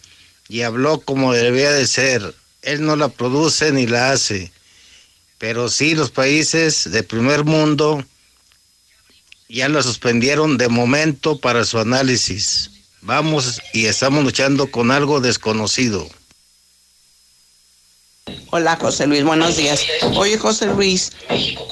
y 0.48 0.62
habló 0.62 1.00
como 1.00 1.32
debía 1.32 1.72
de 1.72 1.86
ser. 1.86 2.34
Él 2.62 2.84
no 2.84 2.94
la 2.94 3.08
produce 3.08 3.72
ni 3.72 3.86
la 3.86 4.12
hace, 4.12 4.51
pero 5.42 5.68
sí 5.68 5.96
los 5.96 6.12
países 6.12 6.88
de 6.92 7.02
primer 7.02 7.44
mundo 7.44 8.04
ya 9.48 9.68
la 9.68 9.82
suspendieron 9.82 10.56
de 10.56 10.68
momento 10.68 11.36
para 11.40 11.64
su 11.64 11.80
análisis. 11.80 12.70
Vamos 13.00 13.60
y 13.72 13.86
estamos 13.86 14.22
luchando 14.22 14.70
con 14.70 14.92
algo 14.92 15.20
desconocido. 15.20 16.08
Hola 18.50 18.76
José 18.76 19.08
Luis, 19.08 19.24
buenos 19.24 19.56
días. 19.56 19.84
Oye 20.14 20.38
José 20.38 20.66
Luis, 20.66 21.10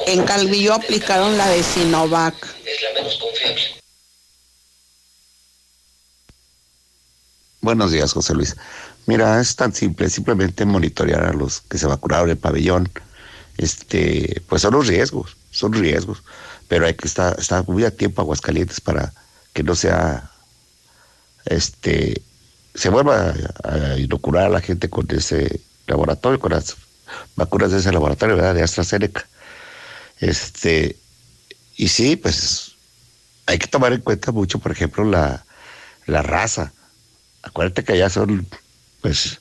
en 0.09 0.25
Calvillo 0.25 0.75
aplicaron 0.75 1.39
la 1.39 1.49
de 1.49 1.63
Sinovac. 1.63 2.35
Buenos 7.61 7.93
días, 7.93 8.13
José 8.13 8.35
Luis. 8.35 8.57
Mira, 9.07 9.41
es 9.41 9.55
tan 9.55 9.73
simple, 9.73 10.11
simplemente 10.11 10.65
monitorear 10.65 11.25
a 11.25 11.33
los 11.33 11.61
que 11.61 11.79
se 11.79 11.87
vacunaron 11.87 12.31
el 12.31 12.37
pabellón. 12.37 12.91
Este, 13.61 14.41
pues 14.49 14.62
son 14.62 14.73
los 14.73 14.87
riesgos, 14.87 15.37
son 15.51 15.74
riesgos, 15.74 16.23
pero 16.66 16.87
hay 16.87 16.95
que 16.95 17.07
estar, 17.07 17.39
estar 17.39 17.69
muy 17.69 17.85
a 17.85 17.95
tiempo 17.95 18.23
Aguascalientes 18.23 18.81
para 18.81 19.12
que 19.53 19.62
no 19.62 19.74
sea, 19.74 20.31
este, 21.45 22.23
se 22.74 22.89
vuelva 22.89 23.35
a, 23.62 23.93
a 23.93 23.99
inocular 23.99 24.45
a 24.45 24.49
la 24.49 24.62
gente 24.62 24.89
con 24.89 25.07
ese 25.11 25.61
laboratorio, 25.87 26.41
con 26.41 26.53
las 26.53 26.74
vacunas 27.37 27.70
de 27.70 27.81
ese 27.81 27.93
laboratorio, 27.93 28.37
¿verdad? 28.37 28.55
De 28.55 28.62
AstraZeneca. 28.62 29.28
Este, 30.20 30.97
y 31.77 31.89
sí, 31.89 32.16
pues 32.16 32.77
hay 33.45 33.59
que 33.59 33.66
tomar 33.66 33.93
en 33.93 34.01
cuenta 34.01 34.32
mucho, 34.32 34.59
por 34.59 34.73
ejemplo, 34.73 35.05
la, 35.05 35.45
la 36.07 36.23
raza. 36.23 36.73
Acuérdate 37.43 37.85
que 37.85 37.93
allá 37.93 38.09
son, 38.09 38.47
pues, 39.03 39.39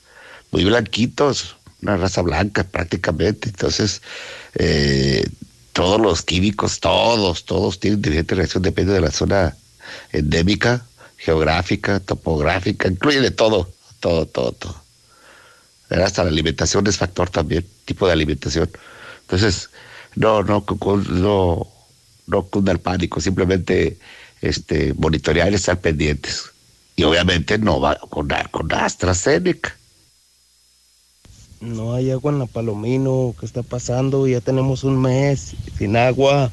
muy 0.50 0.64
blanquitos, 0.64 1.56
una 1.82 1.96
raza 1.96 2.22
blanca 2.22 2.64
prácticamente. 2.64 3.48
Entonces, 3.48 4.02
eh, 4.54 5.26
todos 5.72 6.00
los 6.00 6.22
químicos, 6.22 6.80
todos, 6.80 7.44
todos 7.44 7.80
tienen 7.80 8.02
diferente 8.02 8.34
reacción, 8.34 8.62
depende 8.62 8.92
de 8.92 9.00
la 9.00 9.10
zona 9.10 9.56
endémica, 10.12 10.84
geográfica, 11.16 12.00
topográfica, 12.00 12.88
incluye 12.88 13.20
de 13.20 13.30
todo, 13.30 13.70
todo, 14.00 14.26
todo, 14.26 14.52
todo. 14.52 14.82
Hasta 15.90 16.24
la 16.24 16.30
alimentación 16.30 16.86
es 16.86 16.96
factor 16.96 17.30
también, 17.30 17.66
tipo 17.84 18.06
de 18.06 18.12
alimentación. 18.12 18.70
Entonces, 19.22 19.70
no, 20.14 20.42
no, 20.42 20.64
no, 21.08 21.68
no 22.26 22.42
cunda 22.46 22.72
el 22.72 22.78
pánico, 22.78 23.20
simplemente 23.20 23.98
este, 24.40 24.94
monitorear 24.94 25.50
y 25.50 25.56
estar 25.56 25.80
pendientes. 25.80 26.50
Y 26.96 27.04
obviamente 27.04 27.58
no 27.58 27.80
va 27.80 27.96
con, 27.96 28.28
con 28.50 28.72
AstraZeneca. 28.72 29.76
No 31.60 31.94
hay 31.94 32.10
agua 32.10 32.32
en 32.32 32.38
la 32.38 32.46
Palomino, 32.46 33.34
¿qué 33.38 33.44
está 33.44 33.62
pasando? 33.62 34.26
Ya 34.26 34.40
tenemos 34.40 34.82
un 34.82 35.00
mes 35.00 35.54
sin 35.76 35.96
agua. 35.96 36.50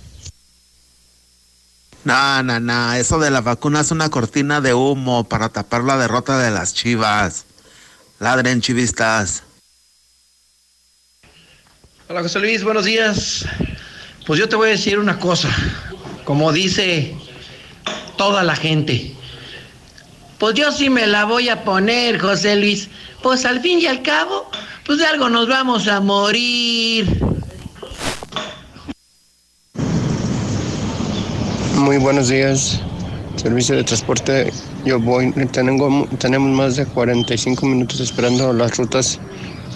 No, 2.04 2.44
no, 2.44 2.60
no, 2.60 2.94
eso 2.94 3.18
de 3.20 3.32
la 3.32 3.42
vacuna 3.42 3.82
es 3.82 3.92
una 3.92 4.10
cortina 4.10 4.62
de 4.62 4.74
humo 4.74 5.24
para 5.24 5.50
tapar 5.50 5.84
la 5.84 5.98
derrota 5.98 6.38
de 6.40 6.52
las 6.52 6.74
chivas. 6.74 7.46
Ladren, 8.20 8.62
chivistas. 8.62 9.44
Hola 12.10 12.22
José 12.22 12.40
Luis, 12.40 12.64
buenos 12.64 12.86
días. 12.86 13.46
Pues 14.26 14.40
yo 14.40 14.48
te 14.48 14.56
voy 14.56 14.70
a 14.70 14.72
decir 14.72 15.00
una 15.00 15.20
cosa, 15.20 15.50
como 16.24 16.54
dice 16.54 17.14
toda 18.18 18.44
la 18.44 18.56
gente. 18.56 19.17
Pues 20.38 20.54
yo 20.54 20.72
sí 20.72 20.90
me 20.90 21.08
la 21.08 21.26
voy 21.26 21.50
a 21.50 21.64
poner, 21.64 22.20
José 22.20 22.56
Luis. 22.56 22.90
Pues 23.24 23.44
al 23.46 23.60
fin 23.62 23.80
y 23.80 23.88
al 23.88 24.04
cabo, 24.04 24.50
pues 24.86 25.00
de 25.00 25.06
algo 25.06 25.30
nos 25.30 25.48
vamos 25.48 25.88
a 25.88 26.00
morir. 26.00 27.20
Muy 31.76 31.98
buenos 31.98 32.28
días. 32.28 32.80
Servicio 33.36 33.76
de 33.76 33.84
transporte. 33.84 34.52
Yo 34.86 35.00
voy, 35.00 35.32
tenemos 35.52 36.56
más 36.56 36.76
de 36.76 36.86
45 36.86 37.66
minutos 37.66 38.00
esperando 38.00 38.54
las 38.54 38.78
rutas 38.78 39.20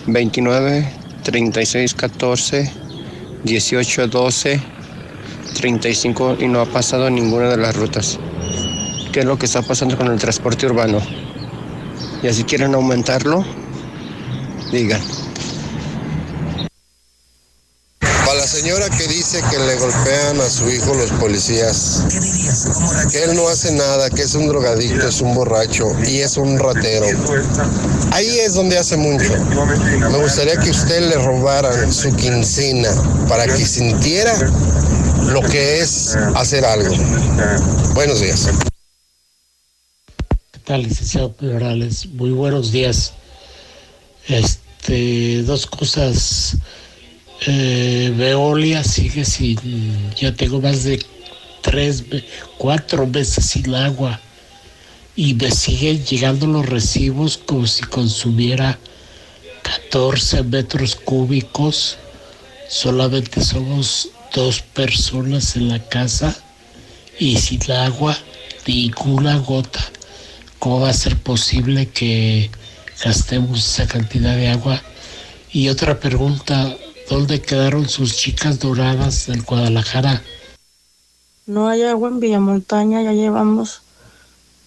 29, 0.05 0.88
36, 1.23 1.93
14, 1.95 2.71
18, 3.43 4.07
12, 4.07 4.61
35 5.55 6.38
y 6.39 6.47
no 6.47 6.61
ha 6.61 6.65
pasado 6.65 7.09
ninguna 7.09 7.49
de 7.49 7.57
las 7.57 7.75
rutas. 7.75 8.19
¿Qué 9.11 9.19
es 9.19 9.25
lo 9.25 9.38
que 9.38 9.45
está 9.45 9.61
pasando 9.61 9.97
con 9.97 10.07
el 10.07 10.17
transporte 10.17 10.65
urbano? 10.65 11.01
Y 12.23 12.29
así 12.29 12.45
quieren 12.45 12.73
aumentarlo, 12.73 13.43
digan. 14.71 15.01
Para 17.99 18.39
la 18.39 18.47
señora 18.47 18.89
que 18.89 19.07
dice 19.07 19.43
que 19.49 19.59
le 19.59 19.75
golpean 19.75 20.39
a 20.39 20.49
su 20.49 20.69
hijo 20.69 20.93
los 20.93 21.11
policías, 21.19 22.05
que 23.11 23.23
él 23.25 23.35
no 23.35 23.49
hace 23.49 23.73
nada, 23.73 24.09
que 24.09 24.21
es 24.21 24.33
un 24.33 24.47
drogadicto, 24.47 25.05
es 25.09 25.19
un 25.19 25.35
borracho 25.35 25.89
y 26.07 26.19
es 26.19 26.38
un 26.38 26.57
ratero. 26.57 27.07
Ahí 28.13 28.39
es 28.39 28.53
donde 28.53 28.77
hace 28.77 28.95
mucho. 28.95 29.33
Me 30.09 30.17
gustaría 30.19 30.55
que 30.55 30.69
usted 30.69 31.09
le 31.09 31.15
robara 31.15 31.91
su 31.91 32.15
quincena 32.15 32.91
para 33.27 33.45
que 33.45 33.65
sintiera 33.65 34.33
lo 35.27 35.41
que 35.41 35.81
es 35.81 36.17
hacer 36.35 36.63
algo. 36.63 36.95
Buenos 37.93 38.21
días. 38.21 38.47
¿Qué 40.72 40.77
tal, 40.77 40.84
licenciado 40.88 41.34
Pedrales? 41.34 42.06
Muy 42.06 42.30
buenos 42.30 42.72
días. 42.72 43.11
Este, 44.30 45.43
dos 45.43 45.68
cosas. 45.68 46.56
Eh, 47.45 48.14
Veolia 48.15 48.81
sigue 48.81 49.26
sin. 49.26 49.60
Ya 50.15 50.34
tengo 50.34 50.61
más 50.61 50.85
de 50.85 51.03
tres, 51.60 52.06
cuatro 52.57 53.06
meses 53.06 53.48
sin 53.48 53.76
agua. 53.76 54.22
Y 55.14 55.34
me 55.34 55.52
siguen 55.52 56.06
llegando 56.06 56.48
los 56.48 56.65
recibos 56.65 57.38
como 57.38 57.68
si 57.68 57.84
consumiera 57.84 58.80
14 59.64 60.41
metros 60.43 60.95
cúbicos. 60.95 61.98
Solamente 62.69 63.43
somos 63.43 64.07
dos 64.34 64.61
personas 64.61 65.57
en 65.57 65.68
la 65.68 65.80
casa 65.89 66.34
y 67.19 67.35
sin 67.39 67.69
agua, 67.73 68.18
ninguna 68.65 69.38
gota. 69.39 69.91
¿Cómo 70.61 70.79
va 70.79 70.89
a 70.89 70.93
ser 70.93 71.17
posible 71.17 71.88
que 71.88 72.51
gastemos 73.03 73.67
esa 73.67 73.88
cantidad 73.88 74.35
de 74.35 74.49
agua? 74.49 74.79
Y 75.51 75.69
otra 75.69 75.99
pregunta, 75.99 76.77
¿dónde 77.09 77.41
quedaron 77.41 77.89
sus 77.89 78.15
chicas 78.15 78.59
doradas 78.59 79.25
del 79.25 79.41
Guadalajara? 79.41 80.21
No 81.47 81.67
hay 81.67 81.81
agua 81.81 82.09
en 82.09 82.19
Villamontaña, 82.19 83.01
ya 83.01 83.11
llevamos 83.13 83.81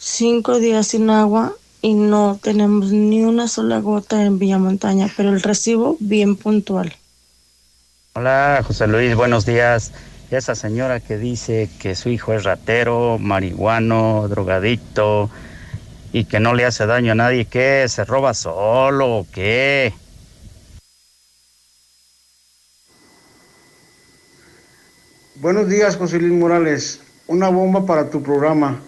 cinco 0.00 0.58
días 0.58 0.88
sin 0.88 1.10
agua 1.10 1.52
y 1.80 1.94
no 1.94 2.40
tenemos 2.42 2.90
ni 2.90 3.22
una 3.22 3.46
sola 3.46 3.78
gota 3.78 4.24
en 4.24 4.40
Villamontaña, 4.40 5.08
pero 5.16 5.28
el 5.28 5.42
recibo 5.42 5.96
bien 6.00 6.34
puntual. 6.34 6.92
Hola, 8.14 8.64
José 8.66 8.88
Luis, 8.88 9.14
buenos 9.14 9.46
días. 9.46 9.92
Esa 10.32 10.56
señora 10.56 10.98
que 10.98 11.18
dice 11.18 11.70
que 11.78 11.94
su 11.94 12.08
hijo 12.08 12.32
es 12.32 12.42
ratero, 12.42 13.18
marihuano, 13.20 14.26
drogadicto 14.26 15.30
y 16.14 16.26
que 16.26 16.38
no 16.38 16.54
le 16.54 16.64
hace 16.64 16.86
daño 16.86 17.10
a 17.10 17.16
nadie, 17.16 17.44
¿qué? 17.46 17.84
¿Se 17.88 18.04
roba 18.04 18.34
solo 18.34 19.16
o 19.18 19.26
qué? 19.32 19.92
Buenos 25.34 25.68
días, 25.68 25.96
José 25.96 26.20
Luis 26.20 26.32
Morales. 26.32 27.00
Una 27.26 27.48
bomba 27.48 27.84
para 27.84 28.10
tu 28.10 28.22
programa. 28.22 28.80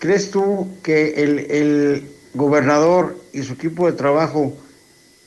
¿crees 0.00 0.32
tú 0.32 0.66
que 0.82 1.22
el, 1.22 1.38
el 1.50 2.10
gobernador 2.34 3.16
y 3.32 3.42
su 3.42 3.52
equipo 3.52 3.86
de 3.86 3.92
trabajo 3.92 4.52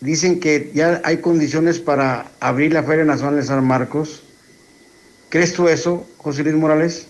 dicen 0.01 0.41
que 0.41 0.71
ya 0.73 0.99
hay 1.05 1.17
condiciones 1.17 1.79
para 1.79 2.29
abrir 2.41 2.73
la 2.73 2.83
Feria 2.83 3.05
Nacional 3.05 3.37
de 3.37 3.43
San 3.43 3.65
Marcos? 3.65 4.23
¿Crees 5.29 5.53
tú 5.53 5.69
eso, 5.69 6.05
José 6.17 6.43
Luis 6.43 6.55
Morales? 6.55 7.07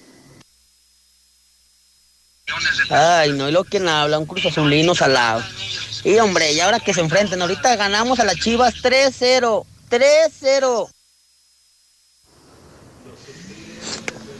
Ay, 2.89 3.31
no, 3.33 3.47
es 3.47 3.53
lo 3.53 3.63
que 3.63 3.77
habla, 3.77 4.19
un 4.19 4.25
cruz 4.25 4.45
azulino 4.45 4.93
salado. 4.95 5.43
Y 6.03 6.17
hombre, 6.17 6.51
y 6.51 6.59
ahora 6.59 6.79
que 6.79 6.93
se 6.93 7.01
enfrenten, 7.01 7.41
ahorita 7.41 7.75
ganamos 7.75 8.19
a 8.19 8.25
las 8.25 8.35
Chivas 8.35 8.75
3-0. 8.75 9.65
3-0. 9.89 10.89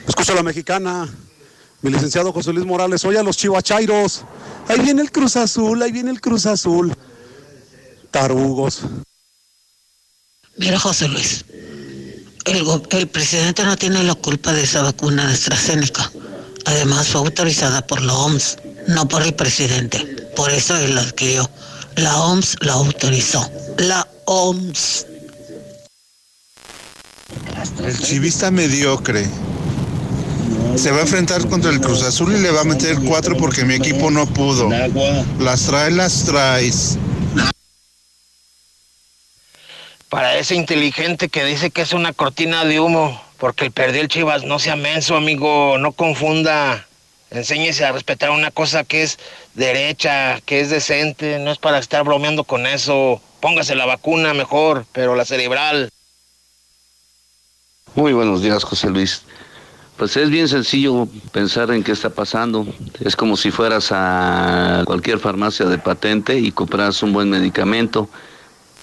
Escucha 0.08 0.34
la 0.34 0.44
mexicana, 0.44 1.10
mi 1.82 1.92
licenciado 1.92 2.34
José 2.34 2.52
Luis 2.54 2.66
Morales, 2.66 3.04
oye 3.06 3.18
a 3.18 3.24
los 3.24 3.38
chivachairos. 3.38 4.24
Ahí 4.68 4.80
viene 4.80 5.02
el 5.02 5.12
Cruz 5.12 5.36
Azul, 5.36 5.82
ahí 5.82 5.92
viene 5.92 6.12
el 6.12 6.22
Cruz 6.22 6.46
Azul. 6.46 6.96
Tarugos. 8.12 8.82
Mira, 10.58 10.80
José 10.80 11.08
Luis, 11.08 11.46
el, 12.46 12.64
el 12.92 13.08
presidente 13.08 13.64
no 13.64 13.76
tiene 13.76 14.04
la 14.04 14.16
culpa 14.16 14.54
de 14.54 14.64
esa 14.64 14.84
vacuna 14.84 15.28
de 15.28 15.34
AstraZeneca. 15.34 16.12
Además, 16.66 17.08
fue 17.08 17.22
autorizada 17.22 17.86
por 17.86 18.02
la 18.02 18.14
OMS, 18.14 18.58
no 18.88 19.08
por 19.08 19.24
el 19.24 19.34
presidente. 19.34 20.00
Por 20.36 20.52
eso 20.52 20.76
él 20.78 20.96
la 20.96 21.02
adquirió. 21.02 21.50
La 21.96 22.22
OMS 22.22 22.58
la 22.62 22.74
autorizó. 22.74 23.50
La 23.78 24.08
OMS. 24.26 25.06
El 27.84 28.00
chivista 28.00 28.52
mediocre 28.52 29.28
se 30.76 30.92
va 30.92 31.00
a 31.00 31.02
enfrentar 31.02 31.48
contra 31.48 31.70
el 31.70 31.80
Cruz 31.80 32.02
Azul 32.04 32.36
y 32.36 32.40
le 32.40 32.52
va 32.52 32.62
a 32.62 32.64
meter 32.64 32.98
cuatro 33.06 33.38
porque 33.38 33.64
mi 33.64 33.76
equipo 33.76 34.10
no 34.10 34.26
pudo. 34.26 34.70
Las 35.40 35.64
trae, 35.64 35.92
las 35.92 36.24
traes. 36.26 36.98
Para 40.10 40.38
ese 40.38 40.56
inteligente 40.56 41.30
que 41.30 41.44
dice 41.44 41.72
que 41.72 41.82
es 41.82 41.94
una 41.94 42.14
cortina 42.14 42.66
de 42.66 42.80
humo, 42.80 43.22
porque 43.44 43.66
el 43.66 43.72
perdió 43.74 44.00
el 44.00 44.08
Chivas, 44.08 44.46
no 44.46 44.58
sea 44.58 44.78
menso, 44.78 45.18
amigo, 45.18 45.78
no 45.78 45.92
confunda. 45.92 46.88
Enséñese 47.30 47.84
a 47.84 47.92
respetar 47.92 48.30
una 48.30 48.52
cosa 48.52 48.86
que 48.86 49.04
es 49.04 49.20
derecha, 49.54 50.40
que 50.46 50.62
es 50.62 50.70
decente, 50.70 51.40
no 51.40 51.52
es 51.52 51.58
para 51.58 51.78
estar 51.78 52.06
bromeando 52.06 52.46
con 52.46 52.66
eso. 52.66 53.22
Póngase 53.42 53.76
la 53.76 53.86
vacuna 53.86 54.34
mejor, 54.34 54.86
pero 54.94 55.16
la 55.16 55.26
cerebral. 55.26 55.90
Muy 57.96 58.14
buenos 58.14 58.42
días, 58.42 58.64
José 58.64 58.90
Luis. 58.90 59.24
Pues 59.98 60.16
es 60.16 60.30
bien 60.30 60.48
sencillo 60.48 61.10
pensar 61.34 61.70
en 61.72 61.84
qué 61.84 61.92
está 61.92 62.12
pasando. 62.12 62.66
Es 63.02 63.18
como 63.18 63.36
si 63.36 63.52
fueras 63.52 63.90
a 63.92 64.84
cualquier 64.86 65.20
farmacia 65.20 65.66
de 65.66 65.80
patente 65.80 66.40
y 66.40 66.54
compras 66.54 67.04
un 67.04 67.12
buen 67.12 67.30
medicamento. 67.30 68.08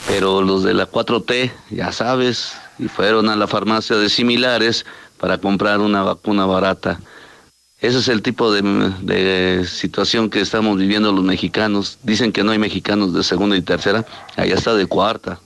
Pero 0.06 0.42
los 0.42 0.64
de 0.64 0.74
la 0.74 0.86
4T, 0.86 1.50
ya 1.70 1.92
sabes, 1.92 2.52
y 2.80 2.88
fueron 2.88 3.28
a 3.28 3.36
la 3.36 3.46
farmacia 3.46 3.96
de 3.96 4.08
similares 4.08 4.86
para 5.18 5.38
comprar 5.38 5.80
una 5.80 6.02
vacuna 6.02 6.46
barata. 6.46 6.98
Ese 7.80 7.98
es 7.98 8.08
el 8.08 8.22
tipo 8.22 8.52
de, 8.52 9.64
situación 9.66 10.28
que 10.28 10.40
estamos 10.40 10.78
viviendo 10.78 11.12
los 11.12 11.24
mexicanos. 11.24 11.98
Dicen 12.02 12.32
que 12.32 12.44
no 12.44 12.52
hay 12.52 12.58
mexicanos 12.58 13.14
de 13.14 13.22
segunda 13.22 13.56
y 13.56 13.62
tercera, 13.62 14.04
allá 14.36 14.54
está 14.54 14.74
de 14.74 14.86
cuarta. 14.86 15.40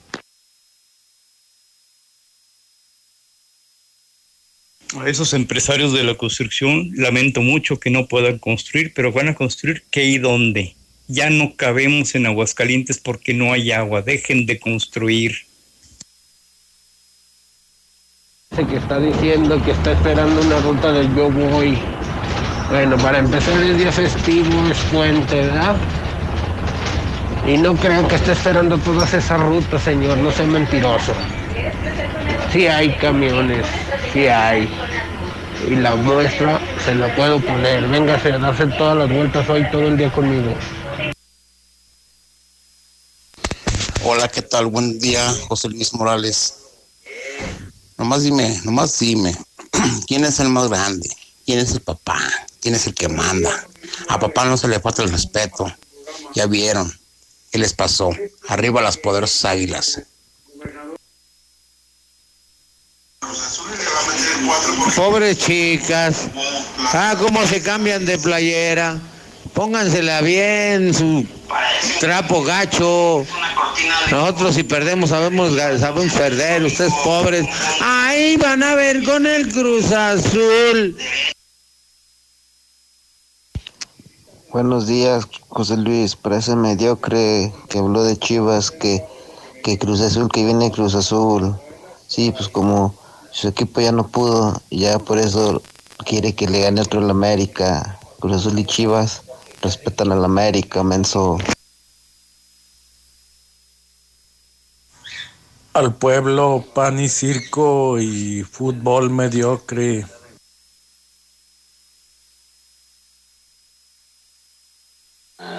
A 4.97 5.09
esos 5.09 5.33
empresarios 5.33 5.93
de 5.93 6.03
la 6.03 6.15
construcción, 6.15 6.91
lamento 6.95 7.41
mucho 7.41 7.79
que 7.79 7.89
no 7.89 8.07
puedan 8.07 8.37
construir, 8.39 8.93
pero 8.93 9.11
van 9.11 9.29
a 9.29 9.35
construir 9.35 9.83
qué 9.89 10.05
y 10.05 10.17
dónde. 10.17 10.75
Ya 11.07 11.29
no 11.29 11.55
cabemos 11.55 12.15
en 12.15 12.25
Aguascalientes 12.25 12.97
porque 12.97 13.33
no 13.33 13.53
hay 13.53 13.71
agua. 13.71 14.01
Dejen 14.01 14.45
de 14.45 14.59
construir. 14.59 15.44
Que 18.63 18.77
está 18.77 18.99
diciendo 18.99 19.61
que 19.63 19.71
está 19.71 19.91
esperando 19.91 20.39
una 20.41 20.59
ruta 20.59 20.91
del 20.93 21.13
Yo 21.13 21.29
Voy. 21.29 21.77
Bueno, 22.69 22.97
para 22.97 23.19
empezar 23.19 23.53
el 23.61 23.77
día 23.77 23.91
festivo, 23.91 24.67
es 24.71 24.77
puente, 24.91 25.41
¿verdad? 25.41 25.75
Y 27.45 27.57
no 27.57 27.75
creo 27.75 28.07
que 28.07 28.15
esté 28.15 28.31
esperando 28.31 28.77
todas 28.77 29.13
esas 29.13 29.39
rutas, 29.41 29.83
señor, 29.83 30.17
no 30.17 30.31
sea 30.31 30.45
mentiroso. 30.45 31.13
Sí 32.53 32.67
hay 32.67 32.95
camiones, 32.95 33.65
sí 34.13 34.27
hay. 34.27 34.69
Y 35.69 35.75
la 35.75 35.95
muestra 35.95 36.59
se 36.85 36.95
la 36.95 37.13
puedo 37.15 37.39
poner. 37.41 37.87
Véngase 37.89 38.31
a 38.31 38.37
darse 38.39 38.67
todas 38.67 38.97
las 38.97 39.09
vueltas 39.09 39.49
hoy 39.49 39.69
todo 39.69 39.87
el 39.87 39.97
día 39.97 40.11
conmigo. 40.11 40.53
Hola, 44.05 44.27
¿qué 44.29 44.41
tal? 44.41 44.67
Buen 44.67 44.97
día, 44.97 45.21
José 45.47 45.67
Luis 45.67 45.93
Morales. 45.93 46.61
Nomás 47.97 48.23
dime, 48.23 48.59
nomás 48.63 48.99
dime, 48.99 49.35
¿quién 50.07 50.25
es 50.25 50.39
el 50.39 50.49
más 50.49 50.67
grande? 50.67 51.09
¿Quién 51.45 51.59
es 51.59 51.71
el 51.71 51.81
papá? 51.81 52.19
¿Quién 52.59 52.75
es 52.75 52.87
el 52.87 52.93
que 52.93 53.07
manda? 53.07 53.67
A 54.09 54.19
papá 54.19 54.45
no 54.45 54.57
se 54.57 54.67
le 54.67 54.79
falta 54.79 55.03
el 55.03 55.11
respeto. 55.11 55.71
Ya 56.33 56.45
vieron, 56.47 56.91
¿qué 57.51 57.57
les 57.57 57.73
pasó? 57.73 58.09
Arriba 58.47 58.81
las 58.81 58.97
poderosas 58.97 59.45
águilas. 59.45 60.01
Pobres 64.95 65.37
chicas. 65.37 66.27
Ah, 66.93 67.15
cómo 67.19 67.45
se 67.47 67.61
cambian 67.61 68.05
de 68.05 68.17
playera. 68.17 68.99
Póngansela 69.55 70.19
bien, 70.19 70.93
su 70.93 71.25
trapo 72.01 72.43
gacho. 72.43 73.25
Nosotros 74.11 74.53
si 74.53 74.63
perdemos 74.63 75.11
sabemos, 75.11 75.53
sabemos 75.79 76.11
perder, 76.11 76.65
ustedes 76.65 76.93
pobres. 77.05 77.47
Ahí 77.81 78.35
van 78.35 78.61
a 78.63 78.75
ver 78.75 79.01
con 79.05 79.25
el 79.25 79.49
Cruz 79.53 79.93
Azul. 79.93 80.97
Buenos 84.51 84.87
días, 84.87 85.25
José 85.47 85.77
Luis. 85.77 86.17
Parece 86.17 86.57
mediocre 86.57 87.53
que 87.69 87.79
habló 87.79 88.03
de 88.03 88.17
Chivas, 88.19 88.71
que, 88.71 89.05
que 89.63 89.77
Cruz 89.77 90.01
Azul, 90.01 90.29
que 90.33 90.43
viene 90.43 90.69
Cruz 90.69 90.95
Azul. 90.95 91.55
Sí, 92.07 92.31
pues 92.31 92.49
como 92.49 92.93
su 93.31 93.47
equipo 93.47 93.79
ya 93.79 93.93
no 93.93 94.05
pudo, 94.05 94.61
ya 94.69 94.99
por 94.99 95.17
eso 95.17 95.61
quiere 96.05 96.35
que 96.35 96.49
le 96.49 96.59
gane 96.59 96.81
otro 96.81 96.99
el 96.99 97.09
América. 97.09 97.99
Cruz 98.19 98.35
Azul 98.35 98.59
y 98.59 98.65
Chivas 98.65 99.24
respetan 99.61 100.11
al 100.11 100.23
América, 100.23 100.83
menso. 100.83 101.37
Al 105.73 105.93
pueblo, 105.95 106.65
pan 106.73 106.99
y 106.99 107.09
circo 107.09 107.99
y 107.99 108.43
fútbol 108.43 109.09
mediocre. 109.09 110.05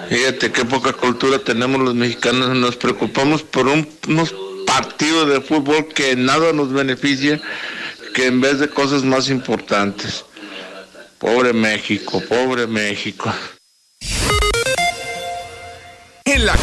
Fíjate 0.09 0.53
qué 0.53 0.65
poca 0.65 0.93
cultura 0.93 1.39
tenemos 1.39 1.81
los 1.81 1.95
mexicanos. 1.95 2.57
Nos 2.57 2.77
preocupamos 2.77 3.43
por 3.43 3.67
un, 3.67 3.89
unos 4.09 4.35
partidos 4.67 5.29
de 5.29 5.41
fútbol 5.41 5.89
que 5.89 6.17
nada 6.17 6.53
nos 6.53 6.73
beneficia, 6.73 7.41
que 8.15 8.27
en 8.27 8.41
vez 8.41 8.59
de 8.59 8.69
cosas 8.69 9.03
más 9.03 9.29
importantes. 9.29 10.25
Pobre 11.19 11.53
México, 11.53 12.23
pobre 12.29 12.67
México. 12.67 13.33
En 16.25 16.47
la 16.47 16.57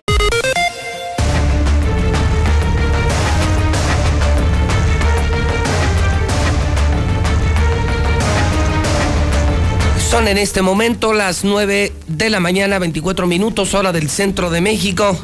Son 10.14 10.28
en 10.28 10.38
este 10.38 10.62
momento 10.62 11.12
las 11.12 11.44
9 11.44 11.92
de 12.08 12.30
la 12.30 12.40
mañana, 12.40 12.78
24 12.78 13.26
minutos, 13.26 13.74
hora 13.74 13.92
del 13.92 14.12
centro 14.12 14.52
de 14.52 14.62
México, 14.62 15.18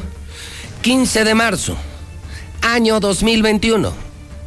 15 0.82 1.22
de 1.22 1.34
marzo, 1.36 1.76
año 2.62 2.98
2021. 2.98 3.92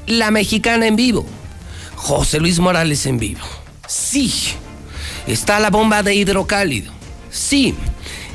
La 0.08 0.32
mexicana 0.32 0.86
en 0.88 0.98
vivo. 0.98 1.26
José 1.96 2.42
Luis 2.42 2.60
Morales 2.60 3.06
en 3.06 3.20
vivo. 3.20 3.40
Sí, 3.88 4.34
está 5.28 5.62
la 5.62 5.70
bomba 5.70 6.04
de 6.04 6.16
hidrocálido. 6.16 6.92
Sí, 7.34 7.74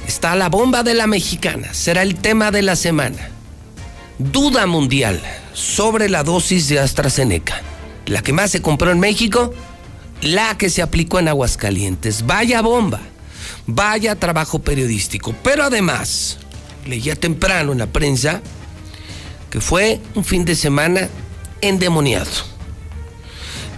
está 0.08 0.34
la 0.34 0.48
bomba 0.48 0.82
de 0.82 0.94
la 0.94 1.06
mexicana. 1.06 1.72
Será 1.72 2.02
el 2.02 2.16
tema 2.16 2.50
de 2.50 2.62
la 2.62 2.74
semana. 2.74 3.30
Duda 4.18 4.66
mundial 4.66 5.22
sobre 5.54 6.08
la 6.08 6.24
dosis 6.24 6.68
de 6.68 6.80
AstraZeneca. 6.80 7.62
La 8.06 8.22
que 8.22 8.32
más 8.32 8.50
se 8.50 8.60
compró 8.60 8.90
en 8.90 8.98
México 8.98 9.54
la 10.20 10.58
que 10.58 10.68
se 10.68 10.82
aplicó 10.82 11.20
en 11.20 11.28
Aguascalientes. 11.28 12.26
Vaya 12.26 12.60
bomba, 12.60 13.00
vaya 13.68 14.16
trabajo 14.16 14.58
periodístico. 14.58 15.32
Pero 15.44 15.62
además, 15.62 16.38
leía 16.84 17.14
temprano 17.14 17.70
en 17.70 17.78
la 17.78 17.86
prensa 17.86 18.42
que 19.48 19.60
fue 19.60 20.00
un 20.16 20.24
fin 20.24 20.44
de 20.44 20.56
semana 20.56 21.08
endemoniado. 21.60 22.30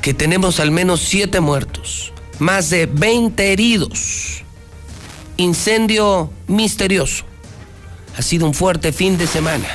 Que 0.01 0.15
tenemos 0.15 0.61
al 0.61 0.71
menos 0.71 1.01
siete 1.01 1.41
muertos, 1.41 2.15
más 2.39 2.71
de 2.71 2.87
20 2.87 3.53
heridos. 3.53 4.45
Incendio 5.41 6.31
misterioso. 6.49 7.25
Ha 8.15 8.21
sido 8.21 8.45
un 8.45 8.53
fuerte 8.53 8.93
fin 8.93 9.17
de 9.17 9.27
semana. 9.27 9.67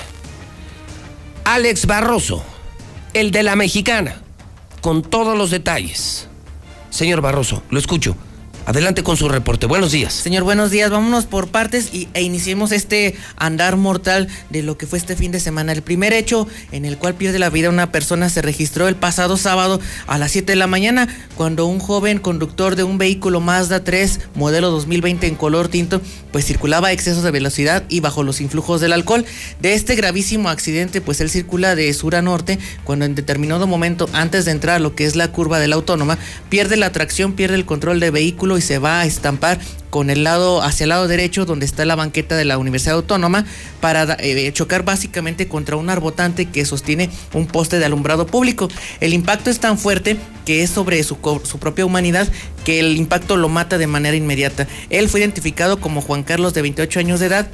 Alex 1.44 1.88
Barroso, 1.88 2.44
el 3.16 3.32
de 3.32 3.42
la 3.42 3.56
mexicana, 3.56 4.22
con 4.82 5.02
todos 5.02 5.36
los 5.36 5.50
detalles. 5.50 6.28
Señor 6.92 7.22
Barroso, 7.22 7.64
lo 7.72 7.80
escucho. 7.80 8.16
Adelante 8.68 9.04
con 9.04 9.16
su 9.16 9.30
reporte. 9.30 9.68
Buenos 9.68 9.92
días. 9.92 10.12
Señor, 10.12 10.44
buenos 10.44 10.72
días. 10.72 10.90
Vámonos 10.90 11.26
por 11.26 11.50
partes 11.50 11.94
y, 11.94 12.08
e 12.16 12.24
iniciemos 12.24 12.72
este 12.72 13.16
andar 13.38 13.78
mortal 13.78 14.28
de 14.50 14.64
lo 14.64 14.76
que 14.76 14.88
fue 14.88 14.98
este 14.98 15.16
fin 15.16 15.32
de 15.32 15.40
semana. 15.40 15.72
El 15.72 15.84
primer 15.84 16.14
hecho 16.14 16.48
en 16.72 16.84
el 16.84 16.98
cual 16.98 17.14
pierde 17.14 17.38
la 17.38 17.52
vida 17.52 17.70
una 17.70 17.92
persona 17.92 18.28
se 18.28 18.42
registró 18.42 18.88
el 18.88 18.96
pasado 18.96 19.38
sábado 19.38 19.80
a 20.08 20.18
las 20.18 20.32
7 20.32 20.54
de 20.54 20.56
la 20.56 20.66
mañana 20.66 21.08
cuando 21.36 21.68
un 21.68 21.80
joven 21.80 22.18
conductor 22.18 22.76
de 22.76 22.84
un 22.84 22.98
vehículo 22.98 23.40
Mazda 23.40 23.84
3 23.84 24.20
modelo 24.34 24.72
2020 24.72 25.28
en 25.28 25.36
color 25.36 25.68
tinto 25.68 26.02
pues 26.32 26.46
circulaba 26.46 26.88
a 26.88 26.92
excesos 26.92 27.22
de 27.22 27.30
velocidad 27.30 27.84
y 27.88 28.00
bajo 28.00 28.24
los 28.24 28.42
influjos 28.42 28.82
del 28.82 28.94
alcohol. 28.94 29.26
De 29.62 29.76
este 29.76 29.94
gravísimo 29.94 30.50
accidente 30.50 31.02
pues 31.02 31.22
él 31.22 31.30
circula 31.30 31.76
de 31.76 31.94
sur 31.94 32.16
a 32.16 32.24
norte 32.24 32.58
cuando 32.84 33.06
en 33.06 33.14
determinado 33.14 33.68
momento 33.68 34.10
antes 34.12 34.46
de 34.46 34.52
entrar 34.52 34.78
a 34.78 34.80
lo 34.80 34.96
que 34.96 35.06
es 35.06 35.16
la 35.16 35.32
curva 35.32 35.60
de 35.60 35.68
la 35.68 35.76
autónoma 35.76 36.18
pierde 36.50 36.78
la 36.78 36.92
tracción, 36.92 37.34
pierde 37.34 37.54
el 37.54 37.66
control 37.68 38.00
del 38.00 38.10
vehículo 38.10 38.55
y 38.58 38.62
se 38.62 38.80
va 38.80 39.02
a 39.02 39.06
estampar 39.06 39.60
con 39.90 40.10
el 40.10 40.24
lado 40.24 40.62
hacia 40.62 40.84
el 40.84 40.90
lado 40.90 41.08
derecho 41.08 41.46
donde 41.46 41.66
está 41.66 41.86
la 41.86 41.96
banqueta 41.96 42.36
de 42.36 42.44
la 42.44 42.58
Universidad 42.58 42.96
Autónoma 42.96 43.46
para 43.80 44.18
eh, 44.20 44.52
chocar 44.52 44.84
básicamente 44.84 45.48
contra 45.48 45.78
un 45.78 45.90
arbotante 45.90 46.48
que 46.48 46.66
sostiene 46.66 47.10
un 47.34 47.48
poste 47.48 47.80
de 47.80 47.86
alumbrado 47.86 48.28
público. 48.28 48.68
El 49.00 49.14
impacto 49.14 49.50
es 49.50 49.60
tan 49.60 49.78
fuerte 49.78 50.18
que 50.46 50.64
es 50.64 50.70
sobre 50.70 51.02
su, 51.04 51.18
su 51.44 51.60
propia 51.60 51.86
humanidad 51.86 52.28
que 52.66 52.80
el 52.80 52.98
impacto 52.98 53.38
lo 53.38 53.48
mata 53.48 53.78
de 53.78 53.88
manera 53.88 54.18
inmediata. 54.18 54.68
Él 54.90 55.08
fue 55.08 55.22
identificado 55.22 55.80
como 55.80 56.02
Juan 56.02 56.24
Carlos 56.24 56.54
de 56.54 56.62
28 56.62 57.00
años 57.00 57.20
de 57.20 57.28
edad 57.28 57.48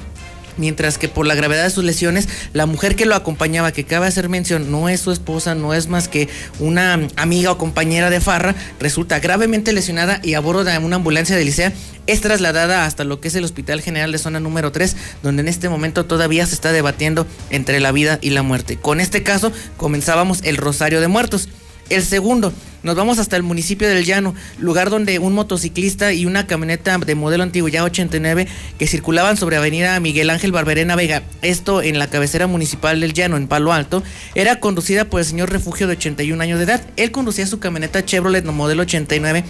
mientras 0.56 0.98
que 0.98 1.08
por 1.08 1.26
la 1.26 1.34
gravedad 1.34 1.64
de 1.64 1.70
sus 1.70 1.84
lesiones, 1.84 2.28
la 2.52 2.66
mujer 2.66 2.96
que 2.96 3.06
lo 3.06 3.14
acompañaba, 3.14 3.72
que 3.72 3.82
acaba 3.82 4.06
de 4.06 4.10
hacer 4.10 4.28
mención, 4.28 4.70
no 4.70 4.88
es 4.88 5.00
su 5.00 5.12
esposa, 5.12 5.54
no 5.54 5.74
es 5.74 5.88
más 5.88 6.08
que 6.08 6.28
una 6.58 7.08
amiga 7.16 7.52
o 7.52 7.58
compañera 7.58 8.10
de 8.10 8.20
Farra, 8.20 8.54
resulta 8.80 9.20
gravemente 9.20 9.72
lesionada 9.72 10.20
y 10.22 10.34
a 10.34 10.40
bordo 10.40 10.64
de 10.64 10.78
una 10.78 10.96
ambulancia 10.96 11.36
de 11.36 11.44
Licea 11.44 11.72
es 12.06 12.20
trasladada 12.20 12.84
hasta 12.84 13.04
lo 13.04 13.20
que 13.20 13.28
es 13.28 13.34
el 13.34 13.44
Hospital 13.44 13.80
General 13.80 14.10
de 14.10 14.18
Zona 14.18 14.40
número 14.40 14.72
3, 14.72 14.96
donde 15.22 15.42
en 15.42 15.48
este 15.48 15.68
momento 15.68 16.04
todavía 16.04 16.46
se 16.46 16.54
está 16.54 16.72
debatiendo 16.72 17.26
entre 17.50 17.80
la 17.80 17.92
vida 17.92 18.18
y 18.20 18.30
la 18.30 18.42
muerte. 18.42 18.76
Con 18.76 19.00
este 19.00 19.22
caso 19.22 19.52
comenzábamos 19.76 20.40
el 20.42 20.56
Rosario 20.56 21.00
de 21.00 21.08
Muertos. 21.08 21.48
El 21.90 22.02
segundo, 22.02 22.52
nos 22.82 22.96
vamos 22.96 23.18
hasta 23.18 23.36
el 23.36 23.42
municipio 23.42 23.88
del 23.88 24.04
Llano, 24.04 24.34
lugar 24.58 24.90
donde 24.90 25.18
un 25.18 25.32
motociclista 25.32 26.12
y 26.12 26.26
una 26.26 26.46
camioneta 26.46 26.98
de 26.98 27.14
modelo 27.14 27.42
antiguo 27.42 27.68
ya 27.68 27.84
89 27.84 28.48
que 28.78 28.86
circulaban 28.86 29.36
sobre 29.36 29.56
Avenida 29.56 29.98
Miguel 30.00 30.30
Ángel 30.30 30.52
Barberena 30.52 30.96
Vega, 30.96 31.22
esto 31.42 31.82
en 31.82 31.98
la 31.98 32.08
cabecera 32.08 32.46
municipal 32.46 33.00
del 33.00 33.12
Llano, 33.12 33.36
en 33.36 33.48
Palo 33.48 33.72
Alto, 33.72 34.02
era 34.34 34.60
conducida 34.60 35.04
por 35.04 35.20
el 35.20 35.26
señor 35.26 35.50
Refugio 35.50 35.86
de 35.86 35.94
81 35.94 36.42
años 36.42 36.58
de 36.58 36.64
edad. 36.64 36.82
Él 36.96 37.10
conducía 37.10 37.46
su 37.46 37.60
camioneta 37.60 38.04
Chevrolet 38.04 38.44
modelo 38.44 38.82
89 38.82 39.44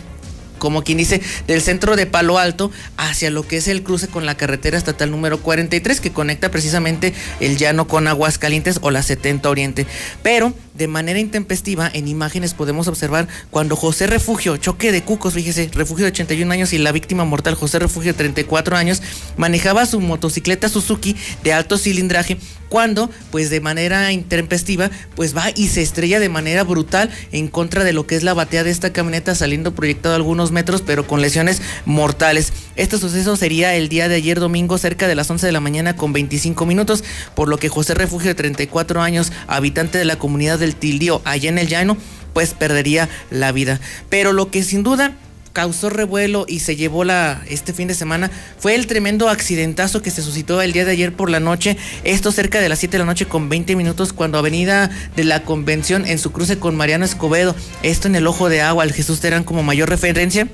como 0.63 0.85
quien 0.85 0.99
dice, 0.99 1.21
del 1.49 1.61
centro 1.61 1.97
de 1.97 2.07
Palo 2.07 2.39
Alto 2.39 2.71
hacia 2.97 3.33
lo 3.33 3.45
que 3.49 3.57
es 3.57 3.67
el 3.67 3.83
cruce 3.83 4.07
con 4.07 4.27
la 4.27 4.37
carretera 4.37 4.79
estatal 4.79 5.11
número 5.11 5.41
43 5.41 6.01
que 6.01 6.13
conecta 6.13 6.53
precisamente 6.53 7.13
el 7.41 7.57
llano 7.57 7.89
con 7.89 8.07
Aguascalientes 8.07 8.79
o 8.81 8.93
la 8.93 9.03
70 9.03 9.51
Oriente. 9.51 9.87
Pero 10.23 10.55
de 10.75 10.89
manera 10.89 11.19
intempestiva, 11.19 11.91
en 11.93 12.09
imágenes 12.09 12.55
podemos 12.55 12.89
observar 12.89 13.29
cuando 13.51 13.77
José 13.77 14.07
Refugio, 14.07 14.57
choque 14.57 14.93
de 14.93 15.03
cucos, 15.03 15.35
fíjese, 15.35 15.71
Refugio 15.73 16.05
de 16.05 16.13
81 16.13 16.53
años 16.53 16.73
y 16.73 16.79
la 16.79 16.93
víctima 16.93 17.25
mortal 17.25 17.55
José 17.55 17.79
Refugio 17.79 18.13
de 18.13 18.19
34 18.19 18.77
años, 18.77 19.03
manejaba 19.37 19.87
su 19.87 20.01
motocicleta 20.01 20.69
Suzuki 20.69 21.17
de 21.43 21.53
alto 21.53 21.79
cilindraje 21.79 22.39
cuando, 22.73 23.11
pues 23.31 23.51
de 23.51 23.61
manera 23.61 24.13
intempestiva, 24.13 24.91
pues 25.15 25.37
va 25.37 25.51
y 25.55 25.69
se 25.69 25.83
estrella 25.83 26.19
de 26.21 26.31
manera 26.31 26.65
brutal 26.65 27.11
en 27.31 27.49
contra 27.49 27.85
de 27.85 27.93
lo 27.93 28.07
que 28.07 28.17
es 28.17 28.23
la 28.23 28.33
batea 28.33 28.65
de 28.65 28.71
esta 28.71 28.95
camioneta, 28.95 29.35
saliendo 29.35 29.75
proyectado 29.75 30.15
algunos 30.15 30.53
metros, 30.53 30.81
pero 30.81 31.07
con 31.07 31.21
lesiones 31.21 31.61
mortales. 31.85 32.51
Este 32.77 32.97
suceso 32.97 33.37
sería 33.37 33.75
el 33.75 33.91
día 33.91 34.09
de 34.09 34.15
ayer 34.15 34.41
domingo, 34.41 34.79
cerca 34.79 35.07
de 35.07 35.15
las 35.15 35.29
11 35.29 35.45
de 35.45 35.53
la 35.53 35.61
mañana 35.61 35.97
con 35.97 36.15
25 36.15 36.65
minutos, 36.65 37.05
por 37.35 37.51
lo 37.51 37.59
que 37.59 37.69
José 37.69 37.93
Refugio 37.93 38.29
de 38.29 38.37
34 38.37 39.03
años, 39.03 39.33
habitante 39.49 39.99
de 39.99 40.07
la 40.07 40.17
comunidad 40.17 40.62
del 40.63 40.77
Tildío, 40.77 41.21
allá 41.25 41.51
en 41.51 41.59
el 41.59 41.69
llano, 41.69 41.99
pues 42.33 42.55
perdería 42.55 43.09
la 43.31 43.53
vida. 43.53 43.81
Pero 44.09 44.33
lo 44.33 44.51
que 44.51 44.63
sin 44.63 44.83
duda 44.83 45.15
causó 45.53 45.91
revuelo 45.91 46.47
y 46.49 46.61
se 46.61 46.77
llevó 46.77 47.05
la 47.05 47.43
este 47.49 47.73
fin 47.73 47.89
de 47.89 47.95
semana 47.95 48.31
fue 48.59 48.75
el 48.75 48.87
tremendo 48.87 49.29
accidentazo 49.29 50.01
que 50.01 50.11
se 50.11 50.23
suscitó 50.23 50.63
el 50.63 50.73
día 50.73 50.85
de 50.85 50.93
ayer 50.93 51.13
por 51.13 51.29
la 51.29 51.41
noche, 51.41 51.77
esto 52.05 52.33
cerca 52.33 52.61
de 52.61 52.69
las 52.69 52.79
7 52.79 52.93
de 52.93 52.99
la 53.01 53.05
noche 53.05 53.27
con 53.27 53.49
20 53.49 53.77
minutos 53.77 54.13
cuando 54.13 54.39
Avenida 54.39 54.91
de 55.15 55.25
la 55.25 55.43
Convención 55.43 56.07
en 56.07 56.19
su 56.19 56.33
cruce 56.33 56.59
con 56.59 56.75
Mariano 56.75 57.05
Escobedo, 57.05 57.55
esto 57.83 58.09
en 58.09 58.17
el 58.17 58.27
ojo 58.27 58.49
de 58.49 58.63
agua, 58.63 58.85
el 58.85 58.93
Jesús 58.93 59.21
Terán 59.21 59.45
como 59.45 59.63
mayor 59.63 59.89
referencia 59.91 60.49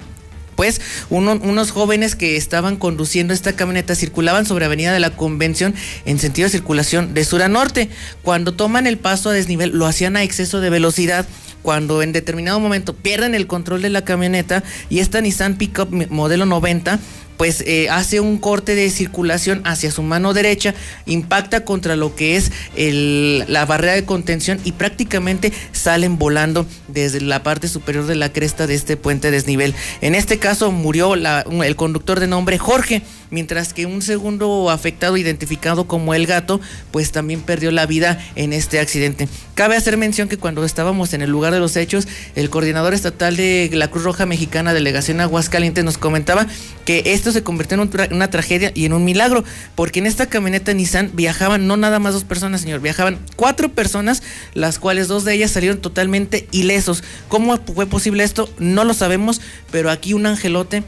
pues 0.58 0.80
unos 1.08 1.70
jóvenes 1.70 2.16
que 2.16 2.36
estaban 2.36 2.74
conduciendo 2.74 3.32
esta 3.32 3.52
camioneta 3.52 3.94
circulaban 3.94 4.44
sobre 4.44 4.64
Avenida 4.64 4.92
de 4.92 4.98
la 4.98 5.10
Convención 5.10 5.72
en 6.04 6.18
sentido 6.18 6.46
de 6.46 6.50
circulación 6.50 7.14
de 7.14 7.24
sur 7.24 7.42
a 7.42 7.48
norte. 7.48 7.90
Cuando 8.22 8.52
toman 8.54 8.88
el 8.88 8.98
paso 8.98 9.30
a 9.30 9.32
desnivel 9.32 9.70
lo 9.70 9.86
hacían 9.86 10.16
a 10.16 10.24
exceso 10.24 10.60
de 10.60 10.68
velocidad 10.68 11.28
cuando 11.62 12.02
en 12.02 12.12
determinado 12.12 12.58
momento 12.58 12.92
pierden 12.92 13.36
el 13.36 13.46
control 13.46 13.82
de 13.82 13.90
la 13.90 14.04
camioneta 14.04 14.64
y 14.90 14.98
esta 14.98 15.20
Nissan 15.20 15.58
Pickup 15.58 15.92
modelo 16.10 16.44
90 16.44 16.98
pues 17.38 17.62
eh, 17.66 17.88
hace 17.88 18.20
un 18.20 18.36
corte 18.36 18.74
de 18.74 18.90
circulación 18.90 19.62
hacia 19.64 19.90
su 19.90 20.02
mano 20.02 20.34
derecha, 20.34 20.74
impacta 21.06 21.64
contra 21.64 21.96
lo 21.96 22.14
que 22.14 22.36
es 22.36 22.52
la 22.76 23.64
barrera 23.64 23.94
de 23.94 24.04
contención 24.04 24.60
y 24.64 24.72
prácticamente 24.72 25.52
salen 25.72 26.18
volando 26.18 26.66
desde 26.88 27.20
la 27.20 27.42
parte 27.42 27.68
superior 27.68 28.06
de 28.06 28.16
la 28.16 28.32
cresta 28.32 28.66
de 28.66 28.74
este 28.74 28.96
puente 28.96 29.30
desnivel. 29.30 29.74
En 30.00 30.14
este 30.14 30.38
caso 30.38 30.72
murió 30.72 31.14
el 31.14 31.76
conductor 31.76 32.20
de 32.20 32.26
nombre 32.26 32.58
Jorge, 32.58 33.02
mientras 33.30 33.72
que 33.72 33.86
un 33.86 34.02
segundo 34.02 34.70
afectado 34.70 35.16
identificado 35.16 35.86
como 35.86 36.14
el 36.14 36.26
gato, 36.26 36.60
pues 36.90 37.12
también 37.12 37.40
perdió 37.42 37.70
la 37.70 37.86
vida 37.86 38.18
en 38.34 38.52
este 38.52 38.80
accidente. 38.80 39.28
Cabe 39.54 39.76
hacer 39.76 39.96
mención 39.96 40.28
que 40.28 40.38
cuando 40.38 40.64
estábamos 40.64 41.14
en 41.14 41.22
el 41.22 41.30
lugar 41.30 41.52
de 41.52 41.60
los 41.60 41.76
hechos, 41.76 42.08
el 42.34 42.50
coordinador 42.50 42.94
estatal 42.94 43.36
de 43.36 43.70
la 43.72 43.88
Cruz 43.88 44.04
Roja 44.04 44.26
Mexicana, 44.26 44.74
Delegación 44.74 45.20
Aguascalientes, 45.20 45.84
nos 45.84 45.98
comentaba 45.98 46.46
que 46.84 47.02
se 47.32 47.42
convirtió 47.42 47.80
en 47.80 48.12
una 48.12 48.30
tragedia 48.30 48.72
y 48.74 48.84
en 48.84 48.92
un 48.92 49.04
milagro, 49.04 49.44
porque 49.74 49.98
en 50.00 50.06
esta 50.06 50.26
camioneta 50.26 50.72
Nissan 50.72 51.10
viajaban 51.14 51.66
no 51.66 51.76
nada 51.76 51.98
más 51.98 52.14
dos 52.14 52.24
personas, 52.24 52.60
señor, 52.60 52.80
viajaban 52.80 53.18
cuatro 53.36 53.68
personas, 53.68 54.22
las 54.54 54.78
cuales 54.78 55.08
dos 55.08 55.24
de 55.24 55.34
ellas 55.34 55.50
salieron 55.50 55.78
totalmente 55.78 56.48
ilesos. 56.52 57.02
¿Cómo 57.28 57.58
fue 57.58 57.86
posible 57.86 58.24
esto? 58.24 58.48
No 58.58 58.84
lo 58.84 58.94
sabemos, 58.94 59.40
pero 59.70 59.90
aquí 59.90 60.14
un 60.14 60.26
angelote 60.26 60.82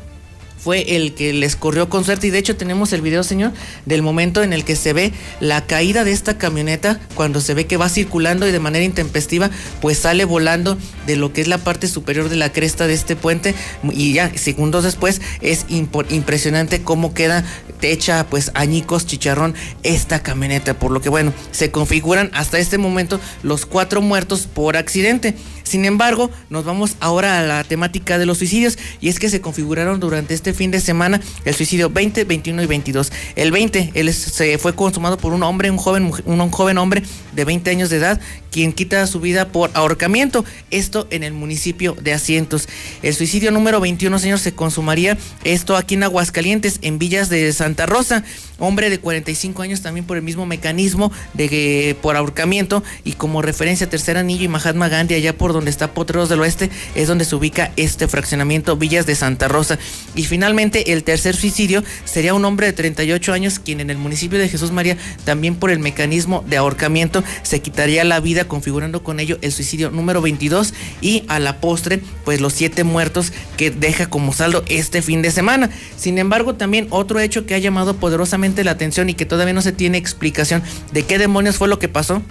fue 0.62 0.97
el 0.97 1.15
que 1.15 1.32
les 1.32 1.57
corrió 1.57 1.89
con 1.89 2.05
suerte. 2.05 2.27
Y 2.27 2.31
de 2.31 2.39
hecho 2.39 2.57
tenemos 2.57 2.93
el 2.93 3.01
video, 3.01 3.23
señor, 3.23 3.53
del 3.87 4.03
momento 4.03 4.43
en 4.43 4.53
el 4.53 4.65
que 4.65 4.77
se 4.77 4.93
ve 4.93 5.12
la 5.41 5.66
caída 5.66 6.05
de 6.05 6.12
esta 6.12 6.39
camioneta, 6.39 7.01
cuando 7.15 7.41
se 7.41 7.55
ve 7.55 7.66
que 7.66 7.77
va 7.77 7.89
circulando 7.89 8.47
y 8.47 8.53
de 8.53 8.61
manera 8.61 8.85
intempestiva, 8.85 9.51
pues 9.81 9.99
sale 9.99 10.24
volando 10.24 10.77
de 11.07 11.16
lo 11.16 11.32
que 11.32 11.41
es 11.41 11.49
la 11.49 11.59
parte 11.59 11.89
superior 11.89 12.28
de 12.28 12.37
la 12.37 12.53
cresta 12.53 12.87
de 12.87 12.95
este 12.95 13.16
puente. 13.16 13.55
Y 13.91 14.12
ya 14.12 14.31
segundos 14.37 14.85
después 14.85 15.20
es 15.41 15.66
impresionante 15.69 16.82
cómo 16.82 17.15
queda 17.15 17.45
hecha 17.82 18.27
pues 18.28 18.51
añicos 18.55 19.07
chicharrón 19.07 19.55
esta 19.82 20.23
camioneta. 20.23 20.78
Por 20.78 20.91
lo 20.91 21.01
que 21.01 21.09
bueno, 21.09 21.32
se 21.51 21.70
configuran 21.70 22.31
hasta 22.35 22.59
este 22.59 22.78
momento 22.78 23.20
los 23.43 23.66
cuatro 23.66 24.03
muertos 24.03 24.47
por 24.47 24.77
accidente. 24.77 25.35
Sin 25.70 25.84
embargo, 25.84 26.32
nos 26.48 26.64
vamos 26.64 26.97
ahora 26.98 27.38
a 27.38 27.42
la 27.42 27.62
temática 27.62 28.18
de 28.18 28.26
los 28.26 28.38
suicidios 28.38 28.76
y 29.01 29.09
es 29.09 29.20
que 29.20 29.30
se 29.30 29.40
configuraron 29.40 30.01
durante 30.01 30.34
este 30.34 30.52
fin 30.52 30.72
de 30.72 30.80
semana 30.80 31.20
el 31.44 31.55
suicidio 31.55 31.90
20, 31.90 32.24
21 32.24 32.64
y 32.64 32.66
22. 32.66 33.12
El 33.36 33.52
20 33.52 33.92
él 33.94 34.12
se 34.12 34.59
fue 34.59 34.74
consumado 34.74 35.16
por 35.16 35.32
un 35.32 35.44
hombre, 35.44 35.70
un 35.70 35.76
joven, 35.76 36.10
un 36.24 36.51
joven 36.51 36.76
hombre 36.76 37.05
de 37.36 37.44
20 37.44 37.70
años 37.70 37.88
de 37.88 37.98
edad, 37.98 38.20
quien 38.51 38.72
quita 38.72 39.06
su 39.06 39.20
vida 39.20 39.48
por 39.48 39.70
ahorcamiento, 39.74 40.44
esto 40.70 41.06
en 41.10 41.22
el 41.22 41.32
municipio 41.32 41.97
de 42.01 42.12
Asientos. 42.12 42.68
El 43.02 43.14
suicidio 43.14 43.51
número 43.51 43.81
21, 43.81 44.18
señor, 44.18 44.39
se 44.39 44.52
consumaría 44.52 45.16
esto 45.44 45.77
aquí 45.77 45.94
en 45.94 46.05
Aguascalientes, 46.05 46.78
en 46.82 46.98
Villas 46.98 47.28
de 47.28 47.52
Santa 47.52 47.86
Rosa, 47.86 48.24
hombre 48.59 48.90
de 48.90 48.98
45 48.98 49.62
años 49.62 49.82
también 49.82 50.06
por 50.06 50.16
el 50.16 50.22
mismo 50.22 50.47
mecanismo 50.47 51.10
de 51.35 51.97
por 52.01 52.16
ahorcamiento 52.16 52.82
y 53.05 53.12
como 53.12 53.43
referencia 53.43 53.89
tercer 53.89 54.16
anillo 54.16 54.44
y 54.44 54.48
Mahatma 54.48 54.89
Gandhi 54.89 55.14
allá 55.14 55.36
por 55.36 55.52
donde 55.52 55.70
está 55.70 55.93
Potreros 55.94 56.28
del 56.28 56.40
Oeste, 56.40 56.70
es 56.94 57.09
donde 57.09 57.24
se 57.24 57.35
ubica 57.35 57.72
este 57.77 58.09
fraccionamiento 58.09 58.77
Villas 58.77 59.06
de 59.06 59.14
Santa 59.14 59.48
Rosa. 59.48 59.78
Y 60.14 60.24
finalmente, 60.24 60.93
el 60.93 61.05
tercer 61.05 61.35
suicidio 61.36 61.82
sería 62.05 62.35
un 62.35 62.44
hombre 62.44 62.66
de 62.66 62.72
38 62.72 63.32
años, 63.32 63.59
quien 63.59 63.81
en 63.81 63.90
el 63.90 63.98
municipio 63.98 64.39
de 64.39 64.48
Jesús 64.48 64.72
María, 64.72 64.97
también 65.24 65.56
por 65.56 65.70
el 65.70 65.78
mecanismo 65.78 66.44
de 66.48 66.56
ahorcamiento, 66.56 67.24
se 67.43 67.60
quitaría 67.60 68.05
la 68.05 68.20
vida, 68.20 68.40
configurando 68.49 69.03
con 69.03 69.21
ello 69.21 69.39
el 69.43 69.53
suicidio 69.53 69.91
número 69.91 70.21
22 70.21 70.75
y 71.01 71.25
a 71.29 71.39
la 71.39 71.61
postre, 71.61 72.01
pues 72.25 72.41
los 72.41 72.53
siete 72.53 72.85
muertos 72.85 73.33
que 73.57 73.71
deja 73.71 74.09
como 74.09 74.33
saldo 74.33 74.65
este 74.69 75.03
fin 75.03 75.23
de 75.23 75.31
semana. 75.31 75.71
Sin 75.97 76.19
embargo, 76.19 76.55
también 76.55 76.87
otro 76.91 77.21
hecho 77.21 77.47
que 77.47 77.55
ha 77.55 77.59
llamado 77.59 77.97
poderosamente 77.97 78.65
la 78.65 78.73
atención 78.73 79.09
y 79.09 79.15
que 79.15 79.27
todavía 79.27 79.55
no 79.55 79.62
se 79.62 79.73
tiene 79.73 79.99
explicación 79.99 80.62
de 80.93 81.03
qué 81.05 81.19
demonios 81.19 81.57
fue 81.57 81.69
lo 81.69 81.79
que 81.79 81.89
pasó 81.89 82.23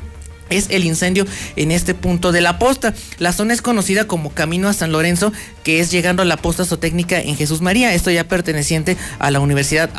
es 0.49 0.67
el 0.69 0.83
incendio 0.83 1.25
en 1.55 1.71
este 1.71 1.93
punto 1.93 2.31
de 2.31 2.41
la 2.41 2.59
posta. 2.59 2.93
La 3.17 3.33
zona 3.33 3.53
es 3.53 3.61
conocida 3.61 4.07
como 4.07 4.31
Camino 4.31 4.67
a 4.67 4.73
San 4.73 4.91
Lorenzo, 4.91 5.31
que 5.63 5.79
es 5.79 5.91
llegando 5.91 6.21
a 6.21 6.25
la 6.25 6.37
posta 6.37 6.65
zootécnica 6.65 7.19
en 7.19 7.35
Jesús 7.35 7.61
María, 7.61 7.93
esto 7.93 8.11
ya 8.11 8.27
perteneciente 8.27 8.97
a 9.19 9.31
la 9.31 9.39
Universidad 9.39 9.89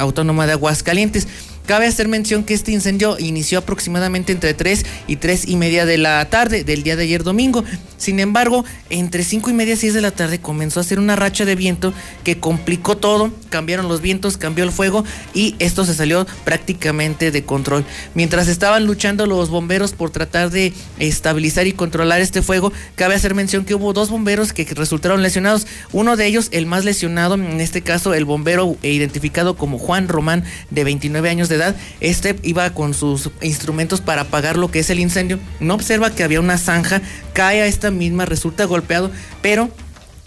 Autónoma 0.00 0.46
de 0.46 0.52
Aguascalientes. 0.52 1.28
Cabe 1.66 1.86
hacer 1.86 2.08
mención 2.08 2.42
que 2.42 2.54
este 2.54 2.72
incendio 2.72 3.16
inició 3.20 3.60
aproximadamente 3.60 4.32
entre 4.32 4.52
3 4.52 4.84
y 5.06 5.16
3 5.16 5.48
y 5.48 5.56
media 5.56 5.86
de 5.86 5.96
la 5.96 6.28
tarde 6.28 6.64
del 6.64 6.82
día 6.82 6.96
de 6.96 7.04
ayer 7.04 7.22
domingo. 7.22 7.64
Sin 7.96 8.18
embargo, 8.18 8.64
entre 8.90 9.22
5 9.22 9.48
y 9.50 9.52
media 9.52 9.74
y 9.74 9.76
6 9.76 9.94
de 9.94 10.00
la 10.00 10.10
tarde 10.10 10.40
comenzó 10.40 10.80
a 10.80 10.82
hacer 10.82 10.98
una 10.98 11.14
racha 11.14 11.44
de 11.44 11.54
viento 11.54 11.94
que 12.24 12.40
complicó 12.40 12.96
todo. 12.96 13.32
Cambiaron 13.48 13.88
los 13.88 14.00
vientos, 14.00 14.36
cambió 14.36 14.64
el 14.64 14.72
fuego 14.72 15.04
y 15.34 15.54
esto 15.60 15.84
se 15.84 15.94
salió 15.94 16.26
prácticamente 16.44 17.30
de 17.30 17.44
control. 17.44 17.84
Mientras 18.14 18.48
estaban 18.48 18.86
luchando 18.86 19.26
los 19.26 19.50
bomberos 19.50 19.92
por 19.92 20.10
tratar 20.10 20.50
de 20.50 20.72
estabilizar 20.98 21.68
y 21.68 21.72
controlar 21.72 22.20
este 22.20 22.42
fuego, 22.42 22.72
cabe 22.96 23.14
hacer 23.14 23.36
mención 23.36 23.64
que 23.64 23.76
hubo 23.76 23.92
dos 23.92 24.10
bomberos 24.10 24.52
que 24.52 24.64
resultaron 24.64 25.22
lesionados. 25.22 25.68
Uno 25.92 26.16
de 26.16 26.26
ellos, 26.26 26.48
el 26.50 26.66
más 26.66 26.84
lesionado, 26.84 27.36
en 27.36 27.60
este 27.60 27.82
caso 27.82 28.14
el 28.14 28.24
bombero 28.24 28.76
identificado 28.82 29.56
como 29.56 29.78
Juan 29.78 30.08
Román, 30.08 30.42
de 30.70 30.82
29 30.82 31.30
años 31.30 31.48
edad, 31.54 31.76
este 32.00 32.36
iba 32.42 32.70
con 32.74 32.94
sus 32.94 33.30
instrumentos 33.40 34.00
para 34.00 34.22
apagar 34.22 34.56
lo 34.56 34.70
que 34.70 34.80
es 34.80 34.90
el 34.90 35.00
incendio. 35.00 35.38
No 35.60 35.74
observa 35.74 36.10
que 36.10 36.22
había 36.22 36.40
una 36.40 36.58
zanja, 36.58 37.02
cae 37.32 37.62
a 37.62 37.66
esta 37.66 37.90
misma, 37.90 38.24
resulta 38.24 38.64
golpeado, 38.64 39.10
pero 39.40 39.70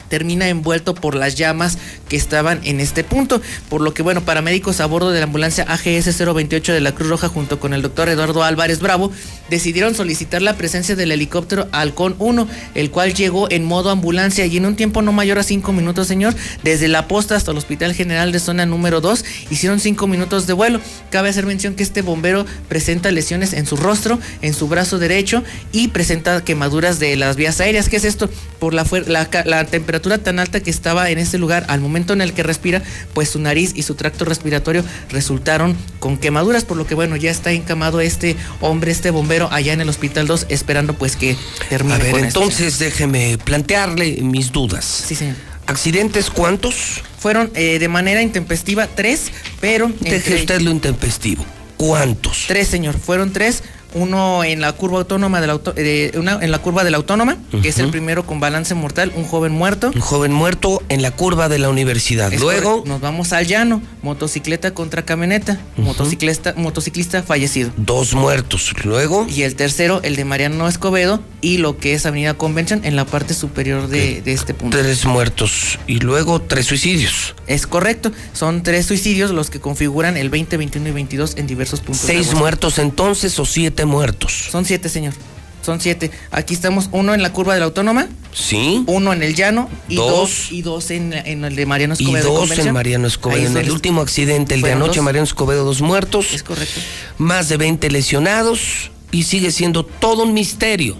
termina 0.10 0.48
envuelto 0.50 0.96
por 0.96 1.16
las 1.16 1.36
llamas 1.36 1.78
que 2.10 2.16
estaban 2.16 2.60
en 2.64 2.80
este 2.80 3.04
punto. 3.04 3.42
Por 3.70 3.82
lo 3.82 3.94
que, 3.94 4.04
bueno, 4.04 4.22
paramédicos 4.22 4.80
a 4.80 4.86
bordo 4.86 5.12
de 5.12 5.20
la 5.20 5.26
ambulancia 5.26 5.66
AGS 5.68 6.18
028 6.18 6.74
de 6.74 6.82
la 6.82 6.94
Cruz 6.94 7.10
Roja 7.10 7.28
junto 7.28 7.60
con 7.60 7.74
el 7.74 7.82
doctor 7.82 8.10
Eduardo 8.10 8.44
Álvarez 8.44 8.80
Bravo 8.80 9.12
decidieron 9.50 9.96
solicitar 9.96 10.42
la 10.42 10.56
presencia 10.56 10.96
del 10.96 11.12
helicóptero 11.12 11.68
Halcón 11.72 12.16
1, 12.20 12.48
el 12.74 12.92
cual 12.92 13.14
llegó 13.14 13.50
en 13.52 13.66
modo 13.66 13.90
ambulancia 13.90 14.46
y 14.46 14.58
en 14.58 14.66
un 14.66 14.76
tiempo 14.76 15.02
no 15.02 15.12
mayor 15.12 15.40
a 15.40 15.44
cinco 15.44 15.74
minutos, 15.74 16.08
señor, 16.08 16.36
desde 16.64 16.88
la 16.88 17.08
posta 17.08 17.36
hasta 17.36 17.52
el 17.52 17.58
Hospital 17.58 17.94
General 17.94 18.32
de 18.32 18.40
Zona 18.40 18.66
número 18.66 19.02
2, 19.02 19.24
hicieron 19.50 19.80
cinco 19.80 20.08
minutos 20.08 20.48
de 20.48 20.54
vuelo. 20.54 20.80
Cabe 21.10 21.30
hacer 21.30 21.46
mención 21.46 21.76
que 21.76 21.84
este 21.84 22.02
bombero 22.02 22.46
presenta 22.68 23.12
lesiones 23.12 23.54
en 23.54 23.66
su 23.66 23.76
rostro, 23.78 24.20
en 24.42 24.54
su 24.54 24.68
brazo 24.68 24.98
derecho 24.98 25.44
y 25.72 25.90
presenta 25.90 26.44
quemaduras 26.44 27.00
de 27.00 27.16
las 27.16 27.36
vías 27.36 27.60
aéreas. 27.60 27.90
¿Qué 27.90 27.98
es 27.98 28.06
esto? 28.06 28.30
Por 28.60 28.74
la, 28.74 28.86
la, 29.08 29.30
la 29.46 29.66
temperatura 29.66 29.95
tan 30.02 30.40
alta 30.40 30.60
que 30.60 30.70
estaba 30.70 31.10
en 31.10 31.18
este 31.18 31.38
lugar 31.38 31.66
al 31.70 31.82
momento 31.82 32.14
en 32.14 32.22
el 32.22 32.34
que 32.34 32.44
respira, 32.44 32.82
pues 33.14 33.30
su 33.30 33.40
nariz 33.40 33.74
y 33.76 33.84
su 33.84 33.96
tracto 33.96 34.26
respiratorio 34.26 34.84
resultaron 35.10 35.76
con 36.00 36.18
quemaduras, 36.18 36.66
por 36.66 36.78
lo 36.78 36.86
que 36.88 36.96
bueno, 36.96 37.16
ya 37.16 37.32
está 37.32 37.52
encamado 37.52 38.02
este 38.02 38.36
hombre, 38.62 38.92
este 38.92 39.12
bombero 39.12 39.50
allá 39.52 39.74
en 39.74 39.82
el 39.82 39.90
Hospital 39.90 40.28
2 40.28 40.48
esperando 40.50 40.94
pues 40.94 41.16
que 41.16 41.36
termine. 41.70 41.96
A 41.96 41.98
ver, 42.00 42.18
entonces 42.18 42.80
déjeme 42.80 43.38
plantearle 43.44 44.22
mis 44.22 44.52
dudas. 44.52 44.86
Sí, 45.08 45.16
señor. 45.16 45.36
¿Accidentes 45.68 46.30
cuántos? 46.30 47.02
Fueron 47.18 47.50
eh, 47.56 47.80
de 47.80 47.88
manera 47.88 48.22
intempestiva 48.22 48.88
tres, 48.88 49.32
pero... 49.60 49.92
Deje 50.00 50.36
usted 50.36 50.62
lo 50.62 50.70
intempestivo. 50.70 51.44
¿Cuántos? 51.78 52.46
Tres, 52.48 52.68
señor. 52.68 52.98
Fueron 52.98 53.34
tres 53.34 53.64
uno 53.96 54.44
en 54.44 54.62
la 54.62 54.74
curva 54.74 55.00
autónoma 55.00 55.42
de 55.42 55.48
la 55.48 55.60
eh, 55.78 56.12
una, 56.16 56.40
en 56.42 56.52
la 56.52 56.60
curva 56.60 56.84
de 56.84 56.92
la 56.92 56.98
autónoma, 56.98 57.38
que 57.62 57.70
es 57.70 57.80
el 57.80 57.90
primero 57.90 58.26
con 58.26 58.40
balance 58.40 58.76
mortal, 58.76 59.12
un 59.16 59.24
joven 59.24 59.54
muerto. 59.54 59.92
Un 59.96 60.02
joven 60.02 60.34
muerto 60.34 60.84
en 60.90 61.02
la 61.02 61.12
curva 61.12 61.50
de 61.50 61.60
la 61.60 61.70
universidad. 61.70 62.32
Luego 62.34 62.84
nos 62.86 63.02
vamos 63.02 63.34
al 63.34 63.48
llano, 63.48 63.82
motocicleta 64.04 64.74
contra 64.74 65.04
camioneta, 65.04 65.60
motociclista, 65.78 66.54
motociclista 66.58 67.24
fallecido. 67.24 67.72
Dos 67.78 68.14
muertos. 68.14 68.74
Luego 68.84 69.26
y 69.30 69.44
el 69.44 69.56
tercero, 69.56 70.02
el 70.04 70.16
de 70.18 70.26
Mariano 70.26 70.68
Escobedo 70.68 71.22
y 71.42 71.58
lo 71.58 71.78
que 71.78 71.94
es 71.94 72.06
Avenida 72.06 72.34
Convention 72.34 72.84
en 72.84 72.96
la 72.96 73.06
parte 73.06 73.34
superior 73.34 73.88
de, 73.88 74.22
de 74.22 74.34
este 74.34 74.54
punto. 74.54 74.78
Tres 74.78 75.06
muertos 75.06 75.80
y 75.88 76.00
luego 76.00 76.42
tres 76.42 76.66
suicidios. 76.66 77.34
Es 77.48 77.66
correcto, 77.66 78.12
son 78.34 78.62
tres 78.64 78.86
suicidios 78.86 79.32
los 79.32 79.50
que 79.50 79.62
configuran 79.62 80.18
el 80.18 80.30
20, 80.30 80.58
21 80.58 80.90
y 80.90 80.92
22 80.92 81.38
en 81.38 81.48
diversos 81.48 81.80
puntos. 81.80 82.06
Seis 82.06 82.34
muertos 82.34 82.78
entonces 82.80 83.40
o 83.40 83.46
siete 83.46 83.85
muertos. 83.86 84.48
Son 84.52 84.66
siete, 84.66 84.90
señor. 84.90 85.14
Son 85.62 85.82
siete. 85.82 86.12
Aquí 86.30 86.54
estamos 86.54 86.90
uno 86.92 87.16
en 87.16 87.24
la 87.24 87.34
curva 87.34 87.56
de 87.56 87.60
la 87.60 87.66
autónoma. 87.66 88.08
Sí. 88.34 88.84
Uno 88.86 89.14
en 89.14 89.24
el 89.24 89.34
llano 89.34 89.68
y 89.90 89.96
dos, 89.96 90.52
y 90.52 90.62
dos 90.62 90.92
en, 90.92 91.14
el 91.14 91.56
de 91.56 91.66
Mariano 91.66 91.96
Escobedo. 91.96 92.44
Y 92.44 92.48
dos 92.48 92.60
en 92.60 92.72
Mariano 92.72 93.08
Escobedo. 93.08 93.48
En 93.48 93.58
el 93.58 93.72
último 93.72 94.02
accidente, 94.02 94.54
el 94.54 94.62
de 94.62 94.74
anoche, 94.74 95.02
Mariano 95.02 95.24
Escobedo, 95.24 95.64
dos 95.66 95.82
muertos. 95.82 96.34
Es 96.34 96.44
correcto. 96.44 96.80
Más 97.18 97.50
de 97.50 97.58
20 97.58 97.90
lesionados 97.90 98.92
y 99.12 99.24
sigue 99.24 99.52
siendo 99.52 99.84
todo 99.86 100.24
un 100.24 100.34
misterio. 100.34 100.98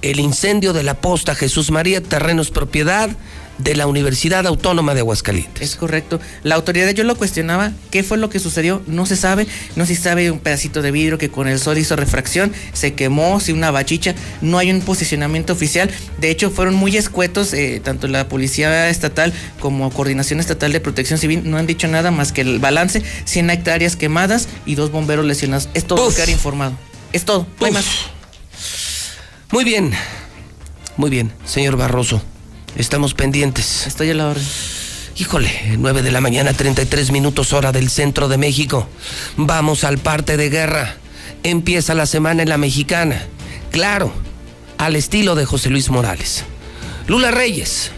El 0.00 0.20
incendio 0.20 0.72
de 0.72 0.84
la 0.84 1.00
posta 1.00 1.34
Jesús 1.34 1.72
María, 1.72 2.00
terrenos 2.00 2.50
propiedad 2.50 3.10
de 3.58 3.76
la 3.76 3.86
Universidad 3.86 4.46
Autónoma 4.46 4.94
de 4.94 5.00
Aguascalientes. 5.00 5.62
Es 5.62 5.76
correcto. 5.76 6.20
La 6.42 6.54
autoridad 6.54 6.90
yo 6.90 7.04
lo 7.04 7.16
cuestionaba, 7.16 7.72
¿qué 7.90 8.02
fue 8.02 8.18
lo 8.18 8.30
que 8.30 8.38
sucedió? 8.38 8.82
No 8.86 9.06
se 9.06 9.16
sabe, 9.16 9.46
no 9.76 9.86
se 9.86 9.96
sabe 9.96 10.30
un 10.30 10.38
pedacito 10.38 10.82
de 10.82 10.90
vidrio 10.90 11.18
que 11.18 11.28
con 11.28 11.48
el 11.48 11.58
sol 11.58 11.78
hizo 11.78 11.96
refracción, 11.96 12.52
se 12.72 12.94
quemó, 12.94 13.40
si 13.40 13.52
una 13.52 13.70
bachicha, 13.70 14.14
no 14.40 14.58
hay 14.58 14.70
un 14.70 14.80
posicionamiento 14.80 15.52
oficial. 15.52 15.90
De 16.18 16.30
hecho, 16.30 16.50
fueron 16.50 16.74
muy 16.74 16.96
escuetos, 16.96 17.52
eh, 17.52 17.80
tanto 17.82 18.08
la 18.08 18.28
Policía 18.28 18.88
Estatal 18.88 19.32
como 19.60 19.90
Coordinación 19.90 20.40
Estatal 20.40 20.72
de 20.72 20.80
Protección 20.80 21.18
Civil 21.18 21.42
no 21.44 21.56
han 21.56 21.66
dicho 21.66 21.88
nada 21.88 22.10
más 22.10 22.32
que 22.32 22.42
el 22.42 22.58
balance, 22.58 23.02
100 23.24 23.50
hectáreas 23.50 23.96
quemadas 23.96 24.48
y 24.66 24.74
dos 24.74 24.90
bomberos 24.90 25.24
lesionados. 25.24 25.68
Es 25.74 25.84
todo 25.84 26.08
lo 26.08 26.14
que 26.14 26.30
informado. 26.30 26.72
Es 27.12 27.24
todo, 27.24 27.46
no 27.60 27.66
hay 27.66 27.72
más. 27.72 27.86
Muy 29.50 29.64
bien, 29.64 29.92
muy 30.96 31.10
bien, 31.10 31.32
señor 31.44 31.76
Barroso. 31.76 32.22
Estamos 32.76 33.14
pendientes. 33.14 33.86
Estoy 33.86 34.10
a 34.10 34.14
la 34.14 34.28
orden. 34.28 34.44
Híjole, 35.16 35.50
9 35.78 36.02
de 36.02 36.12
la 36.12 36.20
mañana, 36.20 36.52
33 36.52 37.10
minutos 37.10 37.52
hora 37.52 37.72
del 37.72 37.90
centro 37.90 38.28
de 38.28 38.38
México. 38.38 38.86
Vamos 39.36 39.82
al 39.82 39.98
parte 39.98 40.36
de 40.36 40.48
guerra. 40.48 40.94
Empieza 41.42 41.94
la 41.94 42.06
semana 42.06 42.42
en 42.42 42.48
la 42.48 42.56
mexicana. 42.56 43.22
Claro, 43.72 44.12
al 44.78 44.94
estilo 44.94 45.34
de 45.34 45.44
José 45.44 45.70
Luis 45.70 45.90
Morales. 45.90 46.44
Lula 47.08 47.32
Reyes, 47.32 47.90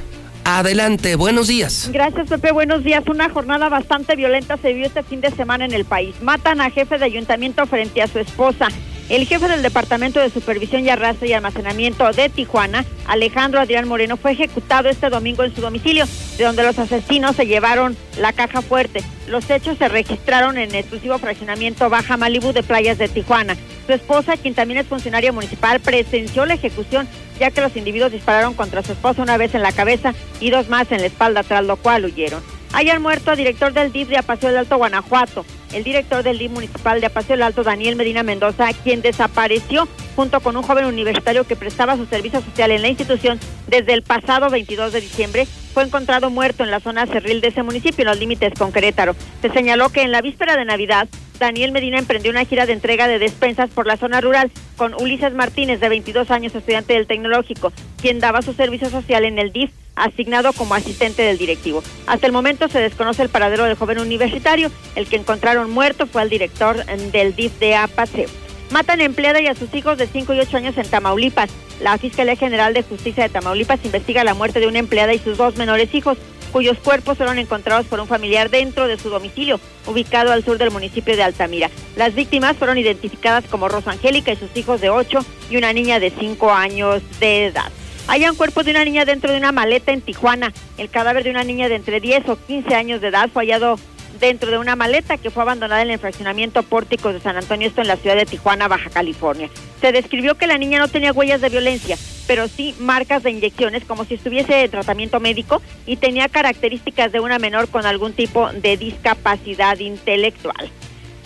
adelante, 0.45 1.17
buenos 1.17 1.49
días. 1.49 1.91
Gracias, 1.93 2.29
Pepe, 2.29 2.53
buenos 2.53 2.85
días. 2.85 3.03
Una 3.07 3.29
jornada 3.29 3.69
bastante 3.69 4.17
violenta 4.17 4.57
se 4.57 4.69
vivió 4.69 4.87
este 4.87 5.03
fin 5.03 5.21
de 5.21 5.31
semana 5.31 5.67
en 5.67 5.73
el 5.73 5.85
país. 5.85 6.15
Matan 6.23 6.61
a 6.61 6.71
jefe 6.71 6.97
de 6.99 7.05
ayuntamiento 7.05 7.67
frente 7.67 8.01
a 8.01 8.07
su 8.07 8.19
esposa. 8.19 8.69
El 9.11 9.27
jefe 9.27 9.49
del 9.49 9.63
Departamento 9.63 10.21
de 10.21 10.31
Supervisión 10.31 10.85
y 10.85 10.89
Arrastre 10.89 11.27
y 11.27 11.33
Almacenamiento 11.33 12.09
de 12.13 12.29
Tijuana, 12.29 12.85
Alejandro 13.09 13.59
Adrián 13.59 13.89
Moreno, 13.89 14.17
fue 14.17 14.31
ejecutado 14.31 14.89
este 14.89 15.11
domingo 15.11 15.43
en 15.43 15.53
su 15.53 15.61
domicilio, 15.61 16.07
de 16.39 16.45
donde 16.45 16.63
los 16.63 16.79
asesinos 16.79 17.35
se 17.35 17.49
llevaron 17.49 17.97
la 18.21 18.33
caja 18.33 18.63
fuerte. 18.63 19.03
Los 19.27 19.51
hechos 19.51 19.79
se 19.79 19.89
registraron 19.89 20.59
en 20.59 20.71
el 20.71 20.77
exclusivo 20.77 21.19
fraccionamiento 21.19 21.91
Baja 21.91 22.17
Malibu 22.17 22.53
de 22.53 22.63
Playas 22.63 22.99
de 22.99 23.09
Tijuana. 23.09 23.57
Su 23.89 23.95
esposa, 23.95 24.37
quien 24.37 24.55
también 24.55 24.79
es 24.79 24.87
funcionaria 24.87 25.33
municipal, 25.33 25.81
presenció 25.81 26.47
la 26.47 26.55
ejecución, 26.55 27.09
ya 27.41 27.51
que 27.51 27.63
los 27.63 27.77
individuos 27.77 28.13
dispararon 28.13 28.55
contra 28.55 28.85
su 28.85 28.93
esposa 28.93 29.23
una 29.23 29.37
vez 29.37 29.57
en 29.57 29.63
la 29.63 29.73
cabeza 29.73 30.15
y 30.39 30.51
dos 30.51 30.69
más 30.69 30.93
en 30.93 31.01
la 31.01 31.09
espalda, 31.09 31.43
tras 31.43 31.65
lo 31.65 31.77
cual 31.79 32.05
huyeron. 32.05 32.45
Hayan 32.73 33.03
muerto 33.03 33.35
director 33.35 33.73
del 33.73 33.91
DIF 33.91 34.09
de 34.09 34.19
Apaseo 34.19 34.51
del 34.51 34.59
Alto, 34.59 34.77
Guanajuato, 34.77 35.45
el 35.73 35.85
director 35.85 36.23
del 36.23 36.39
DIF 36.39 36.51
municipal 36.51 37.01
de 37.01 37.07
Apaseo 37.07 37.37
del 37.37 37.43
Alto, 37.43 37.63
Daniel 37.63 37.97
Medina 37.97 38.23
Mendoza, 38.23 38.73
quien 38.73 39.03
desapareció 39.03 39.89
junto 40.17 40.41
con 40.41 40.57
un 40.57 40.63
joven 40.63 40.85
universitario 40.85 41.45
que 41.45 41.57
prestaba 41.57 41.97
su 41.97 42.07
servicio 42.07 42.41
social 42.43 42.71
en 42.71 42.83
la 42.83 42.89
institución 42.89 43.39
desde 43.69 43.95
el 43.95 44.03
pasado 44.03 44.51
22 44.51 44.93
de 44.93 45.01
diciembre, 45.01 45.47
fue 45.73 45.85
encontrado 45.85 46.31
muerto 46.31 46.65
en 46.65 46.71
la 46.71 46.81
zona 46.81 47.07
cerril 47.07 47.41
de 47.41 47.49
ese 47.49 47.63
municipio, 47.63 48.03
en 48.03 48.09
los 48.09 48.19
límites 48.19 48.53
con 48.59 48.73
Querétaro. 48.73 49.15
Se 49.43 49.51
señaló 49.51 49.91
que 49.91 50.03
en 50.03 50.13
la 50.13 50.23
víspera 50.23 50.57
de 50.57 50.65
Navidad, 50.65 51.09
Daniel 51.39 51.73
Medina 51.73 51.99
emprendió 51.99 52.31
una 52.31 52.45
gira 52.45 52.67
de 52.67 52.75
entrega 52.75 53.09
de 53.09 53.19
despensas 53.19 53.71
por 53.71 53.87
la 53.87 53.97
zona 53.97 54.21
rural 54.21 54.51
con 54.77 54.95
Ulises 54.95 55.33
Martínez, 55.33 55.81
de 55.81 55.89
22 55.89 56.31
años, 56.31 56.55
estudiante 56.55 56.93
del 56.93 57.07
tecnológico, 57.07 57.73
quien 58.01 58.21
daba 58.21 58.43
su 58.43 58.53
servicio 58.53 58.91
social 58.91 59.25
en 59.25 59.39
el 59.39 59.53
DIF 59.53 59.71
asignado 59.97 60.53
como 60.53 60.75
asistente 60.75 61.23
del 61.23 61.39
directivo. 61.39 61.83
Hasta 62.07 62.27
el 62.27 62.33
momento 62.33 62.69
se 62.69 62.81
desconoce 62.81 63.23
el 63.23 63.29
paradero 63.29 63.65
del 63.65 63.77
joven 63.77 63.99
universitario. 63.99 64.71
El 64.97 65.07
que 65.07 65.17
encontraron 65.17 65.71
muerto 65.71 66.07
fue 66.07 66.23
el 66.23 66.31
director 66.31 66.85
del 66.87 67.35
DIF 67.35 67.59
de 67.59 67.75
Apaseo. 67.75 68.29
Matan 68.71 69.01
empleada 69.01 69.41
y 69.41 69.49
a 69.49 69.57
sus 69.57 69.75
hijos 69.75 69.99
de 69.99 70.07
5 70.07 70.33
y 70.33 70.39
8 70.39 70.57
años 70.57 70.79
en 70.79 70.87
Tamaulipas. 70.87 71.51
La 71.81 71.99
Fiscalía 71.99 72.37
General 72.37 72.73
de 72.73 72.85
Justicia 72.85 73.25
de 73.25 73.29
Tamaulipas 73.29 73.85
investiga 73.85 74.23
la 74.23 74.35
muerte 74.35 74.61
de 74.61 74.69
una 74.69 74.79
empleada 74.79 75.13
y 75.13 75.19
sus 75.19 75.37
dos 75.37 75.57
menores 75.57 75.93
hijos, 75.93 76.19
cuyos 76.53 76.79
cuerpos 76.79 77.19
fueron 77.19 77.39
encontrados 77.39 77.87
por 77.87 77.99
un 77.99 78.07
familiar 78.07 78.49
dentro 78.49 78.87
de 78.87 78.97
su 78.97 79.11
domicilio, 79.11 79.59
ubicado 79.87 80.31
al 80.31 80.45
sur 80.45 80.57
del 80.57 80.71
municipio 80.71 81.17
de 81.17 81.23
Altamira. 81.25 81.69
Las 81.97 82.15
víctimas 82.15 82.57
fueron 82.57 82.79
identificadas 82.79 83.45
como 83.51 83.69
Rosa 83.69 83.91
Angélica 83.91 84.31
y 84.33 84.37
sus 84.37 84.57
hijos 84.57 84.81
de 84.81 84.91
8 84.91 85.19
y 85.51 85.57
una 85.57 85.73
niña 85.73 85.99
de 85.99 86.11
5 86.11 86.53
años 86.53 87.03
de 87.19 87.47
edad. 87.47 87.73
Hay 88.07 88.25
un 88.25 88.37
cuerpo 88.37 88.63
de 88.63 88.71
una 88.71 88.85
niña 88.85 89.05
dentro 89.05 89.33
de 89.33 89.39
una 89.39 89.51
maleta 89.51 89.93
en 89.93 90.01
Tijuana. 90.01 90.53
El 90.79 90.91
cadáver 90.91 91.25
de 91.25 91.31
una 91.31 91.43
niña 91.43 91.69
de 91.69 91.75
entre 91.75 92.01
10 92.01 92.29
o 92.29 92.37
15 92.37 92.75
años 92.75 93.01
de 93.01 93.09
edad 93.09 93.31
fue 93.33 93.45
hallado 93.45 93.79
dentro 94.21 94.51
de 94.51 94.59
una 94.59 94.77
maleta 94.77 95.17
que 95.17 95.31
fue 95.31 95.43
abandonada 95.43 95.83
en 95.83 95.91
el 95.91 95.99
fraccionamiento 95.99 96.63
Pórticos 96.63 97.15
de 97.15 97.21
San 97.21 97.37
Antonio, 97.37 97.67
esto 97.67 97.81
en 97.81 97.89
la 97.89 97.97
ciudad 97.97 98.17
de 98.17 98.27
Tijuana, 98.27 98.69
Baja 98.69 98.91
California. 98.91 99.49
Se 99.81 99.93
describió 99.93 100.37
que 100.37 100.47
la 100.47 100.59
niña 100.59 100.79
no 100.79 100.89
tenía 100.89 101.13
huellas 101.13 101.41
de 101.41 101.49
violencia, 101.49 101.97
pero 102.27 102.47
sí 102.47 102.75
marcas 102.79 103.23
de 103.23 103.31
inyecciones, 103.31 103.85
como 103.85 104.05
si 104.05 104.15
estuviese 104.15 104.55
de 104.55 104.69
tratamiento 104.69 105.19
médico 105.19 105.63
y 105.87 105.97
tenía 105.97 106.29
características 106.29 107.11
de 107.13 107.21
una 107.21 107.39
menor 107.39 107.69
con 107.69 107.87
algún 107.87 108.13
tipo 108.13 108.51
de 108.53 108.77
discapacidad 108.77 109.79
intelectual. 109.79 110.71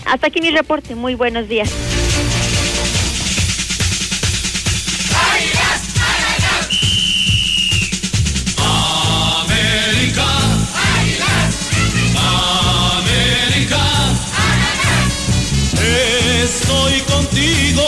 Hasta 0.07 0.29
aquí 0.29 0.41
mi 0.41 0.51
reporte. 0.51 0.95
Muy 0.95 1.15
buenos 1.15 1.49
días. 1.49 1.73
América. 13.24 13.78
Estoy 16.42 17.01
contigo, 17.02 17.82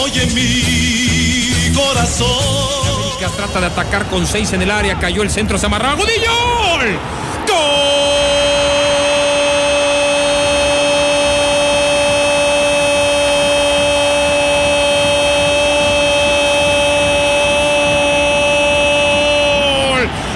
oye 0.00 0.26
mi 0.26 1.72
corazón. 1.74 2.28
América 3.20 3.28
trata 3.30 3.60
de 3.60 3.66
atacar 3.66 4.06
con 4.06 4.26
seis 4.26 4.52
en 4.52 4.62
el 4.62 4.70
área, 4.70 4.98
cayó 4.98 5.22
el 5.22 5.30
centro, 5.30 5.58
se 5.58 5.66
amarraba. 5.66 5.96
¡Gudillo! 5.96 6.30
¡Gol! 6.72 6.98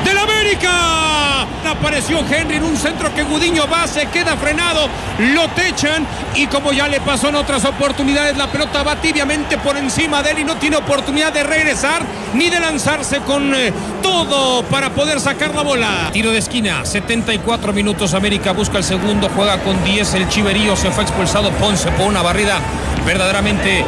¡Del 0.04 0.18
América! 0.18 1.46
Apareció 1.68 2.24
Henry 2.28 2.56
en 2.56 2.57
un 2.68 2.76
centro 2.76 3.12
que 3.14 3.22
Gudiño 3.22 3.66
va, 3.66 3.86
se 3.86 4.06
queda 4.06 4.36
frenado, 4.36 4.88
lo 5.18 5.48
techan 5.48 6.06
y 6.34 6.46
como 6.46 6.72
ya 6.72 6.88
le 6.88 7.00
pasó 7.00 7.28
en 7.28 7.36
otras 7.36 7.64
oportunidades, 7.64 8.36
la 8.36 8.46
pelota 8.46 8.82
va 8.82 8.96
tibiamente 8.96 9.58
por 9.58 9.76
encima 9.76 10.22
de 10.22 10.32
él 10.32 10.40
y 10.40 10.44
no 10.44 10.56
tiene 10.56 10.76
oportunidad 10.76 11.32
de 11.32 11.42
regresar 11.42 12.02
ni 12.34 12.50
de 12.50 12.60
lanzarse 12.60 13.18
con 13.20 13.54
eh, 13.54 13.72
todo 14.02 14.62
para 14.64 14.90
poder 14.90 15.20
sacar 15.20 15.54
la 15.54 15.62
bola. 15.62 16.10
Tiro 16.12 16.30
de 16.30 16.38
esquina, 16.38 16.84
74 16.84 17.72
minutos, 17.72 18.14
América 18.14 18.52
busca 18.52 18.78
el 18.78 18.84
segundo, 18.84 19.30
juega 19.34 19.58
con 19.58 19.82
10, 19.84 20.14
el 20.14 20.28
Chiverío 20.28 20.76
se 20.76 20.90
fue 20.90 21.04
expulsado 21.04 21.50
Ponce 21.52 21.90
por 21.92 22.06
una 22.06 22.22
barrida 22.22 22.60
verdaderamente 23.06 23.84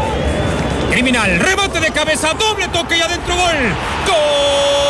criminal. 0.91 1.39
Remate 1.39 1.81
de 1.81 1.91
cabeza, 1.91 2.33
doble 2.35 2.69
toque 2.69 2.97
y 2.97 3.01
adentro 3.01 3.35
gol. 3.37 3.57
¡Gol! 4.07 4.90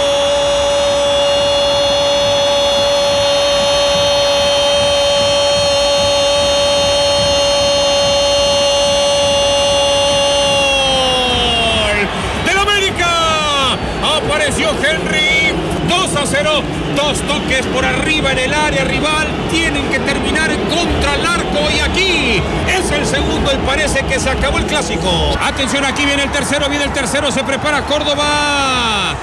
0. 16.30 16.62
Dos 16.96 17.20
toques 17.22 17.66
por 17.66 17.84
arriba 17.84 18.32
en 18.32 18.38
el 18.38 18.54
área 18.54 18.84
rival. 18.84 19.26
Tienen 19.50 19.88
que 19.90 19.98
terminar 19.98 20.50
contra 20.68 21.16
el 21.16 21.26
arco. 21.26 21.58
Y 21.74 21.80
aquí 21.80 22.42
es 22.68 22.90
el 22.92 23.04
segundo. 23.04 23.52
Y 23.52 23.56
parece 23.66 24.02
que 24.04 24.18
se 24.20 24.30
acabó 24.30 24.58
el 24.58 24.66
clásico. 24.66 25.36
Atención, 25.40 25.84
aquí 25.84 26.04
viene 26.06 26.22
el 26.22 26.30
tercero. 26.30 26.68
Viene 26.68 26.84
el 26.84 26.92
tercero. 26.92 27.32
Se 27.32 27.42
prepara 27.42 27.82
Córdoba. 27.82 29.14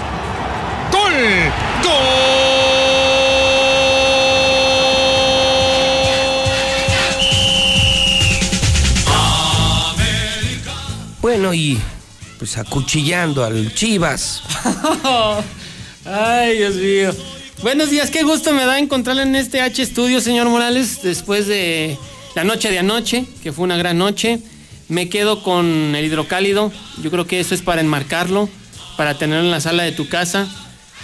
¡Gol! 0.92 1.52
Bueno, 11.22 11.54
y 11.54 11.80
pues 12.38 12.58
acuchillando 12.58 13.44
al 13.44 13.74
Chivas. 13.74 14.44
Ay, 16.10 16.58
Dios 16.58 16.76
mío. 16.76 17.14
Buenos 17.62 17.90
días, 17.90 18.10
qué 18.12 18.24
gusto 18.24 18.54
me 18.54 18.66
da 18.66 18.80
encontrarle 18.80 19.24
en 19.24 19.36
este 19.36 19.60
H 19.62 19.86
Studio, 19.86 20.22
señor 20.22 20.48
Morales, 20.48 21.02
después 21.02 21.48
de 21.48 21.98
la 22.34 22.46
noche 22.46 22.72
de 22.72 22.80
anoche, 22.80 23.26
que 23.44 23.52
fue 23.52 23.66
una 23.66 23.76
gran 23.76 23.98
noche. 23.98 24.40
Me 24.88 25.10
quedo 25.10 25.44
con 25.44 25.66
el 25.96 26.06
hidrocálido. 26.06 26.72
Yo 27.04 27.12
creo 27.12 27.28
que 27.28 27.42
eso 27.42 27.54
es 27.54 27.62
para 27.62 27.82
enmarcarlo, 27.82 28.48
para 28.96 29.18
tenerlo 29.18 29.46
en 29.46 29.52
la 29.52 29.60
sala 29.60 29.84
de 29.84 29.92
tu 29.92 30.08
casa, 30.08 30.48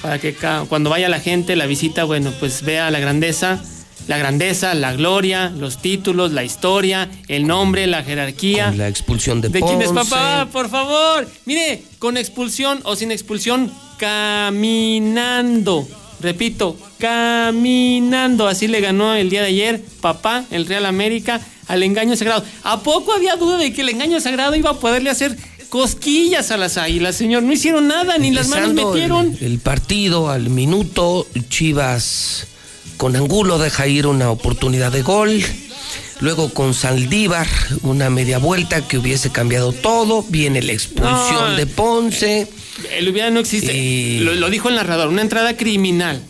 para 0.02 0.20
que 0.20 0.36
cuando 0.70 0.90
vaya 0.90 1.10
la 1.10 1.20
gente, 1.20 1.58
la 1.58 1.66
visita, 1.66 2.06
bueno, 2.06 2.32
pues 2.40 2.62
vea 2.62 2.90
la 2.90 3.00
grandeza, 3.00 3.62
la 4.08 4.18
grandeza, 4.18 4.74
la 4.74 4.94
gloria, 4.94 5.50
los 5.50 5.82
títulos, 5.82 6.32
la 6.32 6.46
historia, 6.46 7.10
el 7.28 7.46
nombre, 7.46 7.88
la 7.88 8.04
jerarquía. 8.04 8.72
La 8.72 8.88
expulsión 8.88 9.42
de, 9.42 9.50
¿De 9.50 9.60
quién 9.60 9.82
es 9.82 9.92
papá? 9.92 10.48
Por 10.50 10.70
favor. 10.70 11.28
Mire, 11.44 11.84
con 12.00 12.16
expulsión 12.16 12.80
o 12.84 12.96
sin 12.96 13.12
expulsión, 13.12 13.70
caminando. 13.98 15.88
Repito, 16.20 16.78
caminando. 17.00 18.48
Así 18.48 18.68
le 18.68 18.82
ganó 18.82 19.14
el 19.14 19.30
día 19.30 19.42
de 19.42 19.48
ayer 19.48 19.84
papá, 20.02 20.46
el 20.52 20.66
Real 20.66 20.86
América, 20.86 21.42
al 21.68 21.84
engaño 21.84 22.16
sagrado. 22.16 22.44
¿A 22.64 22.82
poco 22.82 23.14
había 23.14 23.36
duda 23.36 23.58
de 23.58 23.74
que 23.74 23.82
el 23.82 23.90
engaño 23.90 24.20
sagrado 24.20 24.56
iba 24.56 24.72
a 24.72 24.80
poderle 24.80 25.10
hacer 25.10 25.38
cosquillas 25.70 26.52
a 26.52 26.58
las 26.58 26.78
águilas, 26.78 27.16
señor? 27.16 27.44
No 27.44 27.52
hicieron 27.52 27.88
nada, 27.88 28.18
ni 28.18 28.32
las 28.32 28.48
manos 28.48 28.74
metieron. 28.74 29.36
El, 29.40 29.54
el 29.54 29.60
partido 29.60 30.30
al 30.30 30.50
minuto, 30.50 31.28
Chivas 31.50 32.48
con 32.98 33.16
Angulo 33.16 33.58
deja 33.58 33.88
ir 33.88 34.08
una 34.08 34.32
oportunidad 34.32 34.92
de 34.92 35.02
gol. 35.02 35.44
Luego 36.24 36.54
con 36.54 36.74
Saldívar, 36.74 37.48
una 37.82 38.10
media 38.10 38.38
vuelta 38.38 38.88
que 38.88 38.98
hubiese 38.98 39.30
cambiado 39.30 39.74
todo. 39.74 40.24
Viene 40.30 40.62
la 40.62 40.72
expulsión 40.72 41.52
No. 41.52 41.58
de 41.58 41.68
Ponce. 41.68 42.48
El 42.98 43.10
hubiera 43.10 43.30
no 43.30 43.42
existe. 43.42 44.20
Lo, 44.22 44.34
lo 44.34 44.50
dijo 44.50 44.70
el 44.70 44.76
narrador, 44.76 45.10
una 45.10 45.22
entrada 45.22 45.58
criminal 45.58 46.22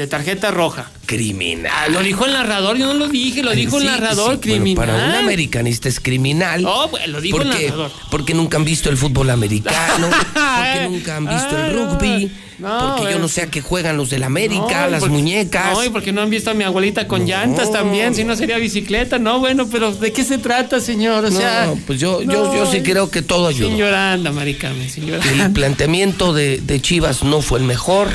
de 0.00 0.06
tarjeta 0.06 0.50
roja. 0.50 0.90
Criminal. 1.06 1.70
Ah, 1.74 1.88
lo 1.88 2.02
dijo 2.02 2.24
el 2.24 2.32
narrador, 2.32 2.76
yo 2.78 2.86
no 2.86 2.94
lo 2.94 3.08
dije, 3.08 3.42
lo 3.42 3.50
dijo 3.52 3.78
el 3.78 3.84
narrador, 3.86 4.38
sí, 4.42 4.48
bueno, 4.48 4.62
criminal. 4.64 4.86
para 4.86 4.94
un 5.08 5.14
americanista 5.16 5.88
es 5.88 6.00
criminal. 6.00 6.64
Oh, 6.66 6.88
pues, 6.90 7.06
lo 7.08 7.20
dijo 7.20 7.42
el 7.42 7.48
narrador. 7.50 7.90
porque 8.10 8.32
nunca 8.32 8.56
han 8.56 8.64
visto 8.64 8.88
el 8.90 8.96
fútbol 8.96 9.28
americano, 9.30 10.08
porque 10.34 10.88
nunca 10.88 11.16
han 11.16 11.26
visto 11.26 11.58
el 11.58 11.74
rugby, 11.74 12.32
No, 12.60 12.96
porque 12.96 13.12
yo 13.12 13.18
no 13.18 13.26
sé 13.28 13.42
a 13.42 13.46
qué 13.48 13.60
juegan 13.60 13.96
los 13.96 14.08
del 14.10 14.22
América, 14.22 14.84
No, 14.84 14.90
las 14.90 15.00
porque- 15.00 15.12
muñecas. 15.14 15.72
No, 15.72 15.84
y 15.84 15.88
porque 15.90 16.12
no 16.12 16.22
han 16.22 16.30
visto 16.30 16.50
a 16.50 16.54
mi 16.54 16.62
abuelita 16.64 17.06
con 17.08 17.26
llantas 17.26 17.72
también, 17.72 18.14
si 18.14 18.22
no 18.24 18.36
sería 18.36 18.56
bicicleta, 18.58 19.18
no, 19.18 19.40
bueno, 19.40 19.66
pero 19.70 19.92
¿de 19.92 20.12
qué 20.12 20.22
se 20.24 20.38
trata, 20.38 20.80
señor? 20.80 21.24
O 21.24 21.30
No, 21.30 21.36
sea, 21.38 21.72
pues 21.86 21.98
yo, 22.00 22.22
yo, 22.22 22.54
yo 22.54 22.70
sí 22.70 22.82
creo 22.82 23.10
que 23.10 23.20
todo 23.22 23.48
ayudó. 23.48 23.68
Sin 23.68 23.76
llorando, 23.78 24.32
maricame, 24.32 24.88
sin 24.88 25.04
El 25.04 25.10
llorando. 25.20 25.54
planteamiento 25.54 26.32
de, 26.32 26.60
de 26.60 26.80
Chivas 26.80 27.24
no 27.24 27.42
fue 27.42 27.58
el 27.58 27.64
mejor, 27.64 28.08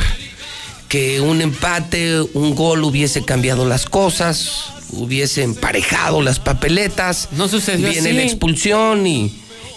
que 0.89 1.21
un 1.21 1.41
empate, 1.41 2.21
un 2.33 2.55
gol 2.55 2.83
hubiese 2.83 3.23
cambiado 3.23 3.65
las 3.65 3.85
cosas, 3.85 4.65
hubiese 4.91 5.43
emparejado 5.43 6.21
las 6.21 6.39
papeletas. 6.39 7.29
No 7.31 7.47
sucedió 7.47 7.89
Viene 7.89 8.09
así. 8.09 8.17
la 8.17 8.23
expulsión 8.23 9.05
y, 9.07 9.31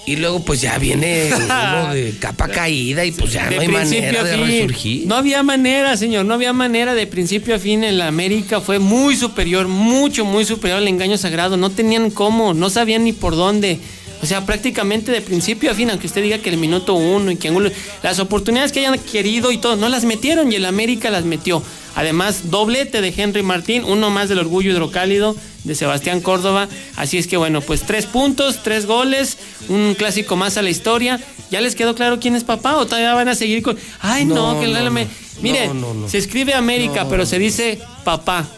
y 0.07 0.17
luego 0.17 0.41
pues 0.45 0.61
ya 0.61 0.79
viene 0.79 1.31
uno 1.45 1.95
de 1.95 2.15
capa 2.19 2.49
caída 2.49 3.05
y 3.05 3.13
pues 3.13 3.33
ya 3.33 3.49
De 3.49 3.57
no 3.57 3.63
hay 3.63 3.69
manera 3.69 4.23
de 4.25 4.37
resurgir. 4.37 5.07
No 5.07 5.17
había 5.17 5.43
manera, 5.43 5.97
señor, 5.97 6.25
no 6.27 6.35
había 6.35 6.53
manera. 6.53 6.95
De 6.95 7.07
principio 7.07 7.55
a 7.55 7.59
fin, 7.59 7.85
el 7.85 8.01
América 8.01 8.61
fue 8.61 8.79
muy 8.79 9.17
superior, 9.17 9.67
mucho, 9.69 10.25
muy 10.25 10.45
superior 10.45 10.79
al 10.79 10.89
engaño 10.89 11.17
sagrado. 11.19 11.57
No 11.57 11.71
tenían 11.71 12.11
cómo, 12.11 12.55
no 12.55 12.71
sabían 12.71 13.05
ni 13.05 13.13
por 13.13 13.35
dónde. 13.35 13.81
O 14.23 14.27
sea, 14.27 14.45
prácticamente 14.45 15.13
de 15.13 15.21
principio 15.21 15.71
a 15.71 15.75
fin, 15.75 15.91
aunque 15.91 16.07
usted 16.07 16.23
diga 16.23 16.39
que 16.39 16.51
el 16.51 16.57
minuto 16.57 16.95
uno 16.95 17.31
y 17.31 17.37
que 17.37 17.49
Angulo, 17.49 17.71
las 18.03 18.19
oportunidades 18.19 18.73
que 18.73 18.81
hayan 18.81 18.99
querido 18.99 19.53
y 19.53 19.59
todo, 19.59 19.77
no 19.77 19.89
las 19.89 20.05
metieron 20.05 20.51
y 20.51 20.57
el 20.57 20.65
América 20.65 21.11
las 21.11 21.25
metió. 21.25 21.63
Además, 21.95 22.51
doblete 22.51 23.01
de 23.01 23.13
Henry 23.17 23.43
Martín, 23.43 23.85
uno 23.85 24.11
más 24.11 24.29
del 24.29 24.39
orgullo 24.39 24.71
hidrocálido 24.71 25.35
de 25.65 25.75
Sebastián 25.75 26.21
Córdoba. 26.21 26.69
Así 26.97 27.19
es 27.19 27.27
que 27.27 27.37
bueno, 27.37 27.61
pues 27.61 27.83
tres 27.83 28.07
puntos, 28.07 28.63
tres 28.63 28.87
goles, 28.87 29.37
un 29.69 29.95
clásico 29.95 30.37
más 30.37 30.57
a 30.57 30.63
la 30.63 30.71
historia. 30.71 31.21
¿Ya 31.51 31.61
les 31.61 31.75
quedó 31.75 31.95
claro 31.95 32.21
quién 32.21 32.37
es 32.37 32.45
papá 32.45 32.77
o 32.77 32.87
todavía 32.87 33.15
van 33.15 33.29
a 33.29 33.35
seguir 33.35 33.63
con... 33.63 33.79
Ay, 34.01 34.25
no, 34.25 34.55
No, 34.55 34.61
que 34.61 34.67
el 34.67 34.73
no, 34.73 34.91
no. 34.91 35.07
Mire, 35.41 35.71
se 36.09 36.19
escribe 36.19 36.55
América, 36.55 37.07
pero 37.09 37.25
se 37.25 37.39
dice 37.39 37.81
papá. 38.05 38.49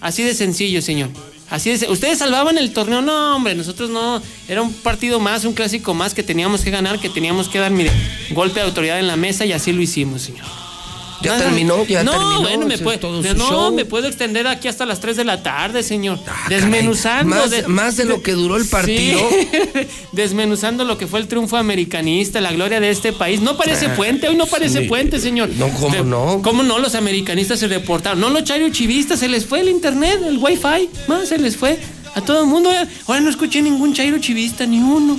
Así 0.00 0.22
de 0.22 0.34
sencillo, 0.34 0.82
señor. 0.82 1.08
Así 1.50 1.70
es, 1.70 1.88
ustedes 1.88 2.18
salvaban 2.18 2.58
el 2.58 2.72
torneo, 2.72 3.02
no, 3.02 3.36
hombre, 3.36 3.54
nosotros 3.54 3.90
no. 3.90 4.20
Era 4.48 4.62
un 4.62 4.72
partido 4.72 5.20
más, 5.20 5.44
un 5.44 5.52
clásico 5.52 5.94
más 5.94 6.14
que 6.14 6.22
teníamos 6.22 6.62
que 6.62 6.70
ganar, 6.70 6.98
que 6.98 7.10
teníamos 7.10 7.48
que 7.48 7.58
dar, 7.58 7.70
mire, 7.70 7.90
golpe 8.30 8.60
de 8.60 8.66
autoridad 8.66 8.98
en 8.98 9.06
la 9.06 9.16
mesa 9.16 9.44
y 9.44 9.52
así 9.52 9.72
lo 9.72 9.82
hicimos, 9.82 10.22
señor. 10.22 10.63
Ya 11.24 11.38
terminó, 11.38 11.84
ya 11.86 12.04
no, 12.04 12.10
terminó. 12.12 12.40
bueno, 12.42 12.66
me 12.66 12.78
puede, 12.78 12.98
no, 13.00 13.48
show. 13.48 13.74
me 13.74 13.84
puedo 13.84 14.06
extender 14.06 14.46
aquí 14.46 14.68
hasta 14.68 14.86
las 14.86 15.00
3 15.00 15.16
de 15.16 15.24
la 15.24 15.42
tarde, 15.42 15.82
señor. 15.82 16.18
Ah, 16.26 16.46
Desmenuzando. 16.48 17.34
Más- 17.36 17.68
más 17.68 17.96
de 17.96 18.04
lo 18.04 18.22
que 18.22 18.32
duró 18.32 18.56
el 18.56 18.66
partido. 18.66 19.18
Sí. 19.30 19.48
Desmenuzando 20.12 20.84
lo 20.84 20.98
que 20.98 21.06
fue 21.06 21.20
el 21.20 21.28
triunfo 21.28 21.56
americanista, 21.56 22.40
la 22.40 22.52
gloria 22.52 22.80
de 22.80 22.90
este 22.90 23.12
país. 23.12 23.40
No 23.40 23.56
parece 23.56 23.86
Ah, 23.86 23.94
puente, 23.96 24.28
hoy 24.28 24.36
no 24.36 24.46
parece 24.46 24.82
sí. 24.82 24.88
puente, 24.88 25.18
señor. 25.20 25.48
No, 25.50 25.68
¿cómo 25.70 26.02
no? 26.04 26.40
¿Cómo 26.42 26.62
no? 26.62 26.78
Los 26.78 26.94
americanistas 26.94 27.58
se 27.58 27.68
reportaron. 27.68 28.20
No, 28.20 28.30
los 28.30 28.44
chairo 28.44 28.68
chivistas, 28.70 29.20
se 29.20 29.28
les 29.28 29.44
fue 29.46 29.60
el 29.60 29.68
internet, 29.68 30.20
el 30.26 30.38
wifi. 30.38 30.88
Más 31.08 31.28
se 31.28 31.38
les 31.38 31.56
fue. 31.56 31.78
A 32.14 32.20
todo 32.20 32.42
el 32.42 32.46
mundo. 32.46 32.70
Ahora 33.08 33.20
no 33.20 33.28
escuché 33.30 33.60
ningún 33.60 33.92
chairo 33.92 34.18
chivista, 34.18 34.64
ni 34.66 34.78
uno. 34.78 35.18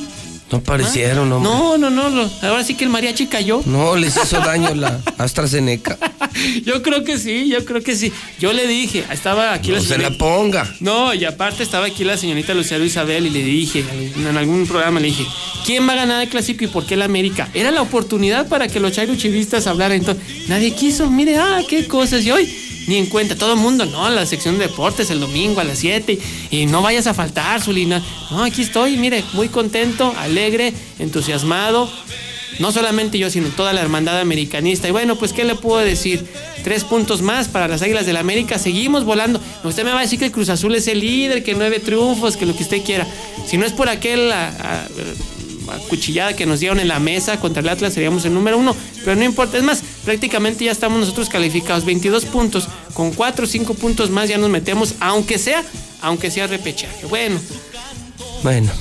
No 0.55 0.61
aparecieron, 0.61 1.31
hombre. 1.31 1.49
No, 1.51 1.77
no, 1.77 1.89
no. 1.89 2.09
lo- 2.09 2.29
Ahora 2.41 2.63
sí 2.63 2.75
que 2.75 2.83
el 2.85 2.89
mariachi 2.89 3.27
cayó. 3.27 3.61
No, 3.65 3.95
les 3.95 4.15
hizo 4.15 4.39
daño 4.39 4.73
la 4.75 4.99
AstraZeneca. 5.17 5.97
Yo 6.65 6.81
creo 6.81 7.03
que 7.03 7.17
sí, 7.17 7.47
yo 7.49 7.63
creo 7.63 7.81
que 7.81 7.95
sí. 7.95 8.11
Yo 8.39 8.51
le 8.51 8.67
dije, 8.67 9.05
estaba 9.11 9.53
aquí 9.53 9.69
No 9.69 9.75
la 9.75 9.81
se 9.81 9.87
señorita- 9.87 10.09
la 10.11 10.17
ponga. 10.17 10.75
No, 10.81 11.13
y 11.13 11.23
aparte 11.23 11.63
estaba 11.63 11.85
aquí 11.85 12.03
la 12.03 12.17
señorita 12.17 12.53
Lucero 12.53 12.83
Isabel 12.83 13.25
y 13.27 13.29
le 13.29 13.41
dije, 13.41 13.85
en 14.17 14.35
algún 14.37 14.67
programa 14.67 14.99
le 14.99 15.07
dije, 15.07 15.25
¿quién 15.65 15.87
va 15.87 15.93
a 15.93 15.95
ganar 15.97 16.21
el 16.23 16.29
clásico 16.29 16.65
y 16.65 16.67
por 16.67 16.85
qué 16.85 16.95
el 16.95 17.03
América? 17.03 17.47
Era 17.53 17.71
la 17.71 17.81
oportunidad 17.81 18.47
para 18.49 18.67
que 18.67 18.79
los 18.81 18.91
chairo 18.91 19.15
chivistas 19.15 19.65
hablaran. 19.67 19.97
Entonces, 19.97 20.23
nadie 20.49 20.71
quiso, 20.71 21.09
mire, 21.09 21.37
ah, 21.37 21.61
qué 21.69 21.87
cosas. 21.87 22.23
Y 22.25 22.31
hoy, 22.31 22.53
ni 22.87 22.97
en 22.97 23.07
cuenta, 23.07 23.35
todo 23.35 23.53
el 23.53 23.59
mundo, 23.59 23.85
no, 23.85 24.09
la 24.09 24.25
sección 24.25 24.57
de 24.57 24.67
deportes 24.67 25.09
el 25.09 25.19
domingo 25.19 25.59
a 25.59 25.63
las 25.63 25.79
7 25.79 26.19
y 26.51 26.65
no 26.67 26.81
vayas 26.81 27.07
a 27.07 27.13
faltar, 27.13 27.61
Zulina. 27.61 28.03
No, 28.31 28.43
aquí 28.43 28.61
estoy, 28.61 28.97
mire, 28.97 29.23
muy 29.33 29.49
contento, 29.49 30.13
alegre, 30.17 30.73
entusiasmado. 30.99 31.89
No 32.59 32.71
solamente 32.71 33.17
yo, 33.17 33.29
sino 33.29 33.49
toda 33.49 33.73
la 33.73 33.81
hermandad 33.81 34.19
americanista. 34.19 34.87
Y 34.87 34.91
bueno, 34.91 35.17
pues, 35.17 35.33
¿qué 35.33 35.43
le 35.43 35.55
puedo 35.55 35.83
decir? 35.83 36.25
Tres 36.63 36.85
puntos 36.85 37.21
más 37.21 37.49
para 37.49 37.67
las 37.67 37.81
Águilas 37.81 38.05
del 38.05 38.15
América. 38.15 38.57
Seguimos 38.57 39.03
volando. 39.03 39.41
Usted 39.63 39.83
me 39.83 39.91
va 39.91 39.99
a 39.99 40.03
decir 40.03 40.19
que 40.19 40.25
el 40.25 40.31
Cruz 40.31 40.49
Azul 40.49 40.73
es 40.75 40.87
el 40.87 41.01
líder, 41.01 41.43
que 41.43 41.53
nueve 41.53 41.79
triunfos, 41.79 42.37
que 42.37 42.45
lo 42.45 42.55
que 42.55 42.63
usted 42.63 42.81
quiera. 42.83 43.05
Si 43.45 43.57
no 43.57 43.65
es 43.65 43.73
por 43.73 43.89
aquel 43.89 44.31
cuchillada 45.89 46.33
que 46.35 46.45
nos 46.45 46.61
dieron 46.61 46.79
en 46.79 46.87
la 46.87 46.99
mesa 46.99 47.39
contra 47.41 47.61
el 47.61 47.67
Atlas, 47.67 47.93
seríamos 47.93 48.23
el 48.23 48.33
número 48.33 48.57
uno. 48.57 48.73
Pero 49.03 49.17
no 49.17 49.25
importa. 49.25 49.57
Es 49.57 49.63
más, 49.63 49.83
prácticamente 50.05 50.63
ya 50.65 50.71
estamos 50.71 50.99
nosotros 50.99 51.27
calificados. 51.29 51.83
22 51.85 52.25
puntos. 52.25 52.67
Con 52.93 53.11
cuatro 53.11 53.43
o 53.45 53.47
cinco 53.47 53.73
puntos 53.73 54.09
más 54.09 54.29
ya 54.29 54.37
nos 54.37 54.49
metemos, 54.49 54.95
aunque 55.01 55.37
sea, 55.37 55.63
aunque 56.01 56.31
sea 56.31 56.47
repechaje. 56.47 57.05
Bueno, 57.07 57.39
Bueno, 58.43 58.71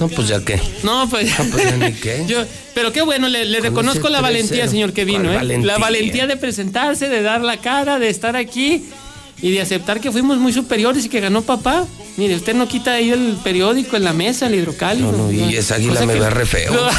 no, 0.00 0.08
pues 0.08 0.28
ya 0.28 0.44
qué. 0.44 0.60
no, 0.82 1.08
pues. 1.08 1.38
No, 1.38 1.44
pues 1.52 1.64
ya 1.64 1.76
ni 1.76 1.92
qué. 1.94 2.24
Yo, 2.28 2.44
pero 2.74 2.92
qué 2.92 3.02
bueno, 3.02 3.28
le, 3.28 3.44
le 3.44 3.58
Con 3.58 3.68
reconozco 3.68 4.08
la 4.08 4.20
valentía, 4.20 4.66
3-0. 4.66 4.68
señor, 4.70 4.92
que 4.92 5.04
vino, 5.04 5.22
¿Cuál 5.24 5.32
¿eh? 5.34 5.36
valentía? 5.38 5.66
La 5.72 5.78
valentía 5.78 6.26
de 6.26 6.36
presentarse, 6.36 7.08
de 7.08 7.22
dar 7.22 7.40
la 7.40 7.56
cara, 7.58 7.98
de 7.98 8.08
estar 8.10 8.36
aquí 8.36 8.84
y 9.40 9.50
de 9.52 9.60
aceptar 9.60 10.00
que 10.00 10.10
fuimos 10.10 10.38
muy 10.38 10.52
superiores 10.52 11.04
y 11.04 11.08
que 11.08 11.20
ganó 11.20 11.42
papá. 11.42 11.86
Mire, 12.16 12.34
usted 12.36 12.54
no 12.54 12.66
quita 12.66 12.94
ahí 12.94 13.10
el 13.10 13.36
periódico 13.44 13.96
en 13.96 14.04
la 14.04 14.12
mesa, 14.14 14.46
el 14.46 14.54
hidrocálido. 14.56 15.12
No, 15.12 15.30
no, 15.30 15.32
y 15.32 15.54
esa 15.56 15.74
águila 15.76 16.04
me 16.06 16.14
que- 16.14 16.20
ve 16.20 16.30
re 16.40 16.46
feo. 16.46 16.72
No. 16.74 16.90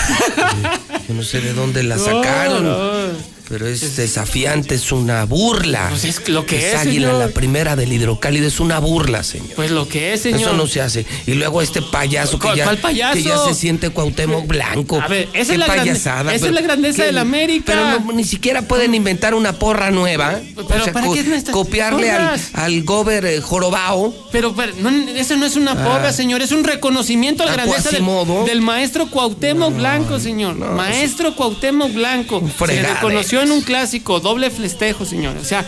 Yo 1.07 1.13
no 1.13 1.23
sé 1.23 1.41
de 1.41 1.53
dónde 1.53 1.83
la 1.83 1.95
No, 1.97 2.03
sacaron. 2.05 3.17
Pero 3.49 3.65
es 3.67 3.95
desafiante, 3.95 4.75
es 4.75 4.91
una 4.91 5.23
burla. 5.25 5.87
Pues 5.89 6.03
es 6.03 6.27
lo 6.27 6.45
que 6.45 6.69
es, 6.69 6.75
águila, 6.75 7.07
señor. 7.07 7.27
la 7.27 7.33
primera 7.33 7.75
del 7.77 7.93
hidrocálido, 7.93 8.45
es 8.47 8.59
una 8.59 8.79
burla, 8.79 9.23
señor. 9.23 9.55
Pues 9.55 9.71
lo 9.71 9.87
que 9.87 10.13
es, 10.13 10.21
señor. 10.23 10.41
Eso 10.41 10.53
no 10.53 10.67
se 10.67 10.81
hace. 10.81 11.05
Y 11.25 11.33
luego 11.33 11.61
este 11.61 11.81
payaso 11.81 12.39
que 12.39 12.47
¿Cuál- 12.47 12.57
ya, 12.57 12.63
cuál 12.65 12.77
payaso? 12.79 13.13
que 13.13 13.23
ya 13.23 13.37
se 13.37 13.53
siente 13.53 13.89
Cuauhtémoc 13.89 14.47
Blanco. 14.47 14.99
A 15.01 15.07
ver, 15.07 15.29
esa 15.33 15.53
es 15.53 15.59
la 15.59 15.65
payasada. 15.67 16.33
esa 16.33 16.45
pero- 16.45 16.55
es 16.57 16.61
la 16.61 16.67
grandeza 16.67 17.03
de 17.05 17.11
la 17.13 17.21
América. 17.21 17.63
Pero 17.67 17.99
no- 18.05 18.11
ni 18.13 18.23
siquiera 18.25 18.63
pueden 18.63 18.93
inventar 18.95 19.33
una 19.33 19.53
porra 19.53 19.91
nueva. 19.91 20.39
Pero 20.67 20.81
O 20.81 20.83
sea, 20.83 20.91
¿para 20.93 21.09
qué 21.13 21.19
es 21.21 21.27
nuestra- 21.27 21.53
copiarle 21.53 22.11
al, 22.11 22.39
al 22.53 22.83
gober 22.83 23.25
eh, 23.25 23.39
jorobao. 23.41 24.13
Pero, 24.31 24.53
pero, 24.55 24.73
no, 24.81 24.89
eso 24.89 25.37
no 25.37 25.45
es 25.45 25.55
una 25.55 25.71
Ah. 25.71 25.83
porra, 25.85 26.11
señor, 26.11 26.41
es 26.41 26.51
un 26.51 26.63
reconocimiento 26.65 27.43
a 27.43 27.45
la 27.45 27.53
A 27.53 27.55
grandeza 27.55 27.91
del, 27.91 28.61
maestro 28.61 29.07
Cuauhtémoc 29.09 29.73
Blanco, 29.75 30.19
señor. 30.19 30.55
maestro 30.55 31.33
Cuauhtémoc 31.35 31.93
Blanco. 31.93 32.41
Se 32.45 32.51
fregadero. 32.65 32.99
En 33.41 33.51
un 33.51 33.61
clásico, 33.61 34.19
doble 34.19 34.49
festejo, 34.49 35.05
señor. 35.05 35.37
O 35.37 35.43
sea, 35.43 35.65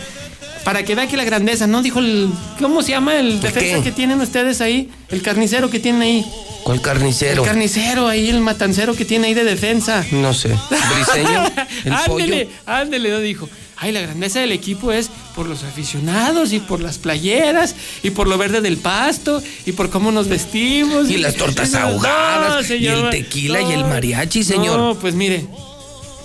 para 0.64 0.84
que 0.84 0.94
vea 0.94 1.06
que 1.06 1.16
la 1.16 1.24
grandeza, 1.24 1.66
¿no? 1.66 1.82
Dijo 1.82 2.00
el. 2.00 2.28
¿Cómo 2.58 2.82
se 2.82 2.90
llama 2.90 3.16
el 3.18 3.40
defensa 3.40 3.76
qué? 3.78 3.82
que 3.82 3.92
tienen 3.92 4.20
ustedes 4.20 4.60
ahí? 4.60 4.90
El 5.08 5.22
carnicero 5.22 5.70
que 5.70 5.80
tienen 5.80 6.02
ahí. 6.02 6.26
¿Cuál 6.64 6.80
carnicero? 6.82 7.42
El 7.42 7.48
carnicero 7.48 8.06
ahí, 8.08 8.28
el 8.28 8.40
matancero 8.40 8.94
que 8.94 9.04
tiene 9.06 9.28
ahí 9.28 9.34
de 9.34 9.44
defensa. 9.44 10.04
No 10.12 10.34
sé. 10.34 10.54
Briseño. 10.94 11.44
El 11.84 11.94
pollo. 12.06 12.24
ándele, 12.24 12.48
ándele, 12.66 13.10
no 13.10 13.20
dijo. 13.20 13.48
Ay, 13.82 13.92
la 13.92 14.02
grandeza 14.02 14.40
del 14.40 14.52
equipo 14.52 14.92
es 14.92 15.10
por 15.34 15.46
los 15.46 15.64
aficionados 15.64 16.52
y 16.52 16.60
por 16.60 16.80
las 16.80 16.98
playeras 16.98 17.74
y 18.02 18.10
por 18.10 18.28
lo 18.28 18.36
verde 18.36 18.60
del 18.60 18.76
pasto 18.76 19.42
y 19.64 19.72
por 19.72 19.88
cómo 19.88 20.12
nos 20.12 20.28
vestimos. 20.28 21.08
Y 21.08 21.16
las 21.16 21.36
tortas 21.36 21.70
No, 21.70 21.78
ahogadas, 21.78 22.66
señor, 22.66 22.98
y 22.98 23.00
el 23.00 23.10
tequila 23.10 23.62
y 23.62 23.72
el 23.72 23.84
mariachi, 23.86 24.44
señor. 24.44 24.78
No, 24.78 24.94
pues 24.96 25.14
mire, 25.14 25.46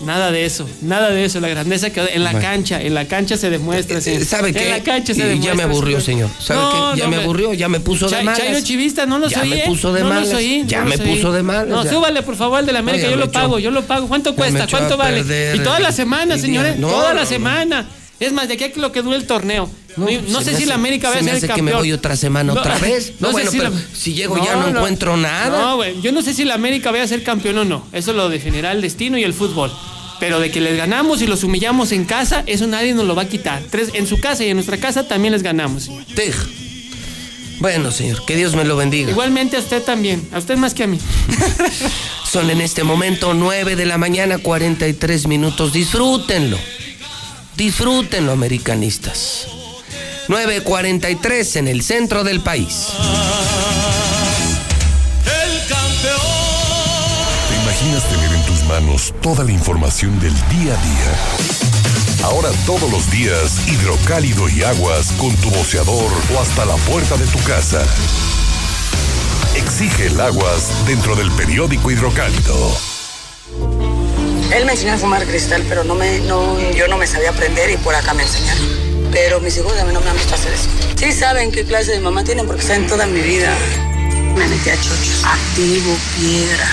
nada 0.01 0.31
de 0.31 0.45
eso, 0.45 0.67
nada 0.81 1.09
de 1.09 1.26
eso. 1.26 1.39
La 1.39 1.47
grandeza 1.47 1.89
quedó 1.91 2.07
en 2.11 2.23
la 2.23 2.31
Bueno. 2.31 2.47
cancha, 2.47 2.81
en 2.81 2.93
la 2.93 3.05
cancha 3.05 3.38
se 3.38 3.49
demuestra. 3.49 4.01
señor. 4.01 4.22
Eh, 4.22 4.26
¿Sabe 4.26 4.53
qué? 4.53 4.65
En 4.65 4.72
la 4.72 4.84
cancha 4.84 5.13
se 5.13 5.19
Y 5.22 5.23
demuestra. 5.23 5.51
ya 5.51 5.55
me 5.57 5.63
aburrió, 5.63 6.01
señor. 6.01 6.30
¿Sabe 6.39 6.59
No, 6.61 6.72
qué? 6.93 6.99
Ya 6.99 7.05
no, 7.05 7.11
me 7.11 7.17
aburrió, 7.17 7.53
ya 7.53 7.69
me 7.69 7.80
puso 7.80 8.07
de 8.09 8.15
Chay- 8.17 8.23
malas. 8.26 8.39
Chairo 8.39 8.61
Chivista, 8.61 9.05
no 9.05 9.19
los 9.19 9.31
Ya 9.31 9.41
oí, 9.41 9.49
me 9.49 9.55
¿eh? 9.59 9.63
puso 9.67 9.93
de 9.93 10.01
no 10.03 10.09
malas. 10.09 10.34
Oí, 10.34 10.63
Ya 10.67 10.81
no 10.84 10.89
me 10.89 10.97
puso 10.97 11.31
de 11.31 11.43
malas, 11.43 11.67
No, 11.67 11.84
ya. 11.84 11.89
súbale, 11.91 12.22
por 12.23 12.35
favor, 12.35 12.59
el 12.59 12.65
de 12.65 12.73
la 12.73 12.81
No, 12.81 12.89
América, 12.89 13.03
ya 13.07 13.11
yo 13.11 13.17
me 13.17 13.26
lo 13.26 13.30
echó- 13.31 13.34
pago, 13.39 13.59
yo 13.59 13.72
lo 13.72 13.81
pago. 13.84 14.07
¿Cuánto 14.07 14.31
me 14.31 14.35
cuesta? 14.38 14.67
¿Cuánto 14.69 14.97
vale? 14.97 15.17
perder 15.17 15.55
Y 15.55 15.59
toda 15.59 15.80
la 15.80 15.91
semana, 15.91 16.38
señores. 16.38 16.77
No, 16.77 16.89
toda 16.89 17.09
no, 17.09 17.15
la 17.15 17.22
no. 17.22 17.27
semana. 17.27 17.85
Es 18.19 18.31
más, 18.31 18.47
de 18.47 18.53
aquí 18.53 18.63
a 18.63 18.71
que 18.71 18.79
lo 18.79 18.91
que 18.91 19.01
dure 19.01 19.17
el 19.17 19.27
torneo. 19.27 19.69
No, 19.97 20.07
no 20.29 20.39
se 20.39 20.45
sé 20.45 20.51
si 20.51 20.55
hace- 20.57 20.65
la 20.67 20.75
América 20.75 21.09
va 21.09 21.15
a 21.17 21.19
ser 21.23 21.35
hace 21.35 21.47
campeón. 21.47 21.67
que 21.67 21.71
me 21.73 21.77
voy 21.77 21.91
otra 21.91 22.15
semana 22.15 22.53
otra 22.53 22.77
vez. 22.79 23.13
No, 23.19 23.27
sé 23.27 23.31
bueno, 23.33 23.51
si 23.51 23.57
pero 23.57 23.69
la- 23.71 23.81
si 23.93 24.13
llego 24.13 24.37
ya 24.43 24.55
no 24.55 24.67
encuentro 24.69 25.15
nada. 25.17 25.57
No, 25.61 25.75
güey, 25.77 26.01
yo 26.01 26.11
no 26.11 26.21
sé 26.21 26.33
si 26.33 26.43
la 26.45 26.53
América 26.55 26.91
vaya 26.91 27.03
a 27.03 27.07
ser 27.07 27.23
campeón 27.23 27.57
o 27.59 27.65
no. 27.65 27.85
Eso 27.93 28.13
lo 28.13 28.27
definirá 28.29 28.71
el 28.71 28.81
destino 28.81 29.17
y 29.17 29.23
el 29.23 29.33
fútbol. 29.33 29.71
Pero 30.19 30.39
de 30.39 30.49
que 30.49 30.61
les 30.61 30.77
ganamos 30.77 31.21
y 31.21 31.27
los 31.27 31.43
humillamos 31.43 31.91
en 31.91 32.05
casa, 32.05 32.43
eso 32.45 32.67
nadie 32.67 32.93
nos 32.93 33.05
lo 33.05 33.15
va 33.15 33.23
a 33.23 33.27
quitar. 33.27 33.61
Tres, 33.69 33.89
en 33.93 34.07
su 34.07 34.17
casa 34.19 34.45
y 34.45 34.49
en 34.49 34.55
nuestra 34.55 34.77
casa 34.77 35.07
también 35.07 35.33
les 35.33 35.43
ganamos. 35.43 35.89
Tej. 36.15 36.33
Bueno, 37.59 37.89
señor, 37.91 38.25
que 38.25 38.35
Dios 38.35 38.53
me 38.55 38.63
lo 38.65 38.75
bendiga. 38.75 39.11
Igualmente 39.11 39.55
a 39.57 39.59
usted 39.59 39.81
también. 39.81 40.25
A 40.33 40.39
usted 40.39 40.57
más 40.57 40.73
que 40.73 40.83
a 40.83 40.87
mí. 40.87 40.99
Son 42.31 42.49
en 42.49 42.59
este 42.61 42.83
momento 42.83 43.33
9 43.33 43.75
de 43.75 43.85
la 43.85 43.97
mañana, 43.97 44.37
43 44.39 45.27
minutos. 45.27 45.71
Disfrútenlo. 45.73 46.57
Disfrútenlo, 47.56 48.34
americanistas. 48.34 49.48
9.43 50.27 51.56
en 51.57 51.68
el 51.69 51.84
centro 51.84 52.23
del 52.23 52.41
país. 52.41 52.90
El 55.23 55.60
campeón. 55.68 56.19
¿Te 57.49 57.56
imaginas 57.64 58.03
tener 58.10 58.34
en 58.34 58.45
tus 58.45 58.64
manos 58.64 59.14
toda 59.22 59.45
la 59.45 59.52
información 59.52 60.19
del 60.19 60.34
día 60.34 60.73
a 60.73 60.84
día? 60.84 62.26
Ahora 62.26 62.49
todos 62.65 62.91
los 62.91 63.10
días, 63.11 63.61
hidrocálido 63.68 64.49
y 64.49 64.64
aguas 64.64 65.14
con 65.14 65.34
tu 65.38 65.49
boceador 65.52 66.11
o 66.34 66.41
hasta 66.41 66.65
la 66.65 66.76
puerta 66.76 67.15
de 67.15 67.26
tu 67.27 67.40
casa. 67.44 67.86
Exige 69.56 70.07
el 70.07 70.19
aguas 70.19 70.86
dentro 70.86 71.15
del 71.15 71.32
periódico 71.32 71.90
hidrocálido. 71.90 72.94
Él 74.51 74.65
me 74.65 74.73
enseñó 74.73 74.93
a 74.93 74.97
fumar 74.97 75.26
cristal, 75.26 75.63
pero 75.67 75.84
no 75.84 75.95
me, 75.95 76.19
no, 76.19 76.59
yo 76.72 76.88
no 76.88 76.97
me 76.97 77.07
sabía 77.07 77.30
aprender 77.30 77.69
y 77.69 77.77
por 77.77 77.95
acá 77.95 78.13
me 78.13 78.23
enseñaron. 78.23 78.65
Pero 79.11 79.39
mis 79.39 79.57
hijos 79.57 79.77
a 79.80 79.85
mí 79.85 79.93
no 79.93 80.01
me 80.01 80.09
han 80.09 80.15
visto 80.15 80.35
hacer 80.35 80.53
eso. 80.53 80.69
Sí 80.95 81.11
saben 81.11 81.51
qué 81.51 81.65
clase 81.65 81.91
de 81.91 81.99
mamá 81.99 82.23
tienen 82.23 82.45
porque 82.45 82.61
saben 82.61 82.88
toda 82.88 83.05
mi 83.07 83.22
vida. 83.22 83.49
Me 84.35 84.47
metí 84.47 84.69
a 84.69 84.76
chochos, 84.76 85.23
activo, 85.23 85.95
piedra. 86.19 86.67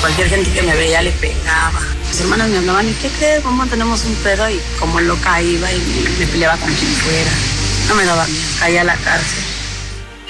Cualquier 0.00 0.28
gente 0.28 0.50
que 0.52 0.62
me 0.62 0.74
veía 0.74 1.02
le 1.02 1.10
pegaba. 1.12 1.80
Mis 2.08 2.20
hermanas 2.20 2.48
me 2.48 2.58
hablaban, 2.58 2.88
¿y 2.88 2.92
qué 2.94 3.08
crees? 3.08 3.44
Mamá, 3.44 3.66
tenemos 3.66 4.04
un 4.04 4.14
pedo 4.16 4.48
y 4.48 4.60
como 4.78 5.00
loca 5.00 5.42
iba 5.42 5.70
y 5.72 5.78
me, 6.18 6.26
peleaba 6.26 6.56
con 6.56 6.72
quien 6.72 6.90
fuera. 6.92 7.30
No 7.88 7.94
me 7.94 8.04
daba 8.04 8.26
miedo, 8.26 8.44
caía 8.60 8.82
a 8.82 8.84
la 8.84 8.96
cárcel. 8.96 9.47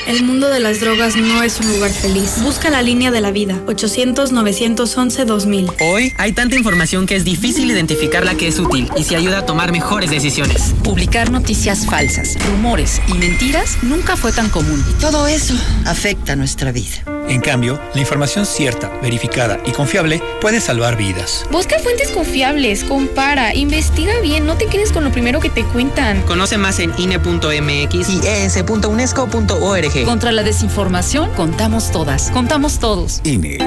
El 0.06 0.24
mundo 0.24 0.48
de 0.48 0.60
las 0.60 0.80
drogas 0.80 1.16
no 1.16 1.42
es 1.42 1.60
un 1.60 1.70
lugar 1.72 1.90
feliz. 1.90 2.36
Busca 2.42 2.70
la 2.70 2.82
línea 2.82 3.10
de 3.10 3.20
la 3.20 3.30
vida. 3.30 3.60
800-911-2000. 3.66 5.74
Hoy 5.80 6.14
hay 6.16 6.32
tanta 6.32 6.56
información 6.56 7.06
que 7.06 7.16
es 7.16 7.24
difícil 7.24 7.70
identificar 7.70 8.24
la 8.24 8.34
que 8.34 8.48
es 8.48 8.58
útil 8.58 8.90
y 8.96 9.04
si 9.04 9.14
ayuda 9.14 9.40
a 9.40 9.46
tomar 9.46 9.72
mejores 9.72 10.10
decisiones. 10.10 10.74
Publicar 10.82 11.30
noticias 11.30 11.86
falsas, 11.86 12.36
rumores 12.46 13.02
y 13.08 13.14
mentiras 13.14 13.78
nunca 13.82 14.16
fue 14.16 14.32
tan 14.32 14.48
común. 14.48 14.82
Y 14.90 15.00
todo 15.00 15.26
eso 15.26 15.54
afecta 15.84 16.36
nuestra 16.36 16.72
vida. 16.72 17.04
En 17.28 17.42
cambio, 17.42 17.78
la 17.94 18.00
información 18.00 18.46
cierta, 18.46 18.88
verificada 19.02 19.60
y 19.66 19.72
confiable 19.72 20.22
puede 20.40 20.62
salvar 20.62 20.96
vidas. 20.96 21.44
Busca 21.50 21.78
fuentes 21.78 22.10
confiables, 22.10 22.84
compara, 22.84 23.54
investiga 23.54 24.18
bien, 24.22 24.46
no 24.46 24.56
te 24.56 24.64
quedes 24.66 24.92
con 24.92 25.04
lo 25.04 25.12
primero 25.12 25.38
que 25.38 25.50
te 25.50 25.62
cuentan. 25.64 26.22
Conoce 26.22 26.56
más 26.56 26.78
en 26.78 26.94
INE.mx 26.96 28.08
y 28.08 28.26
es.unesco.org. 28.26 29.87
Contra 30.04 30.32
la 30.32 30.42
desinformación, 30.42 31.30
contamos 31.34 31.90
todas, 31.90 32.30
contamos 32.30 32.78
todos. 32.78 33.20
INE. 33.24 33.58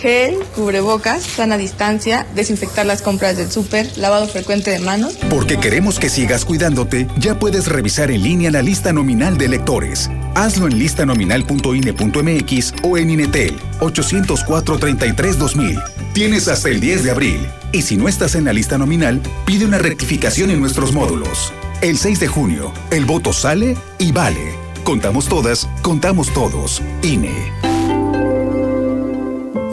Gel, 0.00 0.36
cubrebocas, 0.54 1.22
sana 1.22 1.58
distancia, 1.58 2.26
desinfectar 2.34 2.86
las 2.86 3.02
compras 3.02 3.36
del 3.36 3.50
súper, 3.50 3.86
lavado 3.98 4.26
frecuente 4.28 4.70
de 4.70 4.78
manos. 4.78 5.18
Porque 5.28 5.58
queremos 5.58 5.98
que 5.98 6.08
sigas 6.08 6.46
cuidándote, 6.46 7.06
ya 7.18 7.38
puedes 7.38 7.68
revisar 7.68 8.10
en 8.10 8.22
línea 8.22 8.50
la 8.50 8.62
lista 8.62 8.94
nominal 8.94 9.36
de 9.36 9.44
electores. 9.44 10.10
Hazlo 10.34 10.68
en 10.68 10.78
listanominal.ine.mx 10.78 12.74
o 12.82 12.96
en 12.96 13.10
Inetel 13.10 13.58
804-33-2000. 13.80 15.84
Tienes 16.14 16.48
hasta 16.48 16.70
el 16.70 16.80
10 16.80 17.04
de 17.04 17.10
abril. 17.10 17.46
Y 17.72 17.82
si 17.82 17.98
no 17.98 18.08
estás 18.08 18.34
en 18.36 18.46
la 18.46 18.54
lista 18.54 18.78
nominal, 18.78 19.20
pide 19.44 19.66
una 19.66 19.78
rectificación 19.78 20.50
en 20.50 20.60
nuestros 20.60 20.92
módulos. 20.92 21.52
El 21.82 21.96
6 21.96 22.20
de 22.20 22.28
junio, 22.28 22.74
el 22.90 23.06
voto 23.06 23.32
sale 23.32 23.74
y 23.98 24.12
vale. 24.12 24.54
Contamos 24.84 25.28
todas, 25.28 25.66
contamos 25.80 26.30
todos. 26.34 26.82
INE. 27.02 27.50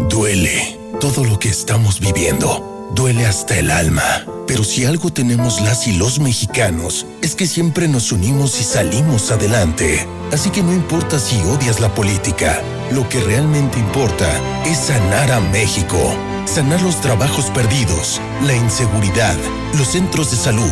Duele 0.09 0.79
todo 1.01 1.25
lo 1.25 1.37
que 1.37 1.49
estamos 1.49 1.99
viviendo. 1.99 2.89
Duele 2.95 3.25
hasta 3.25 3.59
el 3.59 3.69
alma. 3.71 4.23
Pero 4.47 4.63
si 4.63 4.85
algo 4.85 5.11
tenemos 5.11 5.59
las 5.59 5.85
y 5.85 5.97
los 5.97 6.21
mexicanos, 6.21 7.05
es 7.21 7.35
que 7.35 7.45
siempre 7.45 7.89
nos 7.89 8.13
unimos 8.13 8.57
y 8.61 8.63
salimos 8.63 9.29
adelante. 9.29 10.07
Así 10.31 10.49
que 10.49 10.63
no 10.63 10.71
importa 10.71 11.19
si 11.19 11.37
odias 11.41 11.81
la 11.81 11.93
política, 11.93 12.61
lo 12.89 13.09
que 13.09 13.19
realmente 13.19 13.79
importa 13.79 14.29
es 14.65 14.77
sanar 14.77 15.29
a 15.33 15.41
México. 15.41 15.97
Sanar 16.45 16.81
los 16.83 17.01
trabajos 17.01 17.49
perdidos, 17.49 18.21
la 18.45 18.55
inseguridad, 18.55 19.35
los 19.77 19.89
centros 19.89 20.31
de 20.31 20.37
salud. 20.37 20.71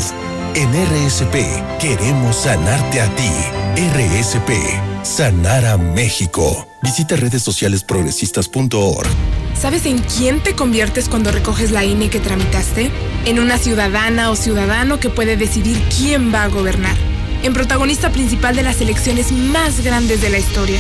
En 0.56 0.72
RSP 0.72 1.36
queremos 1.82 2.34
sanarte 2.38 3.02
a 3.02 3.14
ti. 3.14 3.30
RSP, 3.76 4.52
sanar 5.04 5.66
a 5.66 5.78
México. 5.78 6.66
Visita 6.82 7.18
redes 7.18 7.44
sociales 7.44 7.84
progresistas.org. 7.84 9.06
¿Sabes 9.54 9.86
en 9.86 9.98
quién 9.98 10.42
te 10.42 10.56
conviertes 10.56 11.10
cuando 11.10 11.34
recoges 11.34 11.72
la 11.72 11.84
INE 11.84 12.10
que 12.10 12.22
tramitaste? 12.22 12.90
En 13.26 13.40
una 13.40 13.58
ciudadana 13.58 14.32
o 14.32 14.38
ciudadano 14.38 14.98
que 14.98 15.10
puede 15.10 15.36
decidir 15.36 15.78
quién 15.98 16.34
va 16.34 16.44
a 16.44 16.48
gobernar. 16.48 16.96
En 17.44 17.54
protagonista 17.54 18.10
principal 18.10 18.56
de 18.56 18.64
las 18.64 18.80
elecciones 18.80 19.34
más 19.34 19.84
grandes 19.84 20.22
de 20.22 20.30
la 20.30 20.40
historia. 20.40 20.80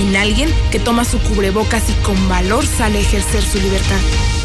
En 0.00 0.16
alguien 0.16 0.50
que 0.72 0.80
toma 0.80 1.04
su 1.04 1.20
cubrebocas 1.20 1.88
y 1.88 1.92
con 2.02 2.28
valor 2.28 2.66
sale 2.66 2.98
a 2.98 3.02
ejercer 3.02 3.44
su 3.44 3.60
libertad. 3.60 4.00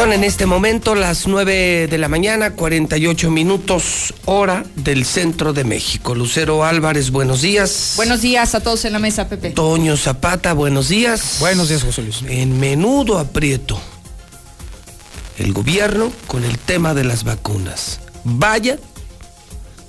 Son 0.00 0.14
en 0.14 0.24
este 0.24 0.46
momento 0.46 0.94
las 0.94 1.26
9 1.26 1.86
de 1.86 1.98
la 1.98 2.08
mañana, 2.08 2.52
48 2.52 3.30
minutos, 3.30 4.14
hora 4.24 4.64
del 4.74 5.04
centro 5.04 5.52
de 5.52 5.64
México. 5.64 6.14
Lucero 6.14 6.64
Álvarez, 6.64 7.10
buenos 7.10 7.42
días. 7.42 7.92
Buenos 7.96 8.22
días 8.22 8.54
a 8.54 8.60
todos 8.60 8.86
en 8.86 8.94
la 8.94 8.98
mesa, 8.98 9.28
Pepe. 9.28 9.50
Toño 9.50 9.98
Zapata, 9.98 10.54
buenos 10.54 10.88
días. 10.88 11.36
Buenos 11.38 11.68
días, 11.68 11.82
José 11.82 12.00
Luis. 12.00 12.22
En 12.26 12.58
menudo 12.58 13.18
aprieto. 13.18 13.78
El 15.36 15.52
gobierno 15.52 16.10
con 16.26 16.44
el 16.44 16.58
tema 16.58 16.94
de 16.94 17.04
las 17.04 17.24
vacunas. 17.24 18.00
Vaya 18.24 18.78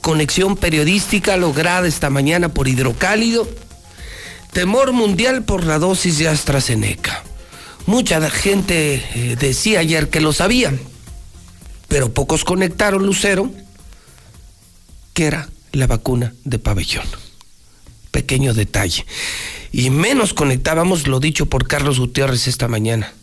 conexión 0.02 0.58
periodística 0.58 1.38
lograda 1.38 1.88
esta 1.88 2.10
mañana 2.10 2.50
por 2.50 2.68
Hidrocálido. 2.68 3.48
Temor 4.52 4.92
mundial 4.92 5.44
por 5.44 5.64
la 5.64 5.80
dosis 5.80 6.18
de 6.18 6.28
AstraZeneca. 6.28 7.24
Mucha 7.85 8.30
gente 8.30 8.95
eh, 8.95 9.35
decía 9.40 9.80
ayer 9.80 10.10
que 10.10 10.22
lo 10.22 10.34
sabían, 10.34 10.80
pero 11.88 12.14
pocos 12.14 12.43
conectaron, 12.43 13.06
Lucero, 13.06 13.51
que 15.14 15.26
era 15.26 15.50
la 15.72 15.88
vacuna 15.88 16.34
de 16.43 16.60
pabellón. 16.60 17.06
Pequeño 18.11 18.53
detalle. 18.53 19.06
Y 19.72 19.90
menos 19.90 20.34
conectábamos 20.34 21.08
lo 21.08 21.19
dicho 21.19 21.45
por 21.45 21.68
Carlos 21.68 22.00
Gutiérrez 22.00 22.48
esta 22.48 22.68
mañana, 22.68 23.14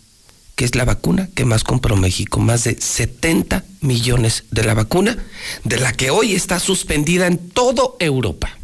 que 0.56 0.64
es 0.64 0.74
la 0.74 0.84
vacuna 0.84 1.28
que 1.34 1.44
más 1.44 1.62
compró 1.62 1.96
México, 1.96 2.40
más 2.40 2.64
de 2.64 2.80
70 2.80 3.64
millones 3.80 4.44
de 4.50 4.64
la 4.64 4.74
vacuna, 4.74 5.16
de 5.64 5.78
la 5.78 5.92
que 5.92 6.10
hoy 6.10 6.34
está 6.34 6.58
suspendida 6.58 7.26
en 7.26 7.38
toda 7.38 7.84
Europa. 8.00 8.57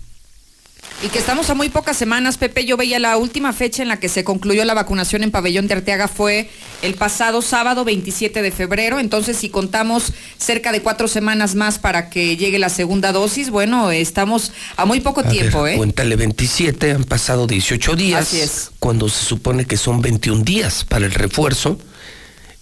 Y 1.02 1.08
que 1.08 1.18
estamos 1.18 1.50
a 1.50 1.55
muy 1.55 1.68
pocas 1.68 1.97
semanas, 1.97 2.39
Pepe. 2.39 2.64
Yo 2.64 2.76
veía 2.78 2.98
la 2.98 3.18
última 3.18 3.52
fecha 3.52 3.82
en 3.82 3.89
la 3.89 3.98
que 3.98 4.08
se 4.08 4.24
concluyó 4.24 4.64
la 4.64 4.73
vacunación 4.73 5.23
en 5.23 5.31
Pabellón 5.31 5.66
de 5.66 5.74
Arteaga 5.74 6.08
fue 6.08 6.48
el 6.81 6.94
pasado 6.94 7.42
sábado 7.42 7.84
27 7.84 8.40
de 8.40 8.50
febrero. 8.50 8.98
Entonces, 8.98 9.36
si 9.36 9.50
contamos 9.50 10.12
cerca 10.39 10.73
de 10.73 10.81
cuatro 10.81 11.06
semanas 11.06 11.56
más 11.56 11.78
para 11.78 12.08
que 12.08 12.39
llegue 12.39 12.58
la 12.58 12.70
segunda 12.70 13.12
dosis, 13.12 13.50
bueno, 13.50 13.90
estamos 13.90 14.52
a 14.76 14.86
muy 14.86 15.00
poco 15.00 15.20
A 15.20 15.28
tiempo, 15.28 15.64
ver, 15.64 15.74
¿eh? 15.74 15.76
Cuéntale 15.76 16.16
27, 16.16 16.92
han 16.92 17.05
pasado 17.05 17.47
18 17.47 17.97
días. 17.97 18.23
Así 18.23 18.40
es. 18.40 18.70
Cuando 18.78 19.10
se 19.10 19.26
supone 19.26 19.66
que 19.66 19.76
son 19.76 20.00
21 20.00 20.42
días 20.42 20.84
para 20.84 21.05
el 21.05 21.12
refuerzo, 21.12 21.78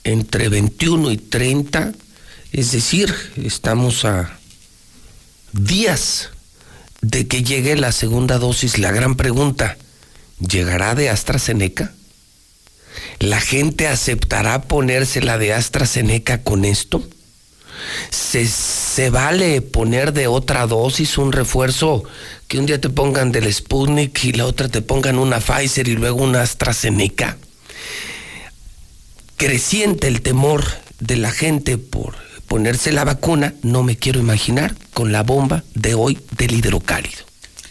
entre 0.03 0.49
21 0.49 1.13
y 1.13 1.17
30, 1.17 1.93
es 2.51 2.73
decir, 2.73 3.15
estamos 3.37 4.05
a 4.05 4.37
días 5.53 6.31
de 7.03 7.27
que 7.27 7.43
llegue 7.43 7.77
la 7.77 7.93
segunda 7.93 8.39
dosis. 8.39 8.79
La 8.79 8.93
gran 8.93 9.17
pregunta, 9.17 9.77
¿llegará 10.39 10.95
de 10.95 11.11
AstraZeneca? 11.11 11.93
¿La 13.19 13.41
gente 13.41 13.89
aceptará 13.89 14.63
ponérsela 14.63 15.37
de 15.37 15.53
AstraZeneca 15.53 16.43
con 16.43 16.65
esto? 16.65 17.07
¿Se, 18.11 18.47
se 18.47 19.11
vale 19.11 19.61
poner 19.61 20.13
de 20.13 20.29
otra 20.29 20.67
dosis 20.67 21.19
un 21.19 21.33
refuerzo 21.33 22.05
que 22.47 22.59
un 22.59 22.67
día 22.67 22.81
te 22.81 22.91
pongan 22.91 23.33
del 23.33 23.53
Sputnik 23.53 24.25
y 24.25 24.33
la 24.33 24.47
otra 24.47 24.69
te 24.69 24.83
pongan 24.83 25.19
una 25.19 25.41
Pfizer 25.41 25.89
y 25.89 25.97
luego 25.97 26.23
una 26.23 26.43
AstraZeneca? 26.43 27.37
Creciente 29.37 30.07
el 30.07 30.23
temor 30.23 30.65
de 31.01 31.17
la 31.17 31.33
gente 31.33 31.79
por 31.79 32.15
ponerse 32.53 32.93
la 32.93 33.05
vacuna, 33.05 33.55
no 33.63 33.83
me 33.83 33.97
quiero 33.97 34.21
imaginar 34.21 34.75
con 34.93 35.11
la 35.11 35.23
bomba 35.23 35.65
de 35.75 35.95
hoy 35.95 36.19
del 36.37 36.53
hidrocálido. 36.53 37.25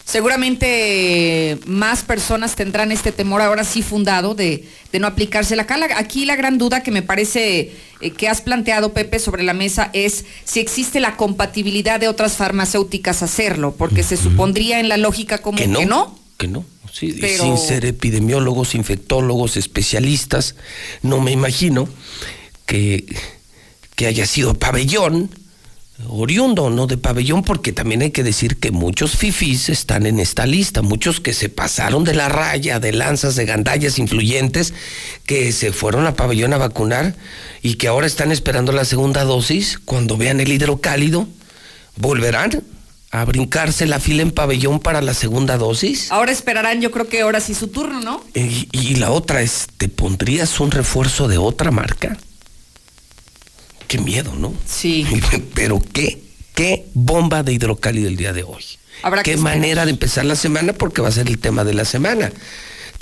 Seguramente 0.06 1.60
más 1.68 2.01
personas 2.01 2.56
tendrán 2.56 2.92
este 2.92 3.11
temor 3.11 3.43
ahora 3.43 3.64
sí 3.64 3.84
fundado 3.84 4.34
de, 4.34 4.68
de 4.92 5.00
no 5.00 5.06
aplicarse 5.06 5.56
la 5.56 5.68
cala. 5.68 5.88
Aquí 5.98 6.26
la 6.26 6.35
gran 6.35 6.58
duda 6.58 6.82
que 6.82 6.90
me 6.90 7.03
parece 7.03 7.76
eh, 8.01 8.10
que 8.10 8.27
has 8.27 8.42
planteado, 8.42 8.92
Pepe, 8.92 9.19
sobre 9.19 9.43
la 9.43 9.53
mesa 9.53 9.92
es 9.93 10.26
si 10.45 10.60
existe 10.60 11.00
la 11.00 11.16
compatibilidad 11.16 12.00
de 12.00 12.08
otras 12.08 12.34
farmacéuticas 12.34 13.22
hacerlo, 13.22 13.76
porque 13.77 14.01
se 14.01 14.18
supondría 14.18 14.80
en 14.80 14.90
la 14.90 14.98
lógica 14.98 15.38
como 15.38 15.60
Que 15.60 15.68
no. 15.68 15.77
que 15.80 15.85
no. 15.85 16.19
Que 16.38 16.48
no. 16.48 16.66
Sí, 16.92 17.16
Pero- 17.22 17.43
sin 17.43 17.60
ser 17.60 17.85
epidemiólogos, 17.85 18.74
infectólogos, 18.74 19.58
especialistas, 19.58 20.56
no 21.03 21.22
me 21.22 21.32
imagino 21.32 21.88
que, 22.66 23.06
que 24.01 24.07
haya 24.07 24.25
sido 24.25 24.55
pabellón, 24.55 25.30
oriundo, 26.07 26.71
no 26.71 26.88
de 26.88 26.97
pabellón, 26.97 27.43
porque 27.43 27.71
también 27.71 28.01
hay 28.01 28.09
que 28.09 28.23
decir 28.23 28.57
que 28.57 28.71
muchos 28.71 29.15
fifís 29.15 29.69
están 29.69 30.07
en 30.07 30.19
esta 30.19 30.47
lista, 30.47 30.81
muchos 30.81 31.19
que 31.19 31.33
se 31.35 31.49
pasaron 31.49 32.03
de 32.03 32.15
la 32.15 32.27
raya, 32.27 32.80
de 32.80 32.93
lanzas, 32.93 33.35
de 33.35 33.45
gandallas 33.45 33.99
influyentes, 33.99 34.73
que 35.27 35.51
se 35.51 35.71
fueron 35.71 36.07
a 36.07 36.15
pabellón 36.15 36.51
a 36.53 36.57
vacunar 36.57 37.13
y 37.61 37.75
que 37.75 37.89
ahora 37.89 38.07
están 38.07 38.31
esperando 38.31 38.71
la 38.71 38.85
segunda 38.85 39.23
dosis, 39.23 39.77
cuando 39.77 40.17
vean 40.17 40.39
el 40.39 40.51
hidrocálido, 40.51 41.27
volverán 41.95 42.63
a 43.11 43.23
brincarse 43.25 43.85
la 43.85 43.99
fila 43.99 44.23
en 44.23 44.31
pabellón 44.31 44.80
para 44.80 45.03
la 45.03 45.13
segunda 45.13 45.57
dosis. 45.57 46.11
Ahora 46.11 46.31
esperarán, 46.31 46.81
yo 46.81 46.89
creo 46.89 47.07
que 47.07 47.21
ahora 47.21 47.39
sí 47.39 47.53
su 47.53 47.67
turno, 47.67 48.01
¿no? 48.01 48.23
Y, 48.33 48.67
y 48.71 48.95
la 48.95 49.11
otra 49.11 49.43
es, 49.43 49.67
¿te 49.77 49.89
pondrías 49.89 50.59
un 50.59 50.71
refuerzo 50.71 51.27
de 51.27 51.38
otra 51.38 51.69
marca? 51.69 52.17
Qué 53.92 53.98
miedo, 53.98 54.34
¿no? 54.38 54.53
Sí. 54.66 55.06
Pero 55.53 55.82
qué, 55.92 56.24
qué 56.56 56.86
bomba 56.94 57.44
de 57.44 57.52
hidrocálido 57.52 58.08
el 58.08 58.16
día 58.16 58.32
de 58.32 58.42
hoy. 58.44 58.64
Habrá 59.03 59.22
qué 59.22 59.32
que 59.32 59.38
manera 59.38 59.84
de 59.84 59.92
empezar 59.92 60.24
la 60.24 60.38
semana 60.38 60.72
porque 60.72 61.02
va 61.02 61.10
a 61.10 61.11
ser 61.11 61.28
el 61.28 61.40
tema 61.40 61.66
de 61.66 61.74
la 61.74 61.84
semana. 61.84 62.32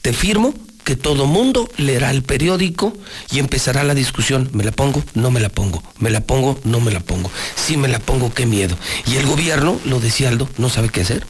Te 0.02 0.14
firmo 0.14 0.52
que 0.84 0.96
todo 0.96 1.28
mundo 1.28 1.70
leerá 1.78 2.10
el 2.10 2.24
periódico 2.24 2.92
y 3.30 3.38
empezará 3.38 3.84
la 3.84 3.94
discusión. 3.94 4.50
¿Me 4.54 4.64
la 4.64 4.72
pongo? 4.72 5.04
No 5.14 5.30
me 5.30 5.40
la 5.40 5.50
pongo. 5.50 5.84
¿Me 6.00 6.10
la 6.10 6.22
pongo? 6.22 6.60
No 6.64 6.80
me 6.80 6.90
la 6.90 7.02
pongo. 7.02 7.30
Si 7.56 7.78
me 7.78 7.88
la 7.88 8.00
pongo, 8.00 8.34
qué 8.34 8.48
miedo. 8.48 8.76
Y 9.06 9.18
el 9.18 9.28
gobierno, 9.28 9.80
lo 9.86 10.00
decía 10.00 10.30
Aldo, 10.30 10.50
no 10.58 10.72
sabe 10.72 10.90
qué 10.90 11.02
hacer. 11.02 11.24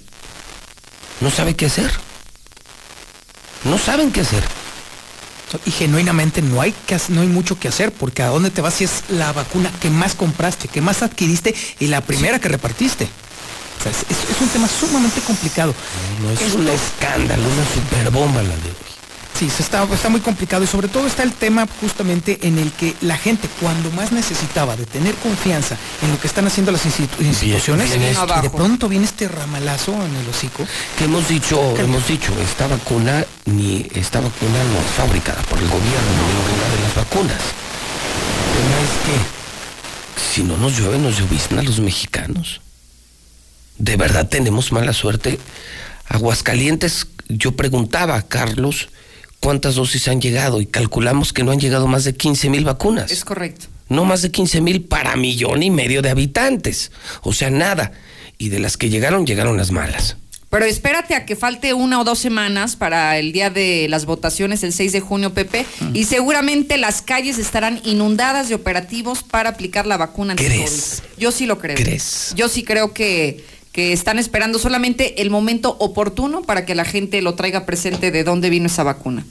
No 1.20 1.32
sabe 1.32 1.58
qué 1.58 1.66
hacer. 1.66 1.92
No 3.66 3.78
saben 3.78 4.14
qué 4.14 4.22
hacer. 4.22 4.59
Y 5.66 5.72
genuinamente 5.72 6.42
no 6.42 6.62
hay, 6.62 6.74
que, 6.86 6.98
no 7.10 7.22
hay 7.22 7.28
mucho 7.28 7.60
que 7.60 7.68
hacer, 7.68 7.92
porque 7.92 8.22
a 8.24 8.28
dónde 8.28 8.52
te 8.52 8.62
vas 8.62 8.76
si 8.76 8.84
es 8.84 9.04
la 9.10 9.32
vacuna 9.34 9.72
que 9.80 9.90
más 9.90 10.14
compraste, 10.16 10.68
que 10.68 10.82
más 10.82 11.02
adquiriste 11.02 11.56
y 11.80 11.88
la 11.88 12.02
primera 12.02 12.40
que 12.40 12.50
repartiste. 12.50 13.06
O 13.80 13.84
sea, 13.84 13.92
es, 13.92 14.42
un 14.42 14.48
tema 14.50 14.68
sumamente 14.68 15.22
complicado. 15.22 15.74
No 16.22 16.32
es 16.32 16.42
Esto- 16.42 16.58
un 16.60 16.68
escándalo, 16.68 17.44
una 17.44 17.66
superbomba 17.74 18.44
la 18.44 18.50
de. 18.56 18.89
Sí, 19.40 19.50
se 19.50 19.64
está, 19.64 19.84
está 19.94 20.10
muy 20.10 20.20
complicado 20.20 20.66
y 20.66 20.68
sobre 20.68 20.90
todo 20.90 21.08
está 21.08 21.24
el 21.24 21.32
tema 21.32 21.66
justamente 21.80 22.40
en 22.46 22.60
el 22.60 22.74
que 22.74 22.94
la 23.00 23.16
gente 23.18 23.48
cuando 23.62 23.90
más 23.92 24.12
necesitaba 24.12 24.76
de 24.76 24.86
tener 24.86 25.16
confianza 25.16 25.78
en 26.02 26.12
lo 26.12 26.20
que 26.20 26.28
están 26.28 26.46
haciendo 26.46 26.74
las 26.74 26.86
institu- 26.86 27.22
instituciones 27.26 27.98
bien 27.98 28.12
y 28.12 28.42
de 28.42 28.50
pronto 28.50 28.90
viene 28.90 29.06
este 29.06 29.30
ramalazo 29.30 29.94
en 29.94 30.14
el 30.14 30.28
hocico. 30.28 30.68
Que 30.98 31.06
hemos 31.06 31.30
dicho, 31.30 31.74
hemos 31.78 32.06
dicho, 32.06 32.34
esta 32.42 32.68
vacuna 32.68 33.26
ni 33.46 33.88
esta 33.96 34.20
vacuna 34.20 34.62
no 34.74 34.80
es 34.80 34.92
fabricada 34.98 35.42
por 35.44 35.58
el 35.58 35.68
gobierno, 35.70 36.12
ni 36.18 36.34
ninguna 36.34 36.76
de 36.76 36.84
las 36.84 36.96
vacunas. 36.96 37.42
El 38.44 38.62
tema 38.62 38.78
es 38.84 38.92
que 39.06 40.32
si 40.36 40.44
no 40.44 40.58
nos 40.58 40.78
llueve, 40.78 40.98
nos 40.98 41.18
llovizna 41.18 41.62
a 41.62 41.64
los 41.64 41.80
mexicanos. 41.80 42.60
De 43.78 43.96
verdad 43.96 44.28
tenemos 44.28 44.74
mala 44.74 44.92
suerte. 44.92 45.40
Aguascalientes, 46.10 47.08
yo 47.30 47.54
preguntaba 47.56 48.16
a 48.18 48.24
Carlos 48.24 48.90
cuántas 49.40 49.76
dosis 49.76 50.08
han 50.08 50.22
llegado 50.22 50.62
y 50.62 50.66
calculamos 50.66 51.34
que 51.34 51.44
no 51.44 51.52
han 51.52 51.60
llegado 51.60 51.88
más 51.88 52.04
de 52.04 52.16
15 52.16 52.50
mil 52.50 52.66
vacunas. 52.66 53.12
Es 53.12 53.26
correcto. 53.26 53.68
No 53.88 54.06
más 54.06 54.22
de 54.22 54.32
15 54.32 54.62
mil 54.62 54.84
para 54.84 55.16
millón 55.16 55.64
y 55.64 55.72
medio 55.72 56.02
de 56.02 56.10
habitantes. 56.10 56.92
O 57.22 57.34
sea, 57.34 57.50
nada. 57.50 57.92
Y 58.38 58.50
de 58.50 58.60
las 58.60 58.78
que 58.78 58.90
llegaron, 58.90 59.26
llegaron 59.26 59.58
las 59.58 59.72
malas. 59.72 60.18
Pero 60.50 60.66
espérate 60.66 61.14
a 61.14 61.26
que 61.26 61.36
falte 61.36 61.74
una 61.74 62.00
o 62.02 62.04
dos 62.04 62.18
semanas 62.18 62.76
para 62.76 63.20
el 63.20 63.32
día 63.32 63.52
de 63.52 63.88
las 63.88 64.06
votaciones, 64.06 64.64
el 64.64 64.74
6 64.74 64.94
de 64.94 65.00
junio, 65.00 65.32
Pepe, 65.34 65.66
y 65.94 66.06
seguramente 66.06 66.78
las 66.78 67.04
calles 67.04 67.38
estarán 67.38 67.80
inundadas 67.84 68.50
de 68.50 68.56
operativos 68.56 69.22
para 69.22 69.52
aplicar 69.52 69.86
la 69.86 69.98
vacuna 69.98 70.36
¿Crees? 70.36 71.04
Yo 71.20 71.32
sí 71.32 71.46
lo 71.46 71.60
creo. 71.60 71.76
¿Crees? 71.76 72.34
Yo 72.36 72.50
sí 72.50 72.64
creo 72.64 72.94
que, 72.94 73.46
que 73.72 73.94
están 73.94 74.20
esperando 74.20 74.60
solamente 74.60 75.22
el 75.22 75.30
momento 75.30 75.76
oportuno 75.80 76.42
para 76.42 76.66
que 76.66 76.76
la 76.76 76.86
gente 76.86 77.22
lo 77.22 77.36
traiga 77.36 77.66
presente 77.66 78.12
de 78.12 78.24
dónde 78.24 78.50
vino 78.50 78.66
esa 78.66 78.84
vacuna. 78.84 79.26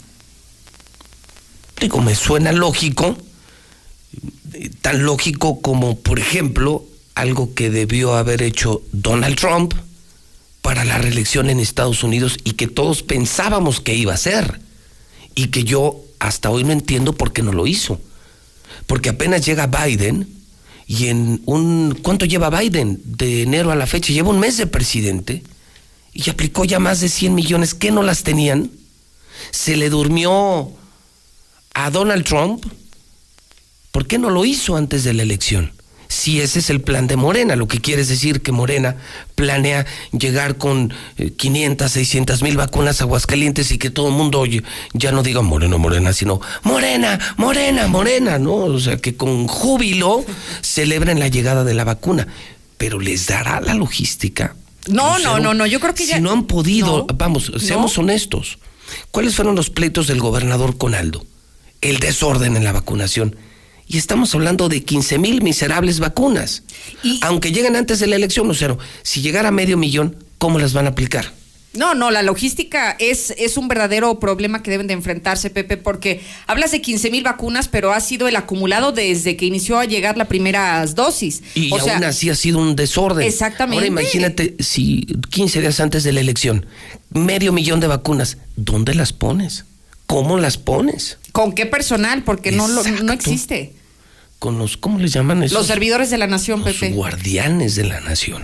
Digo, 1.80 2.00
me 2.00 2.14
suena 2.14 2.52
lógico, 2.52 3.16
tan 4.80 5.04
lógico 5.04 5.60
como, 5.60 5.98
por 5.98 6.18
ejemplo, 6.18 6.84
algo 7.14 7.54
que 7.54 7.70
debió 7.70 8.14
haber 8.14 8.42
hecho 8.42 8.82
Donald 8.92 9.36
Trump 9.36 9.74
para 10.62 10.84
la 10.84 10.98
reelección 10.98 11.50
en 11.50 11.60
Estados 11.60 12.02
Unidos 12.02 12.36
y 12.44 12.52
que 12.52 12.66
todos 12.66 13.02
pensábamos 13.02 13.80
que 13.80 13.94
iba 13.94 14.14
a 14.14 14.18
ser. 14.18 14.60
Y 15.34 15.48
que 15.48 15.64
yo 15.64 16.04
hasta 16.18 16.50
hoy 16.50 16.64
no 16.64 16.72
entiendo 16.72 17.12
por 17.12 17.32
qué 17.32 17.42
no 17.42 17.52
lo 17.52 17.66
hizo. 17.66 18.00
Porque 18.86 19.10
apenas 19.10 19.44
llega 19.44 19.66
Biden 19.66 20.37
y 20.88 21.08
en 21.08 21.42
un... 21.44 21.96
¿Cuánto 22.02 22.24
lleva 22.24 22.48
Biden 22.48 23.00
de 23.04 23.42
enero 23.42 23.70
a 23.70 23.76
la 23.76 23.86
fecha? 23.86 24.12
Lleva 24.12 24.30
un 24.30 24.40
mes 24.40 24.56
de 24.56 24.66
presidente 24.66 25.44
y 26.14 26.30
aplicó 26.30 26.64
ya 26.64 26.80
más 26.80 27.00
de 27.00 27.10
100 27.10 27.34
millones 27.34 27.74
que 27.74 27.90
no 27.90 28.02
las 28.02 28.22
tenían. 28.22 28.70
Se 29.50 29.76
le 29.76 29.90
durmió 29.90 30.72
a 31.74 31.90
Donald 31.90 32.24
Trump, 32.24 32.64
¿por 33.92 34.06
qué 34.06 34.18
no 34.18 34.30
lo 34.30 34.46
hizo 34.46 34.76
antes 34.76 35.04
de 35.04 35.12
la 35.12 35.22
elección? 35.22 35.72
Si 36.08 36.40
ese 36.40 36.60
es 36.60 36.70
el 36.70 36.80
plan 36.80 37.06
de 37.06 37.16
Morena, 37.16 37.54
lo 37.54 37.68
que 37.68 37.80
quiere 37.80 38.00
es 38.02 38.08
decir 38.08 38.40
que 38.40 38.50
Morena 38.50 38.96
planea 39.34 39.84
llegar 40.18 40.56
con 40.56 40.92
eh, 41.18 41.32
500, 41.36 41.90
600 41.92 42.42
mil 42.42 42.56
vacunas 42.56 43.00
a 43.00 43.04
Aguascalientes 43.04 43.70
y 43.72 43.78
que 43.78 43.90
todo 43.90 44.08
el 44.08 44.14
mundo 44.14 44.40
oye, 44.40 44.62
ya 44.94 45.12
no 45.12 45.22
diga 45.22 45.42
Morena, 45.42 45.76
Morena, 45.76 46.12
sino 46.14 46.40
Morena, 46.62 47.18
Morena, 47.36 47.88
Morena, 47.88 48.38
¿no? 48.38 48.54
O 48.54 48.80
sea, 48.80 48.96
que 48.96 49.16
con 49.16 49.46
júbilo 49.46 50.24
celebren 50.62 51.20
la 51.20 51.28
llegada 51.28 51.62
de 51.64 51.74
la 51.74 51.84
vacuna. 51.84 52.26
Pero 52.78 53.00
les 53.00 53.26
dará 53.26 53.60
la 53.60 53.74
logística. 53.74 54.54
No, 54.86 55.14
Lucero? 55.18 55.32
no, 55.34 55.40
no, 55.40 55.54
no, 55.54 55.66
yo 55.66 55.78
creo 55.80 55.94
que 55.94 56.06
ya- 56.06 56.16
Si 56.16 56.22
no 56.22 56.30
han 56.32 56.44
podido, 56.46 57.06
No. 57.08 57.14
vamos, 57.16 57.52
seamos 57.58 57.96
No. 57.96 58.02
honestos. 58.04 58.58
¿Cuáles 59.10 59.34
fueron 59.34 59.54
los 59.56 59.68
pleitos 59.68 60.06
del 60.06 60.20
gobernador 60.20 60.78
con 60.78 60.94
Aldo? 60.94 61.26
El 61.82 61.98
desorden 61.98 62.56
en 62.56 62.64
la 62.64 62.72
vacunación. 62.72 63.36
Y 63.88 63.96
estamos 63.96 64.34
hablando 64.34 64.68
de 64.68 64.84
15 64.84 65.18
mil 65.18 65.42
miserables 65.42 65.98
vacunas. 65.98 66.62
Aunque 67.22 67.52
lleguen 67.52 67.74
antes 67.74 67.98
de 67.98 68.06
la 68.06 68.16
elección, 68.16 68.46
Lucero, 68.46 68.78
si 69.02 69.22
llegara 69.22 69.50
medio 69.50 69.78
millón, 69.78 70.22
¿cómo 70.36 70.58
las 70.58 70.74
van 70.74 70.86
a 70.86 70.90
aplicar? 70.90 71.32
No, 71.72 71.94
no, 71.94 72.10
la 72.10 72.22
logística 72.22 72.96
es, 72.98 73.32
es 73.38 73.56
un 73.56 73.68
verdadero 73.68 74.18
problema 74.18 74.62
que 74.62 74.70
deben 74.70 74.86
de 74.86 74.94
enfrentarse, 74.94 75.48
Pepe, 75.48 75.76
porque 75.76 76.20
hablas 76.46 76.70
de 76.72 76.80
15 76.80 77.10
mil 77.10 77.22
vacunas, 77.22 77.68
pero 77.68 77.92
ha 77.92 78.00
sido 78.00 78.26
el 78.26 78.36
acumulado 78.36 78.92
desde 78.92 79.36
que 79.36 79.46
inició 79.46 79.78
a 79.78 79.84
llegar 79.84 80.18
la 80.18 80.26
primera 80.26 80.84
dosis. 80.86 81.42
Y 81.54 81.72
aún 81.72 82.04
así 82.04 82.30
ha 82.30 82.34
sido 82.34 82.58
un 82.58 82.74
desorden. 82.74 83.26
Exactamente. 83.26 83.76
Ahora 83.76 83.86
imagínate 83.86 84.56
si 84.58 85.06
15 85.30 85.60
días 85.60 85.80
antes 85.80 86.04
de 86.04 86.12
la 86.12 86.20
elección, 86.20 86.66
medio 87.10 87.52
millón 87.52 87.80
de 87.80 87.86
vacunas, 87.86 88.38
¿dónde 88.56 88.94
las 88.94 89.12
pones? 89.12 89.64
¿Cómo 90.08 90.38
las 90.38 90.56
pones? 90.56 91.18
¿Con 91.32 91.52
qué 91.52 91.66
personal? 91.66 92.24
Porque 92.24 92.50
no, 92.50 92.66
lo, 92.66 92.82
no 92.82 93.12
existe. 93.12 93.74
Con 94.38 94.58
los, 94.58 94.78
¿cómo 94.78 94.98
les 94.98 95.12
llaman 95.12 95.42
eso? 95.42 95.54
Los 95.54 95.66
servidores 95.66 96.08
de 96.08 96.16
la 96.16 96.26
nación, 96.26 96.60
los 96.64 96.76
Pepe. 96.76 96.94
guardianes 96.94 97.74
de 97.74 97.84
la 97.84 98.00
nación. 98.00 98.42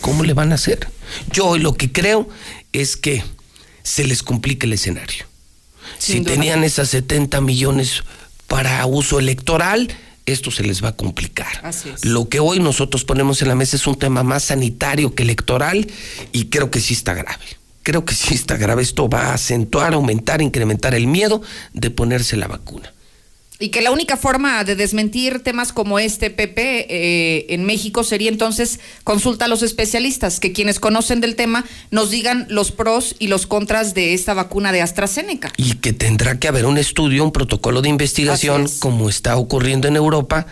¿Cómo 0.00 0.24
le 0.24 0.34
van 0.34 0.50
a 0.50 0.56
hacer? 0.56 0.88
Yo 1.30 1.56
lo 1.56 1.74
que 1.74 1.92
creo 1.92 2.28
es 2.72 2.96
que 2.96 3.22
se 3.84 4.04
les 4.04 4.24
complica 4.24 4.66
el 4.66 4.72
escenario. 4.72 5.24
si 5.98 6.20
tenían 6.22 6.64
esas 6.64 6.88
70 6.88 7.40
millones 7.42 8.02
para 8.48 8.84
uso 8.86 9.20
electoral, 9.20 9.88
esto 10.26 10.50
se 10.50 10.64
les 10.64 10.82
va 10.82 10.88
a 10.88 10.96
complicar. 10.96 11.60
Así 11.62 11.90
es. 11.90 12.04
Lo 12.04 12.28
que 12.28 12.40
hoy 12.40 12.58
nosotros 12.58 13.04
ponemos 13.04 13.40
en 13.40 13.46
la 13.46 13.54
mesa 13.54 13.76
es 13.76 13.86
un 13.86 13.94
tema 13.94 14.24
más 14.24 14.42
sanitario 14.42 15.14
que 15.14 15.22
electoral 15.22 15.86
y 16.32 16.46
creo 16.46 16.72
que 16.72 16.80
sí 16.80 16.94
está 16.94 17.14
grave. 17.14 17.61
Creo 17.82 18.04
que 18.04 18.14
sí 18.14 18.34
está 18.34 18.56
grave. 18.56 18.82
Esto 18.82 19.08
va 19.08 19.30
a 19.30 19.34
acentuar, 19.34 19.94
aumentar, 19.94 20.42
incrementar 20.42 20.94
el 20.94 21.06
miedo 21.06 21.42
de 21.72 21.90
ponerse 21.90 22.36
la 22.36 22.48
vacuna. 22.48 22.92
Y 23.62 23.68
que 23.68 23.80
la 23.80 23.92
única 23.92 24.16
forma 24.16 24.64
de 24.64 24.74
desmentir 24.74 25.38
temas 25.44 25.72
como 25.72 26.00
este, 26.00 26.30
Pepe, 26.30 26.86
eh, 26.90 27.46
en 27.50 27.64
México 27.64 28.02
sería 28.02 28.28
entonces 28.28 28.80
consulta 29.04 29.44
a 29.44 29.48
los 29.48 29.62
especialistas, 29.62 30.40
que 30.40 30.52
quienes 30.52 30.80
conocen 30.80 31.20
del 31.20 31.36
tema 31.36 31.64
nos 31.92 32.10
digan 32.10 32.46
los 32.50 32.72
pros 32.72 33.14
y 33.20 33.28
los 33.28 33.46
contras 33.46 33.94
de 33.94 34.14
esta 34.14 34.34
vacuna 34.34 34.72
de 34.72 34.82
AstraZeneca. 34.82 35.52
Y 35.58 35.74
que 35.74 35.92
tendrá 35.92 36.40
que 36.40 36.48
haber 36.48 36.66
un 36.66 36.76
estudio, 36.76 37.22
un 37.22 37.30
protocolo 37.30 37.82
de 37.82 37.88
investigación, 37.88 38.66
como 38.80 39.08
está 39.08 39.36
ocurriendo 39.36 39.86
en 39.86 39.94
Europa, 39.94 40.48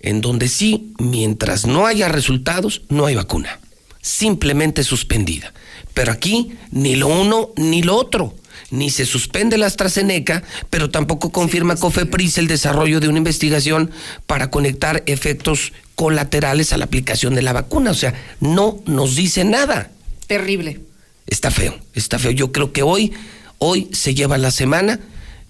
en 0.00 0.22
donde 0.22 0.48
sí, 0.48 0.94
mientras 0.98 1.66
no 1.66 1.86
haya 1.86 2.08
resultados, 2.08 2.84
no 2.88 3.04
hay 3.04 3.16
vacuna. 3.16 3.60
Simplemente 4.00 4.82
suspendida. 4.82 5.52
Pero 5.96 6.12
aquí 6.12 6.52
ni 6.72 6.94
lo 6.94 7.08
uno 7.08 7.54
ni 7.56 7.82
lo 7.82 7.96
otro 7.96 8.34
ni 8.70 8.90
se 8.90 9.06
suspende 9.06 9.56
la 9.56 9.64
AstraZeneca, 9.64 10.42
pero 10.68 10.90
tampoco 10.90 11.32
confirma 11.32 11.76
COFEPRIS 11.76 12.36
el 12.36 12.48
desarrollo 12.48 13.00
de 13.00 13.08
una 13.08 13.16
investigación 13.16 13.90
para 14.26 14.50
conectar 14.50 15.02
efectos 15.06 15.72
colaterales 15.94 16.74
a 16.74 16.76
la 16.76 16.84
aplicación 16.84 17.34
de 17.34 17.40
la 17.40 17.54
vacuna. 17.54 17.92
O 17.92 17.94
sea, 17.94 18.12
no 18.40 18.78
nos 18.84 19.16
dice 19.16 19.44
nada. 19.44 19.90
Terrible. 20.26 20.80
Está 21.26 21.50
feo, 21.50 21.78
está 21.94 22.18
feo. 22.18 22.30
Yo 22.30 22.52
creo 22.52 22.72
que 22.72 22.82
hoy, 22.82 23.14
hoy 23.56 23.88
se 23.92 24.14
lleva 24.14 24.36
la 24.36 24.50
semana 24.50 25.00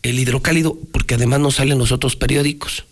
el 0.05 0.21
hidrocálido, 0.21 0.79
porque 0.93 1.17
además 1.17 1.41
no 1.41 1.51
salen 1.51 1.79
los 1.79 1.91
otros 1.91 2.15
periódicos. 2.15 2.85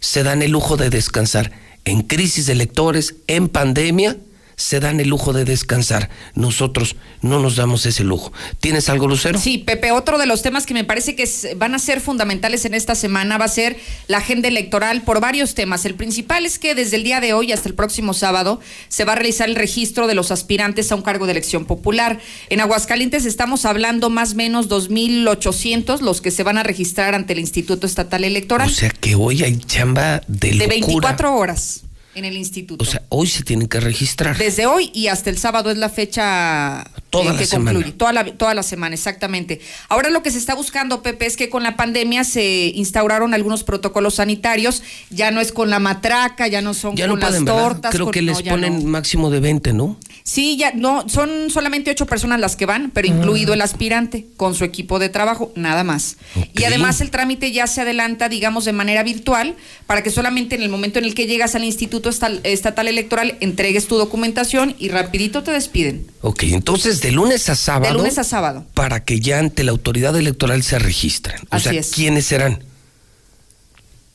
Se 0.00 0.24
dan 0.24 0.42
el 0.42 0.50
lujo 0.50 0.76
de 0.76 0.90
descansar 0.90 1.52
en 1.86 2.02
crisis 2.02 2.44
de 2.44 2.54
lectores, 2.54 3.14
en 3.28 3.48
pandemia 3.48 4.18
se 4.58 4.80
dan 4.80 4.98
el 4.98 5.08
lujo 5.08 5.32
de 5.32 5.44
descansar. 5.44 6.10
Nosotros 6.34 6.96
no 7.22 7.40
nos 7.40 7.54
damos 7.54 7.86
ese 7.86 8.02
lujo. 8.02 8.32
¿Tienes 8.58 8.88
algo, 8.88 9.06
Lucero? 9.06 9.38
Sí, 9.38 9.58
Pepe, 9.58 9.92
otro 9.92 10.18
de 10.18 10.26
los 10.26 10.42
temas 10.42 10.66
que 10.66 10.74
me 10.74 10.82
parece 10.82 11.14
que 11.14 11.26
van 11.56 11.74
a 11.74 11.78
ser 11.78 12.00
fundamentales 12.00 12.64
en 12.64 12.74
esta 12.74 12.96
semana 12.96 13.38
va 13.38 13.44
a 13.44 13.48
ser 13.48 13.78
la 14.08 14.18
agenda 14.18 14.48
electoral 14.48 15.02
por 15.02 15.20
varios 15.20 15.54
temas. 15.54 15.84
El 15.86 15.94
principal 15.94 16.44
es 16.44 16.58
que 16.58 16.74
desde 16.74 16.96
el 16.96 17.04
día 17.04 17.20
de 17.20 17.32
hoy 17.32 17.52
hasta 17.52 17.68
el 17.68 17.76
próximo 17.76 18.14
sábado 18.14 18.60
se 18.88 19.04
va 19.04 19.12
a 19.12 19.14
realizar 19.14 19.48
el 19.48 19.54
registro 19.54 20.08
de 20.08 20.14
los 20.14 20.32
aspirantes 20.32 20.90
a 20.90 20.96
un 20.96 21.02
cargo 21.02 21.26
de 21.26 21.32
elección 21.32 21.64
popular. 21.64 22.18
En 22.50 22.60
Aguascalientes 22.60 23.26
estamos 23.26 23.64
hablando 23.64 24.10
más 24.10 24.32
o 24.32 24.36
menos 24.36 24.68
2.800 24.68 26.00
los 26.00 26.20
que 26.20 26.32
se 26.32 26.42
van 26.42 26.58
a 26.58 26.64
registrar 26.64 27.14
ante 27.14 27.32
el 27.32 27.38
Instituto 27.38 27.86
Estatal 27.86 28.24
Electoral. 28.24 28.68
O 28.68 28.74
sea 28.74 28.90
que 28.90 29.14
hoy 29.14 29.44
hay 29.44 29.56
chamba 29.58 30.20
de 30.26 30.48
locura. 30.48 30.64
De 30.64 30.66
24 30.66 31.36
horas 31.36 31.82
en 32.14 32.24
el 32.24 32.36
instituto. 32.36 32.82
O 32.82 32.86
sea, 32.86 33.02
hoy 33.08 33.28
se 33.28 33.42
tienen 33.42 33.68
que 33.68 33.80
registrar. 33.80 34.36
Desde 34.36 34.66
hoy 34.66 34.90
y 34.94 35.08
hasta 35.08 35.30
el 35.30 35.38
sábado 35.38 35.70
es 35.70 35.76
la 35.76 35.88
fecha 35.88 36.84
toda 37.10 37.36
que 37.36 37.44
la 37.44 37.50
concluye. 37.50 37.84
Semana. 37.84 37.92
Toda 37.96 38.12
la, 38.12 38.24
toda 38.36 38.54
la 38.54 38.62
semana, 38.62 38.94
exactamente. 38.94 39.60
Ahora 39.88 40.10
lo 40.10 40.22
que 40.22 40.30
se 40.30 40.38
está 40.38 40.54
buscando, 40.54 41.02
Pepe, 41.02 41.26
es 41.26 41.36
que 41.36 41.48
con 41.48 41.62
la 41.62 41.76
pandemia 41.76 42.24
se 42.24 42.72
instauraron 42.74 43.34
algunos 43.34 43.62
protocolos 43.62 44.14
sanitarios. 44.14 44.82
Ya 45.10 45.30
no 45.30 45.40
es 45.40 45.52
con 45.52 45.70
la 45.70 45.78
matraca, 45.78 46.48
ya 46.48 46.62
no 46.62 46.74
son 46.74 46.96
ya 46.96 47.06
con 47.06 47.18
no 47.18 47.26
pueden, 47.26 47.44
las 47.44 47.54
tortas. 47.54 47.92
Creo 47.92 48.06
con, 48.06 48.12
que 48.12 48.22
les 48.22 48.44
no, 48.44 48.50
ponen 48.50 48.84
no. 48.84 48.90
máximo 48.90 49.30
de 49.30 49.40
20, 49.40 49.72
¿no? 49.72 49.98
Sí, 50.28 50.58
ya 50.58 50.72
no, 50.74 51.08
son 51.08 51.48
solamente 51.48 51.90
ocho 51.90 52.04
personas 52.04 52.38
las 52.38 52.54
que 52.54 52.66
van, 52.66 52.90
pero 52.90 53.08
incluido 53.08 53.54
el 53.54 53.62
aspirante 53.62 54.26
con 54.36 54.54
su 54.54 54.64
equipo 54.64 54.98
de 54.98 55.08
trabajo, 55.08 55.52
nada 55.54 55.84
más. 55.84 56.18
Okay. 56.36 56.50
Y 56.54 56.64
además 56.64 57.00
el 57.00 57.10
trámite 57.10 57.50
ya 57.50 57.66
se 57.66 57.80
adelanta, 57.80 58.28
digamos, 58.28 58.66
de 58.66 58.74
manera 58.74 59.02
virtual, 59.02 59.56
para 59.86 60.02
que 60.02 60.10
solamente 60.10 60.54
en 60.54 60.60
el 60.60 60.68
momento 60.68 60.98
en 60.98 61.06
el 61.06 61.14
que 61.14 61.26
llegas 61.26 61.54
al 61.54 61.64
Instituto 61.64 62.10
Estatal 62.10 62.88
Electoral 62.88 63.38
entregues 63.40 63.86
tu 63.86 63.96
documentación 63.96 64.76
y 64.78 64.90
rapidito 64.90 65.42
te 65.42 65.50
despiden. 65.50 66.06
Ok, 66.20 66.42
entonces 66.42 67.00
de 67.00 67.10
lunes 67.10 67.48
a 67.48 67.54
sábado. 67.54 67.90
De 67.90 67.98
lunes 67.98 68.18
a 68.18 68.24
sábado. 68.24 68.66
Para 68.74 69.06
que 69.06 69.20
ya 69.20 69.38
ante 69.38 69.64
la 69.64 69.70
autoridad 69.70 70.14
electoral 70.14 70.62
se 70.62 70.78
registren. 70.78 71.40
O 71.48 71.56
Así 71.56 71.70
sea, 71.70 71.80
es. 71.80 71.90
¿quiénes 71.90 72.26
serán? 72.26 72.62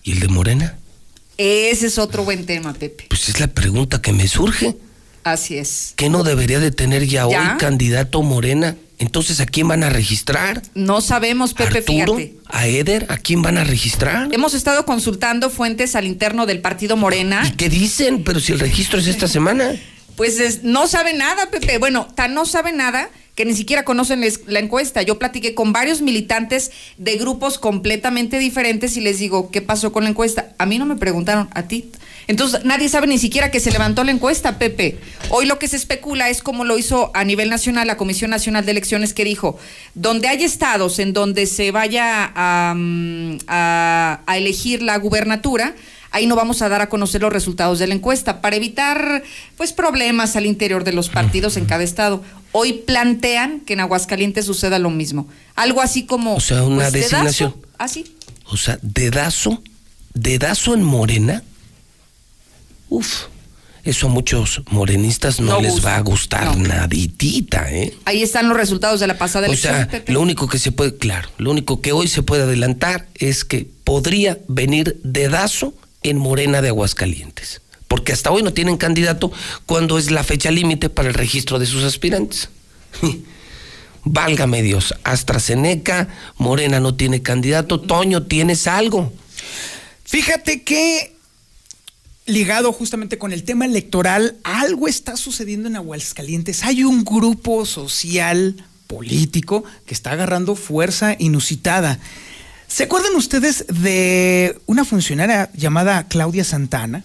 ¿Y 0.04 0.12
el 0.12 0.20
de 0.20 0.28
Morena? 0.28 0.78
Ese 1.40 1.88
es 1.88 1.98
otro 1.98 2.24
buen 2.24 2.46
tema, 2.46 2.72
Pepe. 2.76 3.06
Pues 3.10 3.30
es 3.30 3.40
la 3.40 3.48
pregunta 3.48 4.00
que 4.00 4.14
me 4.14 4.28
surge. 4.28 4.76
Así 5.24 5.58
es. 5.58 5.94
¿Qué 5.96 6.10
no 6.10 6.24
debería 6.24 6.60
de 6.60 6.72
tener 6.72 7.06
ya, 7.06 7.28
¿Ya? 7.30 7.54
hoy 7.54 7.58
candidato 7.58 8.22
Morena? 8.22 8.76
Entonces, 9.00 9.40
¿a 9.42 9.46
quién 9.46 9.68
van 9.68 9.84
a 9.84 9.90
registrar? 9.90 10.62
No 10.76 11.02
sabemos, 11.02 11.54
Pepe, 11.54 11.80
¿Arturo? 11.80 12.16
fíjate. 12.16 12.38
¿A 12.48 12.68
Eder? 12.68 13.06
¿A 13.10 13.18
quién 13.18 13.42
van 13.42 13.58
a 13.58 13.64
registrar? 13.64 14.30
Hemos 14.32 14.54
estado 14.54 14.86
consultando 14.86 15.50
fuentes 15.50 15.96
al 15.96 16.06
interno 16.06 16.46
del 16.46 16.62
partido 16.62 16.96
Morena. 16.96 17.44
¿Y 17.46 17.52
qué 17.56 17.70
dicen? 17.70 18.24
Pero 18.24 18.40
si 18.40 18.54
el 18.54 18.60
registro 18.60 19.00
es 19.00 19.08
esta 19.08 19.28
semana. 19.28 19.76
Pues 20.16 20.40
es, 20.40 20.64
no 20.64 20.88
sabe 20.88 21.14
nada, 21.14 21.50
Pepe. 21.50 21.80
Bueno, 21.80 22.08
tan 22.16 22.34
no 22.34 22.46
sabe 22.46 22.72
nada 22.72 23.10
que 23.36 23.46
ni 23.46 23.56
siquiera 23.56 23.84
conocen 23.84 24.24
la 24.48 24.60
encuesta. 24.60 25.02
Yo 25.02 25.18
platiqué 25.18 25.56
con 25.56 25.74
varios 25.74 26.02
militantes 26.02 26.72
de 26.98 27.18
grupos 27.18 27.58
completamente 27.58 28.38
diferentes 28.38 28.96
y 28.96 29.02
les 29.02 29.18
digo, 29.18 29.50
¿qué 29.50 29.62
pasó 29.62 29.92
con 29.92 30.04
la 30.04 30.12
encuesta? 30.12 30.54
A 30.60 30.66
mí 30.66 30.78
no 30.78 30.86
me 30.86 30.96
preguntaron, 30.96 31.50
a 31.54 31.64
ti. 31.64 31.90
Entonces, 32.28 32.64
nadie 32.64 32.90
sabe 32.90 33.08
ni 33.08 33.18
siquiera 33.18 33.52
que 33.52 33.60
se 33.60 33.72
levantó 33.72 34.04
la 34.04 34.12
encuesta, 34.12 34.58
Pepe. 34.58 34.98
Hoy 35.30 35.46
lo 35.46 35.60
que 35.60 35.68
se 35.68 35.76
especula 35.76 36.30
es 36.30 36.42
como 36.42 36.64
lo 36.64 36.78
hizo 36.78 37.12
a 37.14 37.24
nivel 37.24 37.50
nacional 37.50 37.88
la 37.88 37.98
Comisión 37.98 38.32
Nacional 38.32 38.66
de 38.66 38.72
Elecciones, 38.72 39.14
que 39.14 39.26
dijo, 39.26 39.58
donde 39.94 40.28
hay 40.28 40.44
estados 40.44 41.00
en 41.00 41.14
donde 41.14 41.46
se 41.46 41.72
vaya 41.72 42.32
a, 42.36 42.76
a, 43.48 44.22
a 44.26 44.38
elegir 44.38 44.82
la 44.82 44.98
gubernatura, 44.98 45.76
ahí 46.12 46.28
no 46.28 46.36
vamos 46.36 46.62
a 46.62 46.70
dar 46.70 46.82
a 46.82 46.90
conocer 46.90 47.22
los 47.22 47.34
resultados 47.34 47.80
de 47.80 47.88
la 47.88 47.96
encuesta 47.96 48.40
para 48.42 48.56
evitar 48.56 49.24
pues 49.58 49.74
problemas 49.74 50.36
al 50.36 50.46
interior 50.46 50.84
de 50.84 50.94
los 50.94 51.10
partidos 51.10 51.58
en 51.58 51.66
cada 51.66 51.84
estado. 51.84 52.24
Hoy 52.52 52.74
plantean 52.86 53.62
que 53.62 53.74
en 53.74 53.80
Aguascalientes 53.80 54.46
suceda 54.46 54.78
lo 54.78 54.92
mismo. 54.92 55.28
Algo 55.56 55.82
así 55.82 56.06
como 56.06 56.36
O 56.36 56.40
sea, 56.40 56.64
una 56.64 56.90
pues, 56.90 56.94
dedazo. 56.94 57.10
designación. 57.16 57.56
Así. 57.80 58.16
O 58.46 58.58
sea, 58.58 58.78
dedazo, 58.84 59.64
dedazo 60.14 60.76
en 60.76 60.84
Morena. 60.84 61.44
Uf, 62.96 63.24
eso 63.84 64.08
a 64.08 64.10
muchos 64.10 64.62
morenistas 64.70 65.40
no, 65.40 65.54
No 65.54 65.62
les 65.62 65.72
gusta, 65.74 65.90
va 65.90 65.96
a 65.98 66.02
gustar 66.02 66.58
no. 66.58 66.68
naditita, 66.68 67.70
¿eh? 67.72 67.94
Ahí 68.06 68.22
están 68.24 68.48
los 68.48 68.56
resultados 68.56 69.00
de 69.00 69.08
la 69.08 69.18
pasada 69.18 69.48
O 69.48 69.50
elección. 69.50 69.74
sea, 69.76 69.88
Pepe. 69.90 70.12
lo 70.14 70.22
único 70.22 70.48
que 70.48 70.60
se 70.60 70.72
puede, 70.72 70.96
claro, 70.98 71.28
lo 71.38 71.52
único 71.52 71.82
que 71.82 71.92
hoy 71.92 72.08
se 72.08 72.22
puede 72.24 72.44
adelantar 72.44 73.08
es 73.16 73.44
que 73.46 73.68
podría 73.84 74.38
venir 74.48 75.00
dedazo 75.04 75.74
en 76.04 76.18
Morena 76.18 76.62
de 76.62 76.70
Aguascalientes. 76.70 77.62
Porque 77.88 78.14
hasta 78.14 78.32
hoy 78.32 78.42
no 78.44 78.54
tienen 78.54 78.78
candidato 78.78 79.32
cuando 79.66 79.98
es 79.98 80.12
la 80.12 80.24
fecha 80.24 80.50
límite 80.52 80.90
para 80.90 81.08
el 81.10 81.14
registro 81.14 81.60
de 81.60 81.66
sus 81.66 81.84
aspirantes. 81.84 82.50
Válgame 84.06 84.62
Dios, 84.62 84.94
AstraZeneca, 85.04 86.10
Morena 86.38 86.80
no 86.80 86.96
tiene 86.96 87.22
candidato, 87.22 87.80
Toño, 87.80 88.24
¿tienes 88.24 88.68
algo? 88.68 89.14
Fíjate 90.04 90.64
que 90.64 91.13
ligado 92.26 92.72
justamente 92.72 93.18
con 93.18 93.34
el 93.34 93.44
tema 93.44 93.66
electoral, 93.66 94.38
algo 94.44 94.88
está 94.88 95.18
sucediendo 95.18 95.68
en 95.68 95.76
Aguascalientes. 95.76 96.64
Hay 96.64 96.84
un 96.84 97.04
grupo 97.04 97.66
social, 97.66 98.64
político, 98.88 99.64
que 99.86 99.94
está 99.94 100.12
agarrando 100.12 100.56
fuerza 100.56 101.16
inusitada. 101.20 102.00
¿Se 102.68 102.84
acuerdan 102.84 103.16
ustedes 103.16 103.66
de 103.68 104.58
una 104.66 104.86
funcionaria 104.86 105.52
llamada 105.54 106.08
Claudia 106.08 106.44
Santana? 106.44 107.04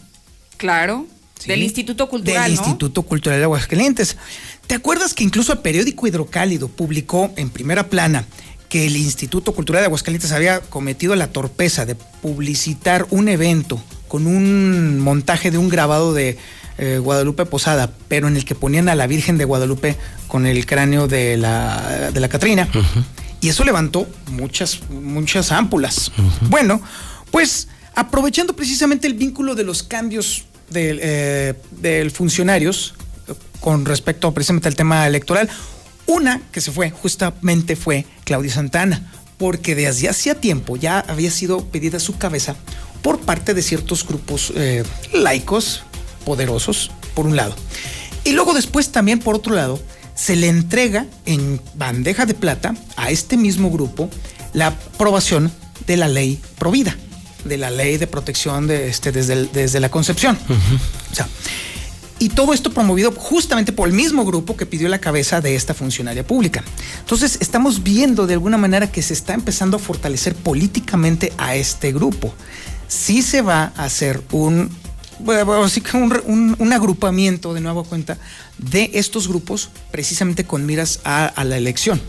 Claro. 0.57 1.07
Sí. 1.39 1.49
Del 1.49 1.63
Instituto 1.63 2.09
Cultural, 2.09 2.45
Del 2.45 2.55
¿no? 2.55 2.63
Instituto 2.63 3.03
Cultural 3.03 3.39
de 3.39 3.45
Aguascalientes. 3.45 4.17
¿Te 4.67 4.75
acuerdas 4.75 5.15
que 5.15 5.25
incluso 5.25 5.53
el 5.53 5.61
periódico 5.61 6.07
Hidrocálido 6.07 6.69
publicó 6.69 7.31
en 7.37 7.51
primera 7.51 7.89
plana 7.89 8.25
que 8.69 8.87
el 8.87 8.97
Instituto 8.97 9.53
Cultural 9.53 9.83
de 9.83 9.87
Aguascalientes 9.87 10.33
había 10.33 10.61
cometido 10.61 11.15
la 11.17 11.29
torpeza 11.29 11.87
de 11.87 11.95
publicitar 11.95 13.07
un 13.11 13.29
evento 13.29 13.83
con 14.09 14.27
un 14.27 14.99
montaje 15.01 15.51
de 15.51 15.59
un 15.59 15.69
grabado 15.69 16.15
de 16.15 16.39
eh, 16.79 16.99
Guadalupe 16.99 17.45
Posada, 17.47 17.93
pero 18.09 18.29
en 18.29 18.37
el 18.37 18.45
que 18.45 18.55
ponían 18.55 18.89
a 18.89 18.95
la 18.95 19.07
Virgen 19.07 19.39
de 19.39 19.45
Guadalupe 19.45 19.97
con 20.27 20.47
el 20.47 20.65
cráneo 20.67 21.09
de 21.09 21.37
la, 21.37 22.11
de 22.13 22.21
la 22.21 22.29
Catrina. 22.29 22.69
Y 23.41 23.49
eso 23.49 23.65
levantó 23.65 24.09
muchas, 24.31 24.81
muchas 24.91 25.53
ámpulas. 25.53 26.11
Bueno, 26.49 26.81
pues 27.31 27.69
aprovechando 27.95 28.55
precisamente 28.55 29.07
el 29.07 29.15
vínculo 29.15 29.55
de 29.55 29.65
los 29.65 29.83
cambios 29.83 30.45
del, 30.71 30.99
eh, 31.03 31.55
del 31.81 32.11
funcionarios 32.11 32.95
con 33.61 33.85
respecto 33.85 34.33
precisamente 34.33 34.69
al 34.69 34.77
tema 34.77 35.07
electoral, 35.07 35.49
una 36.07 36.41
que 36.53 36.61
se 36.61 36.73
fue 36.73 36.91
justamente 36.91 37.77
fue 37.77 38.07
Claudia 38.25 38.53
Santana, 38.53 39.13
porque 39.37 39.75
desde 39.75 40.09
hacía 40.09 40.35
tiempo 40.35 40.77
ya 40.77 41.01
había 41.01 41.31
sido 41.31 41.65
pedida 41.67 42.01
su 42.01 42.19
cabeza 42.19 42.57
por 43.03 43.21
parte 43.21 43.55
de 43.55 43.63
ciertos 43.63 44.07
grupos 44.07 44.53
eh, 44.57 44.85
laicos 45.13 45.83
poderosos, 46.25 46.91
por 47.15 47.27
un 47.27 47.37
lado. 47.37 47.55
Y 48.25 48.33
luego 48.33 48.55
después 48.55 48.91
también, 48.91 49.19
por 49.19 49.35
otro 49.35 49.55
lado, 49.55 49.81
se 50.15 50.37
le 50.37 50.49
entrega 50.49 51.07
en 51.27 51.61
bandeja 51.75 52.27
de 52.27 52.35
plata 52.35 52.75
a 52.97 53.11
este 53.11 53.37
mismo 53.37 53.71
grupo 53.71 54.11
la 54.53 54.69
aprobación 54.69 55.53
de 55.87 55.97
la 55.97 56.09
ley 56.09 56.41
Provida, 56.59 56.97
de 57.45 57.57
la 57.57 57.71
ley 57.71 57.97
de 57.97 58.07
protección 58.07 58.67
de 58.67 58.89
este, 58.89 59.13
desde, 59.13 59.47
desde 59.47 59.81
la 59.81 59.91
concepción. 59.91 60.37
O 61.11 61.15
sea, 61.15 61.29
y 62.19 62.31
todo 62.31 62.53
esto 62.53 62.73
promovido 62.73 63.13
justamente 63.13 63.73
por 63.73 63.89
el 63.89 63.95
mismo 63.95 64.25
grupo 64.25 64.57
que 64.57 64.67
pidió 64.67 64.89
la 64.89 64.99
cabeza 64.99 65.41
de 65.41 65.55
esta 65.55 65.73
funcionaria 65.73 66.27
pública. 66.27 66.65
Entonces 66.99 67.39
estamos 67.41 67.83
viendo 67.85 68.27
de 68.27 68.35
alguna 68.35 68.59
manera 68.59 68.91
que 68.91 69.03
se 69.03 69.15
está 69.15 69.35
empezando 69.35 69.77
a 69.77 69.81
fortalecer 69.81 70.35
políticamente 70.35 71.33
a 71.39 71.55
este 71.55 71.93
grupo. 71.93 72.35
Sí 72.89 73.23
se 73.23 73.43
va 73.43 73.73
a 73.77 73.85
hacer 73.85 74.23
un, 74.33 74.71
así 75.65 75.81
que 75.81 75.97
un, 75.97 76.57
un, 76.59 76.73
agrupamiento 76.73 77.55
de 77.55 77.61
nueva 77.61 77.85
cuenta 77.85 78.19
de 78.59 78.91
estos 78.95 79.29
grupos 79.29 79.71
precisamente 79.91 80.45
con 80.45 80.67
miras 80.67 81.01
a, 81.05 81.27
a 81.27 81.45
la 81.45 81.57
elección. 81.57 82.01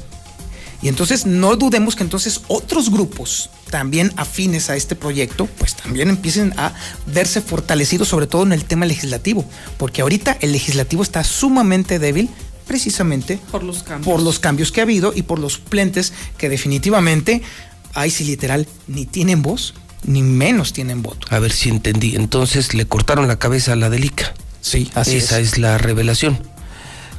Y 0.82 0.88
entonces 0.88 1.26
no 1.26 1.58
dudemos 1.58 1.96
que 1.96 2.04
entonces 2.04 2.42
otros 2.48 2.90
grupos 2.90 3.50
también 3.70 4.14
afines 4.16 4.70
a 4.70 4.78
este 4.78 4.96
proyecto, 4.96 5.46
pues 5.58 5.76
también 5.76 6.10
empiecen 6.10 6.54
a 6.58 6.74
verse 7.08 7.42
fortalecidos, 7.42 8.08
sobre 8.08 8.28
todo 8.28 8.44
en 8.44 8.54
el 8.54 8.64
tema 8.64 8.86
legislativo, 8.86 9.44
porque 9.78 10.02
ahorita 10.02 10.38
el 10.40 10.54
legislativo 10.54 11.04
está 11.04 11.24
sumamente 11.26 12.00
débil 12.00 12.30
precisamente 12.66 13.40
por 13.52 13.64
los 13.64 13.84
cambios, 13.84 14.06
por 14.06 14.24
los 14.24 14.40
cambios 14.40 14.72
que 14.72 14.80
ha 14.80 14.84
habido 14.84 15.12
y 15.14 15.24
por 15.24 15.40
los 15.40 15.58
plentes 15.58 16.14
que 16.38 16.50
definitivamente, 16.50 17.42
hay 17.94 18.12
si 18.12 18.24
literal, 18.24 18.66
ni 18.88 19.06
tienen 19.06 19.42
voz, 19.42 19.74
ni 20.04 20.24
menos 20.24 20.74
tienen 20.74 21.02
voto. 21.02 21.28
A 21.30 21.40
ver 21.40 21.52
si 21.52 21.70
entendí. 21.70 22.16
Entonces 22.16 22.74
le 22.74 22.86
cortaron 22.86 23.28
la 23.28 23.40
cabeza 23.40 23.74
a 23.74 23.76
la 23.76 23.90
delica. 23.90 24.34
Sí, 24.62 24.92
así 24.96 25.18
Esa 25.18 25.40
es 25.40 25.58
la 25.58 25.78
revelación 25.78 26.40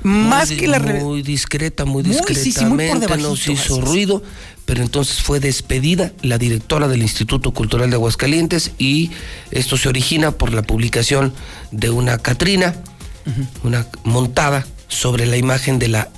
más 0.03 0.49
muy, 0.49 0.57
que 0.57 0.69
la 0.69 0.79
muy 0.79 1.23
discreta, 1.23 1.85
muy 1.85 2.03
discretamente, 2.03 3.09
muy 3.09 3.23
nos 3.23 3.47
hizo 3.49 3.81
ruido, 3.81 4.23
pero 4.65 4.83
entonces 4.83 5.23
fue 5.23 5.41
despedida 5.41 6.13
la 6.23 6.39
directora 6.39 6.89
del 6.89 7.03
Instituto 7.03 7.53
Cultural 7.53 7.91
de 7.91 7.97
Aguascalientes 7.97 8.73
y 8.79 9.11
esto 9.51 9.77
se 9.77 9.89
origina 9.89 10.33
por 10.33 10.53
la 10.53 10.63
publicación 10.63 11.33
de 11.71 11.91
una 11.91 12.19
Catrina, 12.19 12.75
uh 13.27 13.31
-huh. 13.31 13.47
una 13.65 13.87
montada 14.05 14.67
sobre 14.89 15.27
la 15.27 15.37
imagen 15.37 15.79
de 15.79 15.89
la 15.89 16.09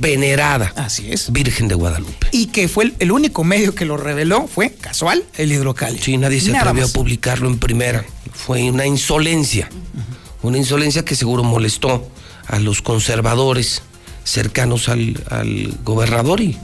venerada 0.00 0.72
Así 0.76 1.10
es. 1.12 1.32
Virgen 1.32 1.68
de 1.68 1.74
Guadalupe. 1.74 2.26
Y 2.32 2.46
que 2.46 2.68
fue 2.68 2.84
el, 2.84 2.94
el 2.98 3.12
único 3.12 3.44
medio 3.44 3.74
que 3.74 3.84
lo 3.84 3.96
reveló 3.96 4.46
fue 4.46 4.70
casual 4.72 5.24
el 5.36 5.52
hidrocálido. 5.52 6.02
Sí, 6.04 6.16
nadie 6.16 6.40
se 6.40 6.50
Nada 6.50 6.62
atrevió 6.70 6.82
más. 6.82 6.90
a 6.90 6.94
publicarlo 6.94 7.48
en 7.48 7.58
primera. 7.58 8.04
Fue 8.32 8.70
una 8.70 8.86
insolencia. 8.86 9.68
Uh 9.72 9.76
-huh. 9.98 10.48
Una 10.48 10.58
insolencia 10.58 11.04
que 11.04 11.14
seguro 11.14 11.44
molestó 11.44 12.08
a 12.48 12.58
los 12.58 12.82
conservadores 12.82 13.82
cercanos 14.24 14.88
al, 14.88 15.22
al, 15.30 15.72
gobernador 15.84 16.40
y 16.40 16.56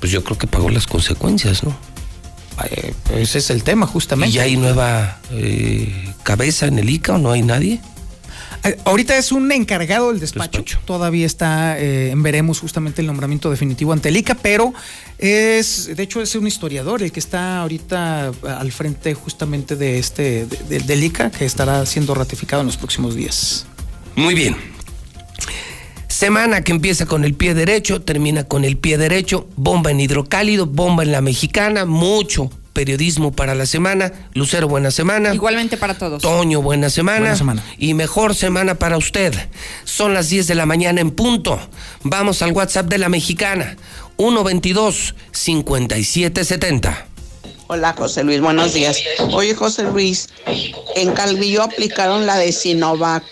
pues 0.00 0.12
yo 0.12 0.22
creo 0.22 0.38
que 0.38 0.46
pagó 0.46 0.68
las 0.70 0.86
consecuencias, 0.86 1.62
¿no? 1.64 1.76
Eh, 2.70 2.94
ese 3.14 3.38
es 3.38 3.50
el 3.50 3.62
tema, 3.64 3.86
justamente. 3.86 4.30
¿Y 4.30 4.36
ya 4.36 4.42
hay 4.44 4.56
nueva 4.56 5.20
eh, 5.32 6.12
cabeza 6.22 6.66
en 6.66 6.78
el 6.78 6.88
ICA 6.88 7.14
o 7.14 7.18
no 7.18 7.32
hay 7.32 7.42
nadie? 7.42 7.80
Ahorita 8.84 9.16
es 9.16 9.32
un 9.32 9.50
encargado 9.52 10.10
del 10.10 10.20
despacho. 10.20 10.62
despacho. 10.62 10.80
Todavía 10.84 11.26
está 11.26 11.78
eh, 11.78 12.12
veremos 12.16 12.60
justamente 12.60 13.00
el 13.00 13.06
nombramiento 13.06 13.50
definitivo 13.50 13.92
ante 13.92 14.08
el 14.08 14.16
ICA, 14.16 14.34
pero 14.34 14.72
es, 15.18 15.94
de 15.94 16.02
hecho, 16.02 16.20
es 16.20 16.34
un 16.34 16.46
historiador 16.46 17.02
el 17.02 17.12
que 17.12 17.20
está 17.20 17.60
ahorita 17.60 18.32
al 18.58 18.72
frente 18.72 19.14
justamente 19.14 19.76
de 19.76 19.98
este, 19.98 20.46
de, 20.46 20.56
de, 20.68 20.78
del 20.80 21.04
ICA, 21.04 21.30
que 21.30 21.44
estará 21.44 21.84
siendo 21.86 22.14
ratificado 22.14 22.60
en 22.62 22.66
los 22.66 22.76
próximos 22.76 23.14
días. 23.14 23.66
Muy 24.16 24.34
bien. 24.34 24.56
Semana 26.08 26.62
que 26.62 26.72
empieza 26.72 27.04
con 27.04 27.24
el 27.24 27.34
pie 27.34 27.54
derecho, 27.54 28.00
termina 28.00 28.44
con 28.44 28.64
el 28.64 28.78
pie 28.78 28.96
derecho, 28.96 29.48
bomba 29.56 29.90
en 29.90 30.00
hidrocálido, 30.00 30.66
bomba 30.66 31.02
en 31.02 31.12
la 31.12 31.20
mexicana, 31.20 31.84
mucho 31.84 32.50
periodismo 32.76 33.32
para 33.32 33.54
la 33.54 33.64
semana. 33.64 34.12
Lucero, 34.34 34.68
buena 34.68 34.90
semana. 34.90 35.34
Igualmente 35.34 35.78
para 35.78 35.96
todos. 35.96 36.20
Toño, 36.20 36.60
buena 36.60 36.90
semana. 36.90 37.20
Buena 37.20 37.36
semana. 37.36 37.64
Y 37.78 37.94
mejor 37.94 38.34
semana 38.34 38.74
para 38.74 38.98
usted. 38.98 39.32
Son 39.84 40.12
las 40.12 40.28
10 40.28 40.46
de 40.46 40.54
la 40.54 40.66
mañana 40.66 41.00
en 41.00 41.10
punto. 41.10 41.58
Vamos 42.02 42.42
al 42.42 42.52
WhatsApp 42.52 42.88
de 42.88 42.98
la 42.98 43.08
mexicana. 43.08 43.78
122-5770. 44.18 47.06
Hola 47.68 47.94
José 47.94 48.22
Luis, 48.24 48.42
buenos 48.42 48.74
días. 48.74 48.98
Oye 49.32 49.54
José 49.54 49.84
Luis, 49.84 50.28
en 50.96 51.12
Calvillo 51.12 51.62
aplicaron 51.62 52.26
la 52.26 52.36
de 52.36 52.52
Sinovac. 52.52 53.24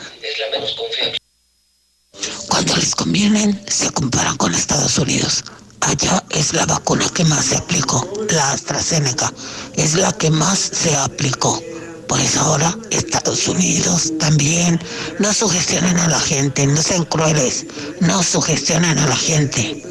Cuando 2.49 2.77
les 2.77 2.95
convienen, 2.95 3.61
se 3.69 3.91
comparan 3.91 4.39
con 4.39 4.55
Estados 4.55 4.99
Unidos. 4.99 5.45
Allá 5.85 6.25
es 6.31 6.55
la 6.55 6.65
vacuna 6.65 7.07
que 7.13 7.25
más 7.25 7.45
se 7.47 7.57
aplicó, 7.57 8.09
la 8.31 8.53
AstraZeneca. 8.53 9.33
Es 9.77 9.95
la 9.95 10.13
que 10.13 10.31
más 10.31 10.59
se 10.59 10.97
aplicó. 10.97 11.63
Pues 12.09 12.37
ahora 12.37 12.77
Estados 12.91 13.49
Unidos 13.49 14.13
también. 14.19 14.83
No 15.19 15.33
sugestionen 15.35 15.99
a 15.99 16.09
la 16.09 16.21
gente, 16.21 16.67
no 16.67 16.81
sean 16.83 17.05
crueles. 17.05 17.67
No 18.01 18.23
sugestionen 18.23 18.99
a 18.99 19.07
la 19.07 19.17
gente. 19.17 19.85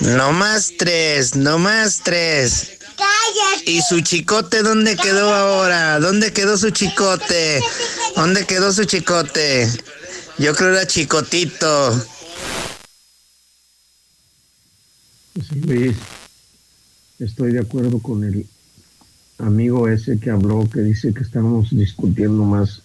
No 0.00 0.32
más 0.32 0.72
tres, 0.78 1.36
no 1.36 1.58
más 1.58 2.00
tres. 2.02 2.78
¡Cállate! 2.96 3.70
¿Y 3.70 3.82
su 3.82 4.00
chicote 4.00 4.62
dónde 4.62 4.96
quedó 4.96 5.34
ahora? 5.34 6.00
¿Dónde 6.00 6.32
quedó 6.32 6.56
su 6.56 6.70
chicote? 6.70 7.60
¿Dónde 8.16 8.46
quedó 8.46 8.72
su 8.72 8.84
chicote? 8.84 9.70
Yo 10.38 10.54
creo 10.54 10.72
era 10.72 10.86
chicotito. 10.86 12.06
José 15.34 15.54
Luis, 15.56 15.96
estoy 17.18 17.52
de 17.52 17.60
acuerdo 17.60 18.00
con 18.00 18.22
el 18.22 18.46
amigo 19.38 19.88
ese 19.88 20.18
que 20.18 20.30
habló, 20.30 20.68
que 20.68 20.80
dice 20.80 21.14
que 21.14 21.22
estamos 21.22 21.70
discutiendo 21.70 22.44
más 22.44 22.82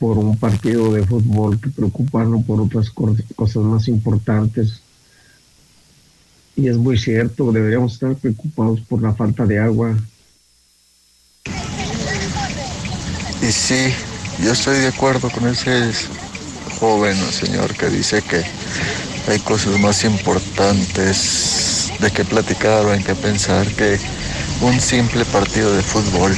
por 0.00 0.18
un 0.18 0.36
partido 0.36 0.92
de 0.92 1.06
fútbol 1.06 1.60
que 1.60 1.70
preocuparnos 1.70 2.44
por 2.44 2.60
otras 2.60 2.90
cosas 2.90 3.62
más 3.62 3.86
importantes. 3.86 4.80
Y 6.56 6.68
es 6.68 6.76
muy 6.76 6.98
cierto, 6.98 7.52
deberíamos 7.52 7.94
estar 7.94 8.16
preocupados 8.16 8.80
por 8.80 9.00
la 9.00 9.14
falta 9.14 9.46
de 9.46 9.60
agua. 9.60 9.96
Y 13.40 13.52
sí, 13.52 13.92
yo 14.42 14.52
estoy 14.52 14.78
de 14.78 14.88
acuerdo 14.88 15.30
con 15.30 15.46
ese 15.46 15.92
joven 16.80 17.16
señor 17.32 17.74
que 17.74 17.88
dice 17.90 18.22
que 18.22 18.42
hay 19.26 19.38
cosas 19.38 19.78
más 19.78 20.04
importantes 20.04 21.90
de 21.98 22.10
qué 22.10 22.24
platicar 22.24 22.84
o 22.84 22.92
en 22.92 23.02
qué 23.02 23.14
pensar 23.14 23.66
que 23.68 23.98
un 24.60 24.80
simple 24.80 25.24
partido 25.24 25.74
de 25.74 25.82
fútbol. 25.82 26.36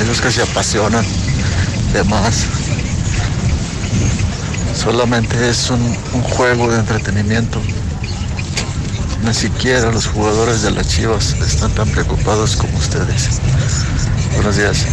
Esos 0.00 0.20
que 0.20 0.30
se 0.30 0.42
apasionan 0.42 1.04
de 1.92 2.04
más. 2.04 2.46
Solamente 4.76 5.48
es 5.48 5.70
un, 5.70 5.80
un 6.12 6.22
juego 6.22 6.70
de 6.70 6.78
entretenimiento. 6.78 7.60
Ni 9.24 9.34
siquiera 9.34 9.90
los 9.90 10.06
jugadores 10.06 10.62
de 10.62 10.70
las 10.70 10.86
Chivas 10.86 11.34
están 11.44 11.72
tan 11.72 11.88
preocupados 11.88 12.54
como 12.56 12.78
ustedes. 12.78 13.40
Buenos 14.34 14.56
días. 14.56 14.86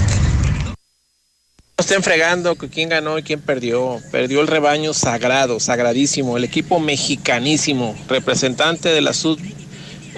No 1.78 1.82
estén 1.82 2.04
fregando 2.04 2.56
quién 2.56 2.88
ganó 2.88 3.20
y 3.20 3.24
quién 3.24 3.42
perdió. 3.42 4.00
Perdió 4.10 4.40
el 4.40 4.48
rebaño 4.48 4.94
sagrado, 4.94 5.60
sagradísimo, 5.60 6.38
el 6.38 6.46
equipo 6.46 6.80
mexicanísimo, 6.80 7.98
representante 8.08 8.88
de 8.88 9.02
la 9.02 9.12
sud, 9.12 9.38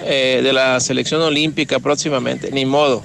eh, 0.04 0.40
de 0.44 0.52
la 0.52 0.78
selección 0.78 1.20
olímpica 1.20 1.80
próximamente. 1.80 2.52
Ni 2.52 2.64
modo, 2.64 3.02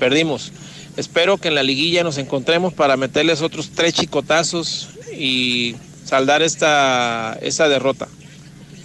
perdimos. 0.00 0.50
Espero 0.96 1.38
que 1.38 1.46
en 1.46 1.54
la 1.54 1.62
liguilla 1.62 2.02
nos 2.02 2.18
encontremos 2.18 2.74
para 2.74 2.96
meterles 2.96 3.40
otros 3.40 3.70
tres 3.70 3.94
chicotazos 3.94 4.88
y 5.16 5.76
saldar 6.04 6.42
esta, 6.42 7.38
esta 7.40 7.68
derrota. 7.68 8.08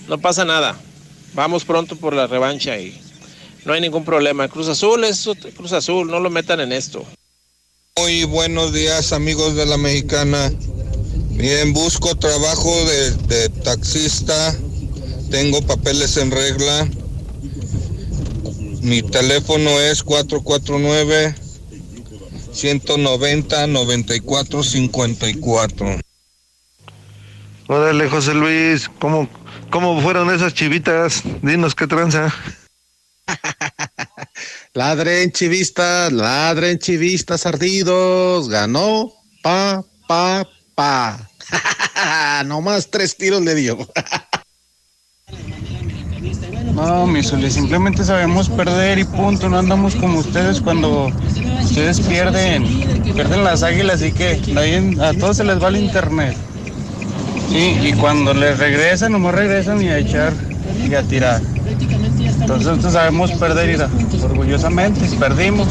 No 0.07 0.19
pasa 0.19 0.45
nada. 0.45 0.77
Vamos 1.33 1.65
pronto 1.65 1.95
por 1.95 2.13
la 2.13 2.27
revancha 2.27 2.77
y 2.77 3.01
no 3.65 3.73
hay 3.73 3.81
ningún 3.81 4.05
problema. 4.05 4.47
Cruz 4.47 4.67
Azul 4.67 5.03
es 5.03 5.27
Cruz 5.55 5.73
Azul, 5.73 6.11
no 6.11 6.19
lo 6.19 6.29
metan 6.29 6.59
en 6.59 6.71
esto. 6.71 7.03
Muy 7.97 8.23
buenos 8.25 8.73
días 8.73 9.11
amigos 9.11 9.55
de 9.55 9.65
la 9.65 9.77
mexicana. 9.77 10.51
Bien, 11.31 11.73
busco 11.73 12.13
trabajo 12.15 12.71
de, 12.85 13.09
de 13.11 13.49
taxista. 13.49 14.55
Tengo 15.31 15.63
papeles 15.63 16.15
en 16.17 16.29
regla. 16.29 16.87
Mi 18.81 19.01
teléfono 19.01 19.71
es 19.81 20.03
449 20.03 21.33
190 22.53 23.65
9454. 23.67 25.99
Órale, 27.67 28.09
José 28.09 28.35
Luis, 28.35 28.89
¿cómo, 28.99 29.27
¿cómo 29.71 29.99
fueron 30.01 30.29
esas 30.33 30.53
chivitas? 30.53 31.23
Dinos 31.41 31.73
qué 31.73 31.87
tranza. 31.87 32.31
Ladren 34.77 35.31
chivistas, 35.31 36.11
ladren 36.13 36.77
chivistas 36.77 37.47
ardidos. 37.47 38.47
Ganó 38.47 39.11
pa, 39.41 39.83
pa, 40.07 40.47
pa. 40.75 41.17
no 42.45 42.61
más 42.61 42.87
tres 42.91 43.17
tiros 43.17 43.41
le 43.41 43.55
dio. 43.55 43.75
No, 46.75 47.07
mi 47.07 47.23
Zuli, 47.23 47.49
simplemente 47.49 48.03
sabemos 48.03 48.49
perder 48.49 48.99
y 48.99 49.03
punto. 49.03 49.49
No 49.49 49.57
andamos 49.57 49.95
como 49.95 50.19
ustedes 50.19 50.61
cuando 50.61 51.07
ustedes 51.63 51.99
pierden, 52.01 52.63
pierden 53.15 53.43
las 53.43 53.63
águilas 53.63 54.03
y 54.03 54.11
que 54.11 54.39
a 55.01 55.13
todos 55.13 55.37
se 55.37 55.43
les 55.43 55.59
va 55.59 55.69
el 55.69 55.77
internet. 55.77 56.37
Y 57.49 57.93
cuando 57.93 58.31
les 58.35 58.59
regresan, 58.59 59.13
nomás 59.13 59.33
regresan 59.33 59.81
y 59.81 59.87
a 59.87 59.97
echar 59.97 60.33
y 60.87 60.93
a 60.93 61.01
tirar. 61.01 61.41
Entonces 62.47 62.67
nosotros 62.67 62.93
sabemos 62.93 63.31
perder 63.33 63.77
y 63.77 64.23
orgullosamente 64.23 65.01
perdimos. 65.19 65.67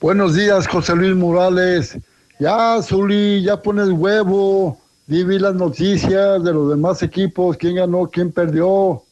Buenos 0.00 0.36
días, 0.36 0.68
José 0.68 0.94
Luis 0.94 1.16
Morales. 1.16 1.98
Ya, 2.38 2.80
Zuli, 2.82 3.42
ya 3.42 3.60
pones 3.60 3.88
huevo. 3.88 4.78
Viví 5.08 5.40
las 5.40 5.56
noticias 5.56 6.44
de 6.44 6.52
los 6.52 6.70
demás 6.70 7.02
equipos, 7.02 7.56
quién 7.56 7.74
ganó, 7.74 8.06
quién 8.06 8.30
perdió. 8.30 9.02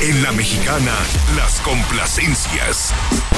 En 0.00 0.22
la 0.22 0.32
mexicana, 0.32 0.94
las 1.36 1.60
complacencias. 1.60 2.94